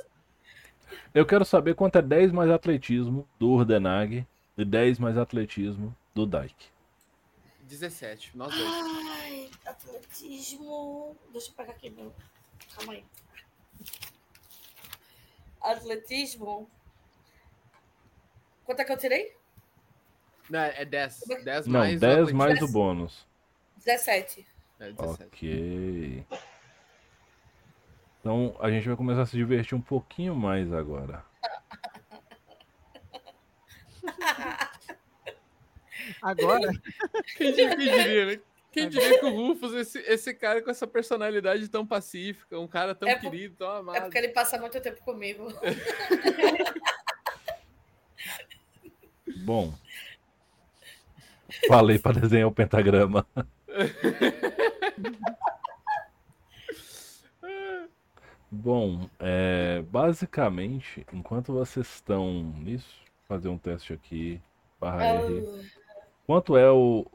Eu 1.13 1.25
quero 1.25 1.45
saber 1.45 1.75
quanto 1.75 1.97
é 1.97 2.01
10 2.01 2.31
mais 2.31 2.49
atletismo 2.49 3.27
do 3.37 3.49
Urdenag 3.49 4.25
e 4.57 4.65
10 4.65 4.99
mais 4.99 5.17
atletismo 5.17 5.95
do 6.15 6.25
Dyke. 6.25 6.71
17, 7.61 8.35
nós 8.37 8.53
dois. 8.53 8.71
Ai, 9.21 9.49
atletismo. 9.65 11.15
Deixa 11.31 11.49
eu 11.49 11.53
pegar 11.55 11.71
aqui 11.73 11.89
meu. 11.89 12.13
Calma 12.75 12.93
aí. 12.93 13.05
Atletismo. 15.61 16.69
Quanto 18.65 18.79
é 18.79 18.83
que 18.85 18.91
eu 18.91 18.97
tirei? 18.97 19.35
Não, 20.49 20.59
é 20.59 20.83
10. 20.85 21.19
10 21.43 21.67
Não, 21.67 21.79
mais. 21.79 21.95
o 21.97 21.99
10 21.99 22.11
atletismo. 22.13 22.37
mais 22.37 22.61
o 22.61 22.67
bônus. 22.67 23.27
17. 23.77 24.45
É 24.79 24.91
17. 24.91 25.23
Ok. 25.23 26.25
Então 28.19 28.55
a 28.59 28.69
gente 28.71 28.87
vai 28.87 28.95
começar 28.95 29.21
a 29.23 29.25
se 29.25 29.35
divertir 29.35 29.75
um 29.75 29.81
pouquinho 29.81 30.35
mais 30.35 30.71
agora. 30.73 31.23
Agora, 36.21 36.69
Quem, 37.37 37.51
di- 37.53 37.67
quem 37.67 37.77
diria, 37.77 38.25
né? 38.25 38.39
Quem 38.71 38.89
diria 38.89 39.19
que 39.19 39.25
o 39.25 39.29
Rufus, 39.29 39.73
esse, 39.73 39.99
esse 39.99 40.33
cara 40.33 40.61
com 40.61 40.69
essa 40.71 40.85
personalidade 40.87 41.67
tão 41.69 41.85
pacífica, 41.85 42.59
um 42.59 42.67
cara 42.67 42.93
tão 42.95 43.07
É 43.07 43.15
por- 43.15 43.21
querido, 43.29 43.55
tão 43.55 43.73
É 43.73 43.79
amado. 43.79 44.01
porque 44.03 44.17
ele 44.17 44.29
passa 44.29 44.57
muito 44.57 44.81
tempo 44.81 45.01
comigo. 45.03 45.47
Bom. 49.43 49.73
Falei 51.67 51.99
pra 51.99 52.13
desenhar 52.13 52.47
o 52.47 52.51
pentagrama. 52.51 53.25
Bom, 58.49 59.09
é, 59.19 59.81
basicamente, 59.81 61.05
enquanto 61.11 61.51
vocês 61.51 61.87
estão 61.87 62.43
nisso, 62.59 63.01
fazer 63.27 63.49
um 63.49 63.57
teste 63.57 63.93
aqui. 63.93 64.41
Barra 64.79 65.05
R. 65.05 65.43
Ah, 65.45 65.63
Quanto 66.25 66.55
é 66.55 66.71
o, 66.71 67.05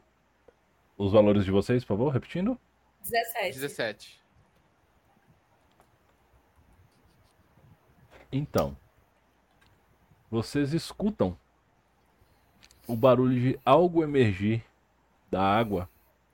os 0.97 1.11
valores 1.11 1.45
de 1.45 1.51
vocês, 1.51 1.83
por 1.83 1.95
favor? 1.97 2.09
Repetindo? 2.11 2.59
17. 3.01 3.59
17. 3.59 4.19
Então, 8.31 8.77
vocês 10.29 10.73
escutam 10.73 11.35
o 12.89 12.95
barulho 12.95 13.39
de 13.39 13.59
algo 13.65 14.03
emergir 14.03 14.63
da 15.29 15.41
água 15.41 15.87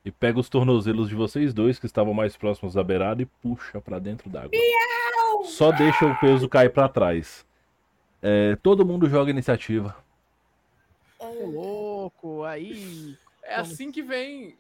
e 0.03 0.11
pega 0.11 0.40
os 0.40 0.48
tornozelos 0.49 1.10
de 1.10 1.15
vocês 1.15 1.53
dois 1.53 1.77
que 1.80 1.86
estavam 1.86 2.14
mais 2.14 2.38
próximos 2.38 2.73
da 2.73 2.84
beirada 2.84 3.22
e 3.22 3.26
puxa 3.26 3.82
pra 3.82 3.99
dentro 3.99 4.30
d'água. 4.30 4.52
Só 5.45 5.72
deixa 5.72 6.06
o 6.06 6.19
peso 6.19 6.48
cair 6.48 6.69
pra 6.72 6.88
trás. 6.88 7.45
É, 8.22 8.56
todo 8.57 8.86
mundo 8.86 9.10
joga 9.10 9.30
iniciativa. 9.30 9.95
ô 11.19 11.45
louco, 11.45 12.44
aí. 12.44 13.18
É 13.44 13.56
assim 13.56 13.91
que 13.91 14.02
vem. 14.02 14.56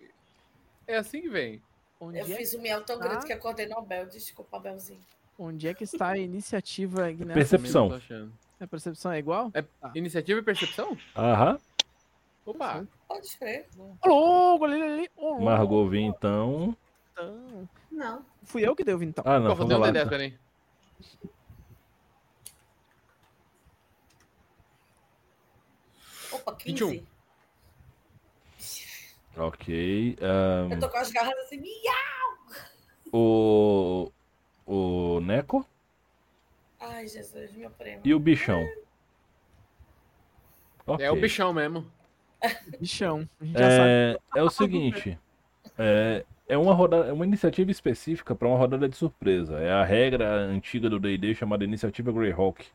É 0.87 0.97
assim 0.97 1.21
que 1.21 1.29
vem. 1.29 1.61
Onde 1.99 2.19
Eu 2.19 2.25
é, 2.25 2.35
fiz 2.37 2.53
um 2.53 2.61
miau 2.61 2.81
tão 2.81 2.99
tá? 2.99 3.07
grande 3.07 3.25
que 3.25 3.33
acordei 3.33 3.67
Nobel. 3.67 4.05
Desculpa, 4.07 4.59
Belzinho. 4.59 4.99
onde 5.39 5.67
é 5.67 5.73
que 5.73 5.83
está 5.83 6.09
a 6.09 6.17
iniciativa, 6.17 7.09
Ignacio? 7.09 7.33
Percepção. 7.33 7.99
A 8.59 8.67
percepção 8.67 9.11
é 9.11 9.19
igual? 9.19 9.51
É 9.53 9.63
iniciativa 9.95 10.39
e 10.39 10.43
percepção? 10.43 10.97
Aham. 11.15 11.57
Opa! 12.45 12.85
Pode 13.07 13.37
crer. 13.37 13.67
Ô 13.77 14.07
louco, 14.07 14.65
ali, 14.65 14.81
ali, 14.81 14.93
ali. 14.93 15.09
Ô 15.15 15.29
louco. 15.29 15.43
Margot 15.43 15.87
vi 15.89 16.01
então. 16.01 16.77
Não. 17.91 18.25
Fui 18.43 18.67
eu 18.67 18.75
que 18.75 18.83
dei 18.83 18.93
o 18.93 18.97
vintão. 18.99 19.23
Ah, 19.25 19.39
não, 19.39 19.55
Pô, 19.55 19.65
foi 19.65 19.75
um 19.75 19.79
lá. 19.79 19.87
D10, 19.91 20.09
peraí. 20.09 20.37
Opa, 26.31 26.55
15. 26.55 26.71
21. 26.73 27.05
Ok. 29.37 30.17
ahn, 30.21 30.71
Eu 30.71 30.79
tô 30.79 30.89
com 30.89 30.97
as 30.97 31.11
garras 31.11 31.37
assim. 31.45 31.57
miau. 31.57 32.37
o. 33.11 34.11
O 34.67 35.19
Neco 35.19 35.63
Ai, 36.79 37.07
Jesus, 37.07 37.53
meu 37.53 37.69
prêmio. 37.69 38.01
e 38.03 38.15
o 38.15 38.19
bichão. 38.19 38.63
É 40.99 41.11
o 41.11 41.15
bichão 41.15 41.53
mesmo. 41.53 41.85
Bichão. 42.79 43.27
A 43.39 43.45
gente 43.45 43.57
já 43.57 43.69
sabe. 43.69 43.89
É, 43.89 44.17
é 44.35 44.43
o 44.43 44.49
seguinte, 44.49 45.17
é, 45.77 46.25
é 46.47 46.57
uma 46.57 46.73
rodada, 46.73 47.07
é 47.07 47.13
uma 47.13 47.25
iniciativa 47.25 47.71
específica 47.71 48.35
para 48.35 48.47
uma 48.47 48.57
rodada 48.57 48.87
de 48.87 48.95
surpresa. 48.95 49.59
É 49.59 49.71
a 49.71 49.83
regra 49.83 50.27
antiga 50.43 50.89
do 50.89 50.99
D&D 50.99 51.33
chamada 51.35 51.63
iniciativa 51.63 52.11
Greyhawk, 52.11 52.65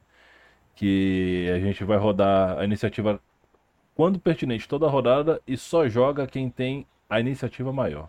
que 0.75 1.51
a 1.55 1.59
gente 1.61 1.85
vai 1.85 1.99
rodar 1.99 2.59
a 2.59 2.65
iniciativa 2.65 3.21
quando 3.95 4.19
pertinente 4.19 4.67
toda 4.69 4.87
a 4.87 4.91
rodada 4.91 5.41
e 5.47 5.57
só 5.57 5.87
joga 5.89 6.27
quem 6.27 6.49
tem 6.49 6.87
a 7.09 7.21
iniciativa 7.21 7.73
maior. 7.73 8.09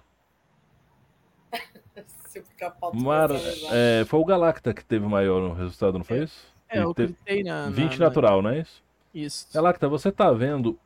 Se 2.28 2.40
eu 2.40 2.44
ficar 2.45 2.72
pauta 2.72 2.98
Mar, 2.98 3.28
personalizada. 3.30 3.76
é, 3.76 4.06
foi 4.06 4.19
o 4.19 4.26
Galacta 4.26 4.73
que 4.73 4.86
teve 4.86 5.06
o 5.06 5.10
maior 5.10 5.41
no 5.41 5.53
resultado, 5.53 5.98
não 5.98 6.06
foi 6.06 6.23
isso? 6.23 6.48
É, 6.69 6.78
Ele 6.78 6.86
eu 6.86 6.94
teve 6.94 7.44
na. 7.44 7.65
na- 7.65 7.69
20 7.72 7.99
na- 7.99 8.06
natural, 8.06 8.41
não 8.41 8.52
é 8.52 8.60
isso? 8.60 8.82
Isso. 9.14 9.48
Galacta, 9.53 9.90
você 9.90 10.10
tá 10.11 10.32
vendo 10.32 10.80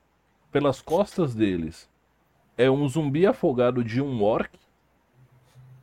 pelas 0.56 0.82
costas 0.82 1.36
deles 1.36 1.90
é 2.57 2.72
um 2.72 2.88
zumbi 2.88 3.27
afogado 3.27 3.84
de 3.84 4.02
um 4.02 4.23
orc 4.23 4.49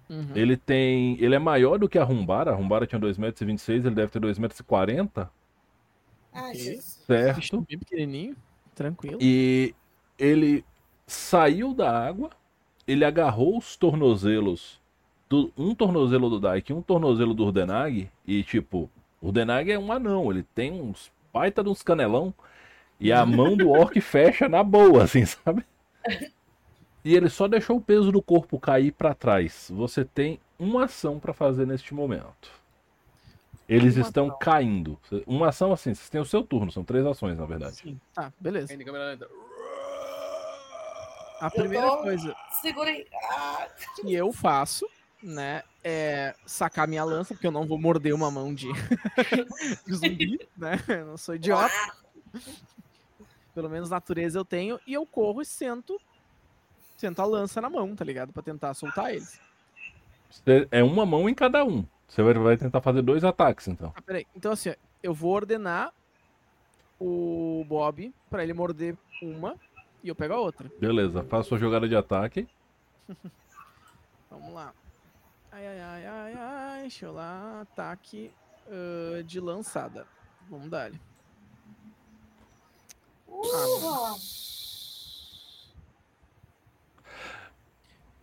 Uhum. 0.08 0.28
Ele 0.34 0.58
tem. 0.58 1.16
Ele 1.24 1.34
é 1.34 1.38
maior 1.38 1.78
do 1.78 1.88
que 1.88 1.98
a 1.98 2.04
Rumbara. 2.04 2.50
A 2.50 2.54
Rumbara 2.54 2.86
tinha 2.86 3.00
2,26m, 3.00 3.86
ele 3.86 3.94
deve 3.94 4.12
ter 4.12 4.20
2,40m, 4.20 5.30
Ai, 6.30 6.54
Jesus. 6.54 7.02
certo? 7.06 7.62
Bem 7.62 7.78
pequenininho. 7.78 8.36
Tranquilo. 8.74 9.16
E 9.22 9.74
ele 10.18 10.66
saiu 11.06 11.72
da 11.72 11.90
água, 11.90 12.28
ele 12.86 13.06
agarrou 13.06 13.56
os 13.56 13.74
tornozelos. 13.74 14.82
Do, 15.30 15.50
um 15.56 15.74
tornozelo 15.74 16.28
do 16.28 16.38
Daik 16.38 16.70
e 16.70 16.74
um 16.74 16.82
tornozelo 16.82 17.32
do 17.32 17.46
Urdenag. 17.46 18.10
E 18.26 18.42
tipo, 18.42 18.90
o 19.18 19.28
Urdenag 19.28 19.72
é 19.72 19.78
um 19.78 19.90
anão, 19.90 20.30
ele 20.30 20.42
tem 20.54 20.72
uns 20.72 21.10
baita 21.32 21.64
de 21.64 21.70
uns 21.70 21.82
canelão. 21.82 22.34
E 23.02 23.12
a 23.12 23.26
mão 23.26 23.56
do 23.56 23.70
orc 23.70 24.00
fecha 24.00 24.48
na 24.48 24.62
boa, 24.62 25.04
assim, 25.04 25.24
sabe? 25.26 25.64
E 27.04 27.14
ele 27.16 27.28
só 27.28 27.48
deixou 27.48 27.76
o 27.76 27.80
peso 27.80 28.12
do 28.12 28.22
corpo 28.22 28.60
cair 28.60 28.92
pra 28.92 29.12
trás. 29.14 29.68
Você 29.74 30.04
tem 30.04 30.38
uma 30.58 30.84
ação 30.84 31.18
pra 31.18 31.32
fazer 31.32 31.66
neste 31.66 31.92
momento. 31.94 32.50
Eles 33.68 33.96
Uma 33.96 34.02
estão 34.06 34.26
ação. 34.26 34.38
caindo. 34.38 34.98
Uma 35.26 35.48
ação 35.48 35.72
assim, 35.72 35.94
vocês 35.94 36.08
têm 36.10 36.20
o 36.20 36.24
seu 36.24 36.42
turno, 36.44 36.70
são 36.70 36.84
três 36.84 37.04
ações, 37.06 37.36
na 37.38 37.44
verdade. 37.46 37.76
Sim. 37.76 37.98
Tá, 38.14 38.32
beleza. 38.38 38.72
A 41.40 41.50
primeira 41.50 41.88
tô- 41.88 42.02
coisa 42.02 42.36
Segurem. 42.60 43.04
Ah, 43.32 43.66
que 44.00 44.14
eu 44.14 44.32
faço, 44.32 44.86
né, 45.22 45.62
é 45.82 46.34
sacar 46.46 46.86
minha 46.86 47.02
lança, 47.02 47.34
porque 47.34 47.46
eu 47.46 47.50
não 47.52 47.66
vou 47.66 47.78
morder 47.80 48.14
uma 48.14 48.30
mão 48.30 48.54
de, 48.54 48.68
de 49.86 49.94
zumbi, 49.94 50.38
né? 50.56 50.78
Eu 50.86 51.06
não 51.06 51.16
sou 51.16 51.34
idiota. 51.34 51.74
Pelo 53.54 53.68
menos 53.68 53.90
natureza 53.90 54.38
eu 54.38 54.44
tenho. 54.44 54.80
E 54.86 54.92
eu 54.94 55.06
corro 55.06 55.42
e 55.42 55.44
sento. 55.44 56.00
Sento 56.96 57.20
a 57.20 57.24
lança 57.24 57.60
na 57.60 57.68
mão, 57.68 57.94
tá 57.94 58.04
ligado? 58.04 58.32
Pra 58.32 58.42
tentar 58.42 58.74
soltar 58.74 59.14
eles. 59.14 59.40
É 60.70 60.82
uma 60.82 61.04
mão 61.04 61.28
em 61.28 61.34
cada 61.34 61.64
um. 61.64 61.84
Você 62.08 62.22
vai, 62.22 62.56
tentar 62.56 62.80
fazer 62.80 63.02
dois 63.02 63.24
ataques, 63.24 63.68
então. 63.68 63.92
Ah, 63.94 64.02
peraí. 64.02 64.26
Então, 64.36 64.52
assim, 64.52 64.74
eu 65.02 65.14
vou 65.14 65.32
ordenar 65.32 65.92
o 67.00 67.64
Bob 67.66 68.12
pra 68.30 68.42
ele 68.42 68.52
morder 68.52 68.96
uma 69.22 69.56
e 70.02 70.08
eu 70.08 70.14
pego 70.14 70.34
a 70.34 70.40
outra. 70.40 70.70
Beleza, 70.78 71.24
faça 71.24 71.48
sua 71.48 71.58
jogada 71.58 71.88
de 71.88 71.96
ataque. 71.96 72.46
Vamos 74.30 74.52
lá. 74.52 74.72
Ai, 75.50 75.66
ai, 75.66 75.80
ai, 75.80 76.06
ai, 76.06 76.34
ai. 76.34 76.80
Deixa 76.82 77.06
eu 77.06 77.12
lá. 77.12 77.60
Ataque 77.62 78.30
ah, 78.68 79.22
de 79.22 79.40
lançada. 79.40 80.06
Vamos 80.48 80.68
dar 80.68 80.88
ele. 80.88 81.00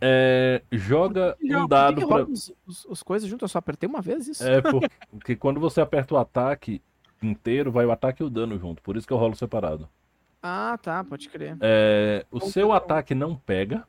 É, 0.02 0.62
joga 0.72 1.36
Já, 1.44 1.64
um 1.64 1.68
dado 1.68 2.02
rola 2.08 2.24
Os, 2.24 2.54
os- 2.66 2.86
os 2.86 3.04
coisas 3.04 3.30
junto, 3.30 3.44
eu 3.44 3.50
só 3.50 3.58
apertei 3.60 3.88
uma 3.90 4.02
vez 4.02 4.28
isso? 4.28 4.48
É, 4.48 4.62
por- 4.62 4.82
porque 5.12 5.36
quando 5.36 5.60
você 5.60 5.82
aperta 5.82 6.14
o 6.14 6.18
ataque 6.18 6.82
inteiro, 7.22 7.70
vai 7.72 7.86
o 7.86 7.92
ataque 7.92 8.24
e 8.24 8.26
o 8.26 8.30
dano 8.30 8.58
junto. 8.58 8.82
Por 8.82 8.96
isso 8.96 9.06
que 9.06 9.12
eu 9.12 9.18
rolo 9.18 9.36
separado. 9.36 9.90
Ah, 10.42 10.80
tá, 10.82 11.04
pode 11.04 11.28
crer. 11.28 11.58
É, 11.60 12.26
o 12.32 12.40
seu 12.40 12.68
bom. 12.68 12.74
ataque 12.74 13.14
não 13.14 13.36
pega. 13.36 13.86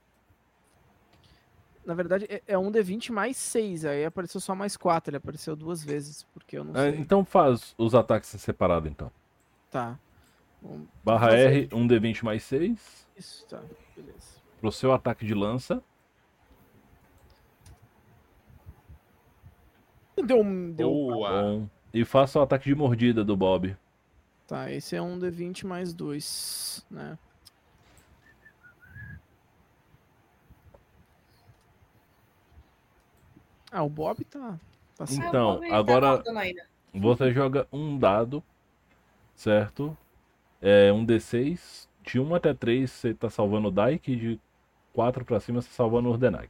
Na 1.87 1.95
verdade, 1.95 2.27
é- 2.29 2.43
é 2.49 2.59
um 2.59 2.73
D20 2.73 3.11
mais 3.13 3.37
6. 3.37 3.85
Aí 3.85 4.05
apareceu 4.05 4.41
só 4.41 4.53
mais 4.53 4.77
4. 4.77 5.11
Ele 5.11 5.17
apareceu 5.19 5.55
duas 5.55 5.83
vezes, 5.85 6.25
porque 6.35 6.59
eu 6.59 6.65
não 6.65 6.75
É, 6.75 6.91
sei. 6.91 7.01
então 7.01 7.25
faz 7.25 7.73
os 7.79 7.95
ataques 7.95 8.31
separado, 8.31 8.89
então. 8.89 9.13
Tá. 9.71 9.97
Vamos 10.63 10.89
Barra 11.03 11.29
fazer 11.31 11.47
R, 11.47 11.69
1d20 11.69 12.23
mais 12.23 12.43
6. 12.45 13.09
Isso, 13.17 13.47
tá. 13.47 13.63
Beleza. 13.97 14.41
Pro 14.61 14.71
seu 14.71 14.93
ataque 14.93 15.25
de 15.27 15.35
lança. 15.35 15.83
Deu 20.23 20.41
um. 20.41 20.73
Deu... 20.73 20.89
Boa. 20.91 21.31
Bom. 21.43 21.69
E 21.95 22.05
faça 22.05 22.39
o 22.39 22.43
ataque 22.43 22.65
de 22.69 22.75
mordida 22.75 23.25
do 23.25 23.37
Bob. 23.37 23.77
Tá, 24.47 24.71
esse 24.71 24.95
é 24.95 25.01
um 25.03 25.19
D20 25.19 25.65
mais 25.67 25.93
2, 25.95 26.85
né? 26.91 27.17
Ah, 33.71 33.83
o 33.83 33.89
Bob 33.89 34.25
tá. 34.25 34.59
tá 34.97 35.07
certo. 35.07 35.29
Então, 35.29 35.51
Ah, 35.71 35.81
o 35.81 35.85
Bob 35.85 36.01
tá 36.01 36.11
agora- 36.13 36.41
ainda. 36.41 36.67
Você 36.93 37.33
joga 37.33 37.69
um 37.73 37.97
dado, 37.97 38.43
certo? 39.37 39.97
É 40.61 40.93
um 40.93 41.05
D6. 41.05 41.89
De 42.03 42.19
1 42.19 42.35
até 42.35 42.53
3 42.55 42.91
você 42.91 43.15
tá 43.15 43.29
salvando 43.31 43.69
o 43.69 43.71
Dyke. 43.71 44.17
De 44.17 44.41
4 44.93 45.25
pra 45.25 45.41
cima 45.41 45.61
você 45.61 45.69
tá 45.69 45.75
salvando 45.75 46.09
o 46.09 46.13
Ordenag. 46.13 46.49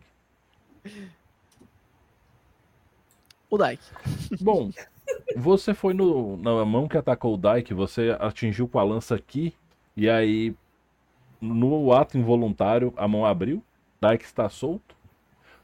O 3.49 3.59
Dyke. 3.59 3.85
Bom, 4.41 4.71
você 5.37 5.75
foi 5.75 5.93
no, 5.93 6.37
na 6.37 6.65
mão 6.65 6.87
que 6.89 6.97
atacou 6.97 7.35
o 7.35 7.39
Dyke, 7.39 7.75
você 7.75 8.17
atingiu 8.21 8.69
com 8.69 8.79
a 8.79 8.83
lança 8.85 9.15
aqui, 9.17 9.55
e 9.97 10.09
aí, 10.09 10.55
no 11.41 11.93
ato 11.93 12.17
involuntário, 12.17 12.95
a 12.97 13.09
mão 13.09 13.27
abriu, 13.27 13.63
Dyke 14.01 14.25
está 14.25 14.49
solto. 14.49 14.95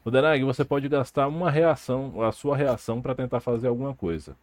O 0.03 0.11
Denag, 0.11 0.43
você 0.43 0.63
pode 0.63 0.87
gastar 0.87 1.27
uma 1.27 1.49
reação, 1.49 2.21
a 2.21 2.31
sua 2.31 2.55
reação, 2.55 3.01
para 3.01 3.15
tentar 3.15 3.39
fazer 3.39 3.67
alguma 3.67 3.93
coisa. 3.93 4.35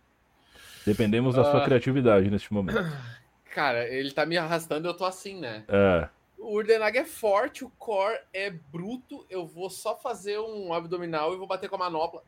Dependemos 0.87 1.35
da 1.35 1.45
sua 1.45 1.63
Ah. 1.63 1.65
criatividade 1.65 2.31
neste 2.31 2.53
momento. 2.53 2.79
Cara, 3.55 3.89
ele 3.89 4.11
tá 4.11 4.27
me 4.27 4.37
arrastando 4.37 4.89
e 4.89 4.91
eu 4.91 4.97
tô 4.97 5.05
assim, 5.05 5.39
né? 5.39 5.65
É, 5.69 6.09
O 6.37 6.57
Urdenag 6.57 6.99
é 6.99 7.05
forte, 7.05 7.65
o 7.65 7.71
core 7.79 8.19
é 8.33 8.51
bruto. 8.51 9.25
Eu 9.31 9.47
vou 9.47 9.71
só 9.71 9.97
fazer 9.97 10.41
um 10.41 10.75
abdominal 10.75 11.33
e 11.33 11.37
vou 11.37 11.47
bater 11.47 11.71
com 11.71 11.77
a 11.77 11.79
manopla. 11.79 12.23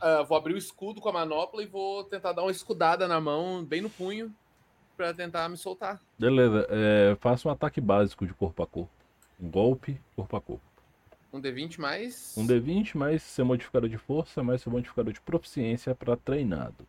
Ah, 0.00 0.22
vou 0.22 0.36
abrir 0.36 0.54
o 0.54 0.58
escudo 0.58 1.00
com 1.00 1.08
a 1.08 1.12
manopla 1.12 1.62
e 1.62 1.66
vou 1.66 2.02
tentar 2.02 2.32
dar 2.32 2.42
uma 2.42 2.50
escudada 2.50 3.06
na 3.06 3.20
mão, 3.20 3.64
bem 3.64 3.80
no 3.80 3.88
punho, 3.88 4.34
pra 4.96 5.14
tentar 5.14 5.48
me 5.48 5.56
soltar. 5.56 6.00
beleza. 6.18 6.66
É, 6.70 7.16
faça 7.20 7.48
um 7.48 7.52
ataque 7.52 7.80
básico 7.80 8.26
de 8.26 8.34
corpo 8.34 8.60
a 8.60 8.66
corpo. 8.66 8.90
Um 9.40 9.48
golpe, 9.48 10.00
corpo 10.16 10.36
a 10.36 10.40
corpo. 10.40 10.64
Um 11.32 11.40
D20 11.40 11.78
mais. 11.78 12.34
Um 12.36 12.44
D20 12.44 12.96
mais 12.96 13.22
seu 13.22 13.44
modificador 13.44 13.88
de 13.88 13.98
força, 13.98 14.42
mais 14.42 14.60
seu 14.60 14.72
modificador 14.72 15.12
de 15.12 15.20
proficiência 15.20 15.94
para 15.94 16.16
treinado. 16.16 16.84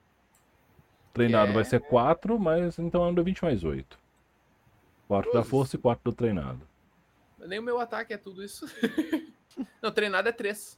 Treinado 1.13 1.51
É. 1.51 1.53
vai 1.55 1.65
ser 1.65 1.79
4, 1.81 2.39
mas 2.39 2.77
então 2.79 3.03
é 3.03 3.07
um 3.07 3.15
D20 3.15 3.41
mais 3.43 3.63
8. 3.63 3.97
4 5.07 5.33
da 5.33 5.43
força 5.43 5.75
e 5.75 5.79
4 5.79 6.11
do 6.11 6.15
treinado. 6.15 6.61
Nem 7.39 7.59
o 7.59 7.63
meu 7.63 7.79
ataque 7.79 8.13
é 8.13 8.17
tudo 8.17 8.43
isso. 8.43 8.65
não, 9.81 9.91
treinado 9.91 10.29
é 10.29 10.31
3. 10.31 10.77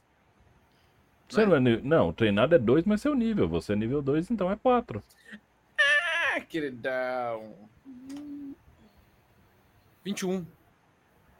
Você 1.28 1.46
não 1.46 1.56
é 1.56 1.60
ni- 1.60 1.80
Não, 1.82 2.12
treinado 2.12 2.54
é 2.54 2.58
2, 2.58 2.84
mas 2.84 3.00
seu 3.00 3.14
nível. 3.14 3.48
Você 3.48 3.72
é 3.72 3.76
nível 3.76 4.00
2, 4.02 4.30
então 4.30 4.50
é 4.50 4.56
4. 4.56 5.02
Ah, 6.34 6.40
queridão. 6.40 7.54
21. 10.04 10.46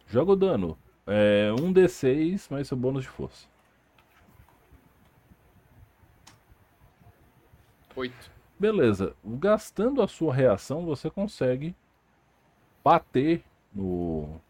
Joga 0.07 0.33
o 0.33 0.37
dano. 0.37 0.79
É 1.07 1.51
um 1.61 1.73
D6 1.73 2.49
mais 2.51 2.69
seu 2.69 2.77
bônus 2.77 3.03
de 3.05 3.09
força. 3.11 3.47
8. 7.97 8.31
Beleza. 8.63 9.17
Gastando 9.25 10.01
a 10.01 10.07
sua 10.07 10.33
reação, 10.33 10.87
você 10.87 11.11
consegue 11.11 11.75
bater 12.85 13.43
no, 13.75 14.41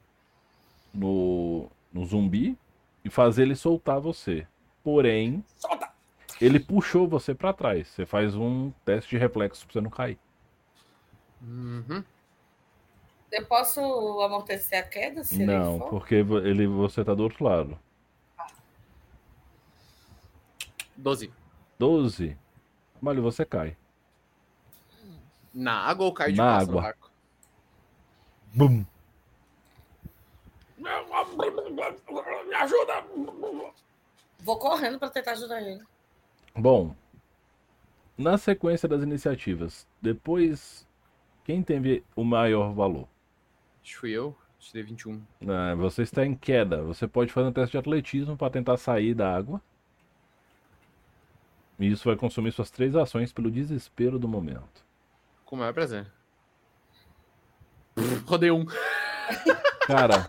no, 0.93 1.67
no 1.91 2.05
zumbi 2.05 2.59
e 3.03 3.09
fazer 3.09 3.45
ele 3.45 3.57
soltar 3.57 3.99
você. 3.99 4.47
Porém, 4.85 5.43
Solta! 5.57 5.91
ele 6.39 6.61
puxou 6.61 7.09
você 7.09 7.35
pra 7.35 7.55
trás. 7.55 7.89
Você 7.89 8.05
faz 8.05 8.37
um 8.37 8.71
teste 8.85 9.13
de 9.13 9.17
reflexo 9.17 9.65
pra 9.65 9.73
você 9.73 9.81
não 9.81 9.89
cair. 9.89 10.19
Uhum. 11.41 12.05
Eu 13.31 13.47
posso 13.47 13.81
amortecer 14.21 14.79
a 14.79 14.83
queda 14.83 15.25
se 15.25 15.37
ele 15.37 15.47
não, 15.47 15.79
for? 15.79 15.89
porque 15.89 16.17
ele, 16.17 16.67
você 16.67 17.03
tá 17.03 17.15
do 17.15 17.23
outro 17.23 17.43
lado. 17.43 17.79
12. 20.99 21.33
12. 21.79 22.37
Malho, 23.01 23.23
você 23.23 23.47
cai. 23.47 23.75
Na 25.55 25.75
água 25.75 26.07
ou 26.07 26.13
cai 26.15 26.33
de 26.33 26.39
Na 26.39 26.45
costas 26.55 26.69
no 26.69 26.73
água. 26.79 26.83
barco? 26.83 27.11
Bum. 28.55 28.85
Me 30.79 32.55
ajuda! 32.55 33.05
Vou 34.41 34.59
correndo 34.59 34.99
pra 34.99 35.11
tentar 35.11 35.33
ajudar 35.33 35.63
ele. 35.63 35.83
Bom, 36.55 36.95
na 38.19 38.37
sequência 38.37 38.89
das 38.89 39.03
iniciativas, 39.03 39.87
depois, 40.01 40.87
quem 41.45 41.63
teve 41.63 42.05
o 42.17 42.25
maior 42.25 42.73
valor? 42.73 43.09
Acho 43.83 43.93
que 43.93 43.99
fui 43.99 44.11
eu. 44.11 44.37
Te 44.59 44.73
dei 44.75 44.83
21. 44.83 45.21
Ah, 45.49 45.75
você 45.75 46.03
está 46.03 46.25
em 46.25 46.37
queda. 46.37 46.83
Você 46.83 47.09
pode 47.09 47.33
fazer 47.33 47.49
um 47.49 47.53
teste 47.53 47.73
de 47.73 47.79
atletismo 47.79 48.37
para 48.37 48.51
tentar 48.53 48.77
sair 48.77 49.13
da 49.13 49.35
água. 49.35 49.61
E 51.81 51.91
isso 51.91 52.05
vai 52.09 52.17
consumir 52.17 52.53
suas 52.53 52.71
três 52.71 52.95
ações 52.95 53.33
pelo 53.33 53.51
desespero 53.51 54.21
do 54.21 54.29
momento. 54.29 54.85
Com 55.53 55.57
o 55.57 55.59
maior 55.59 55.75
prazer. 55.75 56.07
Rodei 58.25 58.51
um. 58.51 58.65
Cara, 59.87 60.27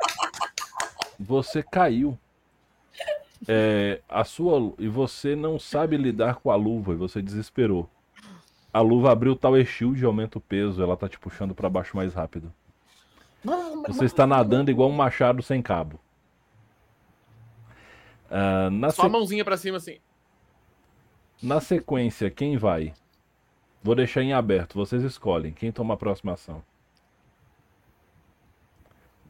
você 1.18 1.64
caiu. 1.64 2.20
É, 3.48 4.02
a 4.10 4.26
sua 4.26 4.74
e 4.78 4.90
você 4.90 5.34
não 5.34 5.58
sabe 5.58 5.95
lidar 5.95 6.36
com 6.36 6.52
a 6.52 6.58
luva 6.58 6.91
e 6.91 6.98
você 6.98 7.22
desesperou. 7.22 7.90
A 8.74 8.82
luva 8.82 9.14
abriu 9.14 9.34
tal 9.34 9.54
shield 9.64 10.02
e 10.02 10.06
aumenta 10.06 10.40
o 10.40 10.41
peso, 10.41 10.84
ela 10.84 10.98
tá 10.98 11.08
te 11.08 11.18
puxando 11.18 11.56
para 11.56 11.70
baixo 11.70 11.95
mais 11.95 12.14
rápido. 12.14 12.54
Você 13.88 14.04
está 14.04 14.28
nadando 14.28 14.72
igual 14.72 14.90
um 14.90 14.94
machado 14.94 15.41
sem 15.41 15.62
cabo. 15.62 16.02
Na, 18.74 18.90
Só 18.91 19.04
a 19.04 19.06
se- 19.06 19.10
mãozinha 19.12 19.45
pra 19.45 19.56
cima 19.56 19.78
assim. 19.78 20.00
na 21.41 21.62
sequência, 21.62 22.30
quem 22.30 22.58
vai? 22.58 22.94
Vou 23.84 23.95
deixar 23.95 24.22
em 24.22 24.31
aberto, 24.31 24.76
vocês 24.76 25.03
escolhem. 25.03 25.51
Quem 25.51 25.69
toma 25.69 25.95
a 25.95 25.97
próxima 25.97 26.31
ação? 26.31 26.64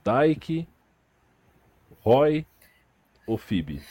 Dyke, 0.04 0.68
Roy 2.02 2.46
ou 3.26 3.36
Phoebe? 3.36 3.82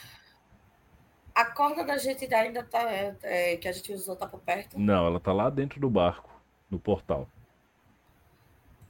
A 1.34 1.46
corda 1.46 1.82
da 1.84 1.98
gente 1.98 2.32
ainda 2.32 2.62
tá. 2.62 2.88
é, 3.22 3.56
que 3.56 3.66
a 3.66 3.72
gente 3.72 3.92
usou 3.92 4.14
tá 4.14 4.26
por 4.26 4.38
perto. 4.40 4.78
Não, 4.78 5.06
ela 5.06 5.18
tá 5.18 5.32
lá 5.32 5.50
dentro 5.50 5.80
do 5.80 5.90
barco, 5.90 6.30
no 6.70 6.78
portal. 6.78 7.26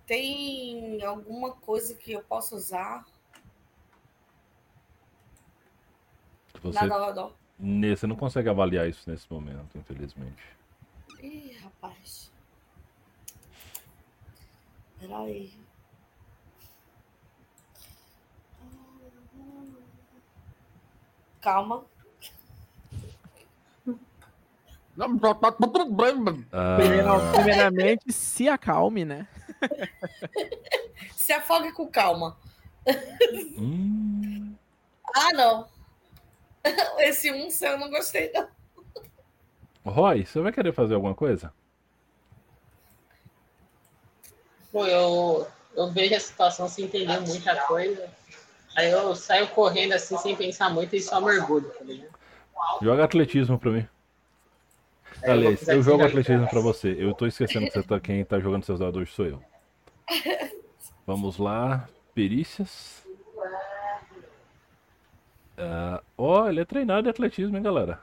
Tem 0.05 1.03
alguma 1.05 1.53
coisa 1.53 1.95
que 1.95 2.13
eu 2.13 2.23
possa 2.23 2.55
usar? 2.55 3.07
Você, 6.63 6.79
Nada 6.79 6.95
ao 6.95 7.07
redor. 7.07 7.33
você 7.97 8.07
não 8.07 8.17
consegue 8.17 8.49
avaliar 8.49 8.87
isso 8.87 9.09
nesse 9.09 9.33
momento, 9.33 9.79
infelizmente. 9.79 10.43
Ih, 11.23 11.57
rapaz. 11.63 12.31
Peraí. 14.99 15.53
Calma. 21.41 21.85
Ah, 26.53 26.77
Primeira- 26.79 27.33
Primeiramente, 27.33 28.13
se 28.13 28.49
acalme, 28.49 29.05
né? 29.05 29.27
Se 31.17 31.33
afogue 31.33 31.73
com 31.73 31.87
calma. 31.87 32.37
hum, 33.59 34.55
Ah, 35.15 35.33
não. 35.33 35.69
Esse 36.99 37.33
um 37.33 37.49
seu 37.51 37.73
eu 37.73 37.79
não 37.79 37.91
gostei, 37.91 38.31
não. 38.33 38.49
Roy, 39.85 40.25
você 40.25 40.41
vai 40.41 40.53
querer 40.53 40.73
fazer 40.73 40.95
alguma 40.95 41.15
coisa? 41.15 41.53
Pô, 44.71 44.87
eu, 44.87 45.47
eu 45.77 45.91
vejo 45.91 46.15
a 46.15 46.21
situação 46.21 46.69
sem 46.69 46.85
entender 46.87 47.21
muita 47.21 47.57
coisa. 47.67 48.09
Aí 48.77 48.91
eu 48.91 49.15
saio 49.15 49.49
correndo 49.49 49.93
assim 49.93 50.17
sem 50.17 50.35
pensar 50.35 50.71
muito 50.71 50.97
e 50.97 51.01
só 51.01 51.21
mergulho, 51.21 51.69
tá? 51.71 51.85
Joga 52.81 53.05
atletismo 53.05 53.59
pra 53.59 53.71
mim. 53.71 53.89
Eu 55.23 55.27
vou 55.27 55.31
Aliás, 55.31 55.51
precisar 55.55 55.75
eu 55.75 55.83
jogo 55.83 56.05
atletismo 56.05 56.49
pra 56.49 56.61
você. 56.61 56.97
Eu 56.99 57.13
tô 57.15 57.27
esquecendo 57.27 57.67
que 57.67 57.73
você 57.73 57.83
tá, 57.83 58.01
quem 58.01 58.25
tá 58.25 58.41
jogando 58.41 58.65
seus 58.65 58.79
dados 58.81 59.01
hoje 59.01 59.13
sou 59.13 59.27
eu. 59.27 59.43
Vamos 61.07 61.37
lá. 61.39 61.89
Perícias. 62.15 63.07
Ah, 65.57 66.03
Ó, 66.17 66.49
ele 66.49 66.61
é 66.61 66.65
treinado 66.65 67.07
em 67.07 67.11
atletismo, 67.11 67.57
hein, 67.57 67.63
galera? 67.63 68.01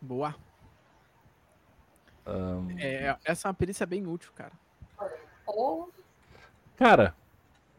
Boa. 0.00 0.34
Ahn, 2.26 2.76
É, 2.78 3.16
essa 3.24 3.46
é 3.46 3.48
uma 3.48 3.54
perícia 3.54 3.86
bem 3.86 4.06
útil, 4.06 4.30
cara. 4.34 4.52
Ou 5.46 5.90
Cara, 6.76 7.14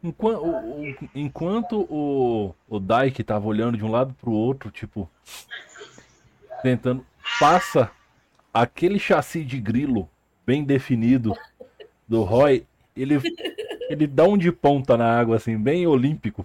enquanto 0.02 0.44
o, 0.44 0.96
enquanto 1.14 1.86
o, 1.88 2.54
o 2.68 2.80
Dyke 2.80 3.22
tava 3.22 3.46
olhando 3.46 3.78
de 3.78 3.84
um 3.84 3.90
lado 3.90 4.12
pro 4.14 4.32
outro, 4.32 4.70
tipo, 4.70 5.08
tentando 6.62 7.06
passa 7.38 7.90
aquele 8.52 8.98
chassi 8.98 9.44
de 9.44 9.60
grilo 9.60 10.08
bem 10.44 10.64
definido 10.64 11.36
do 12.08 12.22
Roy, 12.24 12.66
ele, 12.96 13.20
ele 13.88 14.06
dá 14.06 14.24
um 14.24 14.36
de 14.36 14.50
ponta 14.50 14.96
na 14.96 15.18
água, 15.18 15.36
assim, 15.36 15.56
bem 15.56 15.86
olímpico. 15.86 16.44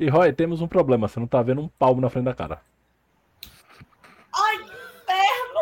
E 0.00 0.08
Roy, 0.08 0.32
temos 0.32 0.60
um 0.60 0.66
problema, 0.66 1.06
você 1.06 1.20
não 1.20 1.28
tá 1.28 1.40
vendo 1.42 1.60
um 1.60 1.68
palmo 1.68 2.00
na 2.00 2.10
frente 2.10 2.24
da 2.24 2.34
cara. 2.34 2.60
Ai, 4.34 4.56
inferno! 4.56 5.60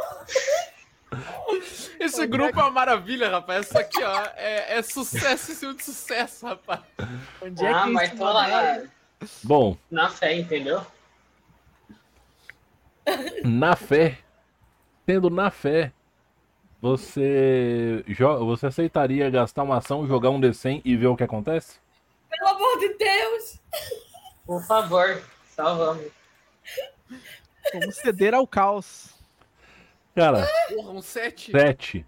Esse 2.11 2.27
grupo 2.27 2.59
é 2.59 2.63
uma 2.63 2.71
maravilha, 2.71 3.31
rapaz. 3.31 3.67
Isso 3.67 3.79
aqui, 3.79 4.03
ó, 4.03 4.25
é, 4.37 4.79
é 4.79 4.83
sucesso 4.83 5.53
em 5.53 5.55
cima 5.55 5.75
de 5.75 5.85
sucesso, 5.85 6.47
rapaz. 6.47 6.81
Onde 7.41 7.65
é 7.65 7.73
ah, 7.73 7.85
que 7.85 7.91
mas 7.91 8.11
tô 8.13 8.25
lá 8.25 8.49
na, 8.49 8.83
Bom, 9.45 9.77
na 9.91 10.11
fé, 10.11 10.35
entendeu? 10.35 10.85
na 13.45 13.77
fé, 13.77 14.19
tendo 15.07 15.31
na 15.31 15.51
fé, 15.51 15.93
você, 16.81 18.05
você 18.41 18.67
aceitaria 18.67 19.29
gastar 19.31 19.63
uma 19.63 19.79
ação, 19.79 20.07
jogar 20.07 20.31
um 20.31 20.41
D100 20.41 20.83
e 20.85 20.97
ver 20.97 21.09
o 21.09 21.17
que 21.17 21.25
acontece? 21.25 21.79
Pelo 22.29 22.49
amor 22.49 22.79
de 22.79 22.95
Deus! 22.95 23.61
Por 24.47 24.63
favor, 24.65 25.23
salvamos. 25.55 26.07
Vamos 27.73 27.97
ceder 27.97 28.35
ao 28.35 28.47
caos. 28.47 29.20
Cara, 30.15 30.47
Porra, 30.69 30.91
um 30.91 31.03
7. 31.03 31.51
7. 31.53 32.07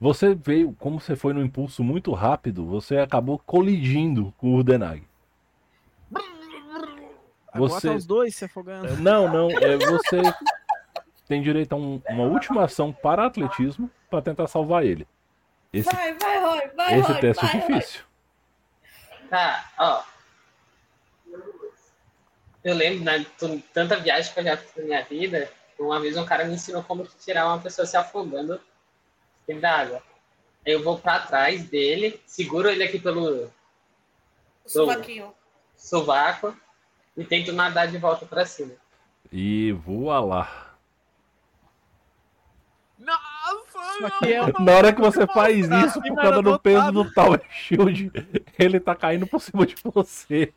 Você 0.00 0.34
veio, 0.34 0.74
como 0.78 1.00
você 1.00 1.16
foi 1.16 1.32
no 1.32 1.42
impulso 1.42 1.82
muito 1.82 2.12
rápido, 2.12 2.66
você 2.66 2.98
acabou 2.98 3.38
colidindo 3.38 4.34
com 4.36 4.48
o 4.48 4.56
Urdenag. 4.56 5.02
Agora 7.52 7.70
Você- 7.70 7.88
tá 7.88 7.94
os 7.94 8.04
dois 8.06 8.34
se 8.36 8.44
afogando. 8.44 8.96
Não, 8.98 9.32
não, 9.32 9.50
é 9.50 9.76
você 9.78 10.20
tem 11.26 11.40
direito 11.40 11.72
a 11.72 11.76
um- 11.76 12.02
uma 12.10 12.24
última 12.24 12.64
ação 12.64 12.92
para 12.92 13.24
atletismo 13.26 13.90
para 14.10 14.20
tentar 14.20 14.46
salvar 14.46 14.84
ele. 14.84 15.06
Esse, 15.72 15.90
Vai, 15.90 16.12
vai, 16.14 16.40
Roy, 16.40 16.68
vai, 16.76 16.98
esse 16.98 17.12
Roy, 17.12 17.20
teste 17.20 17.46
vai, 17.46 17.54
é 17.54 17.58
Roy. 17.58 17.72
difícil. 17.74 18.00
Tá, 19.30 19.70
ó. 19.78 20.02
Eu 22.62 22.74
lembro, 22.74 23.04
né, 23.04 23.24
tanta 23.72 23.96
viagem 23.96 24.32
que 24.34 24.40
eu 24.40 24.44
já 24.44 24.56
fiz 24.56 24.72
na 24.76 24.82
minha 24.84 25.04
vida, 25.04 25.50
uma 25.78 26.00
vez 26.00 26.16
um 26.16 26.24
cara 26.24 26.44
me 26.44 26.54
ensinou 26.54 26.82
como 26.82 27.06
tirar 27.18 27.46
uma 27.46 27.60
pessoa 27.60 27.86
se 27.86 27.96
afogando 27.96 28.60
dentro 29.46 29.62
da 29.62 29.72
água. 29.72 30.02
Aí 30.66 30.72
eu 30.72 30.82
vou 30.82 30.98
pra 30.98 31.20
trás 31.20 31.64
dele, 31.68 32.20
seguro 32.26 32.68
ele 32.68 32.82
aqui 32.82 32.98
pelo 32.98 33.50
sovaquinho. 34.64 35.32
sovaco 35.76 36.56
e 37.16 37.24
tento 37.24 37.52
nadar 37.52 37.88
de 37.88 37.98
volta 37.98 38.26
pra 38.26 38.44
cima. 38.44 38.72
E 39.32 39.72
voa 39.72 40.20
lá. 40.20 40.76
Nossa, 42.98 44.26
é 44.26 44.62
Na 44.62 44.72
hora 44.72 44.92
que 44.92 45.00
você 45.00 45.26
faz 45.26 45.68
isso, 45.68 46.00
por 46.00 46.16
causa 46.16 46.42
do 46.42 46.58
peso 46.58 46.92
do 46.92 47.12
Tower 47.12 47.40
Shield, 47.50 48.10
ele 48.58 48.80
tá 48.80 48.94
caindo 48.94 49.26
por 49.26 49.40
cima 49.40 49.66
de 49.66 49.76
você. 49.84 50.52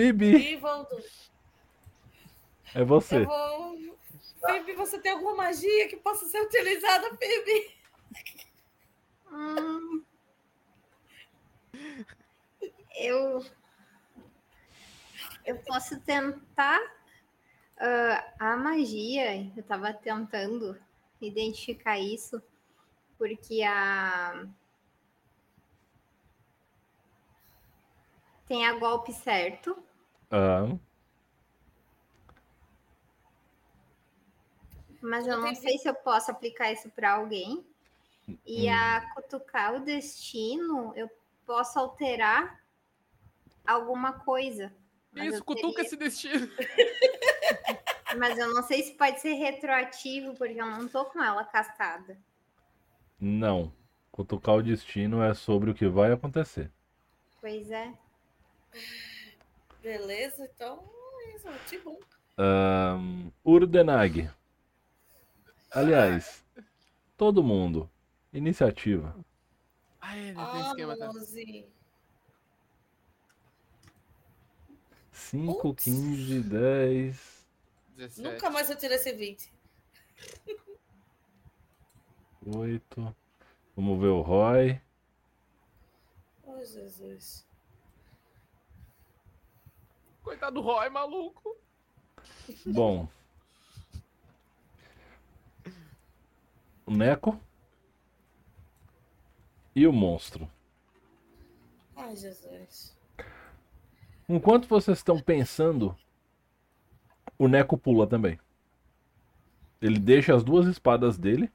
Bibi, 0.00 0.54
é 2.74 2.84
você. 2.84 3.16
Eu 3.18 3.26
vou. 3.26 3.98
Phoebe, 4.40 4.72
você 4.72 4.98
tem 4.98 5.12
alguma 5.12 5.34
magia 5.34 5.88
que 5.88 5.96
possa 5.96 6.24
ser 6.26 6.40
utilizada, 6.40 7.10
Phoebe? 7.16 7.76
Hum. 9.30 10.04
Eu. 12.96 13.44
Eu 15.44 15.58
posso 15.58 16.00
tentar. 16.00 16.80
ah, 17.78 18.34
a 18.38 18.56
magia, 18.56 19.52
eu 19.54 19.62
tava 19.62 19.92
tentando 19.92 20.80
identificar 21.20 21.98
isso, 21.98 22.42
porque 23.18 23.62
a. 23.62 24.46
Tem 28.48 28.66
a 28.66 28.72
golpe 28.72 29.12
certo, 29.12 29.80
Ah, 30.30 30.76
mas 35.02 35.26
eu 35.26 35.38
não 35.38 35.54
sei 35.54 35.78
se 35.78 35.88
eu 35.88 35.94
posso 35.94 36.30
aplicar 36.30 36.70
isso 36.72 36.90
para 36.90 37.12
alguém. 37.14 37.64
E 38.46 38.68
a 38.68 39.10
cutucar 39.14 39.74
o 39.74 39.80
destino, 39.80 40.92
eu 40.94 41.10
posso 41.46 41.78
alterar 41.78 42.60
alguma 43.66 44.12
coisa. 44.12 44.72
Mas 45.12 45.28
Isso, 45.28 45.36
eu 45.38 45.44
cutuca 45.44 45.68
teria- 45.72 45.86
esse 45.86 45.96
destino. 45.96 46.48
Mas 48.18 48.36
eu 48.38 48.52
não 48.52 48.62
sei 48.64 48.82
se 48.82 48.94
pode 48.94 49.20
ser 49.20 49.34
retroativo, 49.34 50.34
porque 50.36 50.60
eu 50.60 50.66
não 50.66 50.88
tô 50.88 51.04
com 51.06 51.22
ela 51.22 51.44
castada. 51.44 52.16
não. 53.20 53.72
Cutucar 54.12 54.56
o 54.56 54.62
destino 54.62 55.22
é 55.22 55.32
sobre 55.32 55.70
o 55.70 55.74
que 55.74 55.86
vai 55.86 56.12
acontecer. 56.12 56.70
Pois 57.40 57.70
é. 57.70 57.92
Beleza, 59.82 60.44
então 60.44 60.88
é 61.22 61.36
isso, 61.36 61.48
tipo. 61.68 61.98
Ahn, 62.36 63.30
Urdenag. 63.44 64.30
Aliás, 65.70 66.44
todo 67.16 67.42
mundo. 67.42 67.88
Iniciativa. 68.32 69.14
Ai, 70.00 70.32
não 70.32 70.52
tem 70.52 70.62
Ah, 70.62 70.66
esquema, 70.68 70.96
tá? 70.96 71.06
Manozinho. 71.08 71.66
5, 75.12 75.68
Ups. 75.68 75.84
15, 75.84 76.40
10, 76.42 77.46
17. 77.96 78.22
Nunca 78.22 78.50
mais 78.50 78.70
eu 78.70 78.76
tirei 78.76 78.96
esse 78.96 79.12
20. 79.12 79.52
8. 82.46 83.16
Vamos 83.76 84.00
ver 84.00 84.08
o 84.08 84.20
Roy. 84.22 84.80
Oh, 86.44 86.64
Jesus. 86.64 87.46
Coitado 90.30 90.54
do 90.54 90.60
Roy, 90.60 90.88
maluco. 90.90 91.56
Bom. 92.64 93.08
O 96.86 96.92
Neco. 96.92 97.40
E 99.74 99.88
o 99.88 99.92
monstro. 99.92 100.48
Ai, 101.96 102.14
Jesus. 102.14 102.96
Enquanto 104.28 104.68
vocês 104.68 104.98
estão 104.98 105.18
pensando, 105.18 105.98
o 107.36 107.48
Neco 107.48 107.76
pula 107.76 108.06
também. 108.06 108.38
Ele 109.82 109.98
deixa 109.98 110.32
as 110.32 110.44
duas 110.44 110.68
espadas 110.68 111.18
dele. 111.18 111.50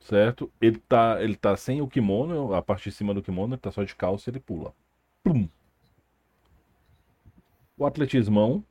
Certo? 0.00 0.52
Ele 0.60 0.78
tá, 0.80 1.22
ele 1.22 1.36
tá 1.36 1.56
sem 1.56 1.80
o 1.80 1.86
kimono, 1.86 2.52
a 2.52 2.60
parte 2.60 2.90
de 2.90 2.96
cima 2.96 3.14
do 3.14 3.22
kimono, 3.22 3.54
ele 3.54 3.60
tá 3.60 3.70
só 3.70 3.84
de 3.84 3.94
calça, 3.94 4.28
ele 4.28 4.40
pula. 4.40 4.74
Pum. 5.22 5.48
O 7.78 7.86
atletismão. 7.86 8.64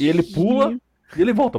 E 0.00 0.08
ele 0.08 0.22
pula 0.22 0.78
e 1.16 1.20
ele 1.20 1.32
volta. 1.32 1.58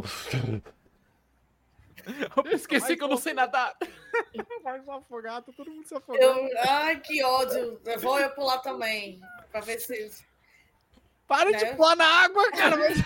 Eu 2.45 2.52
esqueci 2.56 2.95
que 2.98 3.03
eu 3.03 3.07
não 3.07 3.18
sei 3.18 3.34
nadar. 3.34 3.76
Vai 4.64 4.81
se 4.81 4.90
afogar, 4.90 5.44
tá 5.44 5.52
todo 5.56 5.69
mundo 5.69 5.86
se 5.88 5.94
afogando. 5.95 6.23
Eu... 6.40 6.49
Ai, 6.68 6.99
que 6.99 7.23
ódio. 7.23 7.80
Eu 7.86 7.99
vou 7.99 8.19
eu 8.19 8.30
pular 8.31 8.60
também. 8.60 9.22
Pra 9.52 9.61
ver 9.61 9.80
se. 9.80 10.11
Para 11.27 11.52
Né? 11.52 11.57
de 11.57 11.76
pular 11.76 11.95
na 11.95 12.06
água, 12.06 12.52
cara. 12.52 12.77
vai- 12.77 12.94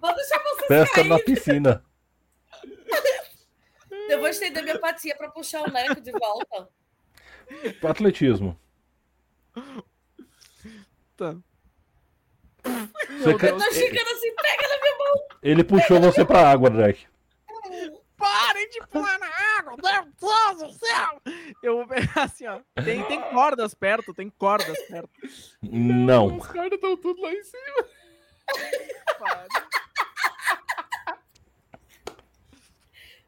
Vou 0.00 0.14
deixar 0.14 0.38
vocês 0.38 0.68
Pesca 0.68 1.02
na 1.02 1.16
caírem. 1.18 1.24
piscina. 1.24 1.84
Eu 4.08 4.20
vou 4.20 4.28
estender 4.28 4.62
minha 4.62 4.78
patinha 4.78 5.16
pra 5.16 5.28
puxar 5.30 5.62
o 5.62 5.70
neco 5.72 6.00
de 6.00 6.12
volta. 6.12 6.68
Atletismo. 7.88 8.58
Tá. 11.16 11.34
Você 12.64 13.30
Eu 13.32 13.38
ca- 13.38 13.52
tô 13.52 13.72
chegando 13.72 14.08
assim, 14.08 14.34
pega 14.34 14.68
na 14.68 14.80
minha 14.80 14.98
mão. 14.98 15.26
Ele 15.42 15.64
puxou 15.64 16.00
você 16.00 16.24
pra 16.24 16.50
água, 16.50 16.68
Drake. 16.68 17.06
Parem 18.16 18.68
de 18.70 18.80
pular 18.88 19.18
na 19.18 19.28
água, 19.58 19.76
meu 19.76 20.04
Deus 20.20 20.58
do 20.72 20.78
céu! 20.86 21.22
Eu 21.62 21.76
vou 21.76 21.86
pegar 21.88 22.24
assim, 22.24 22.46
ó. 22.46 22.60
Tem, 22.82 23.02
tem 23.04 23.20
cordas 23.30 23.74
perto, 23.74 24.12
tem 24.14 24.28
cordas 24.30 24.78
perto. 24.88 25.10
Não. 25.62 26.38
Os 26.38 26.46
caras 26.48 26.72
estão 26.72 26.96
tudo 26.96 27.20
lá 27.22 27.32
em 27.32 27.42
cima. 27.42 27.86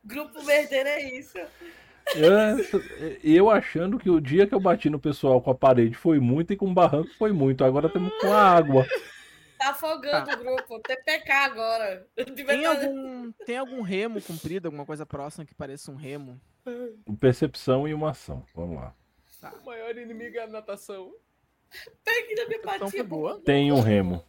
Grupo 0.05 0.43
merdeiro 0.45 0.89
é 0.89 1.03
isso. 1.19 1.39
É, 2.17 3.19
eu 3.23 3.51
achando 3.51 3.99
que 3.99 4.09
o 4.09 4.21
dia 4.21 4.47
que 4.47 4.55
eu 4.55 4.61
bati 4.61 4.89
no 4.89 4.99
pessoal 4.99 5.41
com 5.43 5.51
a 5.51 5.55
parede 5.55 5.95
foi 5.95 6.19
muito 6.19 6.53
e 6.53 6.57
com 6.57 6.71
o 6.71 6.75
barranco 6.75 7.11
foi 7.19 7.33
muito. 7.33 7.65
Agora 7.65 7.89
temos 7.89 8.13
com 8.21 8.33
a 8.33 8.41
água. 8.41 8.87
Tá 9.59 9.71
afogando 9.71 10.31
o 10.31 10.37
grupo. 10.39 10.81
TPK 10.81 11.33
agora. 11.33 12.07
De 12.17 12.45
Tem 12.45 12.65
algum, 12.65 13.33
tem 13.45 13.57
algum 13.57 13.83
remo 13.83 14.23
comprido, 14.23 14.67
alguma 14.67 14.87
coisa 14.87 15.05
próxima 15.05 15.45
que 15.45 15.55
pareça 15.55 15.91
um 15.91 15.97
remo? 15.97 16.41
Percepção 17.19 17.89
e 17.89 17.93
uma 17.93 18.11
ação. 18.11 18.45
Vamos 18.55 18.77
lá. 18.77 18.95
O 19.63 19.67
maior 19.67 19.97
inimigo 19.97 20.37
é 20.37 20.45
a 20.45 20.47
natação. 20.47 21.13
Pegue 22.05 22.35
na 22.35 22.47
minha 22.47 22.61
patinha. 22.61 23.05
boa. 23.05 23.41
Tem 23.41 23.71
um 23.73 23.81
remo. 23.81 24.25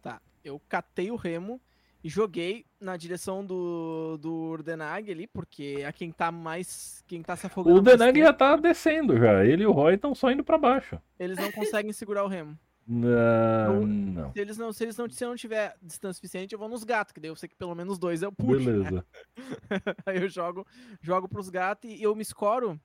Tá, 0.00 0.20
eu 0.44 0.60
catei 0.68 1.10
o 1.10 1.16
remo 1.16 1.60
joguei 2.08 2.64
na 2.80 2.96
direção 2.96 3.44
do, 3.44 4.16
do 4.18 4.32
Urdenag 4.32 5.10
ali, 5.10 5.26
porque 5.26 5.76
é 5.80 5.92
quem 5.92 6.10
tá 6.10 6.30
mais. 6.32 7.02
Quem 7.06 7.22
tá 7.22 7.36
se 7.36 7.46
afogando. 7.46 7.80
O 7.80 7.82
mais 7.82 7.98
Denag 7.98 8.12
tempo, 8.14 8.26
já 8.26 8.32
tá 8.32 8.56
descendo 8.56 9.16
já. 9.18 9.44
Ele 9.44 9.62
e 9.62 9.66
o 9.66 9.72
Roy 9.72 9.94
estão 9.94 10.14
só 10.14 10.30
indo 10.30 10.42
pra 10.44 10.58
baixo. 10.58 11.00
Eles 11.18 11.36
não 11.38 11.50
conseguem 11.52 11.92
segurar 11.92 12.24
o 12.24 12.28
remo. 12.28 12.58
Não, 12.84 13.74
Eu- 13.76 13.86
não. 13.86 14.32
Se 14.32 14.40
eles 14.40 14.58
não, 14.58 14.72
se 14.72 14.84
eles 14.84 14.96
não, 14.96 15.08
se 15.08 15.24
eu 15.24 15.28
não 15.28 15.36
tiver 15.36 15.76
distância 15.80 16.14
suficiente, 16.14 16.52
eu 16.52 16.58
vou 16.58 16.68
nos 16.68 16.82
gatos, 16.82 17.12
que 17.12 17.20
daí 17.20 17.30
eu 17.30 17.36
sei 17.36 17.48
que 17.48 17.54
pelo 17.54 17.74
menos 17.76 17.96
dois 17.98 18.22
eu 18.22 18.32
puxo. 18.32 18.58
né? 18.58 18.72
Beleza. 18.72 19.06
Aí 20.04 20.20
eu 20.20 20.28
jogo, 20.28 20.66
jogo 21.00 21.28
pros 21.28 21.48
gatos 21.48 21.88
e 21.88 22.02
eu 22.02 22.14
me 22.16 22.22
escoro 22.22 22.78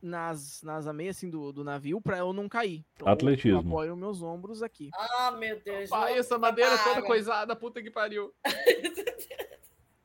nas, 0.00 0.62
nas 0.62 0.86
ameias 0.86 1.16
assim, 1.16 1.28
do, 1.28 1.52
do 1.52 1.64
navio 1.64 2.00
pra 2.00 2.18
eu 2.18 2.32
não 2.32 2.48
cair. 2.48 2.84
Então, 2.94 3.08
eu 3.08 3.12
Atletismo. 3.12 3.58
apoio 3.60 3.96
meus 3.96 4.22
ombros 4.22 4.62
aqui. 4.62 4.90
Ah, 4.94 5.30
meu 5.32 5.60
Deus. 5.60 5.90
Pai, 5.90 6.16
essa 6.18 6.38
madeira 6.38 6.76
toda 6.78 6.94
para. 6.96 7.02
coisada, 7.02 7.56
puta 7.56 7.82
que 7.82 7.90
pariu. 7.90 8.32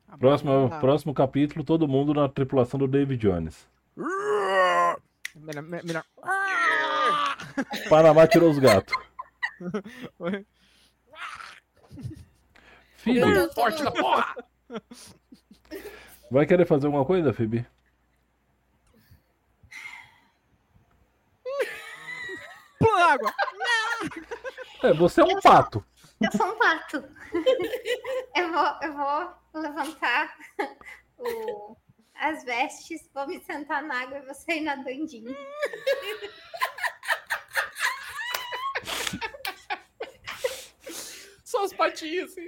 A 0.07 0.17
Próximo, 0.17 0.69
próximo 0.79 1.13
capítulo, 1.13 1.63
todo 1.63 1.87
mundo 1.87 2.13
na 2.13 2.29
tripulação 2.29 2.79
do 2.79 2.87
David 2.87 3.19
Jones. 3.21 3.67
Melhor, 5.35 5.63
me- 5.63 5.81
melhor. 5.83 6.03
Panamá 7.89 8.27
tirou 8.27 8.49
os 8.51 8.59
gatos. 8.59 8.95
Phoebe, 12.97 13.19
Eu 13.19 13.47
tô 13.49 13.53
Forte 13.55 13.83
da 13.83 13.91
porra! 13.91 14.35
vai 16.31 16.45
querer 16.45 16.65
fazer 16.65 16.85
alguma 16.87 17.05
coisa, 17.05 17.33
Phoebe? 17.33 17.65
Na 22.95 23.05
água! 23.13 23.33
É, 24.83 24.93
você 24.93 25.21
é 25.21 25.23
um 25.23 25.39
pato. 25.41 25.83
Eu 26.21 26.31
sou 26.37 26.47
um 26.47 26.57
pato. 26.57 27.03
eu, 28.35 28.51
vou, 28.51 28.79
eu 28.81 28.93
vou 28.93 29.61
levantar 29.61 30.35
o- 31.17 31.75
as 32.15 32.43
vestes, 32.43 33.09
vou 33.13 33.27
me 33.27 33.39
sentar 33.41 33.83
na 33.83 34.01
água 34.03 34.17
e 34.19 34.21
vou 34.25 34.33
sair 34.33 34.61
nadandinho. 34.61 35.35
Só 41.43 41.63
as 41.63 41.73
patinhas, 41.73 42.31
assim. 42.31 42.47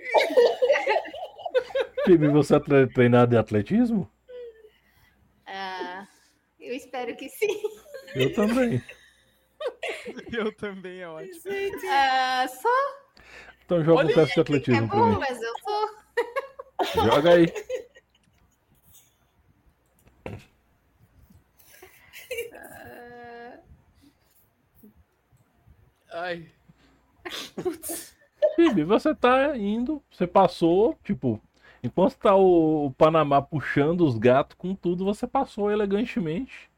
Você 2.32 2.56
é 2.56 2.60
tre- 2.60 2.88
treinado 2.88 3.36
em 3.36 3.38
atletismo? 3.38 4.10
Ah, 5.46 6.08
eu 6.60 6.74
espero 6.76 7.16
que 7.16 7.30
sim. 7.30 7.62
Eu 8.16 8.34
também. 8.34 8.82
Eu 10.32 10.52
também, 10.56 11.00
é 11.02 11.08
ótimo. 11.08 11.42
Gente, 11.42 11.86
Ah, 11.88 12.48
só 12.48 12.70
Então 13.66 13.84
joga 13.84 14.04
um 14.04 14.06
Olha 14.06 14.16
teste 14.16 14.34
de 14.34 14.40
é 14.40 14.42
atletismo 14.42 14.88
pra 14.90 14.98
bom, 14.98 15.10
mim. 15.10 15.20
mas 15.20 15.42
eu 15.42 15.54
tô. 15.64 17.06
Joga 17.06 17.34
aí. 17.34 17.46
Ai. 26.12 26.48
Phoebe, 28.56 28.84
você 28.84 29.14
tá 29.14 29.58
indo, 29.58 30.02
você 30.10 30.26
passou, 30.28 30.98
tipo, 31.04 31.42
enquanto 31.84 32.16
tá 32.18 32.36
o, 32.36 32.86
o 32.88 32.92
Panamá 32.92 33.42
puxando 33.42 34.02
os 34.06 34.18
gatos 34.18 34.56
com 34.58 34.76
tudo, 34.76 35.04
você 35.04 35.28
passou 35.28 35.72
elegantemente 35.72 36.70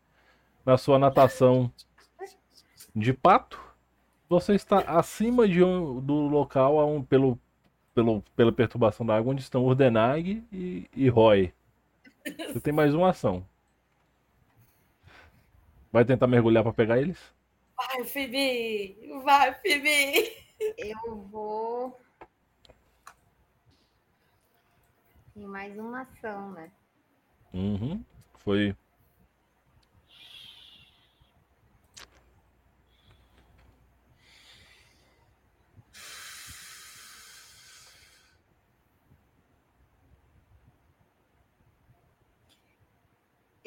na 0.65 0.77
sua 0.77 0.97
natação 0.99 1.71
de 2.97 3.13
pato. 3.13 3.59
Você 4.27 4.55
está 4.55 4.79
acima 4.79 5.47
de 5.47 5.63
um- 5.63 6.01
do 6.01 6.13
local 6.27 6.79
aon- 6.79 7.03
pelo, 7.03 7.39
pelo, 7.93 8.21
pela 8.35 8.51
perturbação 8.51 9.05
da 9.05 9.15
água 9.15 9.31
onde 9.31 9.41
estão 9.41 9.63
Urdenag 9.65 10.43
e, 10.51 10.89
e 10.95 11.07
Roy. 11.09 11.53
Você 12.25 12.59
tem 12.59 12.73
mais 12.73 12.93
uma 12.93 13.09
ação. 13.09 13.45
Vai 15.91 16.03
tentar 16.03 16.27
mergulhar 16.27 16.63
para 16.63 16.73
pegar 16.73 16.99
eles? 16.99 17.17
vai, 17.75 18.03
Phoebe. 18.03 18.97
Vai, 19.23 19.53
Phoebe. 19.61 20.33
eu 20.77 21.15
vou. 21.31 21.97
Tem 25.33 25.45
mais 25.45 25.77
uma 25.77 26.01
ação, 26.01 26.51
né? 26.51 26.71
Uhum. 27.53 28.03
Foi. 28.39 28.75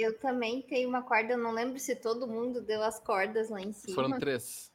Eu 0.00 0.18
também 0.18 0.62
tenho 0.62 0.88
uma 0.88 1.02
corda, 1.02 1.34
eu 1.34 1.38
não 1.38 1.52
lembro 1.52 1.78
se 1.78 1.94
todo 1.94 2.26
mundo 2.26 2.60
deu 2.60 2.82
as 2.82 2.98
cordas 2.98 3.50
lá 3.50 3.60
em 3.60 3.72
cima. 3.72 3.94
Foram 3.94 4.18
três. 4.18 4.72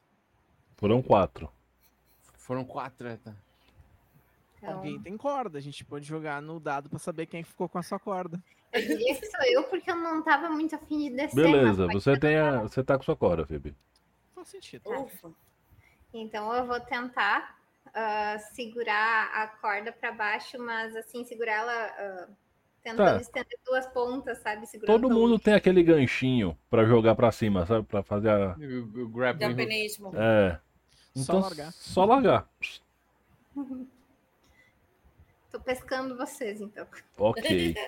Foram 0.76 1.02
quatro. 1.02 1.50
Foram 2.34 2.64
quatro, 2.64 3.08
é, 3.08 3.16
tá? 3.16 3.34
Então, 4.58 4.76
Alguém 4.76 5.00
tem 5.00 5.16
corda, 5.16 5.58
a 5.58 5.60
gente 5.60 5.84
pode 5.84 6.06
jogar 6.06 6.40
no 6.40 6.58
dado 6.60 6.88
pra 6.88 6.98
saber 6.98 7.26
quem 7.26 7.42
ficou 7.42 7.68
com 7.68 7.78
a 7.78 7.82
sua 7.82 7.98
corda. 7.98 8.42
eu 8.72 8.80
diria 8.80 9.14
que 9.18 9.26
sou 9.26 9.44
eu, 9.46 9.64
porque 9.64 9.90
eu 9.90 9.96
não 9.96 10.22
tava 10.22 10.48
muito 10.48 10.74
afim 10.74 11.08
de 11.08 11.16
descer. 11.16 11.34
Beleza, 11.34 11.86
você 11.88 12.18
tem 12.18 12.36
a, 12.36 12.62
você 12.62 12.82
tá 12.82 12.96
com 12.96 13.04
sua 13.04 13.16
corda, 13.16 13.46
Phoebe. 13.46 13.74
Faz 14.34 14.48
sentido. 14.48 14.88
Ufa. 14.88 15.32
Então 16.12 16.54
eu 16.54 16.66
vou 16.66 16.80
tentar 16.80 17.58
ah, 17.92 18.38
segurar 18.52 19.30
a 19.34 19.46
corda 19.48 19.92
para 19.92 20.12
baixo, 20.12 20.58
mas 20.58 20.94
assim, 20.96 21.24
segurar 21.24 21.52
ela 21.52 21.72
ah, 21.72 22.28
tentando 22.86 23.16
Tá. 23.16 23.20
estender 23.20 23.58
duas 23.64 23.86
pontas, 23.88 24.38
sabe? 24.38 24.64
Segurando 24.66 25.00
Todo 25.00 25.12
mundo 25.12 25.38
tem 25.40 25.54
aquele 25.54 25.82
ganchinho 25.82 26.56
pra 26.70 26.84
jogar 26.84 27.16
pra 27.16 27.32
cima, 27.32 27.66
sabe? 27.66 27.84
Pra 27.84 28.02
fazer 28.02 28.30
a. 28.30 28.56
O, 28.56 29.02
o 29.02 29.08
grappling. 29.08 29.68
É. 30.14 30.58
Só 31.16 31.22
Então, 31.22 31.40
largar. 31.40 31.72
Só 31.72 32.04
largar. 32.04 32.48
Tô 35.50 35.58
pescando 35.60 36.16
vocês, 36.16 36.60
então. 36.60 36.86
Ok. 37.18 37.74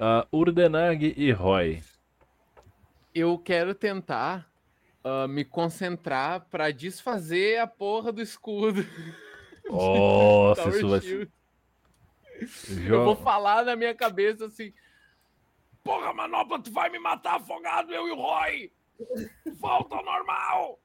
Ah, 0.00 0.24
Urdenag 0.30 1.12
e 1.16 1.32
Roy. 1.32 1.82
Eu 3.12 3.36
quero 3.36 3.74
tentar 3.74 4.48
ah, 5.02 5.26
me 5.26 5.44
concentrar 5.44 6.46
pra 6.48 6.70
desfazer 6.70 7.58
a 7.58 7.66
porra 7.66 8.12
do 8.12 8.22
escudo. 8.22 8.86
Nossa, 9.68 10.68
isso 10.70 10.88
vai 10.88 11.00
Shield. 11.00 11.32
Eu 12.86 13.04
vou 13.04 13.16
falar 13.16 13.64
na 13.64 13.74
minha 13.76 13.94
cabeça 13.94 14.46
assim. 14.46 14.72
Porra, 15.82 16.12
manopla, 16.12 16.60
tu 16.60 16.70
vai 16.70 16.90
me 16.90 16.98
matar 16.98 17.36
afogado, 17.36 17.92
eu 17.92 18.08
e 18.08 18.10
o 18.10 18.16
Roy! 18.16 18.72
Volta 19.58 19.96
ao 19.96 20.04
normal! 20.04 20.78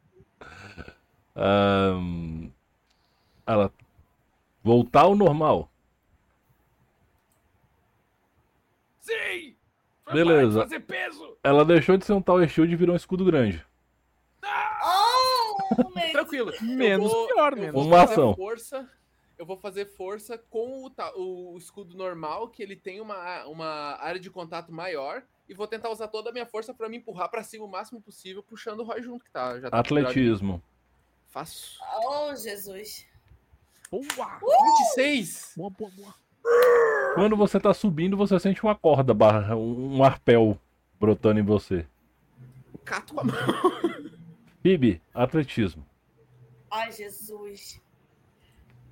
Ahn, 1.36 2.50
Ela. 3.46 3.74
Voltar 4.64 5.02
ao 5.02 5.16
normal. 5.16 5.70
Sim! 9.02 9.56
Foi 10.06 10.14
Beleza. 10.14 10.62
fazer 10.62 10.80
peso! 10.80 11.38
Ela 11.44 11.66
deixou 11.66 11.98
de 11.98 12.06
ser 12.06 12.14
um 12.14 12.22
Tower 12.22 12.48
Shield 12.48 12.72
e 12.72 12.78
virou 12.78 12.94
um 12.94 12.98
escudo 12.98 13.26
grande. 13.26 13.66
Oh, 14.86 15.92
Tranquilo. 16.12 16.52
Menos 16.62 17.12
vou, 17.12 17.28
pior, 17.28 17.56
menos 17.56 17.86
Uma 17.86 18.04
ação. 18.04 18.36
Força, 18.36 18.90
eu 19.44 19.48
vou 19.48 19.58
fazer 19.58 19.86
força 19.86 20.38
com 20.38 20.90
o, 21.16 21.54
o 21.54 21.58
escudo 21.58 21.98
normal, 21.98 22.48
que 22.48 22.64
ele 22.64 22.78
tem 22.78 23.02
uma, 23.02 23.46
uma 23.46 23.98
área 24.00 24.20
de 24.20 24.30
contato 24.30 24.72
maior. 24.72 25.22
E 25.50 25.54
vou 25.54 25.68
tentar 25.68 25.90
usar 25.90 26.08
toda 26.08 26.30
a 26.30 26.34
minha 26.34 26.46
força 26.46 26.74
pra 26.74 26.88
me 26.88 26.96
empurrar 26.96 27.30
pra 27.30 27.44
cima 27.44 27.66
o 27.66 27.70
máximo 27.70 28.02
possível, 28.02 28.42
puxando 28.42 28.80
o 28.80 28.84
Roy 28.84 29.02
junto, 29.02 29.26
que 29.26 29.32
tá. 29.32 29.60
Já 29.60 29.70
tá 29.70 29.78
Atletismo. 29.78 30.64
Faço. 31.28 31.78
Oh, 32.06 32.34
Jesus. 32.34 33.06
Boa! 33.92 34.40
26! 34.96 35.54
Boa, 35.58 35.70
boa, 35.70 35.92
boa. 35.92 36.16
Quando 37.16 37.36
você 37.36 37.60
tá 37.60 37.74
subindo, 37.74 38.16
você 38.16 38.40
sente 38.40 38.64
uma 38.64 38.76
corda, 38.76 39.14
barra, 39.14 39.58
um 39.58 39.98
um 39.98 40.04
arpel 40.06 40.58
brotando 40.98 41.42
em 41.42 41.44
você. 41.44 41.86
Cato 42.86 43.14
com 43.14 43.20
a 43.20 43.24
mão. 43.26 43.36
Bibi, 44.64 45.02
atletismo. 45.14 45.86
Ai, 46.72 46.94
Jesus. 46.94 47.83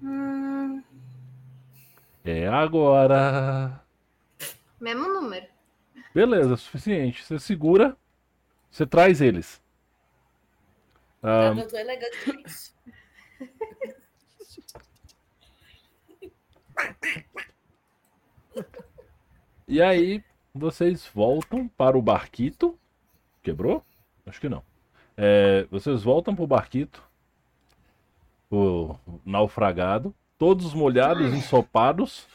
Hum, 0.01 0.83
É 2.23 2.47
agora. 2.47 3.83
mesmo 4.79 5.07
número. 5.07 5.47
Beleza, 6.13 6.57
suficiente. 6.57 7.23
Você 7.23 7.39
segura, 7.39 7.95
você 8.69 8.85
traz 8.85 9.21
eles. 9.21 9.61
Ah, 11.23 11.53
Eu 11.55 11.67
tô 11.67 11.77
elegantemente. 11.77 12.73
e 19.67 19.81
aí, 19.81 20.23
vocês 20.53 21.05
voltam 21.13 21.67
para 21.67 21.97
o 21.97 22.01
barquito. 22.01 22.77
Quebrou? 23.41 23.83
Acho 24.25 24.39
que 24.41 24.49
não. 24.49 24.63
É, 25.15 25.63
vocês 25.69 26.03
voltam 26.03 26.35
pro 26.35 26.47
barquito, 26.47 27.03
o 28.51 28.95
naufragado, 29.25 30.13
todos 30.37 30.73
molhados, 30.73 31.33
ensopados. 31.33 32.27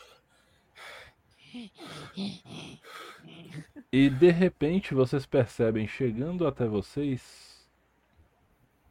E 3.93 4.09
de 4.09 4.31
repente 4.31 4.95
vocês 4.95 5.27
percebem 5.27 5.87
chegando 5.87 6.47
até 6.47 6.67
vocês. 6.67 7.69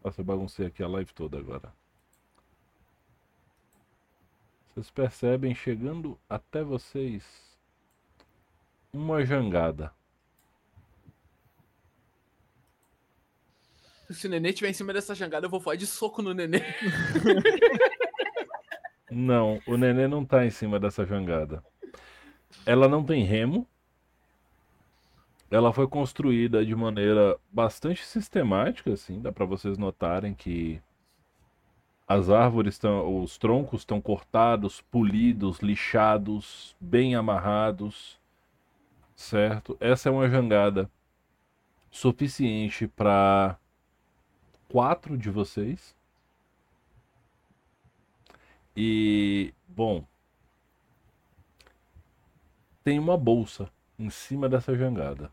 Nossa, 0.04 0.22
eu 0.22 0.26
baguncei 0.26 0.68
aqui 0.68 0.84
a 0.84 0.88
live 0.88 1.12
toda 1.14 1.38
agora. 1.40 1.74
Vocês 4.74 4.92
percebem 4.92 5.56
chegando 5.56 6.20
até 6.30 6.64
vocês 6.64 7.58
uma 8.94 9.26
jangada. 9.26 9.92
Se 14.12 14.28
o 14.28 14.30
nenê 14.30 14.50
estiver 14.50 14.70
em 14.70 14.74
cima 14.74 14.94
dessa 14.94 15.16
jangada, 15.16 15.46
eu 15.46 15.50
vou 15.50 15.60
falar 15.60 15.76
de 15.76 15.88
soco 15.88 16.22
no 16.22 16.34
nenê. 16.34 16.62
Não, 19.12 19.62
o 19.66 19.78
nenê 19.78 20.08
não 20.08 20.26
tá 20.26 20.46
em 20.46 20.50
cima 20.50 20.80
dessa 20.80 21.06
jangada. 21.06 21.64
Ela 22.66 22.88
não 22.88 23.04
tem 23.04 23.24
remo. 23.24 23.68
Ela 25.50 25.72
foi 25.72 25.88
construída 25.88 26.66
de 26.66 26.76
maneira 26.76 27.38
bastante 27.52 28.04
sistemática, 28.04 28.92
assim, 28.92 29.22
dá 29.22 29.32
para 29.32 29.46
vocês 29.46 29.78
notarem 29.78 30.34
que 30.34 30.82
as 32.08 32.30
árvores 32.30 32.76
estão, 32.76 33.22
os 33.24 33.38
troncos 33.38 33.82
estão 33.82 34.02
cortados, 34.02 34.82
polidos, 34.82 35.60
lixados, 35.60 36.76
bem 36.80 37.16
amarrados, 37.16 38.20
certo? 39.16 39.78
Essa 39.80 40.10
é 40.10 40.12
uma 40.12 40.30
jangada 40.30 40.90
suficiente 41.90 42.88
para 42.88 43.58
quatro 44.70 45.18
de 45.18 45.30
vocês. 45.30 45.96
E, 48.76 49.54
bom, 49.68 50.06
tem 52.84 53.00
uma 53.00 53.18
bolsa 53.18 53.70
em 53.98 54.10
cima 54.10 54.50
dessa 54.50 54.76
jangada. 54.76 55.32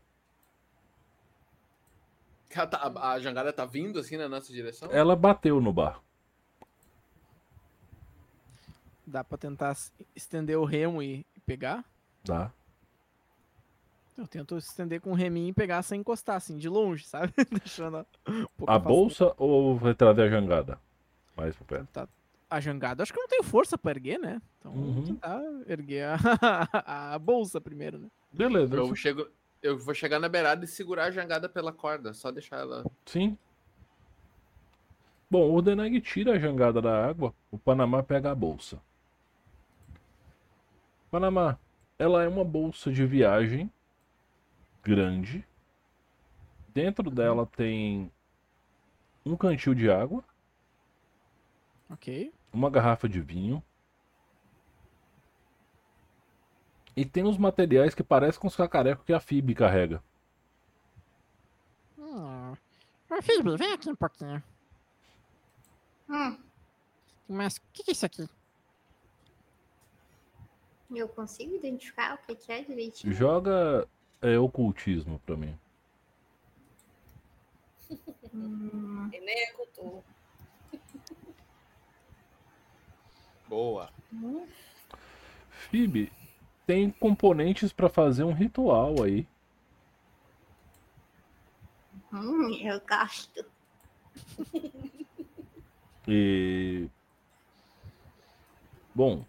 Tá- 2.49 2.93
a, 2.95 3.11
a 3.11 3.19
jangada 3.19 3.51
tá 3.51 3.65
vindo 3.65 3.99
assim 3.99 4.15
na 4.15 4.29
nossa 4.29 4.53
direção? 4.53 4.89
Ela 4.91 5.15
bateu 5.15 5.59
no 5.59 5.73
barco. 5.73 6.03
Dá 9.05 9.23
pra 9.23 9.37
tentar 9.37 9.75
estender 10.15 10.57
o 10.57 10.63
remo 10.63 11.01
e 11.01 11.25
e 11.35 11.39
pegar? 11.41 11.83
Tá? 12.23 12.51
Eu 14.17 14.27
tento 14.27 14.57
estender 14.57 15.01
com 15.01 15.11
o 15.11 15.15
reminho 15.15 15.49
e 15.49 15.53
pegar 15.53 15.81
sem 15.81 15.99
encostar, 16.01 16.35
assim, 16.35 16.57
de 16.57 16.69
longe, 16.69 17.03
sabe? 17.05 17.33
Deixando 17.51 17.97
a- 17.97 18.05
um 18.27 18.45
pouco 18.57 18.71
A 18.71 18.77
bolsa 18.77 19.33
ou 19.37 19.79
trazer 19.95 20.23
a 20.23 20.29
jangada? 20.29 20.79
Mais 21.35 21.55
pra 21.55 21.65
perto. 21.65 21.87
Tá. 21.91 22.07
A 22.49 22.59
jangada, 22.59 23.01
acho 23.01 23.11
que 23.11 23.17
eu 23.17 23.23
não 23.23 23.27
tenho 23.29 23.43
força 23.43 23.75
pra 23.77 23.91
erguer, 23.91 24.19
né? 24.19 24.39
Então 24.59 24.71
Uhum. 24.71 24.93
vou 24.93 25.03
tentar 25.03 25.41
erguer 25.67 26.05
a, 26.07 26.15
a 27.15 27.19
bolsa 27.19 27.59
primeiro, 27.59 27.97
né? 27.97 28.07
Beleza. 28.31 28.75
Eu, 28.75 28.95
chego, 28.95 29.27
eu 29.63 29.77
vou 29.79 29.95
chegar 29.95 30.19
na 30.19 30.29
beirada 30.29 30.63
e 30.63 30.67
segurar 30.67 31.05
a 31.05 31.11
jangada 31.11 31.49
pela 31.49 31.73
corda, 31.73 32.13
só 32.13 32.29
deixar 32.31 32.57
ela. 32.59 32.85
Sim. 33.07 33.35
Bom, 35.29 35.51
o 35.51 35.61
Deneg 35.63 35.99
tira 36.01 36.33
a 36.33 36.39
jangada 36.39 36.79
da 36.79 37.03
água, 37.07 37.33
o 37.49 37.57
Panamá 37.57 38.03
pega 38.03 38.29
a 38.31 38.35
bolsa. 38.35 38.79
Panamá, 41.09 41.57
ela 41.97 42.23
é 42.23 42.27
uma 42.27 42.43
bolsa 42.43 42.91
de 42.91 43.03
viagem 43.05 43.71
grande. 44.83 45.45
Dentro 46.69 47.09
dela 47.09 47.45
tem 47.45 48.11
um 49.25 49.37
cantil 49.37 49.73
de 49.73 49.89
água, 49.89 50.23
Ok. 51.89 52.33
uma 52.51 52.69
garrafa 52.69 53.07
de 53.07 53.21
vinho. 53.21 53.63
E 56.95 57.05
tem 57.05 57.23
uns 57.23 57.37
materiais 57.37 57.95
que 57.95 58.03
parecem 58.03 58.39
com 58.39 58.47
os 58.47 58.55
cacarecos 58.55 59.05
que 59.05 59.13
a 59.13 59.19
Phoebe 59.19 59.55
carrega. 59.55 60.03
Hum. 61.97 62.51
Ô, 63.09 63.21
Phoebe, 63.21 63.57
vem 63.57 63.73
aqui 63.73 63.89
um 63.89 63.95
pouquinho. 63.95 64.43
Hum, 66.09 66.37
Mas 67.27 67.57
o 67.57 67.61
que, 67.71 67.83
que 67.83 67.91
é 67.91 67.93
isso 67.93 68.05
aqui? 68.05 68.27
eu 70.95 71.09
consigo 71.09 71.55
identificar 71.55 72.13
o 72.13 72.17
que 72.19 72.35
que 72.35 72.51
é 72.51 72.61
direitinho? 72.61 73.11
Joga 73.13 73.87
é, 74.23 74.39
ocultismo 74.39 75.19
pra 75.25 75.35
mim. 75.37 75.55
Hum, 78.33 79.09
E 79.13 79.19
nem 79.19 79.43
é 79.43 79.51
cultura. 79.53 80.03
Boa. 83.47 83.89
hum, 84.11 84.47
Phoebe, 85.49 86.11
tem 86.65 86.89
componentes 86.89 87.71
pra 87.71 87.89
fazer 87.89 88.23
um 88.23 88.33
ritual 88.33 89.03
aí. 89.03 89.27
hum, 92.11 92.53
eu 92.61 92.79
gosto. 92.87 93.45
E. 96.07 96.89
Bom. 98.93 99.25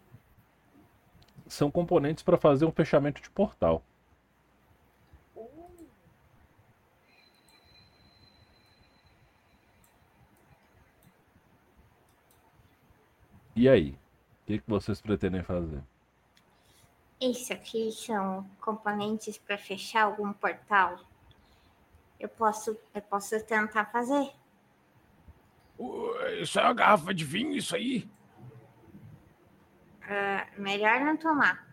São 1.47 1.71
componentes 1.71 2.23
pra 2.25 2.37
fazer 2.39 2.65
um 2.65 2.73
fechamento 2.73 3.23
de 3.23 3.31
portal. 3.31 3.83
E 13.65 13.69
aí? 13.71 13.93
O 13.93 14.47
que, 14.47 14.59
que 14.59 14.69
vocês 14.69 15.01
pretendem 15.01 15.43
fazer? 15.43 15.83
Isso 17.19 17.51
aqui 17.51 17.91
são 17.91 18.47
componentes 18.61 19.39
para 19.39 19.57
fechar 19.57 20.03
algum 20.03 20.35
portal. 20.35 21.01
Eu 22.21 22.29
posso, 22.29 22.79
eu 22.95 23.01
posso 23.01 23.43
tentar 23.47 23.87
fazer. 23.87 24.31
Uh, 25.79 26.13
Isso 26.43 26.61
é 26.61 26.63
uma 26.63 26.75
garrafa 26.75 27.15
de 27.15 27.25
vinho, 27.25 27.57
isso 27.57 27.75
aí? 27.75 28.07
Ah, 30.03 30.47
melhor 30.59 31.01
não 31.01 31.17
tomar. 31.17 31.64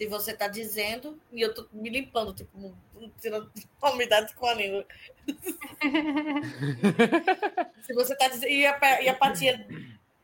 Se 0.00 0.06
você 0.06 0.32
tá 0.34 0.48
dizendo, 0.48 1.20
e 1.30 1.42
eu 1.42 1.52
tô 1.52 1.66
me 1.74 1.90
limpando, 1.90 2.32
tipo, 2.32 2.74
tirando 3.20 3.52
a 3.82 3.90
umidade 3.92 4.34
com 4.34 4.46
a 4.46 4.54
língua. 4.54 4.86
Se 7.82 7.92
você 7.92 8.16
tá 8.16 8.28
dizendo. 8.28 8.50
E 8.50 8.64
a, 8.64 9.02
e 9.02 9.08
a 9.10 9.14
patinha 9.14 9.66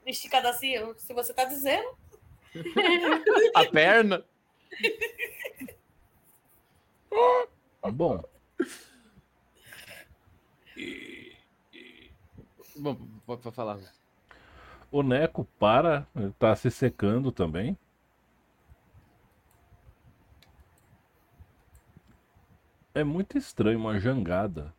esticada 0.07 0.49
assim, 0.49 0.71
eu- 0.71 0.99
se 0.99 1.13
você 1.13 1.35
tá 1.35 1.45
dizendo. 1.45 1.95
A 3.55 3.67
perna? 3.67 4.25
Bom, 7.93 8.23
Bom, 12.77 12.97
pode 13.27 13.43
falar. 13.53 13.79
o 14.91 15.03
Neco 15.03 15.45
para, 15.59 16.07
ele 16.17 16.33
tá 16.39 16.57
se 16.57 16.71
secando 16.71 17.31
também. 17.31 17.77
É 22.97 23.05
muito 23.05 23.37
estranho 23.37 23.79
uma 23.79 24.01
jangada 24.01 24.75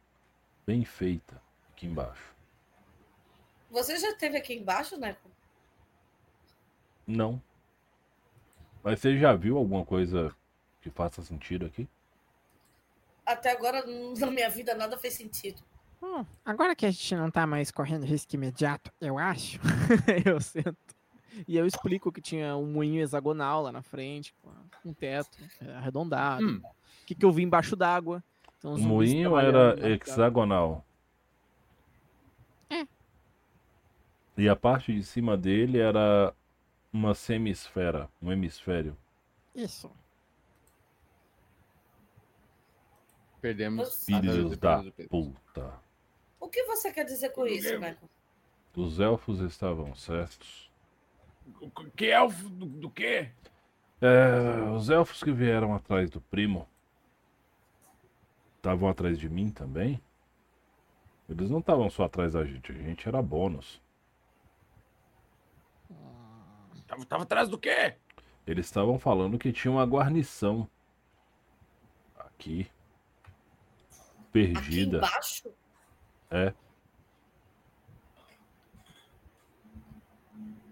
bem 0.66 0.84
feita 0.84 1.40
aqui 1.70 1.86
embaixo. 1.86 2.34
Você 3.70 3.96
já 3.96 4.10
esteve 4.10 4.36
aqui 4.36 4.56
embaixo, 4.56 4.98
né? 4.98 5.16
Não. 7.06 7.40
Mas 8.84 9.00
você 9.00 9.20
já 9.20 9.36
viu 9.36 9.56
alguma 9.56 9.86
coisa 9.86 10.36
que 10.82 10.90
faça 10.90 11.22
sentido 11.22 11.68
aqui? 11.68 11.88
Até 13.24 13.52
agora, 13.52 13.86
na 14.18 14.32
minha 14.32 14.50
vida, 14.50 14.74
nada 14.74 14.98
fez 14.98 15.14
sentido. 15.14 15.62
Hum, 16.02 16.26
agora 16.44 16.76
que 16.76 16.88
a 16.88 16.92
gente 16.92 17.16
não 17.16 17.30
tá 17.30 17.46
mais 17.46 17.70
correndo 17.70 18.04
risco 18.04 18.34
imediato, 18.34 18.92
eu 19.00 19.20
acho. 19.20 19.60
eu 20.26 20.42
sento. 20.42 20.76
E 21.48 21.56
eu 21.56 21.68
explico 21.68 22.12
que 22.12 22.20
tinha 22.20 22.58
um 22.58 22.66
moinho 22.66 23.00
hexagonal 23.00 23.62
lá 23.62 23.72
na 23.72 23.84
frente, 23.84 24.34
com 24.42 24.90
um 24.90 24.94
teto 24.94 25.38
é, 25.62 25.76
arredondado. 25.76 26.44
Hum. 26.44 26.77
O 27.08 27.10
que, 27.16 27.16
que 27.16 27.24
eu 27.24 27.32
vi 27.32 27.42
embaixo 27.42 27.74
d'água. 27.74 28.22
Então, 28.58 28.74
O 28.74 28.80
moinho 28.80 29.40
era 29.40 29.90
hexagonal. 29.90 30.86
É. 32.70 32.86
E 34.38 34.50
a 34.50 34.58
parte 34.58 34.94
de 34.94 35.02
cima 35.04 35.38
dele 35.38 35.80
era 35.80 36.34
uma 36.92 37.14
semisfera, 37.14 38.10
um 38.22 38.30
hemisfério. 38.30 38.98
Isso. 39.56 39.90
Perdemos. 43.40 44.06
Filhos 44.06 44.58
da 44.58 44.84
puta. 45.10 45.80
O 46.42 46.50
que 46.50 46.64
você 46.64 46.92
quer 46.92 47.06
dizer 47.06 47.30
com 47.30 47.48
isso, 47.48 47.72
Michael? 47.76 47.98
Os 48.76 49.00
elfos 49.00 49.40
estavam 49.40 49.96
certos. 49.96 50.70
Que 51.96 52.08
elfo 52.08 52.50
do, 52.50 52.66
do 52.66 52.90
quê? 52.90 53.30
É, 54.02 54.70
os 54.76 54.90
elfos 54.90 55.24
que 55.24 55.32
vieram 55.32 55.74
atrás 55.74 56.10
do 56.10 56.20
primo 56.20 56.68
estavam 58.58 58.90
atrás 58.90 59.18
de 59.18 59.30
mim 59.30 59.50
também, 59.50 60.02
eles 61.30 61.50
não 61.50 61.60
estavam 61.60 61.90
só 61.90 62.04
atrás 62.04 62.34
da 62.34 62.46
gente, 62.46 62.72
a 62.72 62.76
gente 62.76 63.08
era 63.08 63.22
bônus. 63.22 63.82
Tava, 66.88 67.06
tava 67.06 67.24
atrás 67.24 67.50
do 67.50 67.58
quê? 67.58 67.96
Eles 68.46 68.66
estavam 68.66 68.98
falando 68.98 69.38
que 69.38 69.52
tinha 69.52 69.72
uma 69.72 69.86
guarnição 69.86 70.70
aqui, 72.18 72.62
Aqui 72.62 74.32
perdida. 74.32 74.98
embaixo? 74.98 75.50
É, 76.32 76.54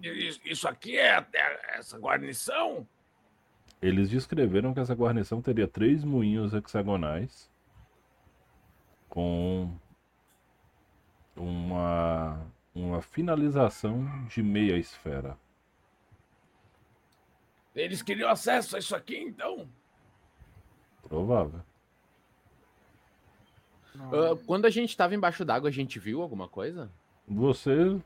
Isso, 0.01 0.39
isso 0.45 0.67
aqui 0.67 0.97
é, 0.99 1.17
é 1.33 1.79
essa 1.79 1.97
guarnição? 1.97 2.87
eles 3.81 4.09
descreveram 4.09 4.73
que 4.73 4.79
essa 4.79 4.93
guarnição 4.93 5.41
teria 5.41 5.67
três 5.67 6.03
moinhos 6.03 6.53
hexagonais 6.53 7.51
com 9.15 9.71
uma, 11.37 12.45
uma 12.75 13.01
finalização 13.01 14.05
de 14.27 14.43
meia 14.43 14.77
esfera. 14.77 15.37
Eles 17.73 18.01
queriam 18.01 18.29
acesso 18.29 18.75
a 18.75 18.79
isso 18.79 18.93
aqui, 18.93 19.17
então? 19.17 19.69
Provável. 21.07 21.61
Ah, 23.97 24.37
quando 24.45 24.65
a 24.65 24.69
gente 24.69 24.97
tava 24.97 25.15
embaixo 25.15 25.45
d'água, 25.45 25.69
a 25.69 25.73
gente 25.73 25.97
viu 25.97 26.21
alguma 26.21 26.49
coisa? 26.49 26.91
Você. 27.25 27.97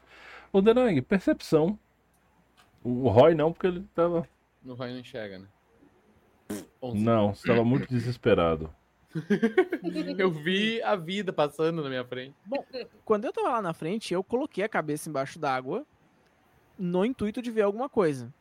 O 0.53 0.61
Denang, 0.61 1.01
percepção. 1.01 1.77
O 2.83 3.09
Roy 3.09 3.33
não, 3.33 3.51
porque 3.51 3.67
ele 3.67 3.83
tava. 3.95 4.29
No 4.63 4.75
Roy 4.75 4.91
não 4.91 4.99
enxerga, 4.99 5.39
né? 5.39 5.47
Onze. 6.81 7.03
Não, 7.03 7.33
você 7.33 7.47
tava 7.47 7.63
muito 7.63 7.87
desesperado. 7.87 8.73
Eu 10.17 10.31
vi 10.31 10.81
a 10.81 10.95
vida 10.95 11.33
passando 11.33 11.81
na 11.81 11.89
minha 11.89 12.05
frente. 12.05 12.35
Quando 13.03 13.25
eu 13.25 13.33
tava 13.33 13.49
lá 13.49 13.61
na 13.61 13.73
frente, 13.73 14.13
eu 14.13 14.23
coloquei 14.23 14.63
a 14.63 14.69
cabeça 14.69 15.09
embaixo 15.09 15.39
d'água 15.39 15.85
no 16.77 17.03
intuito 17.03 17.41
de 17.41 17.51
ver 17.51 17.63
alguma 17.63 17.89
coisa. 17.89 18.33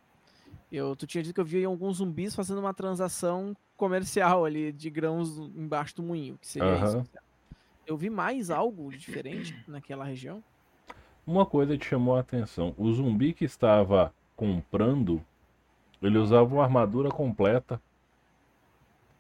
Eu, 0.70 0.94
tu 0.94 1.06
tinha 1.06 1.22
dito 1.22 1.34
que 1.34 1.40
eu 1.40 1.44
vi 1.44 1.64
alguns 1.64 1.96
zumbis 1.96 2.34
fazendo 2.34 2.58
uma 2.58 2.74
transação 2.74 3.56
comercial 3.76 4.44
ali 4.44 4.70
de 4.70 4.90
grãos 4.90 5.38
embaixo 5.38 5.96
do 5.96 6.02
moinho, 6.02 6.36
que 6.38 6.46
seria 6.46 6.74
Aham. 6.74 7.00
isso. 7.00 7.10
Eu 7.86 7.96
vi 7.96 8.10
mais 8.10 8.50
algo 8.50 8.90
diferente 8.90 9.56
naquela 9.66 10.04
região. 10.04 10.44
Uma 11.26 11.46
coisa 11.46 11.76
te 11.78 11.86
chamou 11.86 12.16
a 12.16 12.20
atenção. 12.20 12.74
O 12.76 12.92
zumbi 12.92 13.32
que 13.32 13.44
estava 13.44 14.12
comprando, 14.36 15.24
ele 16.02 16.18
usava 16.18 16.54
uma 16.54 16.64
armadura 16.64 17.08
completa, 17.08 17.80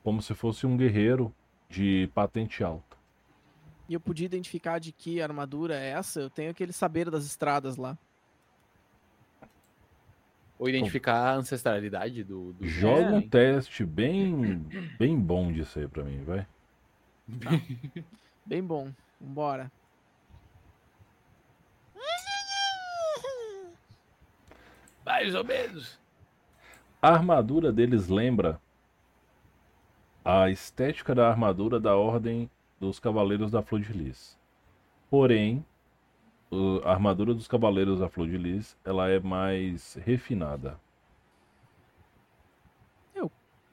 como 0.08 0.22
se 0.22 0.32
fosse 0.34 0.66
um 0.66 0.74
guerreiro 0.74 1.34
de 1.68 2.10
patente 2.14 2.64
alta. 2.64 2.96
E 3.86 3.92
eu 3.92 4.00
podia 4.00 4.24
identificar 4.24 4.78
de 4.78 4.90
que 4.90 5.20
armadura 5.20 5.78
é 5.78 5.90
essa. 5.90 6.18
Eu 6.18 6.30
tenho 6.30 6.50
aquele 6.50 6.72
saber 6.72 7.10
das 7.10 7.26
estradas 7.26 7.76
lá. 7.76 7.96
Ou 10.58 10.66
identificar 10.66 11.18
a 11.18 11.34
ancestralidade 11.34 12.24
do. 12.24 12.54
do... 12.54 12.66
Joga 12.66 13.02
É. 13.02 13.10
um 13.10 13.20
teste 13.20 13.84
bem, 13.84 14.56
bem 14.98 15.14
bom 15.20 15.52
disso 15.52 15.78
aí 15.78 15.86
pra 15.86 16.02
mim, 16.02 16.24
vai. 16.24 16.46
Bem 18.46 18.64
bom. 18.64 18.90
Vambora. 19.20 19.70
Mais 25.04 25.34
ou 25.34 25.44
menos. 25.44 26.00
A 27.02 27.10
armadura 27.10 27.70
deles 27.70 28.08
lembra 28.08 28.58
a 30.30 30.50
estética 30.50 31.14
da 31.14 31.26
armadura 31.26 31.80
da 31.80 31.96
Ordem 31.96 32.50
dos 32.78 33.00
Cavaleiros 33.00 33.50
da 33.50 33.62
Flor 33.62 33.80
de 33.80 33.94
Lis. 33.94 34.38
Porém, 35.08 35.64
a 36.84 36.90
armadura 36.92 37.32
dos 37.32 37.48
Cavaleiros 37.48 38.00
da 38.00 38.10
Flor 38.10 38.28
de 38.28 38.36
Lis, 38.36 38.76
ela 38.84 39.08
é 39.08 39.18
mais 39.18 39.94
refinada. 39.94 40.78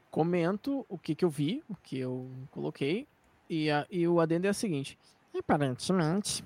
Comento 0.10 0.86
o 0.88 0.98
que, 0.98 1.14
que 1.14 1.26
eu 1.26 1.30
vi, 1.30 1.62
o 1.68 1.76
que 1.76 2.00
eu 2.00 2.32
coloquei. 2.52 3.06
E, 3.50 3.70
a- 3.70 3.86
e 3.92 4.08
o 4.08 4.22
adendo 4.22 4.48
é 4.48 4.50
o 4.50 4.54
seguinte: 4.54 4.98
Aparentemente, 5.38 6.42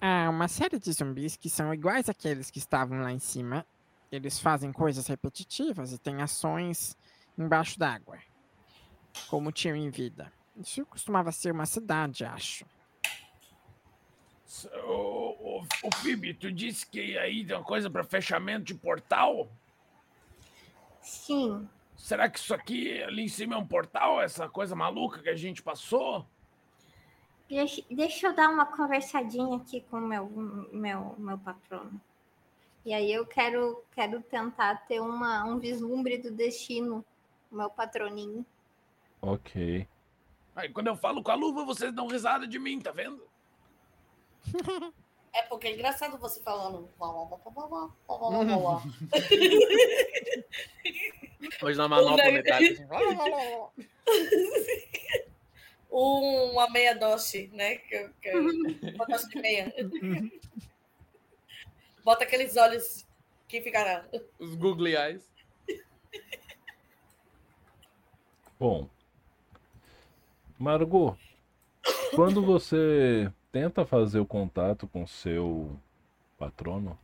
há 0.00 0.28
uma 0.28 0.48
série 0.48 0.80
de 0.80 0.92
zumbis 0.92 1.36
que 1.36 1.48
são 1.48 1.72
iguais 1.72 2.08
àqueles 2.08 2.50
que 2.50 2.58
estavam 2.58 3.00
lá 3.00 3.12
em 3.12 3.20
cima. 3.20 3.64
Eles 4.10 4.40
fazem 4.40 4.72
coisas 4.72 5.06
repetitivas 5.06 5.92
e 5.92 5.98
têm 5.98 6.20
ações 6.22 6.96
embaixo 7.38 7.78
d'água, 7.78 8.18
como 9.28 9.52
tinham 9.52 9.76
em 9.76 9.90
vida. 9.90 10.32
Isso 10.56 10.84
costumava 10.86 11.32
ser 11.32 11.52
uma 11.52 11.66
cidade, 11.66 12.24
acho. 12.24 12.64
O, 14.84 15.60
o, 15.60 15.66
o 15.82 15.96
Phoebe, 15.96 16.34
tu 16.34 16.52
disse 16.52 16.86
que 16.86 17.16
aí 17.16 17.44
tem 17.44 17.56
uma 17.56 17.64
coisa 17.64 17.88
pra 17.88 18.04
fechamento 18.04 18.64
de 18.64 18.74
portal? 18.74 19.48
Sim, 21.00 21.66
Será 22.02 22.28
que 22.28 22.36
isso 22.36 22.52
aqui 22.52 23.00
ali 23.00 23.22
em 23.22 23.28
cima 23.28 23.54
é 23.54 23.56
um 23.56 23.66
portal? 23.66 24.20
Essa 24.20 24.48
coisa 24.48 24.74
maluca 24.74 25.22
que 25.22 25.28
a 25.28 25.36
gente 25.36 25.62
passou? 25.62 26.26
deixa, 27.48 27.80
deixa 27.88 28.26
eu 28.26 28.34
dar 28.34 28.48
uma 28.48 28.66
conversadinha 28.66 29.56
aqui 29.56 29.82
com 29.82 29.98
o 29.98 30.00
meu, 30.00 30.28
meu, 30.72 31.14
meu 31.16 31.38
patrono. 31.38 32.00
E 32.84 32.92
aí 32.92 33.12
eu 33.12 33.24
quero, 33.24 33.84
quero 33.92 34.20
tentar 34.20 34.84
ter 34.88 35.00
uma, 35.00 35.44
um 35.44 35.60
vislumbre 35.60 36.18
do 36.18 36.32
destino, 36.32 37.04
meu 37.52 37.70
patroninho. 37.70 38.44
Ok. 39.22 39.88
Aí, 40.54 40.68
quando 40.68 40.88
eu 40.88 40.96
falo 40.96 41.22
com 41.22 41.30
a 41.30 41.34
luva, 41.34 41.64
vocês 41.64 41.94
dão 41.94 42.08
risada 42.08 42.46
de 42.46 42.58
mim, 42.58 42.80
tá 42.80 42.90
vendo? 42.90 43.26
É 45.32 45.42
porque 45.42 45.68
é 45.68 45.72
engraçado 45.72 46.18
você 46.18 46.42
falando. 46.42 46.90
Hoje 51.62 51.78
na 51.78 51.88
manopla 51.88 52.30
metade. 52.30 52.84
Uma 52.84 53.14
né? 53.14 53.70
assim. 56.52 56.68
meia 56.72 56.94
doce, 56.94 57.48
né? 57.54 57.80
Uma 58.94 59.06
doce 59.06 59.28
de 59.30 59.40
meia. 59.40 59.72
Uhum. 59.78 60.30
Bota 62.04 62.24
aqueles 62.24 62.56
olhos 62.56 63.06
que 63.48 63.62
ficaram. 63.62 64.04
Os 64.38 64.54
googly 64.54 64.96
eyes. 64.96 65.32
Bom, 68.58 68.88
Margot, 70.62 71.16
quando 72.14 72.40
você 72.40 73.32
tenta 73.50 73.84
fazer 73.84 74.20
o 74.20 74.24
contato 74.24 74.86
com 74.86 75.04
seu 75.08 75.76
patrono, 76.38 76.96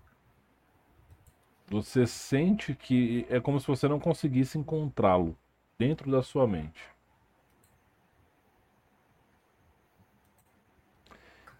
você 1.66 2.06
sente 2.06 2.72
que 2.72 3.26
é 3.28 3.40
como 3.40 3.58
se 3.58 3.66
você 3.66 3.88
não 3.88 3.98
conseguisse 3.98 4.56
encontrá-lo 4.56 5.36
dentro 5.76 6.08
da 6.08 6.22
sua 6.22 6.46
mente. 6.46 6.80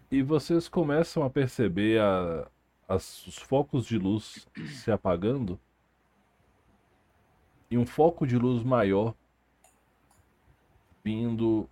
E 0.09 0.21
vocês 0.21 0.69
começam 0.69 1.21
a 1.23 1.29
perceber 1.29 1.99
a- 1.99 2.47
as- 2.87 3.27
os 3.27 3.37
focos 3.37 3.85
de 3.85 3.97
luz 3.97 4.47
se 4.69 4.89
apagando 4.89 5.59
e 7.69 7.77
um 7.77 7.85
foco 7.85 8.25
de 8.25 8.37
luz 8.37 8.63
maior 8.63 9.13
vindo 11.03 11.69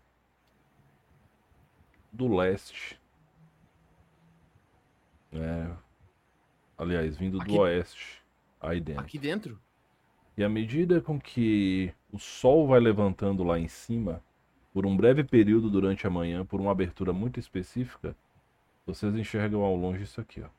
do 2.17 2.27
leste. 2.35 2.99
É, 5.31 5.71
aliás, 6.77 7.15
vindo 7.15 7.39
Aqui- 7.39 7.51
do 7.53 7.59
oeste, 7.59 8.23
aí 8.59 8.79
dentro. 8.81 9.03
Aqui 9.03 9.19
dentro? 9.19 9.59
E 10.35 10.43
à 10.43 10.49
medida 10.49 10.99
com 10.99 11.19
que 11.19 11.93
o 12.11 12.17
sol 12.19 12.67
vai 12.67 12.79
levantando 12.79 13.43
lá 13.43 13.59
em 13.59 13.67
cima, 13.67 14.23
por 14.73 14.85
um 14.85 14.95
breve 14.97 15.23
período 15.23 15.69
durante 15.69 16.05
a 16.05 16.09
manhã, 16.09 16.45
por 16.45 16.59
uma 16.59 16.71
abertura 16.71 17.13
muito 17.13 17.39
específica, 17.39 18.15
vocês 18.85 19.15
enxergam 19.15 19.61
ao 19.61 19.75
longe 19.75 20.03
isso 20.03 20.19
aqui, 20.21 20.41
ó. 20.41 20.49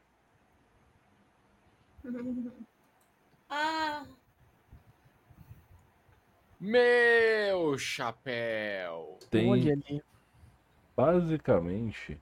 Ah, 3.51 4.05
Meu 6.61 7.79
chapéu. 7.79 9.19
Tem 9.31 9.49
onde 9.49 9.71
ali? 9.71 10.03
Basicamente. 10.99 12.21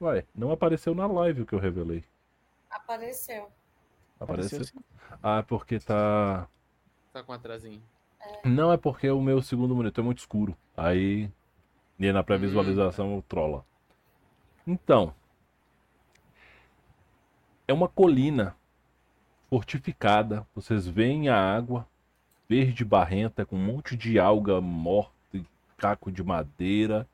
Ué, 0.00 0.24
não 0.32 0.52
apareceu 0.52 0.94
na 0.94 1.08
live 1.08 1.42
o 1.42 1.46
que 1.46 1.54
eu 1.54 1.58
revelei. 1.58 2.04
apareceu. 2.70 3.50
Apareceu? 4.20 4.58
Apareceu. 4.58 4.82
Ah, 5.20 5.38
é 5.38 5.42
porque 5.42 5.80
tá. 5.80 6.48
Tá 7.12 7.22
com 7.24 7.32
atrasinho. 7.32 7.82
Não 8.44 8.72
é 8.72 8.76
porque 8.76 9.10
o 9.10 9.20
meu 9.20 9.42
segundo 9.42 9.74
monitor 9.74 10.04
é 10.04 10.06
muito 10.06 10.18
escuro. 10.18 10.56
Aí, 10.76 11.28
e 11.98 12.12
na 12.12 12.22
pré-visualização 12.22 13.20
trola. 13.28 13.64
Então, 14.64 15.12
é 17.66 17.72
uma 17.72 17.88
colina 17.88 18.56
fortificada. 19.50 20.46
Vocês 20.54 20.86
veem 20.86 21.28
a 21.28 21.36
água 21.36 21.88
verde 22.48 22.84
barrenta 22.84 23.44
com 23.44 23.56
um 23.56 23.64
monte 23.64 23.96
de 23.96 24.20
alga 24.20 24.60
morta 24.60 25.21
caco 25.82 26.12
de 26.12 26.22
madeira. 26.22 27.08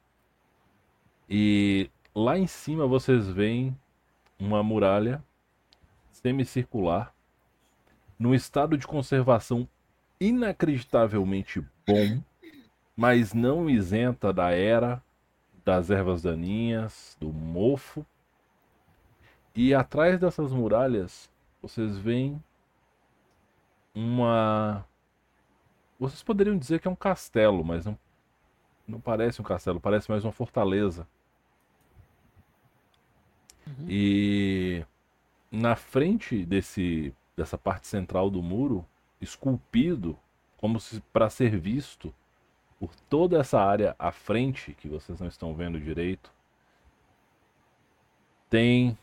E 1.28 1.90
lá 2.14 2.38
em 2.38 2.46
cima 2.46 2.86
vocês 2.86 3.26
veem 3.26 3.74
uma 4.38 4.62
muralha 4.62 5.24
semicircular, 6.12 7.14
num 8.18 8.34
estado 8.34 8.76
de 8.76 8.86
conservação 8.86 9.66
inacreditavelmente 10.20 11.64
bom, 11.86 12.22
mas 12.94 13.32
não 13.32 13.70
isenta 13.70 14.32
da 14.32 14.50
era, 14.50 15.02
das 15.64 15.90
ervas 15.90 16.22
daninhas, 16.22 17.16
do 17.18 17.32
mofo. 17.32 18.04
E 19.54 19.74
atrás 19.74 20.20
dessas 20.20 20.52
muralhas, 20.52 21.30
vocês 21.62 21.96
veem 21.96 22.42
uma. 23.94 24.84
Vocês 25.98 26.22
poderiam 26.22 26.58
dizer 26.58 26.80
que 26.80 26.86
é 26.86 26.90
um 26.90 26.96
castelo, 26.96 27.64
mas 27.64 27.86
não, 27.86 27.98
não 28.88 29.00
parece 29.00 29.40
um 29.40 29.44
castelo, 29.44 29.80
parece 29.80 30.10
mais 30.10 30.24
uma 30.24 30.32
fortaleza. 30.32 31.06
E 33.88 34.84
na 35.50 35.76
frente 35.76 36.44
desse 36.44 37.14
dessa 37.36 37.56
parte 37.56 37.86
central 37.86 38.30
do 38.30 38.42
muro, 38.42 38.84
esculpido 39.20 40.18
como 40.56 40.80
se 40.80 41.00
para 41.12 41.30
ser 41.30 41.56
visto 41.58 42.12
por 42.80 42.94
toda 43.08 43.38
essa 43.38 43.60
área 43.60 43.94
à 43.98 44.10
frente 44.10 44.74
que 44.74 44.88
vocês 44.88 45.20
não 45.20 45.28
estão 45.28 45.54
vendo 45.54 45.80
direito, 45.80 46.32
tem 48.50 48.98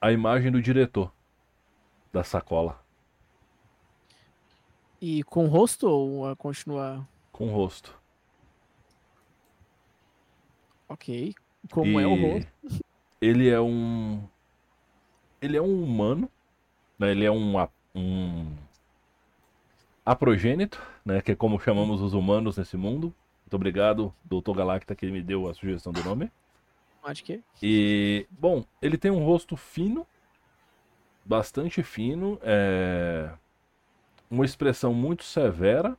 a 0.00 0.12
imagem 0.12 0.50
do 0.52 0.60
diretor 0.62 1.12
da 2.12 2.22
sacola 2.24 2.82
E 5.00 5.22
com 5.24 5.44
o 5.46 5.48
rosto 5.48 5.86
ou 5.88 6.26
ah, 6.26 6.36
continua. 6.36 7.06
com 7.32 7.48
o 7.48 7.52
rosto. 7.52 7.99
Ok. 10.90 11.32
Como 11.70 12.00
é 12.00 12.06
o 12.06 12.16
E 12.16 12.32
rosto? 12.32 12.84
Ele 13.20 13.48
é 13.48 13.60
um. 13.60 14.20
Ele 15.40 15.56
é 15.56 15.62
um 15.62 15.84
humano. 15.84 16.28
Né? 16.98 17.12
Ele 17.12 17.24
é 17.24 17.30
um, 17.30 17.54
um. 17.94 18.52
Aprogênito, 20.04 20.82
né? 21.04 21.22
Que 21.22 21.32
é 21.32 21.36
como 21.36 21.60
chamamos 21.60 22.02
os 22.02 22.12
humanos 22.12 22.56
nesse 22.56 22.76
mundo. 22.76 23.14
Muito 23.44 23.54
obrigado, 23.54 24.12
Dr. 24.24 24.52
Galacta, 24.56 24.96
que 24.96 25.06
me 25.06 25.22
deu 25.22 25.48
a 25.48 25.54
sugestão 25.54 25.92
do 25.92 26.02
nome. 26.02 26.28
Acho 27.04 27.22
que. 27.22 27.40
E, 27.62 28.26
bom, 28.28 28.64
ele 28.82 28.98
tem 28.98 29.12
um 29.12 29.24
rosto 29.24 29.56
fino, 29.56 30.04
bastante 31.24 31.84
fino, 31.84 32.38
é... 32.42 33.30
uma 34.28 34.44
expressão 34.44 34.92
muito 34.92 35.22
severa. 35.22 35.96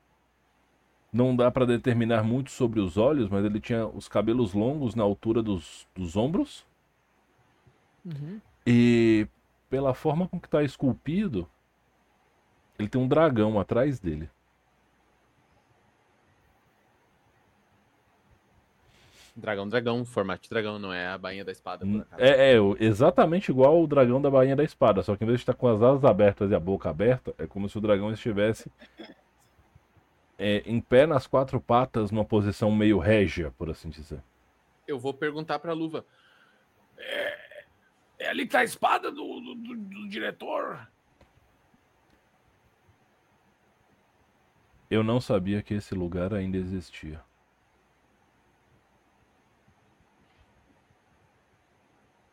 Não 1.11 1.35
dá 1.35 1.51
para 1.51 1.65
determinar 1.65 2.23
muito 2.23 2.51
sobre 2.51 2.79
os 2.79 2.97
olhos, 2.97 3.29
mas 3.29 3.43
ele 3.43 3.59
tinha 3.59 3.85
os 3.85 4.07
cabelos 4.07 4.53
longos 4.53 4.95
na 4.95 5.03
altura 5.03 5.43
dos, 5.43 5.85
dos 5.93 6.15
ombros. 6.15 6.65
Uhum. 8.05 8.39
E 8.65 9.27
pela 9.69 9.93
forma 9.93 10.27
com 10.27 10.39
que 10.39 10.47
está 10.47 10.63
esculpido, 10.63 11.47
ele 12.79 12.87
tem 12.87 13.01
um 13.01 13.07
dragão 13.07 13.59
atrás 13.59 13.99
dele. 13.99 14.29
Dragão, 19.35 19.67
dragão, 19.67 20.03
formato 20.03 20.43
de 20.43 20.49
dragão, 20.49 20.77
não 20.77 20.91
é 20.91 21.07
a 21.07 21.17
bainha 21.17 21.45
da 21.45 21.51
espada. 21.51 21.85
por 21.85 22.01
acaso. 22.01 22.21
É, 22.21 22.53
é 22.53 22.59
o- 22.61 22.75
exatamente 22.79 23.49
igual 23.49 23.75
ao 23.77 23.87
dragão 23.87 24.21
da 24.21 24.29
Bainha 24.29 24.55
da 24.57 24.63
Espada, 24.63 25.01
só 25.03 25.15
que 25.15 25.23
em 25.23 25.27
vez 25.27 25.39
de 25.39 25.43
estar 25.43 25.53
com 25.53 25.67
as 25.67 25.81
asas 25.81 26.03
abertas 26.03 26.51
e 26.51 26.55
a 26.55 26.59
boca 26.59 26.89
aberta, 26.89 27.33
é 27.37 27.47
como 27.47 27.69
se 27.69 27.77
o 27.77 27.81
dragão 27.81 28.11
estivesse 28.11 28.69
é, 30.41 30.63
em 30.65 30.81
pé 30.81 31.05
nas 31.05 31.27
quatro 31.27 31.61
patas, 31.61 32.09
numa 32.11 32.25
posição 32.25 32.71
meio 32.71 32.97
régia, 32.97 33.51
por 33.51 33.69
assim 33.69 33.89
dizer. 33.89 34.23
Eu 34.87 34.99
vou 34.99 35.13
perguntar 35.13 35.59
pra 35.59 35.71
luva. 35.73 36.03
É 38.17 38.27
ali 38.29 38.45
que 38.45 38.51
tá 38.51 38.59
a 38.59 38.63
espada 38.63 39.11
do, 39.11 39.39
do, 39.39 39.55
do- 39.55 39.75
do 39.75 40.09
diretor. 40.09 40.87
Eu 44.89 45.03
não 45.03 45.21
sabia 45.21 45.61
que 45.61 45.73
esse 45.75 45.95
lugar 45.95 46.33
ainda 46.33 46.57
existia. 46.57 47.21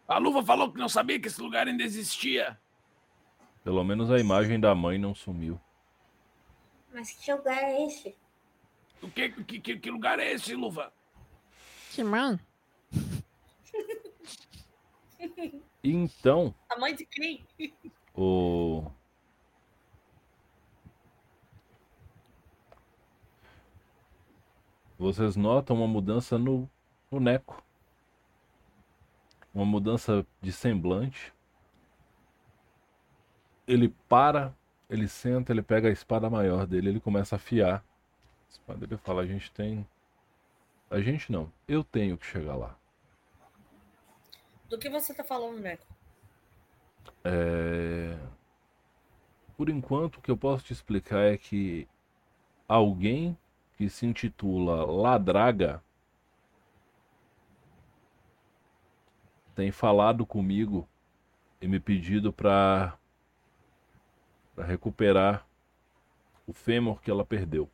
A 0.06 0.18
luva 0.18 0.42
falou 0.42 0.72
que 0.72 0.78
não 0.78 0.88
sabia 0.88 1.20
que 1.20 1.28
esse 1.28 1.40
lugar 1.40 1.66
ainda 1.68 1.82
existia. 1.82 2.58
Pelo 3.62 3.84
menos 3.84 4.10
a 4.10 4.18
imagem 4.18 4.58
da 4.58 4.74
mãe 4.74 4.98
não 4.98 5.14
sumiu. 5.14 5.60
Mas 6.98 7.12
que 7.12 7.32
lugar 7.32 7.62
é 7.62 7.86
esse? 7.86 8.16
O 9.00 9.08
que, 9.08 9.28
que, 9.28 9.60
que, 9.60 9.78
que 9.78 9.88
lugar 9.88 10.18
é 10.18 10.32
esse, 10.32 10.52
luva? 10.56 10.92
Que 11.92 12.02
mãe? 12.02 12.40
Então, 15.82 16.52
A 16.68 16.76
mãe 16.76 16.94
de 16.94 17.06
quem? 17.06 17.46
o. 18.14 18.90
Vocês 24.98 25.36
notam 25.36 25.76
uma 25.76 25.86
mudança 25.86 26.36
no, 26.36 26.68
no 27.10 27.20
Neco. 27.20 27.62
Uma 29.54 29.64
mudança 29.64 30.26
de 30.42 30.50
semblante. 30.50 31.32
Ele 33.68 33.88
para, 34.08 34.57
ele 34.88 35.08
senta, 35.08 35.52
ele 35.52 35.62
pega 35.62 35.88
a 35.88 35.92
espada 35.92 36.30
maior 36.30 36.66
dele, 36.66 36.88
ele 36.90 37.00
começa 37.00 37.34
a 37.34 37.38
afiar. 37.38 37.78
A 37.78 38.50
espada 38.50 38.84
ele 38.84 38.96
fala: 38.96 39.22
A 39.22 39.26
gente 39.26 39.50
tem. 39.52 39.86
A 40.90 41.00
gente 41.00 41.30
não, 41.32 41.52
eu 41.66 41.84
tenho 41.84 42.16
que 42.18 42.26
chegar 42.26 42.56
lá. 42.56 42.76
Do 44.68 44.78
que 44.78 44.88
você 44.88 45.14
tá 45.14 45.24
falando, 45.24 45.60
Neco? 45.60 45.86
É, 47.24 48.16
Por 49.56 49.68
enquanto, 49.68 50.16
o 50.16 50.20
que 50.22 50.30
eu 50.30 50.36
posso 50.36 50.64
te 50.64 50.72
explicar 50.72 51.20
é 51.20 51.36
que 51.36 51.86
alguém 52.68 53.36
que 53.76 53.88
se 53.90 54.06
intitula 54.06 54.84
Ladraga 54.86 55.82
tem 59.54 59.70
falado 59.72 60.24
comigo 60.24 60.88
e 61.60 61.66
me 61.66 61.80
pedido 61.80 62.32
para 62.32 62.96
para 64.58 64.66
recuperar 64.66 65.46
o 66.44 66.52
fêmur 66.52 67.00
que 67.00 67.08
ela 67.08 67.24
perdeu. 67.24 67.70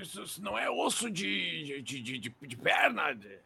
Isso, 0.00 0.42
não 0.42 0.56
é 0.58 0.70
osso 0.70 1.10
de, 1.10 1.82
de, 1.82 2.00
de, 2.02 2.18
de, 2.18 2.30
de 2.30 2.56
perna? 2.56 3.12
de- 3.12 3.28
É 3.28 3.38
o, 3.38 3.42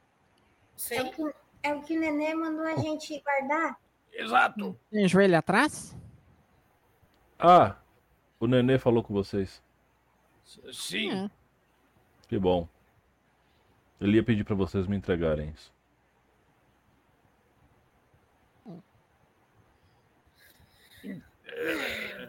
Sim. 0.77 1.11
que, 1.11 1.35
é 1.65 1.75
o 1.75 1.83
que 1.83 1.97
o 1.97 2.01
Nenê 2.01 2.33
mandou 2.35 2.65
a 2.67 2.77
gente 2.77 3.21
guardar? 3.21 3.81
Exato. 4.13 4.79
Tem 4.93 5.09
joelho 5.09 5.37
atrás? 5.37 5.97
Ah, 7.37 7.77
o 8.39 8.47
Nenê 8.47 8.79
falou 8.79 9.03
com 9.03 9.13
vocês. 9.13 9.61
Sim. 10.73 11.25
É. 11.27 11.31
Que 12.29 12.39
bom. 12.39 12.69
Ele 14.01 14.19
ia 14.19 14.23
pedir 14.23 14.45
para 14.45 14.55
vocês 14.55 14.87
me 14.87 14.97
entregarem 14.97 15.51
isso. 15.51 15.73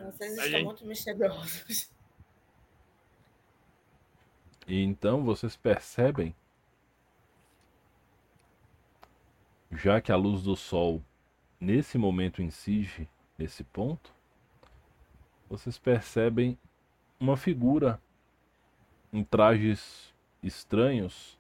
Vocês 0.06 0.38
a 0.40 0.46
estão 0.46 0.50
gente- 0.50 0.66
muito 0.66 0.86
misteriosos. 0.86 1.90
E 4.68 4.82
então 4.84 5.24
vocês 5.24 5.56
percebem, 5.56 6.36
já 9.72 10.02
que 10.02 10.12
a 10.12 10.16
luz 10.16 10.44
do 10.44 10.56
sol 10.56 11.02
nesse 11.60 11.98
momento 11.98 12.42
incide 12.42 13.10
nesse 13.38 13.64
ponto, 13.64 14.14
vocês 15.50 15.78
percebem 15.78 16.58
uma 17.20 17.36
figura 17.38 18.02
em 19.12 19.24
trajes 19.24 20.14
estranhos. 20.44 21.38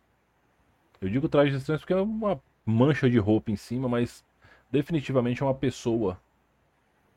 Eu 0.99 1.09
digo 1.09 1.29
trajes 1.29 1.55
estranhos 1.55 1.81
porque 1.81 1.93
é 1.93 1.97
uma 1.97 2.41
mancha 2.65 3.09
de 3.09 3.17
roupa 3.17 3.51
em 3.51 3.55
cima, 3.55 3.87
mas 3.87 4.23
definitivamente 4.69 5.41
é 5.41 5.45
uma 5.45 5.55
pessoa 5.55 6.19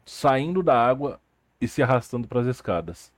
saindo 0.04 0.62
da 0.62 0.76
água 0.78 1.20
e 1.60 1.66
se 1.68 1.82
arrastando 1.82 2.26
para 2.28 2.40
as 2.40 2.46
escadas. 2.46 3.12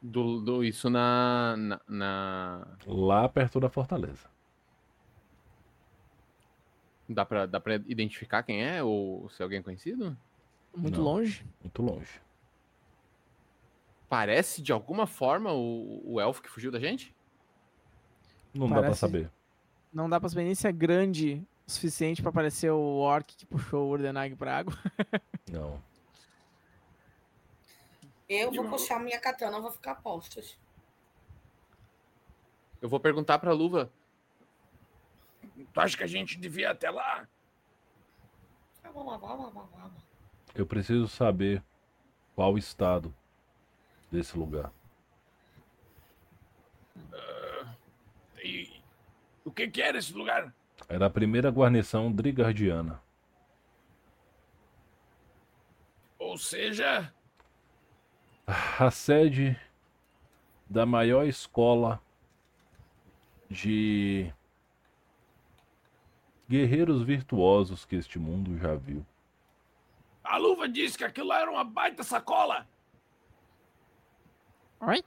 Do, 0.00 0.40
do- 0.40 0.64
isso 0.64 0.88
na, 0.88 1.56
na, 1.56 1.80
na- 1.88 2.66
Lá 2.86 3.28
perto 3.28 3.58
da 3.58 3.68
fortaleza. 3.68 4.28
Dá, 7.08 7.24
pra, 7.24 7.46
dá 7.46 7.58
pra 7.58 7.74
identificar 7.74 8.42
quem 8.42 8.62
é? 8.64 8.82
Ou 8.82 9.28
se 9.30 9.40
é 9.40 9.44
alguém 9.44 9.62
conhecido? 9.62 10.16
Muito 10.76 10.98
Não. 10.98 11.04
longe. 11.04 11.44
Muito 11.62 11.82
longe. 11.82 12.20
Parece 14.08 14.62
de 14.62 14.72
alguma 14.72 15.06
forma 15.06 15.52
o, 15.52 16.02
o 16.14 16.20
elfo 16.20 16.42
que 16.42 16.48
fugiu 16.50 16.70
da 16.70 16.78
gente? 16.78 17.14
Não 18.54 18.66
dá 18.68 18.74
pra 18.74 18.82
Parece- 18.82 19.00
saber. 19.00 19.30
Não 19.92 20.08
dá 20.08 20.20
pra 20.20 20.28
saber 20.28 20.44
nem 20.44 20.54
se 20.54 20.68
é 20.68 20.72
grande 20.72 21.42
o 21.68 21.70
suficiente 21.70 22.22
pra 22.22 22.32
parecer 22.32 22.70
o 22.70 22.96
orc 22.96 23.36
que 23.36 23.44
puxou 23.44 23.86
o 23.86 23.90
Urdenag 23.90 24.34
pra 24.36 24.56
água. 24.56 24.72
Não. 25.52 25.80
Eu 28.26 28.50
vou 28.50 28.70
puxar 28.70 28.98
minha 28.98 29.20
katana, 29.20 29.60
vou 29.60 29.70
ficar 29.70 29.92
a 29.92 29.94
postos. 29.94 30.58
Eu 32.80 32.88
vou 32.88 32.98
perguntar 32.98 33.38
pra 33.38 33.52
Luva. 33.52 33.92
Tu 35.72 35.80
acha 35.80 35.96
que 35.96 36.04
a 36.04 36.06
gente 36.06 36.38
devia 36.38 36.68
ir 36.68 36.70
até 36.70 36.90
lá? 36.90 37.28
Eu 40.54 40.66
preciso 40.66 41.06
saber 41.06 41.62
qual 42.34 42.54
o 42.54 42.58
estado 42.58 43.14
desse 44.10 44.38
lugar. 44.38 44.72
E 48.42 48.80
o 49.44 49.50
que 49.50 49.68
que 49.68 49.82
era 49.82 49.98
esse 49.98 50.14
lugar? 50.14 50.54
Era 50.86 51.06
a 51.06 51.10
primeira 51.10 51.50
guarnição 51.50 52.12
drigardiana. 52.12 53.00
Ou 56.18 56.36
seja, 56.36 57.12
A 58.78 58.90
sede 58.90 59.58
da 60.68 60.84
maior 60.86 61.26
escola 61.26 62.00
de 63.50 64.32
guerreiros 66.48 67.02
virtuosos 67.02 67.84
que 67.84 67.96
este 67.96 68.18
mundo 68.18 68.58
já 68.58 68.74
viu. 68.74 69.04
a 70.24 70.36
luva 70.36 70.68
disse 70.68 70.96
que 70.98 71.04
aquilo 71.04 71.28
lá 71.28 71.40
era 71.40 71.50
uma 71.50 71.64
baita 71.64 72.02
sacola. 72.02 72.66
Oi? 74.80 75.02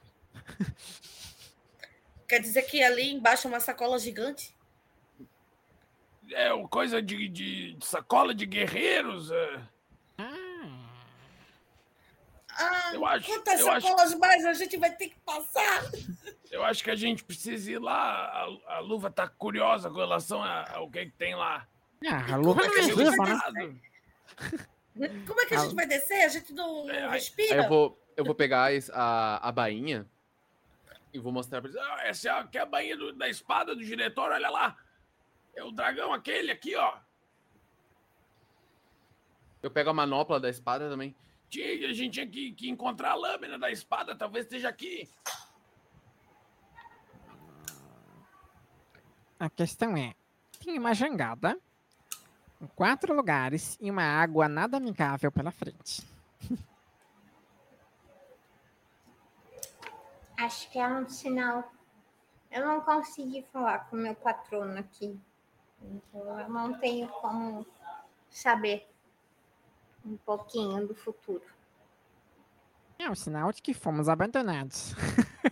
Quer 2.28 2.40
dizer 2.40 2.62
que 2.62 2.82
ali 2.82 3.12
embaixo 3.12 3.46
é 3.46 3.50
uma 3.50 3.60
sacola 3.60 3.98
gigante? 3.98 4.54
É 6.30 6.52
uma 6.52 6.68
coisa 6.68 7.02
de, 7.02 7.28
de- 7.28 7.74
de 7.74 7.84
sacola 7.86 8.34
de 8.34 8.46
guerreiros. 8.46 9.30
é. 9.30 9.60
Ah, 12.54 12.90
Eu 12.94 13.06
acho- 13.06 13.26
quantas 13.26 13.60
eu 13.60 13.70
acho- 13.70 13.86
sacolas 13.86 14.14
mais 14.16 14.44
a 14.44 14.52
gente 14.52 14.76
vai 14.76 14.90
ter 14.94 15.08
que 15.08 15.18
passar? 15.20 15.82
Eu 16.50 16.62
acho 16.62 16.84
que 16.84 16.90
a 16.90 16.94
gente 16.94 17.24
precisa 17.24 17.70
ir 17.72 17.78
lá. 17.78 18.26
A, 18.66 18.76
a 18.76 18.78
luva 18.80 19.10
tá 19.10 19.26
curiosa 19.26 19.88
com 19.88 19.96
relação 19.96 20.42
ao 20.42 20.90
que, 20.90 21.06
que 21.06 21.12
tem 21.12 21.34
lá. 21.34 21.66
Ah, 22.06 22.34
a 22.34 22.36
luva 22.36 22.60
Como 22.60 22.62
é 22.62 22.66
não 22.66 22.72
que 22.74 22.78
a 22.78 22.82
é 22.82 22.86
gente 22.86 22.96
né? 24.94 25.22
Como 25.26 25.40
é 25.40 25.46
que 25.46 25.54
a 25.54 25.58
gente 25.58 25.74
vai 25.74 25.86
descer? 25.86 26.24
A 26.24 26.28
gente 26.28 26.52
não 26.52 26.90
É, 26.90 27.02
não 27.02 27.10
respira? 27.10 27.62
eu 27.62 27.68
vou, 27.68 27.98
eu 28.16 28.24
vou 28.24 28.34
pegar 28.34 28.68
a, 28.92 29.48
a, 29.48 29.52
bainha 29.52 30.06
e 31.12 31.18
vou 31.18 31.32
mostrar 31.32 31.62
pra 31.62 31.70
eles. 31.70 31.80
Ah, 31.82 32.00
essa 32.04 32.28
é 32.28 32.32
a, 32.32 32.44
que 32.44 32.58
é 32.58 32.60
a 32.60 32.66
bainha 32.66 32.96
do- 32.98 33.14
da 33.14 33.28
espada 33.30 33.74
do 33.74 33.82
diretor, 33.82 34.30
olha 34.30 34.50
lá. 34.50 34.76
É 35.54 35.62
o 35.62 35.70
dragão 35.70 36.12
aquele 36.12 36.50
aqui, 36.50 36.74
ó. 36.76 36.98
Eu 39.62 39.70
pego 39.70 39.90
a 39.90 39.94
manopla 39.94 40.40
da 40.40 40.48
espada 40.48 40.88
também. 40.88 41.14
Tinha, 41.48 41.88
a 41.88 41.92
gente 41.92 42.14
tinha 42.14 42.26
que, 42.26 42.52
que 42.52 42.68
encontrar 42.68 43.12
a 43.12 43.14
lâmina 43.14 43.58
da 43.58 43.70
espada, 43.70 44.16
talvez 44.16 44.46
esteja 44.46 44.68
aqui. 44.68 45.08
A 49.38 49.50
questão 49.50 49.96
é, 49.96 50.14
tem 50.64 50.78
uma 50.78 50.94
jangada, 50.94 51.58
em 52.60 52.66
quatro 52.68 53.14
lugares 53.14 53.76
e 53.80 53.90
uma 53.90 54.04
água 54.04 54.48
nada 54.48 54.76
amigável 54.76 55.30
pela 55.30 55.50
frente. 55.50 56.06
Acho 60.38 60.70
que 60.70 60.78
é 60.78 60.88
um 60.88 61.08
sinal. 61.08 61.72
Eu 62.50 62.66
não 62.66 62.80
consegui 62.80 63.44
falar 63.52 63.90
com 63.90 63.96
o 63.96 63.98
meu 63.98 64.14
patrono 64.14 64.78
aqui. 64.78 65.20
Então 65.84 66.40
eu 66.40 66.48
não 66.48 66.78
tenho 66.78 67.08
como 67.08 67.66
saber 68.30 68.88
um 70.04 70.16
pouquinho 70.16 70.86
do 70.86 70.94
futuro. 70.94 71.44
É 72.98 73.10
um 73.10 73.14
sinal 73.14 73.52
de 73.52 73.60
que 73.60 73.74
fomos 73.74 74.08
abandonados. 74.08 74.94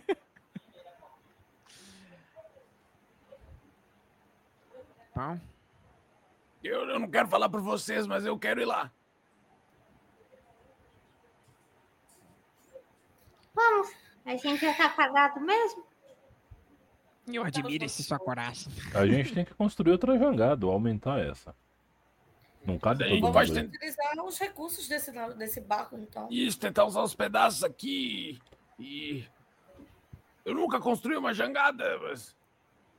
Bom, 5.13 5.37
Eu, 6.63 6.87
eu 6.87 6.99
não 6.99 7.09
quero 7.09 7.27
falar 7.27 7.49
por 7.49 7.59
vocês, 7.59 8.05
mas 8.05 8.25
eu 8.25 8.37
quero 8.37 8.61
ir 8.61 8.65
lá. 8.65 8.91
Vamos, 13.53 13.91
a 14.25 14.35
gente 14.35 14.61
já 14.61 14.73
tá 14.73 14.89
pagado 14.89 15.41
mesmo? 15.41 15.83
Eu 17.27 17.43
admiro 17.43 17.85
esse 17.85 18.03
sua 18.03 18.19
coragem. 18.19 18.71
A 18.93 19.05
gente 19.05 19.33
tem 19.33 19.45
que 19.45 19.53
construir 19.53 19.91
outra 19.91 20.17
jangada, 20.17 20.65
ou 20.65 20.71
aumentar 20.71 21.19
essa. 21.19 21.55
Não 22.65 22.77
cabe 22.77 23.03
todo 23.03 23.21
mundo. 23.21 23.33
pode 23.33 23.51
Utilizar 23.51 24.25
os 24.25 24.37
recursos 24.37 24.87
desse, 24.87 25.11
desse 25.35 25.61
barco, 25.61 25.97
então. 25.97 26.27
Isso, 26.29 26.59
tentar 26.59 26.85
usar 26.85 27.01
os 27.01 27.15
pedaços 27.15 27.63
aqui. 27.63 28.39
E. 28.79 29.25
Eu 30.45 30.55
nunca 30.55 30.79
construí 30.79 31.15
uma 31.17 31.33
jangada, 31.33 31.97
mas. 31.99 32.35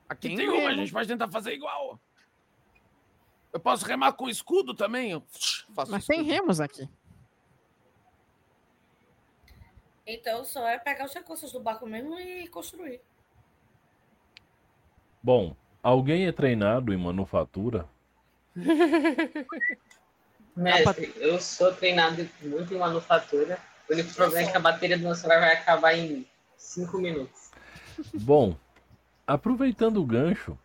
Aqui 0.07 0.27
Tem 0.29 0.37
tem, 0.37 0.49
uma, 0.49 0.69
a 0.69 0.73
gente 0.73 0.91
pode 0.91 1.07
tentar 1.07 1.29
fazer 1.29 1.53
igual. 1.53 1.99
Eu 3.53 3.59
posso 3.59 3.85
remar 3.85 4.13
com 4.13 4.27
escudo 4.27 4.73
também? 4.73 5.11
Eu- 5.11 5.23
Faço 5.73 5.91
Mas 5.91 6.05
tem 6.05 6.23
remos 6.23 6.59
aqui. 6.59 6.87
Então 10.05 10.43
só 10.43 10.67
é 10.67 10.77
pegar 10.77 11.05
os 11.05 11.13
recursos 11.13 11.51
do 11.51 11.59
barco 11.59 11.85
mesmo 11.85 12.19
e 12.19 12.47
construir. 12.47 13.01
Bom, 15.23 15.55
alguém 15.81 16.27
é 16.27 16.33
treinado 16.33 16.93
em 16.93 16.97
manufatura? 16.97 17.87
Mestre, 20.53 21.13
eu 21.15 21.39
sou 21.39 21.73
treinado 21.73 22.29
muito 22.41 22.73
em 22.73 22.77
manufatura. 22.77 23.57
O 23.89 23.93
único 23.93 24.13
problema 24.13 24.49
é 24.49 24.51
que 24.51 24.57
a 24.57 24.59
bateria 24.59 24.97
do 24.97 25.03
meu 25.03 25.15
celular 25.15 25.39
vai 25.39 25.53
acabar 25.53 25.93
em 25.97 26.27
5 26.57 26.97
minutos. 26.97 27.51
Bom, 28.13 28.57
aproveitando 29.25 30.01
o 30.01 30.05
gancho, 30.05 30.59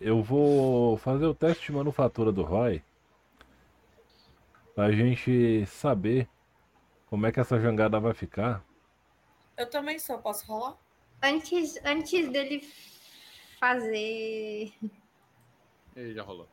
eu 0.00 0.22
vou 0.22 0.96
fazer 0.98 1.26
o 1.26 1.34
teste 1.34 1.66
de 1.66 1.72
manufatura 1.72 2.30
do 2.30 2.42
Roy. 2.42 2.80
Pra 4.76 4.92
gente 4.92 5.66
saber 5.66 6.28
como 7.06 7.26
é 7.26 7.32
que 7.32 7.40
essa 7.40 7.60
jangada 7.60 7.98
vai 7.98 8.14
ficar. 8.14 8.64
Eu 9.56 9.68
também 9.68 9.98
só 9.98 10.18
posso 10.18 10.46
rolar? 10.46 10.76
Antes, 11.20 11.78
antes 11.84 12.28
dele 12.30 12.66
fazer. 13.64 14.72
Ih, 15.96 16.12
já 16.12 16.22
rolou. 16.22 16.48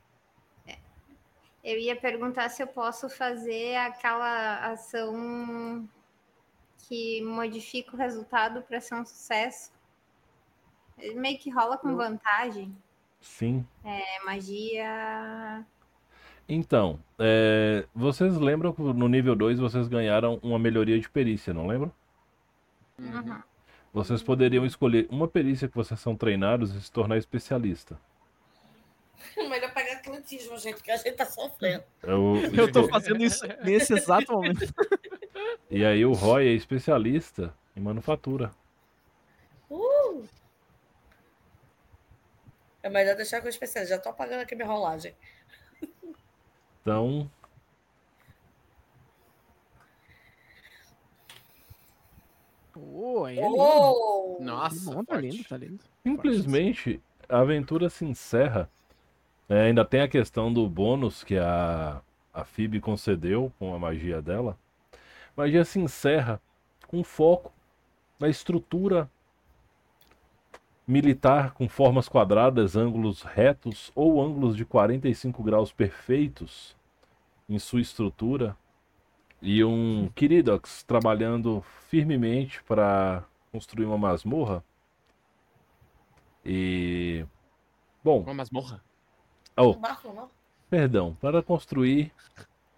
Eu 1.64 1.78
ia 1.78 1.96
perguntar 1.96 2.50
se 2.50 2.64
eu 2.64 2.68
posso 2.68 3.08
fazer 3.08 3.76
aquela 3.76 4.72
ação 4.72 5.88
que 6.80 7.22
modifica 7.22 7.96
o 7.96 8.00
resultado 8.00 8.64
para 8.64 8.80
ser 8.80 8.96
um 8.96 9.06
sucesso. 9.06 9.72
Ele 10.98 11.20
meio 11.20 11.38
que 11.38 11.52
rola 11.52 11.78
com 11.78 11.96
vantagem. 11.96 12.76
Sim. 13.20 13.64
É 13.86 14.24
magia. 14.26 15.64
Então, 16.50 17.00
é, 17.20 17.86
vocês 17.94 18.36
lembram 18.38 18.74
que 18.74 18.82
no 18.82 19.08
nível 19.08 19.36
2 19.36 19.60
vocês 19.60 19.88
ganharam 19.88 20.40
uma 20.42 20.58
melhoria 20.58 21.00
de 21.00 21.08
perícia, 21.08 21.54
não 21.54 21.68
lembram? 21.68 21.92
Uhum. 22.98 23.51
Vocês 23.94 24.24
poderiam 24.24 24.66
escolher 24.66 25.08
uma 25.10 25.28
perícia 25.28 25.68
que 25.68 25.76
vocês 25.76 26.00
são 26.00 26.16
treinados 26.16 26.74
e 26.74 26.82
se 26.82 26.92
tornar 26.92 27.18
especialista. 27.18 28.00
Melhor 29.36 29.74
pegar 29.74 29.94
atletismo, 29.94 30.58
gente, 30.58 30.82
que 30.82 30.92
a 30.92 30.98
gente 30.98 31.16
tá 31.16 31.26
sofrendo. 31.26 31.84
Eu, 32.04 32.38
Eu 32.56 32.72
tô 32.72 32.88
fazendo 32.88 33.24
isso 33.24 33.46
nesse 33.64 33.94
exato 33.94 34.34
momento. 34.34 34.66
E 35.74 35.86
aí 35.86 36.06
o 36.06 36.12
Roy 36.12 36.50
é 36.50 36.52
especialista 36.52 37.54
em 37.78 37.80
manufatura. 37.80 38.52
Uh! 39.70 40.28
É 42.84 42.90
melhor 42.90 43.16
deixar 43.16 43.40
com 43.40 43.48
o 43.48 43.50
especial. 43.50 43.86
Já 43.86 43.98
tô 43.98 44.10
apagando 44.10 44.42
aqui 44.42 44.54
minha 44.54 44.68
rolagem. 44.68 45.16
Então, 46.82 47.32
Aí 53.26 53.40
é 53.40 53.42
lindo. 53.42 53.58
Oh! 53.58 54.38
Nossa, 54.42 54.92
bom, 54.92 55.04
tá 55.04 55.18
lindo, 55.18 55.44
tá 55.44 55.58
lindo. 55.58 55.80
simplesmente 56.04 57.02
a 57.28 57.40
aventura 57.40 57.90
se 57.90 58.06
encerra. 58.06 58.70
É, 59.48 59.64
ainda 59.64 59.84
tem 59.84 60.02
a 60.02 60.08
questão 60.08 60.52
do 60.52 60.68
bônus 60.70 61.24
que 61.24 61.38
a, 61.38 62.02
a 62.34 62.44
Phoebe 62.44 62.80
concedeu 62.80 63.52
com 63.60 63.76
a 63.76 63.80
magia 63.80 64.22
dela. 64.22 64.58
A 65.36 65.42
magia 65.42 65.66
se 65.66 65.80
encerra 65.80 66.42
com 66.88 67.04
foco 67.04 67.52
na 68.20 68.30
estrutura 68.30 69.10
militar 70.88 71.54
com 71.54 71.70
formas 71.70 72.10
quadradas, 72.10 72.76
ângulos 72.76 73.22
retos 73.22 73.92
ou 73.96 74.22
ângulos 74.22 74.56
de 74.56 74.66
45 74.66 75.42
graus 75.42 75.72
perfeitos 75.72 76.76
em 77.48 77.58
sua 77.60 77.82
estrutura. 77.82 78.58
E 79.42 79.64
um 79.64 80.10
Kiridox 80.16 80.84
trabalhando 80.84 81.64
firmemente 81.90 82.62
para 82.64 83.24
construir 83.52 83.86
uma 83.86 83.98
masmorra. 83.98 84.64
E. 86.46 87.26
Bom, 88.04 88.22
Uma 88.22 88.34
masmorra. 88.34 88.84
oh, 89.58 89.72
Um 89.72 89.80
barco, 89.80 90.12
não? 90.14 90.30
perdão, 90.70 91.16
para 91.20 91.42
construir 91.44 92.12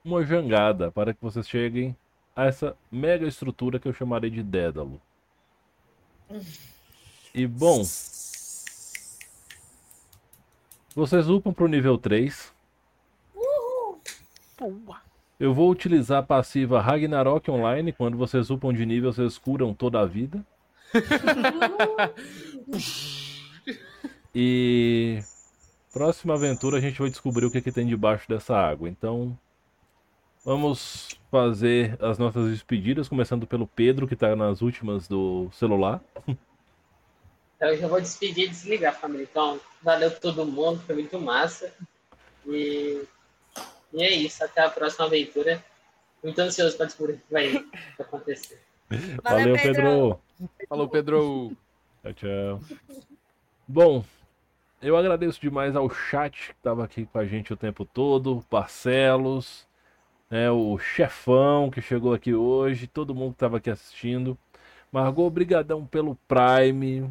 uma 0.04 0.26
jangada 0.26 0.92
para 0.92 1.14
que 1.14 1.22
vocês 1.22 1.48
cheguem 1.48 1.96
a 2.36 2.46
essa 2.46 2.76
mega 2.92 3.26
estrutura 3.28 3.80
que 3.80 3.88
eu 3.88 3.94
chamarei 3.94 4.30
de 4.30 4.42
Dédalo. 4.44 5.00
E 7.34 7.46
bom, 7.48 7.84
vocês 10.96 11.30
upam 11.30 11.54
pro 11.54 11.68
nível 11.68 11.98
3. 11.98 12.54
Boa. 14.58 15.02
Eu 15.44 15.54
vou 15.54 15.70
utilizar 15.70 16.20
a 16.20 16.24
passiva 16.26 16.80
Ragnarok 16.80 17.52
Online. 17.52 17.92
Quando 17.92 18.16
vocês 18.16 18.50
upam 18.50 18.72
de 18.72 18.86
nível, 18.86 19.12
vocês 19.12 19.38
curam 19.38 19.74
toda 19.74 20.00
a 20.00 20.06
vida. 20.06 20.42
E 24.34 25.20
próxima 25.92 26.34
aventura 26.34 26.78
a 26.78 26.80
gente 26.80 26.98
vai 26.98 27.10
descobrir 27.10 27.46
o 27.46 27.52
que, 27.52 27.62
que 27.62 27.74
tem 27.74 27.86
debaixo 27.86 28.26
dessa 28.30 28.56
água. 28.56 28.88
Então, 28.88 29.38
vamos 30.46 31.10
fazer 31.30 31.98
as 32.02 32.18
nossas 32.18 32.50
despedidas, 32.50 33.10
começando 33.10 33.46
pelo 33.46 33.68
Pedro, 33.68 34.08
que 34.08 34.16
tá 34.16 34.34
nas 34.38 34.62
últimas 34.62 35.10
do 35.10 35.50
celular. 35.52 36.02
Eu 37.60 37.78
já 37.78 37.90
vou 37.90 38.00
despedir 38.00 38.46
e 38.46 38.50
desligar, 38.50 38.98
família. 38.98 39.28
Então, 39.30 39.60
valeu 39.82 40.10
todo 40.10 40.46
mundo, 40.46 40.80
foi 40.80 40.96
muito 40.96 41.20
massa. 41.20 41.74
E, 42.48 43.04
e 43.94 44.04
é 44.04 44.12
isso, 44.12 44.44
até 44.44 44.62
a 44.62 44.70
próxima 44.70 45.06
aventura. 45.06 45.64
Muito 46.24 46.40
ansioso 46.40 46.78
para 46.78 46.86
descobrir 46.86 47.14
o 47.14 47.18
que 47.18 47.34
vai 47.34 47.66
acontecer. 48.00 48.62
Valeu, 49.22 49.56
Pedro. 49.56 50.20
Falou, 50.70 50.88
Pedro. 50.88 51.58
Tchau, 52.02 52.14
tchau. 52.14 52.62
Bom, 53.68 54.04
eu 54.82 54.98
agradeço 54.98 55.40
demais 55.40 55.76
ao 55.76 55.90
chat 55.90 56.50
que 56.50 56.54
estava 56.54 56.84
aqui 56.84 57.06
com 57.06 57.18
a 57.18 57.26
gente 57.26 57.54
o 57.54 57.58
tempo 57.58 57.86
todo, 57.86 58.44
Barcelos, 58.52 59.66
né, 60.30 60.52
o 60.52 60.78
chefão 60.78 61.70
que 61.70 61.82
chegou 61.82 62.14
aqui 62.14 62.34
hoje, 62.34 62.88
todo 62.88 63.16
mundo 63.16 63.32
que 63.32 63.36
estava 63.36 63.58
aqui 63.58 63.70
assistindo. 63.70 64.38
Margot, 64.92 65.26
obrigadão 65.26 65.86
pelo 65.86 66.16
Prime. 66.28 67.10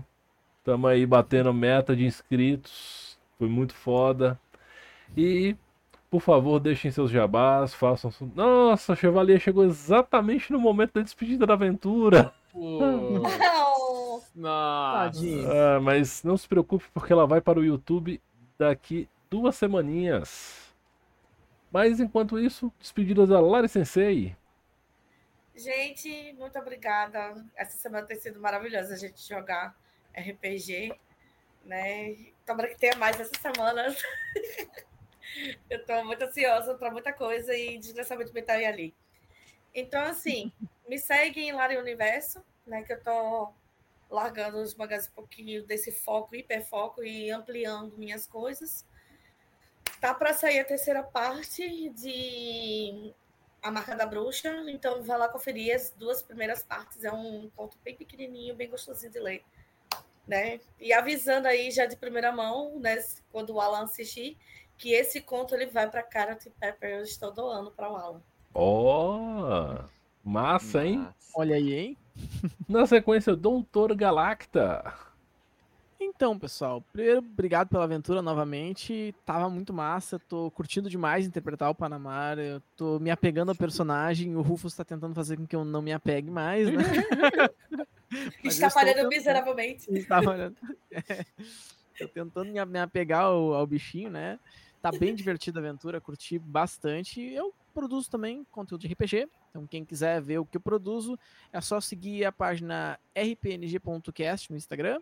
Estamos 0.58 0.90
aí 0.90 1.04
batendo 1.04 1.52
meta 1.52 1.96
de 1.96 2.04
inscritos. 2.04 3.18
Foi 3.38 3.48
muito 3.48 3.74
foda. 3.74 4.38
E, 5.16 5.56
por 6.12 6.20
favor, 6.20 6.60
deixem 6.60 6.90
seus 6.90 7.10
jabás, 7.10 7.72
façam. 7.72 8.10
su- 8.10 8.30
Nossa, 8.34 8.92
o 8.92 8.96
Chevalier 8.96 9.40
chegou 9.40 9.64
exatamente 9.64 10.52
no 10.52 10.60
momento 10.60 10.92
da 10.92 11.00
despedida 11.00 11.46
da 11.46 11.54
aventura. 11.54 12.34
Pô, 12.52 12.78
nossa. 14.34 14.92
Tadinho. 14.92 15.50
Ah, 15.50 15.80
mas 15.80 16.22
não 16.22 16.36
se 16.36 16.46
preocupe 16.46 16.84
porque 16.92 17.10
ela 17.14 17.26
vai 17.26 17.40
para 17.40 17.58
o 17.58 17.64
YouTube 17.64 18.20
daqui 18.58 19.08
duas 19.30 19.56
semaninhas. 19.56 20.74
Mas 21.72 21.98
enquanto 21.98 22.38
isso, 22.38 22.70
despedidas 22.78 23.30
da 23.30 23.40
Lari 23.40 23.66
Sensei. 23.70 24.36
Gente, 25.56 26.34
muito 26.38 26.58
obrigada. 26.58 27.42
Essa 27.56 27.78
semana 27.78 28.06
tem 28.06 28.18
sido 28.20 28.38
maravilhosa 28.38 28.92
a 28.92 28.98
gente 28.98 29.26
jogar 29.26 29.74
RPG, 30.14 30.92
né? 31.64 32.16
Tomara 32.44 32.68
que 32.68 32.78
tenha 32.78 32.96
mais 32.96 33.18
essa 33.18 33.32
semana. 33.40 33.86
Eu 35.68 35.80
estou 35.80 36.04
muito 36.04 36.22
ansiosa 36.22 36.74
para 36.74 36.90
muita 36.90 37.12
coisa 37.12 37.54
e 37.54 37.78
desgraçadamente 37.78 38.32
bem 38.32 38.42
estar 38.42 38.54
ali. 38.54 38.94
Então, 39.74 40.02
assim, 40.02 40.52
me 40.88 40.98
segue 40.98 41.40
em 41.40 41.52
Lari 41.52 41.76
Universo, 41.76 42.44
né? 42.66 42.82
Que 42.82 42.92
eu 42.92 42.98
estou 42.98 43.54
largando 44.12 44.58
os 44.58 44.74
mangás 44.74 45.08
um 45.08 45.12
pouquinho 45.12 45.64
desse 45.64 45.90
foco, 45.90 46.36
hiperfoco 46.36 47.02
e 47.02 47.30
ampliando 47.30 47.96
minhas 47.96 48.26
coisas. 48.26 48.86
Tá 50.00 50.12
para 50.12 50.34
sair 50.34 50.60
a 50.60 50.64
terceira 50.64 51.02
parte 51.02 51.88
de 51.90 53.14
A 53.62 53.70
Marca 53.70 53.96
da 53.96 54.04
Bruxa, 54.04 54.52
então 54.68 55.02
vai 55.02 55.16
lá 55.16 55.28
conferir 55.28 55.74
as 55.74 55.90
duas 55.90 56.22
primeiras 56.22 56.62
partes. 56.62 57.04
É 57.04 57.12
um 57.12 57.50
conto 57.56 57.78
bem 57.82 57.96
pequenininho, 57.96 58.54
bem 58.54 58.68
gostosinho 58.68 59.12
de 59.12 59.18
ler. 59.18 59.44
Né? 60.26 60.60
E 60.78 60.92
avisando 60.92 61.48
aí 61.48 61.70
já 61.70 61.86
de 61.86 61.96
primeira 61.96 62.30
mão, 62.30 62.78
né, 62.78 62.96
quando 63.32 63.50
o 63.50 63.60
Alan 63.60 63.84
assistir, 63.84 64.36
que 64.78 64.92
esse 64.92 65.20
conto 65.20 65.54
ele 65.54 65.66
vai 65.66 65.88
para 65.88 66.02
Carrot 66.02 66.50
Pepper. 66.60 66.90
Eu 66.90 67.02
estou 67.02 67.32
doando 67.32 67.70
para 67.70 67.90
o 67.90 67.96
Alan. 67.96 68.22
Ó, 68.54 69.78
massa, 70.24 70.84
hein? 70.84 70.98
Nossa. 70.98 71.14
Olha 71.34 71.56
aí, 71.56 71.74
hein? 71.74 71.96
Na 72.68 72.86
sequência, 72.86 73.34
Doutor 73.34 73.94
Galacta. 73.94 74.92
Então, 75.98 76.36
pessoal, 76.36 76.82
primeiro, 76.92 77.20
obrigado 77.20 77.68
pela 77.68 77.84
aventura 77.84 78.20
novamente. 78.20 79.14
Tava 79.24 79.48
muito 79.48 79.72
massa, 79.72 80.18
tô 80.18 80.50
curtindo 80.50 80.90
demais 80.90 81.26
interpretar 81.26 81.70
o 81.70 81.74
Panamá. 81.74 82.34
Eu 82.34 82.60
tô 82.76 82.98
me 82.98 83.10
apegando 83.10 83.50
ao 83.50 83.54
personagem. 83.54 84.34
O 84.34 84.42
Rufus 84.42 84.74
tá 84.74 84.84
tentando 84.84 85.14
fazer 85.14 85.36
com 85.36 85.46
que 85.46 85.54
eu 85.54 85.64
não 85.64 85.80
me 85.80 85.92
apegue 85.92 86.28
mais, 86.28 86.66
né? 86.66 86.82
Está 88.44 88.70
falhando 88.70 89.08
miseravelmente. 89.08 89.86
Estava 89.90 90.30
olhando. 90.30 90.56
É. 90.90 91.24
Tô 91.98 92.08
tentando 92.08 92.50
me, 92.50 92.78
apegar 92.78 93.24
ao, 93.24 93.54
ao 93.54 93.66
bichinho, 93.66 94.10
né? 94.10 94.38
Tá 94.80 94.90
bem 94.90 95.14
divertida 95.14 95.60
a 95.60 95.62
aventura, 95.62 96.00
curti 96.00 96.38
bastante. 96.38 97.20
Eu 97.20 97.54
produzo 97.72 98.10
também 98.10 98.44
conteúdo 98.50 98.80
de 98.80 98.92
RPG. 98.92 99.28
Então, 99.50 99.66
quem 99.66 99.84
quiser 99.84 100.20
ver 100.20 100.38
o 100.38 100.46
que 100.46 100.56
eu 100.56 100.60
produzo, 100.60 101.18
é 101.52 101.60
só 101.60 101.80
seguir 101.80 102.24
a 102.24 102.32
página 102.32 102.98
rpng.cast 103.14 104.50
no 104.50 104.56
Instagram. 104.56 105.00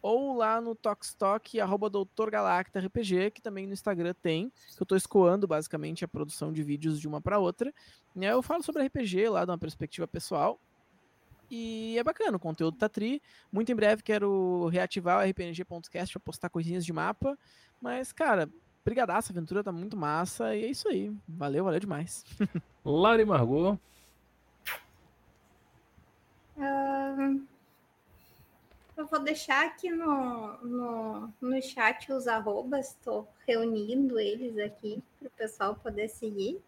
Ou 0.00 0.36
lá 0.36 0.60
no 0.60 0.74
Tokstok, 0.74 1.58
arroba 1.60 1.90
Doutor 1.90 2.30
Galacta 2.30 2.78
RPG, 2.78 3.30
que 3.30 3.40
também 3.40 3.66
no 3.66 3.72
Instagram 3.72 4.14
tem, 4.22 4.52
que 4.76 4.82
eu 4.82 4.86
tô 4.86 4.94
escoando 4.94 5.46
basicamente 5.46 6.04
a 6.04 6.08
produção 6.08 6.52
de 6.52 6.62
vídeos 6.62 7.00
de 7.00 7.08
uma 7.08 7.20
para 7.20 7.38
outra. 7.38 7.72
Eu 8.14 8.42
falo 8.42 8.62
sobre 8.62 8.86
RPG 8.86 9.28
lá, 9.28 9.44
de 9.44 9.50
uma 9.50 9.58
perspectiva 9.58 10.06
pessoal. 10.06 10.60
E 11.56 11.96
é 11.96 12.02
bacana, 12.02 12.36
o 12.36 12.40
conteúdo 12.40 12.76
tá 12.76 12.88
tri. 12.88 13.22
Muito 13.52 13.70
em 13.70 13.76
breve 13.76 14.02
quero 14.02 14.66
reativar 14.66 15.18
o 15.18 15.30
rpng.cast 15.30 16.12
pra 16.12 16.20
postar 16.20 16.48
coisinhas 16.48 16.84
de 16.84 16.92
mapa. 16.92 17.38
Mas, 17.80 18.12
cara, 18.12 18.50
brigadaço, 18.84 19.30
a 19.30 19.32
aventura 19.32 19.62
tá 19.62 19.70
muito 19.70 19.96
massa. 19.96 20.56
E 20.56 20.64
é 20.64 20.66
isso 20.66 20.88
aí. 20.88 21.16
Valeu, 21.28 21.62
valeu 21.62 21.78
demais. 21.78 22.24
Lari 22.84 23.24
Margot. 23.24 23.78
Ahn, 26.58 27.46
eu 28.96 29.06
vou 29.06 29.20
deixar 29.20 29.64
aqui 29.64 29.92
no, 29.92 30.58
no, 30.58 31.32
no 31.40 31.62
chat 31.62 32.12
os 32.12 32.26
arrobas, 32.26 32.88
estou 32.88 33.28
reunindo 33.46 34.18
eles 34.18 34.58
aqui 34.58 35.00
para 35.20 35.28
o 35.28 35.30
pessoal 35.30 35.76
poder 35.76 36.08
seguir. 36.08 36.60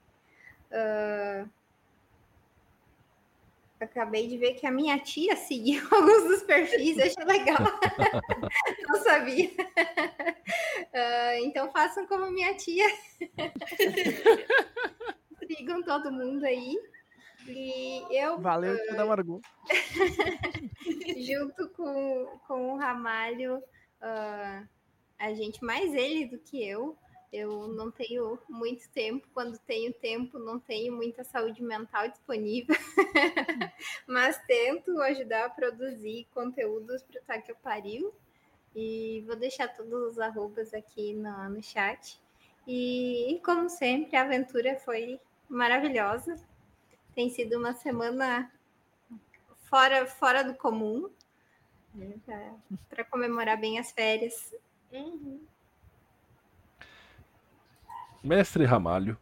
Ah, 0.70 1.44
acabei 3.80 4.26
de 4.26 4.38
ver 4.38 4.54
que 4.54 4.66
a 4.66 4.70
minha 4.70 4.98
tia 4.98 5.36
seguiu 5.36 5.82
alguns 5.90 6.24
dos 6.24 6.42
perfis, 6.42 6.98
achei 6.98 7.24
legal. 7.24 7.58
Não 8.88 9.02
sabia. 9.02 9.50
Ah, 10.98 11.38
então 11.40 11.70
façam 11.72 12.06
como 12.06 12.30
minha 12.30 12.54
tia. 12.54 12.86
Sigam 15.46 15.82
todo 15.82 16.10
mundo 16.10 16.44
aí. 16.44 16.74
E 17.46 18.02
eu 18.10 18.40
Valeu, 18.40 18.76
tia 18.78 18.94
da 18.94 19.04
Margot. 19.04 19.42
junto 21.18 21.68
com, 21.70 22.38
com 22.46 22.72
o 22.72 22.76
Ramalho, 22.78 23.62
ah, 24.00 24.64
a 25.18 25.34
gente, 25.34 25.62
mais 25.62 25.92
ele 25.94 26.26
do 26.26 26.38
que 26.38 26.66
eu. 26.66 26.96
Eu 27.32 27.68
não 27.68 27.90
tenho 27.90 28.38
muito 28.48 28.88
tempo. 28.90 29.26
Quando 29.34 29.58
tenho 29.58 29.92
tempo, 29.92 30.38
não 30.38 30.58
tenho 30.58 30.94
muita 30.94 31.24
saúde 31.24 31.62
mental 31.62 32.08
disponível. 32.08 32.76
Mas 34.06 34.38
tento 34.46 35.00
ajudar 35.02 35.46
a 35.46 35.50
produzir 35.50 36.26
conteúdos 36.32 37.02
para 37.02 37.20
o 37.20 37.24
Tá 37.24 37.40
Que 37.40 37.52
Eu 37.52 37.56
Pariu. 37.56 38.12
E 38.74 39.24
vou 39.26 39.36
deixar 39.36 39.68
todos 39.68 40.12
os 40.12 40.18
arrobas 40.18 40.74
aqui 40.74 41.14
no, 41.14 41.48
no 41.48 41.62
chat. 41.62 42.20
E, 42.66 43.40
como 43.44 43.68
sempre, 43.68 44.16
a 44.16 44.22
aventura 44.22 44.76
foi 44.76 45.20
maravilhosa. 45.48 46.36
Tem 47.14 47.30
sido 47.30 47.58
uma 47.58 47.72
semana 47.72 48.52
fora, 49.64 50.06
fora 50.06 50.42
do 50.42 50.54
comum, 50.54 51.08
né, 51.94 52.54
para 52.88 53.04
comemorar 53.04 53.58
bem 53.58 53.78
as 53.78 53.92
férias. 53.92 54.54
Uhum. 54.92 55.40
Mestre 58.22 58.64
Ramalho. 58.64 59.16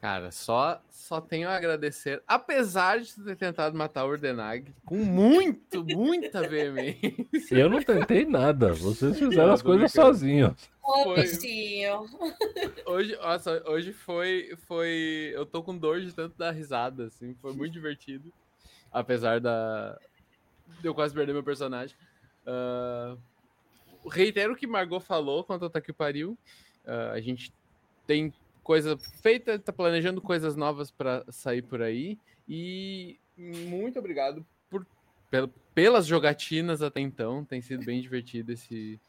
Cara, 0.00 0.30
só, 0.30 0.82
só 0.90 1.18
tenho 1.18 1.48
a 1.48 1.56
agradecer, 1.56 2.22
apesar 2.28 3.00
de 3.00 3.14
ter 3.24 3.36
tentado 3.36 3.74
matar 3.74 4.04
o 4.04 4.10
Urdenag 4.10 4.70
com 4.84 4.96
muito, 5.02 5.82
muita 5.82 6.46
veemência. 6.46 7.26
Eu 7.50 7.70
não 7.70 7.82
tentei 7.82 8.26
nada. 8.26 8.74
Vocês 8.74 9.18
fizeram 9.18 9.52
as 9.52 9.62
coisas 9.62 9.90
sozinhos. 9.90 10.52
Foi. 10.82 11.24
Hoje, 12.84 13.16
nossa, 13.16 13.62
hoje 13.66 13.94
foi, 13.94 14.54
foi. 14.66 15.32
Eu 15.34 15.46
tô 15.46 15.62
com 15.62 15.74
dor 15.74 16.02
de 16.02 16.12
tanto 16.12 16.36
dar 16.36 16.50
risada, 16.50 17.06
assim, 17.06 17.34
foi 17.40 17.54
muito 17.54 17.72
divertido. 17.72 18.30
Apesar 18.92 19.40
da. 19.40 19.98
de 20.80 20.86
eu 20.86 20.94
quase 20.94 21.14
perder 21.14 21.32
meu 21.32 21.42
personagem. 21.42 21.96
Ah, 22.46 23.16
reitero 24.10 24.52
o 24.52 24.56
que 24.56 24.66
Margot 24.66 25.00
falou 25.00 25.44
quanto 25.44 25.70
Tá 25.70 25.80
Que 25.80 25.92
Pariu. 25.92 26.36
Ah, 26.86 27.12
a 27.12 27.20
gente 27.20 27.52
tem 28.06 28.32
coisa 28.62 28.96
feita, 28.98 29.58
tá 29.58 29.72
planejando 29.72 30.20
coisas 30.20 30.56
novas 30.56 30.90
para 30.90 31.24
sair 31.30 31.62
por 31.62 31.82
aí. 31.82 32.18
E 32.48 33.18
muito 33.36 33.98
obrigado 33.98 34.44
por, 34.70 34.86
pel- 35.30 35.50
pelas 35.74 36.06
jogatinas 36.06 36.82
até 36.82 37.00
então. 37.00 37.44
Tem 37.44 37.60
sido 37.62 37.84
bem 37.84 38.00
divertido 38.00 38.52
esse, 38.52 39.00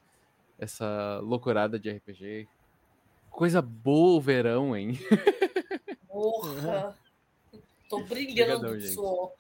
essa 0.58 1.20
loucurada 1.22 1.80
de 1.80 1.90
RPG. 1.90 2.48
Coisa 3.30 3.62
boa 3.62 4.18
o 4.18 4.22
verão, 4.22 4.76
hein? 4.76 4.98
Porra! 6.08 6.98
Tô 7.90 7.98
Obrigadão, 7.98 8.60
brilhando 8.62 8.80
gente. 8.80 8.94
suor. 8.94 9.32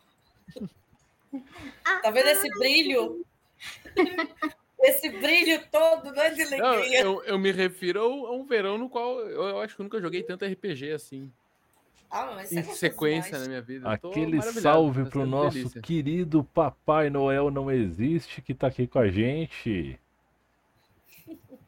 Tá 2.02 2.12
vendo 2.12 2.28
esse 2.28 2.49
brilho? 2.57 3.26
Esse 4.88 5.10
brilho 5.10 5.62
todo, 5.72 6.12
né, 6.12 6.30
de 6.32 6.45
Não, 6.57 6.68
alegria. 6.68 7.02
eu, 7.02 7.24
eu 7.24 7.40
me 7.40 7.52
refiro 7.52 8.02
ao- 8.02 8.28
a 8.28 8.32
um 8.36 8.45
verão 8.45 8.78
no 8.78 8.90
qual 8.90 9.20
eu, 9.20 9.44
eu 9.49 9.60
acho 9.62 9.76
que 9.76 9.82
eu 9.82 9.84
nunca 9.86 9.99
joguei 10.02 10.24
tanto 10.24 10.45
RPG 10.45 10.91
assim, 10.91 11.32
Ah, 12.10 12.32
mas 12.36 12.52
isso 12.52 12.70
em 12.70 12.72
é 12.72 12.76
sequência 12.76 13.40
na 13.40 13.48
minha 13.48 13.62
vida. 13.62 13.88
Eu 13.88 13.91
Aquele 13.91 14.41
salve 14.41 15.03
tá 15.03 15.10
pro 15.10 15.26
nosso 15.26 15.57
delícia. 15.57 15.82
querido 15.82 16.44
Papai 16.44 17.10
Noel 17.10 17.49
não 17.52 17.70
existe 17.72 18.41
que 18.41 18.53
tá 18.53 18.68
aqui 18.68 18.86
com 18.88 18.99
a 18.99 19.07
gente. 19.10 19.99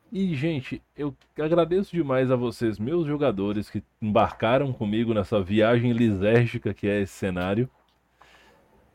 E, 0.09 0.33
gente, 0.35 0.81
eu 0.95 1.13
agradeço 1.37 1.91
demais 1.91 2.31
a 2.31 2.35
vocês, 2.37 2.79
meus 2.79 3.05
jogadores, 3.05 3.69
que 3.69 3.83
embarcaram 4.01 4.71
comigo 4.71 5.13
nessa 5.13 5.41
viagem 5.41 5.91
lisérgica 5.91 6.73
que 6.73 6.87
é 6.87 7.01
esse 7.01 7.11
cenário. 7.13 7.69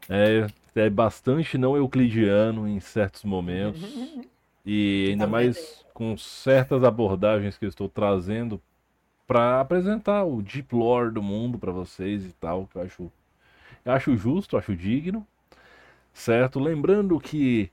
É, 0.08 0.46
é 0.74 0.88
bastante 0.88 1.58
não 1.58 1.76
euclidiano 1.76 2.66
em 2.68 2.80
certos 2.80 3.24
momentos. 3.24 3.82
E 4.64 5.08
ainda 5.10 5.26
mais 5.26 5.84
com 5.92 6.16
certas 6.16 6.84
abordagens 6.84 7.58
que 7.58 7.64
eu 7.64 7.68
estou 7.68 7.88
trazendo 7.88 8.62
para 9.26 9.60
apresentar 9.60 10.24
o 10.24 10.42
Deep 10.42 10.74
Lore 10.74 11.10
do 11.10 11.22
mundo 11.22 11.58
para 11.58 11.72
vocês 11.72 12.24
e 12.24 12.32
tal, 12.32 12.66
que 12.66 12.76
eu 12.76 12.82
acho, 12.82 13.12
eu 13.84 13.92
acho 13.92 14.16
justo, 14.16 14.56
acho 14.56 14.76
digno, 14.76 15.26
certo? 16.12 16.60
Lembrando 16.60 17.18
que 17.18 17.70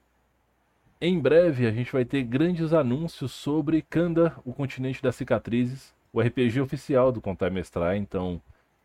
em 1.02 1.20
breve 1.20 1.68
a 1.68 1.72
gente 1.72 1.92
vai 1.92 2.06
ter 2.06 2.24
grandes 2.24 2.74
anúncios 2.74 3.32
sobre 3.32 3.82
Kanda, 3.82 4.36
o 4.44 4.54
continente 4.54 5.02
das 5.02 5.16
cicatrizes, 5.16 5.94
o 6.12 6.22
RPG 6.22 6.60
oficial 6.60 7.12
do 7.12 7.22
Contar 7.22 7.52
Mestrar, 7.52 7.96
então 7.96 8.42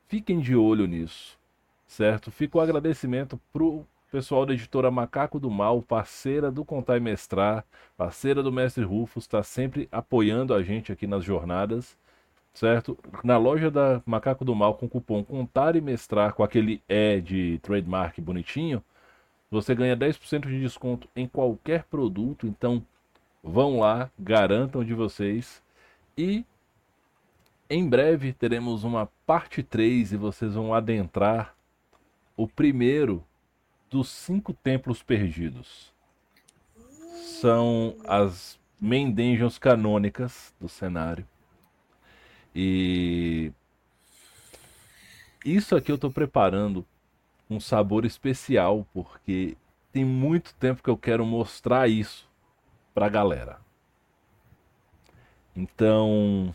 fiquem 0.09 0.41
de 0.41 0.55
olho 0.55 0.87
nisso, 0.87 1.39
certo? 1.87 2.31
Fica 2.31 2.59
o 2.59 2.61
agradecimento 2.61 3.41
pro 3.53 3.87
pessoal 4.15 4.47
da 4.47 4.55
editora 4.55 4.93
Macaco 4.93 5.41
do 5.41 5.51
Mal, 5.51 5.83
parceira 5.83 6.49
do 6.49 6.65
Contar 6.65 6.99
e 6.99 7.01
Mestrar, 7.01 7.65
parceira 7.97 8.45
do 8.45 8.53
Mestre 8.53 8.85
Rufus, 8.85 9.25
está 9.25 9.43
sempre 9.43 9.89
apoiando 9.91 10.55
a 10.55 10.63
gente 10.63 10.93
aqui 10.93 11.05
nas 11.05 11.25
jornadas, 11.25 11.99
certo? 12.53 12.97
Na 13.25 13.37
loja 13.37 13.73
da 13.73 14.01
Macaco 14.07 14.45
do 14.45 14.55
Mal, 14.55 14.75
com 14.75 14.87
o 14.87 14.89
cupom 14.89 15.25
Contar 15.25 15.75
e 15.75 15.81
Mestrar, 15.81 16.33
com 16.33 16.45
aquele 16.45 16.81
E 16.89 17.21
de 17.21 17.59
trademark 17.59 18.21
bonitinho, 18.21 18.81
você 19.51 19.75
ganha 19.75 19.97
10% 19.97 20.47
de 20.47 20.61
desconto 20.61 21.09
em 21.17 21.27
qualquer 21.27 21.83
produto. 21.83 22.47
Então, 22.47 22.87
vão 23.43 23.81
lá, 23.81 24.09
garantam 24.17 24.85
de 24.85 24.95
vocês. 24.95 25.61
E 26.17 26.45
em 27.69 27.89
breve 27.89 28.33
teremos 28.33 28.85
uma 28.85 29.09
parte 29.27 29.61
3 29.61 30.13
e 30.13 30.17
vocês 30.17 30.55
vão 30.55 30.73
adentrar 30.73 31.53
o 32.37 32.47
primeiro 32.47 33.21
dos 33.95 34.09
cinco 34.09 34.53
templos 34.53 35.05
perdidos. 35.05 35.93
São 37.41 37.95
as 38.09 38.59
main 38.81 39.09
dungeons 39.13 39.57
canônicas 39.57 40.53
do 40.61 40.69
cenário. 40.69 41.25
E 42.53 43.53
isso 45.45 45.77
aqui 45.77 45.93
eu 45.93 45.99
tô 45.99 46.11
preparando 46.11 46.85
um 47.49 47.61
sabor 47.61 48.05
especial, 48.05 48.85
porque 48.93 49.57
tem 49.93 50.05
muito 50.05 50.53
tempo 50.57 50.83
que 50.83 50.91
eu 50.91 50.97
quero 50.97 51.25
mostrar 51.25 51.89
isso 51.89 52.29
pra 52.93 53.09
galera. 53.09 53.61
Então, 55.55 56.55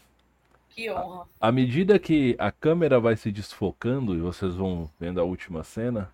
Que 0.70 0.90
honra. 0.91 1.26
à 1.40 1.52
medida 1.52 1.98
que 1.99 2.36
a 2.40 2.52
câmera 2.52 2.99
vai 2.99 3.16
se 3.16 3.32
desfocando 3.32 4.16
e 4.16 4.20
vocês 4.20 4.56
vão 4.56 4.90
vendo 4.99 5.20
a 5.22 5.24
última 5.24 5.64
cena, 5.64 6.11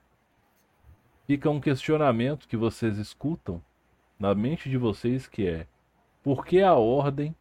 fica 1.26 1.50
um 1.50 1.60
questionamento 1.60 2.48
que 2.48 2.58
vocês 2.58 2.98
escutam 2.98 3.62
na 4.20 4.34
mente 4.34 4.70
de 4.70 4.78
vocês 4.78 5.28
que 5.28 5.48
é: 5.48 5.68
por 6.24 6.46
que 6.46 6.62
a 6.62 6.74
ordem 6.74 7.36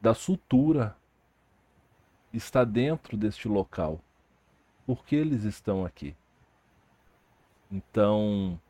da 0.00 0.14
sutura 0.14 0.96
está 2.32 2.64
dentro 2.64 3.16
deste 3.16 3.48
local? 3.48 4.00
Por 4.86 5.04
que 5.04 5.16
eles 5.16 5.44
estão 5.44 5.84
aqui? 5.84 6.14
Então, 7.70 8.60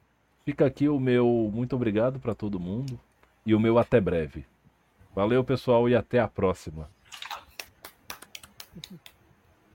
fica 0.45 0.67
aqui 0.67 0.89
o 0.89 1.01
meu 1.01 1.51
muito 1.53 1.75
obrigado 1.75 2.21
para 2.21 2.35
todo 2.35 2.61
mundo 2.61 3.01
e 3.45 3.55
o 3.55 3.61
meu 3.61 3.79
até 3.79 4.01
breve. 4.01 4.45
Valeu, 5.15 5.43
pessoal, 5.43 5.89
e 5.89 5.97
até 5.97 6.21
a 6.21 6.29
próxima. 6.29 6.89